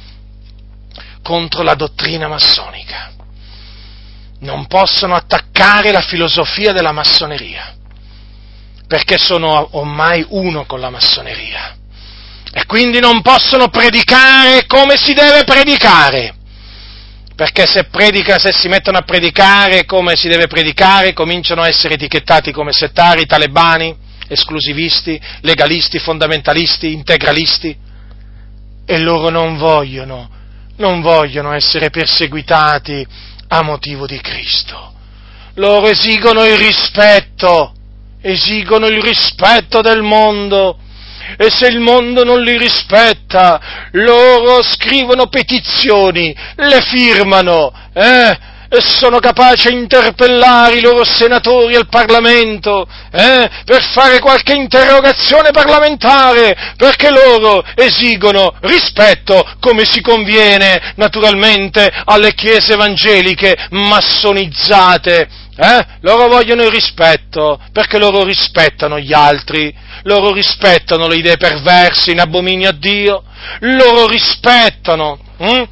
contro 1.21 1.63
la 1.63 1.75
dottrina 1.75 2.27
massonica, 2.27 3.11
non 4.39 4.67
possono 4.67 5.15
attaccare 5.15 5.91
la 5.91 6.01
filosofia 6.01 6.73
della 6.73 6.91
massoneria, 6.91 7.73
perché 8.87 9.17
sono 9.17 9.69
ormai 9.71 10.25
uno 10.29 10.65
con 10.65 10.79
la 10.79 10.89
massoneria. 10.89 11.77
E 12.51 12.65
quindi 12.65 12.99
non 12.99 13.21
possono 13.21 13.69
predicare 13.69 14.65
come 14.67 14.95
si 14.95 15.13
deve 15.13 15.43
predicare 15.43 16.35
perché 17.35 17.65
se, 17.65 17.85
predica, 17.85 18.37
se 18.37 18.51
si 18.51 18.67
mettono 18.67 18.97
a 18.99 19.03
predicare 19.03 19.85
come 19.85 20.15
si 20.15 20.27
deve 20.27 20.47
predicare, 20.47 21.13
cominciano 21.13 21.61
a 21.61 21.67
essere 21.67 21.95
etichettati 21.95 22.51
come 22.51 22.71
settari, 22.71 23.25
talebani, 23.25 23.95
esclusivisti, 24.27 25.19
legalisti, 25.41 25.99
fondamentalisti, 25.99 26.91
integralisti, 26.91 27.77
e 28.85 28.97
loro 28.99 29.29
non 29.29 29.57
vogliono, 29.57 30.29
non 30.77 31.01
vogliono 31.01 31.53
essere 31.53 31.89
perseguitati 31.89 33.05
a 33.47 33.61
motivo 33.63 34.05
di 34.05 34.19
Cristo. 34.19 34.91
Loro 35.55 35.87
esigono 35.87 36.43
il 36.45 36.57
rispetto, 36.57 37.73
esigono 38.21 38.87
il 38.87 39.01
rispetto 39.01 39.81
del 39.81 40.01
mondo 40.01 40.77
e 41.37 41.49
se 41.49 41.67
il 41.67 41.79
mondo 41.79 42.23
non 42.23 42.41
li 42.41 42.57
rispetta, 42.57 43.89
loro 43.91 44.61
scrivono 44.63 45.27
petizioni, 45.27 46.35
le 46.55 46.81
firmano, 46.81 47.71
eh? 47.93 48.51
E 48.75 48.81
sono 48.81 49.19
capaci 49.19 49.67
a 49.67 49.71
interpellare 49.71 50.77
i 50.77 50.81
loro 50.81 51.05
senatori 51.05 51.75
al 51.75 51.87
Parlamento 51.87 52.87
eh, 53.11 53.47
per 53.63 53.83
fare 53.93 54.17
qualche 54.17 54.55
interrogazione 54.55 55.51
parlamentare, 55.51 56.73
perché 56.75 57.11
loro 57.11 57.63
esigono 57.75 58.51
rispetto 58.61 59.47
come 59.59 59.85
si 59.85 60.01
conviene 60.01 60.93
naturalmente 60.95 61.87
alle 62.05 62.33
chiese 62.33 62.73
evangeliche 62.73 63.55
massonizzate. 63.69 65.29
Eh? 65.55 65.85
Loro 66.01 66.27
vogliono 66.27 66.63
il 66.63 66.71
rispetto, 66.71 67.59
perché 67.71 67.99
loro 67.99 68.23
rispettano 68.23 68.99
gli 68.99 69.13
altri, 69.13 69.71
loro 70.01 70.33
rispettano 70.33 71.05
le 71.05 71.17
idee 71.17 71.37
perverse 71.37 72.09
in 72.09 72.19
abominio 72.19 72.69
a 72.69 72.73
Dio, 72.73 73.23
loro 73.59 74.07
rispettano 74.07 75.19
hm? 75.37 75.63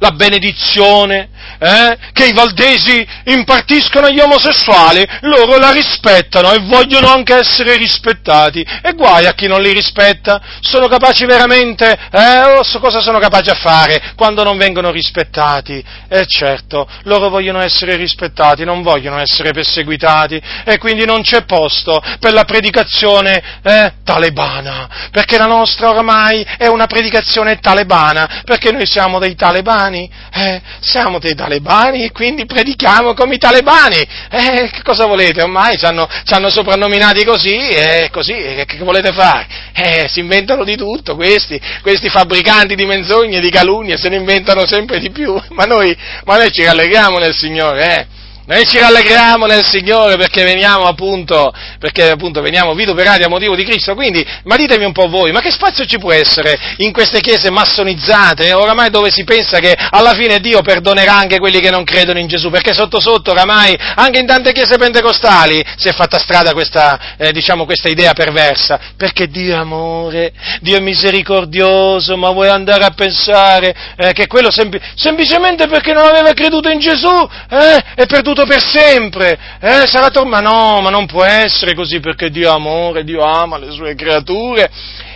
la 0.00 0.10
benedizione 0.10 1.30
eh, 1.58 1.98
che 2.12 2.26
i 2.26 2.32
valdesi 2.32 3.06
impartiscono 3.24 4.06
agli 4.06 4.20
omosessuali, 4.20 5.06
loro 5.20 5.58
la 5.58 5.70
rispettano 5.70 6.52
e 6.52 6.60
vogliono 6.60 7.08
anche 7.08 7.34
essere 7.34 7.76
rispettati. 7.76 8.66
E 8.82 8.92
guai 8.94 9.26
a 9.26 9.34
chi 9.34 9.46
non 9.46 9.62
li 9.62 9.72
rispetta, 9.72 10.40
sono 10.60 10.88
capaci 10.88 11.24
veramente, 11.24 11.98
eh, 12.10 12.58
o 12.58 12.62
so 12.62 12.78
cosa 12.78 13.00
sono 13.00 13.18
capaci 13.18 13.50
a 13.50 13.54
fare 13.54 14.12
quando 14.16 14.42
non 14.42 14.56
vengono 14.56 14.90
rispettati. 14.90 15.84
E 16.08 16.20
eh, 16.20 16.26
certo, 16.26 16.88
loro 17.04 17.28
vogliono 17.28 17.60
essere 17.60 17.96
rispettati, 17.96 18.64
non 18.64 18.82
vogliono 18.82 19.18
essere 19.18 19.52
perseguitati. 19.52 20.40
E 20.64 20.78
quindi 20.78 21.04
non 21.04 21.22
c'è 21.22 21.44
posto 21.44 22.02
per 22.18 22.32
la 22.32 22.44
predicazione 22.44 23.60
eh, 23.62 23.92
talebana, 24.04 25.08
perché 25.10 25.38
la 25.38 25.46
nostra 25.46 25.90
oramai 25.90 26.46
è 26.56 26.66
una 26.66 26.86
predicazione 26.86 27.58
talebana, 27.58 28.42
perché 28.44 28.72
noi 28.72 28.86
siamo 28.86 29.18
dei 29.18 29.34
talebani, 29.34 30.10
eh, 30.32 30.60
siamo 30.80 31.18
dei 31.18 31.31
talebani 31.34 31.60
talebani 31.62 32.04
e 32.04 32.12
quindi 32.12 32.46
predichiamo 32.46 33.14
come 33.14 33.34
i 33.34 33.38
talebani. 33.38 34.06
Eh, 34.30 34.70
che 34.72 34.82
cosa 34.82 35.06
volete? 35.06 35.42
Ormai 35.42 35.76
ci 35.76 35.84
hanno, 35.84 36.08
ci 36.24 36.32
hanno 36.34 36.50
soprannominati 36.50 37.24
così 37.24 37.56
e 37.56 38.08
così, 38.10 38.32
che, 38.32 38.64
che, 38.66 38.78
volete 38.78 39.12
fare? 39.12 39.46
Eh, 39.74 40.06
si 40.08 40.20
inventano 40.20 40.64
di 40.64 40.76
tutto 40.76 41.14
questi, 41.14 41.60
questi 41.82 42.08
fabbricanti 42.08 42.74
di 42.74 42.86
menzogne, 42.86 43.40
di 43.40 43.50
calunnie, 43.50 43.96
se 43.96 44.08
ne 44.08 44.16
inventano 44.16 44.66
sempre 44.66 44.98
di 44.98 45.10
più, 45.10 45.40
ma 45.50 45.64
noi, 45.64 45.96
ma 46.24 46.36
noi 46.36 46.50
ci 46.52 46.64
rallegriamo 46.64 47.18
nel 47.18 47.34
Signore, 47.34 47.96
eh? 47.96 48.20
Noi 48.44 48.66
ci 48.66 48.76
rallegriamo 48.76 49.46
nel 49.46 49.64
Signore 49.64 50.16
perché 50.16 50.42
veniamo 50.42 50.86
appunto, 50.86 51.52
perché 51.78 52.10
appunto 52.10 52.40
veniamo 52.40 52.74
vituperati 52.74 53.22
a 53.22 53.28
motivo 53.28 53.54
di 53.54 53.62
Cristo, 53.62 53.94
quindi, 53.94 54.26
ma 54.44 54.56
ditemi 54.56 54.84
un 54.84 54.90
po' 54.90 55.06
voi, 55.06 55.30
ma 55.30 55.40
che 55.40 55.52
spazio 55.52 55.84
ci 55.84 55.98
può 55.98 56.10
essere 56.10 56.58
in 56.78 56.90
queste 56.90 57.20
chiese 57.20 57.50
massonizzate, 57.52 58.52
oramai 58.52 58.90
dove 58.90 59.12
si 59.12 59.22
pensa 59.22 59.60
che 59.60 59.76
alla 59.78 60.12
fine 60.14 60.40
Dio 60.40 60.60
perdonerà 60.60 61.14
anche 61.14 61.38
quelli 61.38 61.60
che 61.60 61.70
non 61.70 61.84
credono 61.84 62.18
in 62.18 62.26
Gesù, 62.26 62.50
perché 62.50 62.74
sotto 62.74 62.98
sotto 62.98 63.30
oramai 63.30 63.78
anche 63.94 64.18
in 64.18 64.26
tante 64.26 64.50
chiese 64.50 64.76
pentecostali 64.76 65.64
si 65.76 65.86
è 65.86 65.92
fatta 65.92 66.18
strada 66.18 66.52
questa, 66.52 67.14
eh, 67.16 67.30
diciamo, 67.30 67.64
questa 67.64 67.88
idea 67.88 68.12
perversa, 68.12 68.80
perché 68.96 69.28
Dio 69.28 69.54
è 69.54 69.58
amore, 69.58 70.32
Dio 70.60 70.78
è 70.78 70.80
misericordioso, 70.80 72.16
ma 72.16 72.30
vuoi 72.30 72.48
andare 72.48 72.82
a 72.82 72.90
pensare 72.90 73.72
eh, 73.96 74.12
che 74.12 74.26
quello 74.26 74.50
sempl- 74.50 74.80
semplicemente 74.96 75.68
perché 75.68 75.92
non 75.92 76.06
aveva 76.06 76.32
creduto 76.32 76.68
in 76.68 76.80
Gesù 76.80 77.28
eh, 77.48 77.84
è 77.94 78.06
perduto 78.06 78.30
perduto 78.32 78.46
per 78.46 78.62
sempre, 78.62 79.38
eh, 79.60 79.86
sarà 79.86 80.08
tor- 80.08 80.26
ma 80.26 80.40
no, 80.40 80.80
ma 80.80 80.90
non 80.90 81.06
può 81.06 81.22
essere 81.22 81.74
così 81.74 82.00
perché 82.00 82.30
Dio 82.30 82.50
è 82.50 82.54
amore, 82.54 83.04
Dio 83.04 83.22
ama 83.22 83.58
le 83.58 83.70
sue 83.70 83.94
creature 83.94 84.70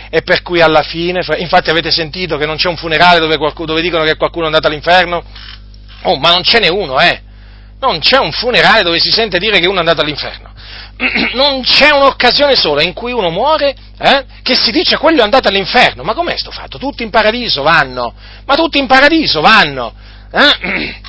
e 0.09 0.21
per 0.21 0.41
cui 0.41 0.61
alla 0.61 0.83
fine, 0.83 1.21
infatti 1.37 1.69
avete 1.69 1.91
sentito 1.91 2.37
che 2.37 2.45
non 2.45 2.55
c'è 2.55 2.69
un 2.69 2.77
funerale 2.77 3.19
dove, 3.19 3.37
qualcuno, 3.37 3.67
dove 3.67 3.81
dicono 3.81 4.03
che 4.03 4.15
qualcuno 4.15 4.43
è 4.43 4.47
andato 4.47 4.67
all'inferno? 4.67 5.23
Oh, 6.03 6.17
ma 6.17 6.31
non 6.31 6.43
ce 6.43 6.59
n'è 6.59 6.69
uno, 6.69 6.99
eh! 6.99 7.21
Non 7.79 7.99
c'è 7.99 8.17
un 8.17 8.31
funerale 8.31 8.83
dove 8.83 8.99
si 8.99 9.11
sente 9.11 9.37
dire 9.37 9.59
che 9.59 9.67
uno 9.67 9.77
è 9.77 9.79
andato 9.79 10.01
all'inferno. 10.01 10.53
Non 11.33 11.61
c'è 11.61 11.91
un'occasione 11.91 12.55
sola 12.55 12.81
in 12.81 12.93
cui 12.93 13.11
uno 13.11 13.29
muore 13.29 13.75
eh, 13.99 14.25
che 14.41 14.55
si 14.55 14.71
dice 14.71 14.97
quello 14.97 15.19
è 15.19 15.23
andato 15.23 15.47
all'inferno. 15.47 16.01
Ma 16.01 16.15
com'è 16.15 16.35
sto 16.37 16.49
fatto? 16.49 16.79
Tutti 16.79 17.03
in 17.03 17.11
paradiso 17.11 17.61
vanno. 17.61 18.15
Ma 18.45 18.55
tutti 18.55 18.79
in 18.79 18.87
paradiso 18.87 19.41
vanno. 19.41 19.93
Eh? 20.31 21.01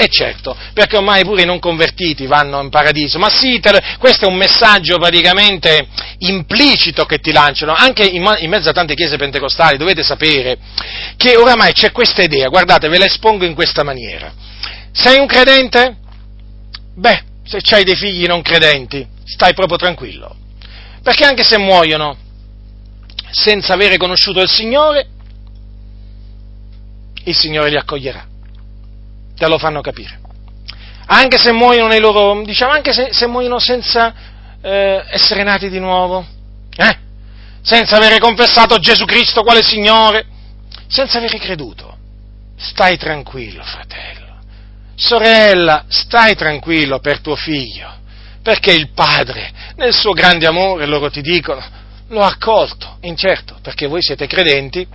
E 0.00 0.08
certo, 0.08 0.56
perché 0.72 0.96
ormai 0.96 1.24
pure 1.24 1.42
i 1.42 1.44
non 1.44 1.58
convertiti 1.58 2.24
vanno 2.24 2.62
in 2.62 2.70
paradiso, 2.70 3.18
ma 3.18 3.28
sì, 3.28 3.60
questo 3.98 4.24
è 4.24 4.28
un 4.28 4.34
messaggio 4.34 4.96
praticamente 4.96 5.86
implicito 6.20 7.04
che 7.04 7.18
ti 7.18 7.32
lanciano, 7.32 7.74
anche 7.74 8.04
in, 8.04 8.22
mezzo 8.22 8.70
a 8.70 8.72
tante 8.72 8.94
chiese 8.94 9.18
pentecostali 9.18 9.76
dovete 9.76 10.02
sapere 10.02 10.56
che 11.18 11.36
oramai 11.36 11.74
c'è 11.74 11.92
questa 11.92 12.22
idea, 12.22 12.48
guardate, 12.48 12.88
ve 12.88 12.96
la 12.96 13.04
espongo 13.04 13.44
in 13.44 13.52
questa 13.52 13.82
maniera. 13.82 14.32
Sei 14.90 15.18
un 15.18 15.26
credente? 15.26 15.98
Beh, 16.94 17.22
se 17.44 17.58
hai 17.74 17.84
dei 17.84 17.94
figli 17.94 18.24
non 18.24 18.40
credenti, 18.40 19.06
stai 19.26 19.52
proprio 19.52 19.76
tranquillo, 19.76 20.34
perché 21.02 21.26
anche 21.26 21.44
se 21.44 21.58
muoiono, 21.58 22.16
senza 23.30 23.74
avere 23.74 23.98
conosciuto 23.98 24.40
il 24.40 24.48
Signore, 24.48 25.06
il 27.24 27.36
Signore 27.36 27.68
li 27.68 27.76
accoglierà. 27.76 28.28
Te 29.40 29.48
lo 29.48 29.56
fanno 29.56 29.80
capire. 29.80 30.20
Anche 31.06 31.38
se 31.38 31.50
muoiono 31.50 31.88
nei 31.88 31.98
loro, 31.98 32.42
diciamo, 32.42 32.72
anche 32.72 32.92
se, 32.92 33.08
se 33.10 33.26
muoiono 33.26 33.58
senza 33.58 34.12
eh, 34.60 35.02
essere 35.08 35.42
nati 35.44 35.70
di 35.70 35.78
nuovo, 35.78 36.22
eh? 36.76 36.98
senza 37.62 37.96
avere 37.96 38.18
confessato 38.18 38.76
Gesù 38.76 39.06
Cristo 39.06 39.42
quale 39.42 39.62
Signore, 39.62 40.26
senza 40.88 41.16
avere 41.16 41.38
creduto. 41.38 41.96
Stai 42.58 42.98
tranquillo, 42.98 43.62
fratello. 43.62 44.40
Sorella, 44.94 45.86
stai 45.88 46.34
tranquillo 46.34 46.98
per 46.98 47.20
tuo 47.20 47.34
figlio, 47.34 47.90
perché 48.42 48.72
il 48.72 48.90
padre, 48.90 49.50
nel 49.76 49.94
suo 49.94 50.12
grande 50.12 50.46
amore, 50.46 50.84
loro 50.84 51.10
ti 51.10 51.22
dicono, 51.22 51.64
lo 52.08 52.20
accolto, 52.20 52.98
incerto, 53.00 53.56
perché 53.62 53.86
voi 53.86 54.02
siete 54.02 54.26
credenti 54.26 54.86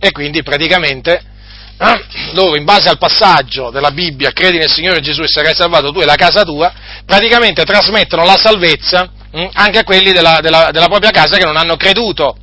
e 0.00 0.10
quindi 0.10 0.42
praticamente 0.42 1.36
eh, 1.80 2.04
loro 2.32 2.56
in 2.56 2.64
base 2.64 2.88
al 2.88 2.98
passaggio 2.98 3.70
della 3.70 3.92
Bibbia, 3.92 4.32
credi 4.32 4.58
nel 4.58 4.70
Signore 4.70 5.00
Gesù 5.00 5.22
e 5.22 5.28
sarai 5.28 5.54
salvato 5.54 5.92
tu 5.92 6.00
e 6.00 6.04
la 6.04 6.16
casa 6.16 6.42
tua, 6.42 6.72
praticamente 7.06 7.62
trasmettono 7.64 8.24
la 8.24 8.36
salvezza 8.36 9.10
mh, 9.30 9.40
hm, 9.40 9.48
anche 9.52 9.78
a 9.78 9.84
quelli 9.84 10.10
della, 10.12 10.40
della, 10.40 10.70
della 10.72 10.88
propria 10.88 11.10
casa 11.10 11.36
che 11.36 11.44
non 11.44 11.56
hanno 11.56 11.76
creduto. 11.76 12.36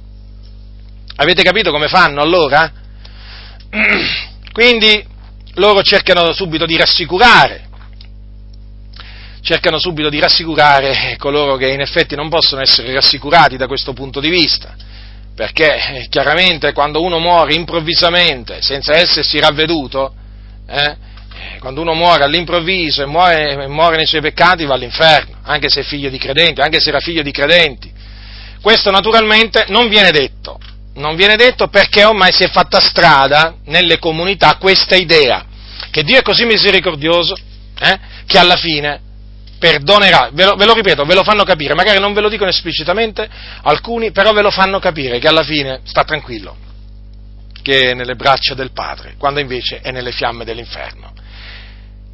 Avete 1.18 1.44
capito 1.44 1.72
come 1.72 1.88
fanno 1.88 2.22
allora? 2.22 2.72
Quindi 4.53 5.06
loro 5.56 5.82
cercano 5.82 6.32
subito 6.32 6.66
di 6.66 6.78
rassicurare, 6.78 7.68
cercano 9.41 9.80
subito 9.80 10.10
di 10.10 10.20
rassicurare 10.20 11.16
coloro 11.18 11.57
che 11.57 11.68
in 11.68 11.82
effetti 11.82 12.16
non 12.16 12.30
possono 12.30 12.62
essere 12.62 12.94
rassicurati 12.94 13.57
da 13.57 13.68
questo 13.68 13.91
punto 13.91 14.22
di 14.22 14.30
vista, 14.30 14.76
perché 15.36 15.76
eh, 15.76 16.07
chiaramente 16.10 16.72
quando 16.72 17.02
uno 17.02 17.20
muore 17.20 17.53
improvvisamente, 17.53 18.62
senza 18.62 18.95
essersi 18.95 19.40
ravveduto, 19.40 20.14
eh, 20.68 20.95
quando 21.60 21.82
uno 21.82 21.94
muore 21.94 22.24
all'improvviso 22.24 23.03
e 23.03 23.06
muore, 23.06 23.68
muore, 23.68 23.98
nei 23.98 24.06
suoi 24.06 24.22
peccati 24.22 24.66
va 24.66 24.76
all'inferno, 24.76 25.38
anche 25.44 25.70
se 25.70 25.82
è 25.82 25.84
figlio 25.84 26.10
di 26.10 26.18
credenti, 26.18 26.62
anche 26.62 26.80
se 26.80 26.90
era 26.90 26.99
figlio 26.99 27.22
di 27.22 27.32
credenti. 27.32 27.91
Questo 28.62 28.90
naturalmente 28.91 29.66
non 29.68 29.90
viene 29.90 30.12
detto, 30.12 30.57
non 30.95 31.16
viene 31.16 31.36
detto 31.36 31.68
perché 31.68 32.06
ormai 32.06 32.32
si 32.32 32.44
è 32.44 32.49
fatta 32.49 32.80
strada 32.80 33.56
nelle 33.66 33.99
comunità 33.99 34.56
questa 34.56 34.95
idea, 34.95 35.45
che 35.91 36.03
Dio 36.03 36.18
è 36.18 36.22
così 36.22 36.45
misericordioso 36.45 37.36
eh, 37.80 37.99
che 38.26 38.38
alla 38.38 38.56
fine 38.56 39.02
perdonerà, 39.66 40.30
ve 40.32 40.46
lo, 40.46 40.56
ve 40.56 40.66
lo, 40.66 40.74
ripeto, 40.76 41.06
ve 41.06 41.16
lo 41.16 41.24
fanno 41.24 41.44
capire, 41.44 41.74
magari 41.74 42.00
non 42.00 42.14
ve 42.14 42.22
lo 42.22 42.30
dicono 42.30 42.52
esplicitamente 42.52 43.28
alcuni, 43.64 44.12
però 44.12 44.32
ve 44.32 44.44
lo 44.44 44.52
fanno 44.52 44.78
capire 44.78 45.18
che 45.18 45.28
alla 45.28 45.42
fine 45.42 45.80
sta 45.86 46.04
tranquillo, 46.04 46.56
che 47.64 47.90
è 47.90 47.94
nelle 47.96 48.14
braccia 48.14 48.54
del 48.54 48.72
Padre, 48.72 49.16
quando 49.18 49.40
invece 49.40 49.80
è 49.82 49.90
nelle 49.90 50.12
fiamme 50.12 50.46
dell'inferno. 50.46 51.14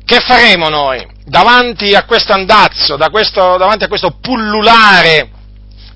Che 0.05 0.19
faremo 0.21 0.69
noi 0.69 1.05
davanti 1.25 1.93
a 1.93 2.05
questo 2.05 2.31
andazzo, 2.31 2.95
da 2.95 3.09
questo, 3.09 3.57
davanti 3.57 3.83
a 3.83 3.89
questo 3.89 4.17
pullulare 4.21 5.29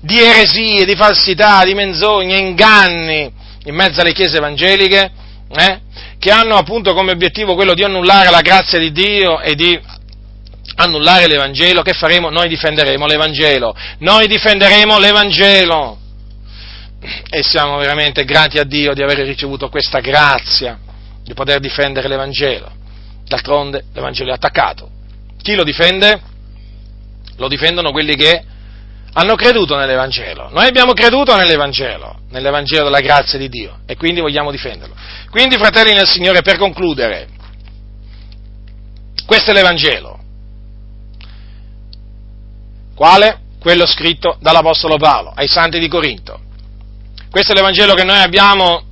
di 0.00 0.20
eresie, 0.20 0.84
di 0.84 0.94
falsità, 0.94 1.64
di 1.64 1.72
menzogne, 1.72 2.36
inganni 2.36 3.32
in 3.64 3.74
mezzo 3.74 4.02
alle 4.02 4.12
chiese 4.12 4.36
evangeliche, 4.36 5.10
eh, 5.48 5.80
che 6.18 6.30
hanno 6.30 6.56
appunto 6.56 6.92
come 6.92 7.12
obiettivo 7.12 7.54
quello 7.54 7.72
di 7.72 7.82
annullare 7.82 8.30
la 8.30 8.42
grazia 8.42 8.78
di 8.78 8.92
Dio 8.92 9.40
e 9.40 9.54
di 9.54 9.78
annullare 10.76 11.26
l'Evangelo, 11.26 11.82
che 11.82 11.92
faremo? 11.92 12.30
Noi 12.30 12.48
difenderemo 12.48 13.06
l'Evangelo, 13.06 13.74
noi 13.98 14.26
difenderemo 14.26 14.98
l'Evangelo. 14.98 15.98
E 17.28 17.42
siamo 17.42 17.76
veramente 17.76 18.24
grati 18.24 18.58
a 18.58 18.64
Dio 18.64 18.94
di 18.94 19.02
aver 19.02 19.18
ricevuto 19.18 19.68
questa 19.68 20.00
grazia, 20.00 20.78
di 21.22 21.34
poter 21.34 21.60
difendere 21.60 22.08
l'Evangelo. 22.08 22.72
D'altronde 23.26 23.84
l'Evangelo 23.92 24.30
è 24.30 24.34
attaccato. 24.34 24.90
Chi 25.40 25.54
lo 25.54 25.62
difende? 25.62 26.20
Lo 27.36 27.48
difendono 27.48 27.90
quelli 27.90 28.16
che 28.16 28.42
hanno 29.12 29.34
creduto 29.34 29.76
nell'Evangelo. 29.76 30.48
Noi 30.50 30.66
abbiamo 30.66 30.92
creduto 30.92 31.36
nell'Evangelo, 31.36 32.20
nell'Evangelo 32.30 32.84
della 32.84 33.00
grazia 33.00 33.38
di 33.38 33.48
Dio 33.48 33.78
e 33.86 33.96
quindi 33.96 34.20
vogliamo 34.20 34.50
difenderlo. 34.50 34.94
Quindi, 35.30 35.56
fratelli 35.56 35.92
nel 35.92 36.06
Signore, 36.06 36.42
per 36.42 36.56
concludere, 36.58 37.28
questo 39.26 39.50
è 39.50 39.54
l'Evangelo. 39.54 40.24
Quale? 42.96 43.40
Quello 43.60 43.84
scritto 43.84 44.38
dall'Apostolo 44.40 44.96
Paolo 44.96 45.30
ai 45.34 45.48
Santi 45.48 45.78
di 45.78 45.86
Corinto. 45.86 46.40
Questo 47.30 47.52
è 47.52 47.54
l'Evangelo 47.54 47.92
che 47.92 48.04
noi 48.04 48.20
abbiamo 48.20 48.84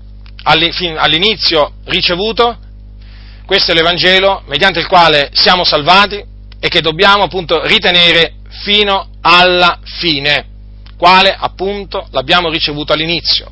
all'inizio 0.43 1.73
ricevuto, 1.87 2.59
questo 3.47 3.71
è 3.71 3.75
l'Evangelo 3.75 4.43
mediante 4.47 4.81
il 4.81 4.87
quale 4.87 5.31
siamo 5.33 5.65
salvati 5.65 6.23
e 6.61 6.69
che 6.69 6.83
dobbiamo 6.83 7.23
appunto 7.23 7.67
ritenere 7.67 8.35
fino 8.63 9.09
alla 9.23 9.79
fine, 9.85 10.49
quale 10.99 11.35
appunto 11.35 12.07
l'abbiamo 12.11 12.51
ricevuto 12.51 12.93
all'inizio. 12.93 13.51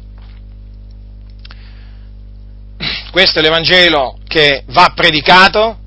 Questo 3.11 3.39
è 3.39 3.43
l'Evangelo 3.43 4.19
che 4.27 4.65
va 4.67 4.93
predicato 4.95 5.79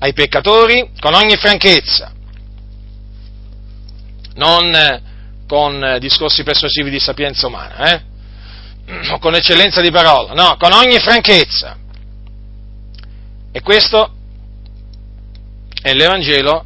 ai 0.00 0.12
peccatori 0.12 0.90
con 0.98 1.14
ogni 1.14 1.36
franchezza, 1.36 2.12
non 4.34 4.74
eh, 4.74 5.02
con 5.46 5.84
eh, 5.84 5.98
discorsi 5.98 6.42
persuasivi 6.42 6.90
di 6.90 6.98
sapienza 6.98 7.46
umana, 7.46 7.92
eh? 7.92 8.02
o 9.10 9.18
con 9.20 9.34
eccellenza 9.34 9.80
di 9.80 9.90
parola, 9.90 10.32
no, 10.32 10.56
con 10.58 10.72
ogni 10.72 10.98
franchezza. 10.98 11.76
E 13.52 13.60
questo 13.60 14.14
è 15.82 15.92
l'Evangelo 15.92 16.64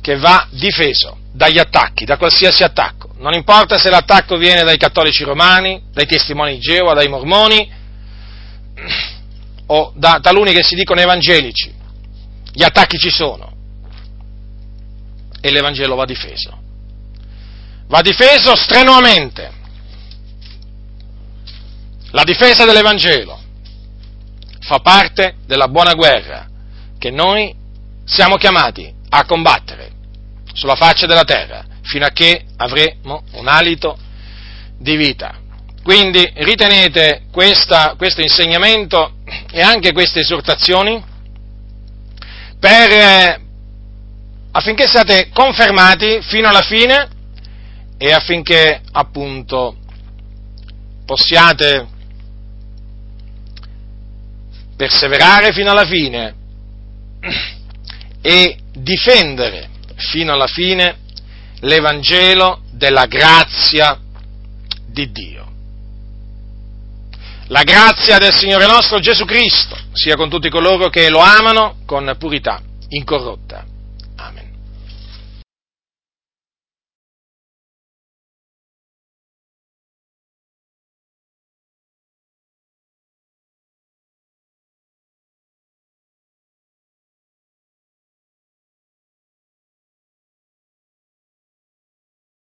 che 0.00 0.16
va 0.16 0.46
difeso 0.50 1.18
dagli 1.32 1.58
attacchi, 1.58 2.04
da 2.04 2.16
qualsiasi 2.16 2.62
attacco. 2.62 3.10
Non 3.18 3.34
importa 3.34 3.76
se 3.76 3.90
l'attacco 3.90 4.36
viene 4.36 4.62
dai 4.62 4.78
cattolici 4.78 5.24
romani, 5.24 5.82
dai 5.92 6.06
testimoni 6.06 6.54
di 6.54 6.60
Geova, 6.60 6.94
dai 6.94 7.08
mormoni 7.08 7.70
o 9.66 9.92
da 9.96 10.20
taluni 10.22 10.52
che 10.52 10.62
si 10.62 10.74
dicono 10.74 11.00
evangelici. 11.00 11.74
Gli 12.52 12.62
attacchi 12.62 12.98
ci 12.98 13.10
sono 13.10 13.52
e 15.40 15.50
l'Evangelo 15.50 15.94
va 15.94 16.04
difeso. 16.04 16.59
Va 17.90 18.02
difeso 18.02 18.54
strenuamente. 18.54 19.50
La 22.12 22.22
difesa 22.22 22.64
dell'Evangelo 22.64 23.36
fa 24.60 24.78
parte 24.78 25.34
della 25.44 25.66
buona 25.66 25.94
guerra 25.94 26.46
che 26.98 27.10
noi 27.10 27.52
siamo 28.04 28.36
chiamati 28.36 28.94
a 29.08 29.24
combattere 29.24 29.90
sulla 30.52 30.76
faccia 30.76 31.06
della 31.06 31.24
terra 31.24 31.64
fino 31.82 32.06
a 32.06 32.10
che 32.10 32.44
avremo 32.58 33.24
un 33.32 33.48
alito 33.48 33.98
di 34.78 34.94
vita. 34.94 35.36
Quindi 35.82 36.30
ritenete 36.36 37.22
questa, 37.32 37.94
questo 37.96 38.20
insegnamento 38.20 39.14
e 39.50 39.60
anche 39.62 39.90
queste 39.90 40.20
esortazioni 40.20 41.02
per, 42.56 42.92
eh, 42.92 43.40
affinché 44.52 44.86
siate 44.86 45.30
confermati 45.32 46.20
fino 46.22 46.48
alla 46.48 46.62
fine 46.62 47.18
e 48.02 48.12
affinché 48.12 48.80
appunto 48.92 49.76
possiate 51.04 51.86
perseverare 54.74 55.52
fino 55.52 55.70
alla 55.70 55.84
fine 55.84 56.34
e 58.22 58.56
difendere 58.72 59.68
fino 59.96 60.32
alla 60.32 60.46
fine 60.46 60.96
l'Evangelo 61.60 62.62
della 62.70 63.04
grazia 63.04 64.00
di 64.86 65.12
Dio. 65.12 65.46
La 67.48 67.64
grazia 67.64 68.16
del 68.16 68.32
Signore 68.32 68.66
nostro 68.66 68.98
Gesù 68.98 69.26
Cristo 69.26 69.76
sia 69.92 70.16
con 70.16 70.30
tutti 70.30 70.48
coloro 70.48 70.88
che 70.88 71.10
lo 71.10 71.18
amano 71.18 71.80
con 71.84 72.16
purità 72.18 72.62
incorrotta. 72.88 73.69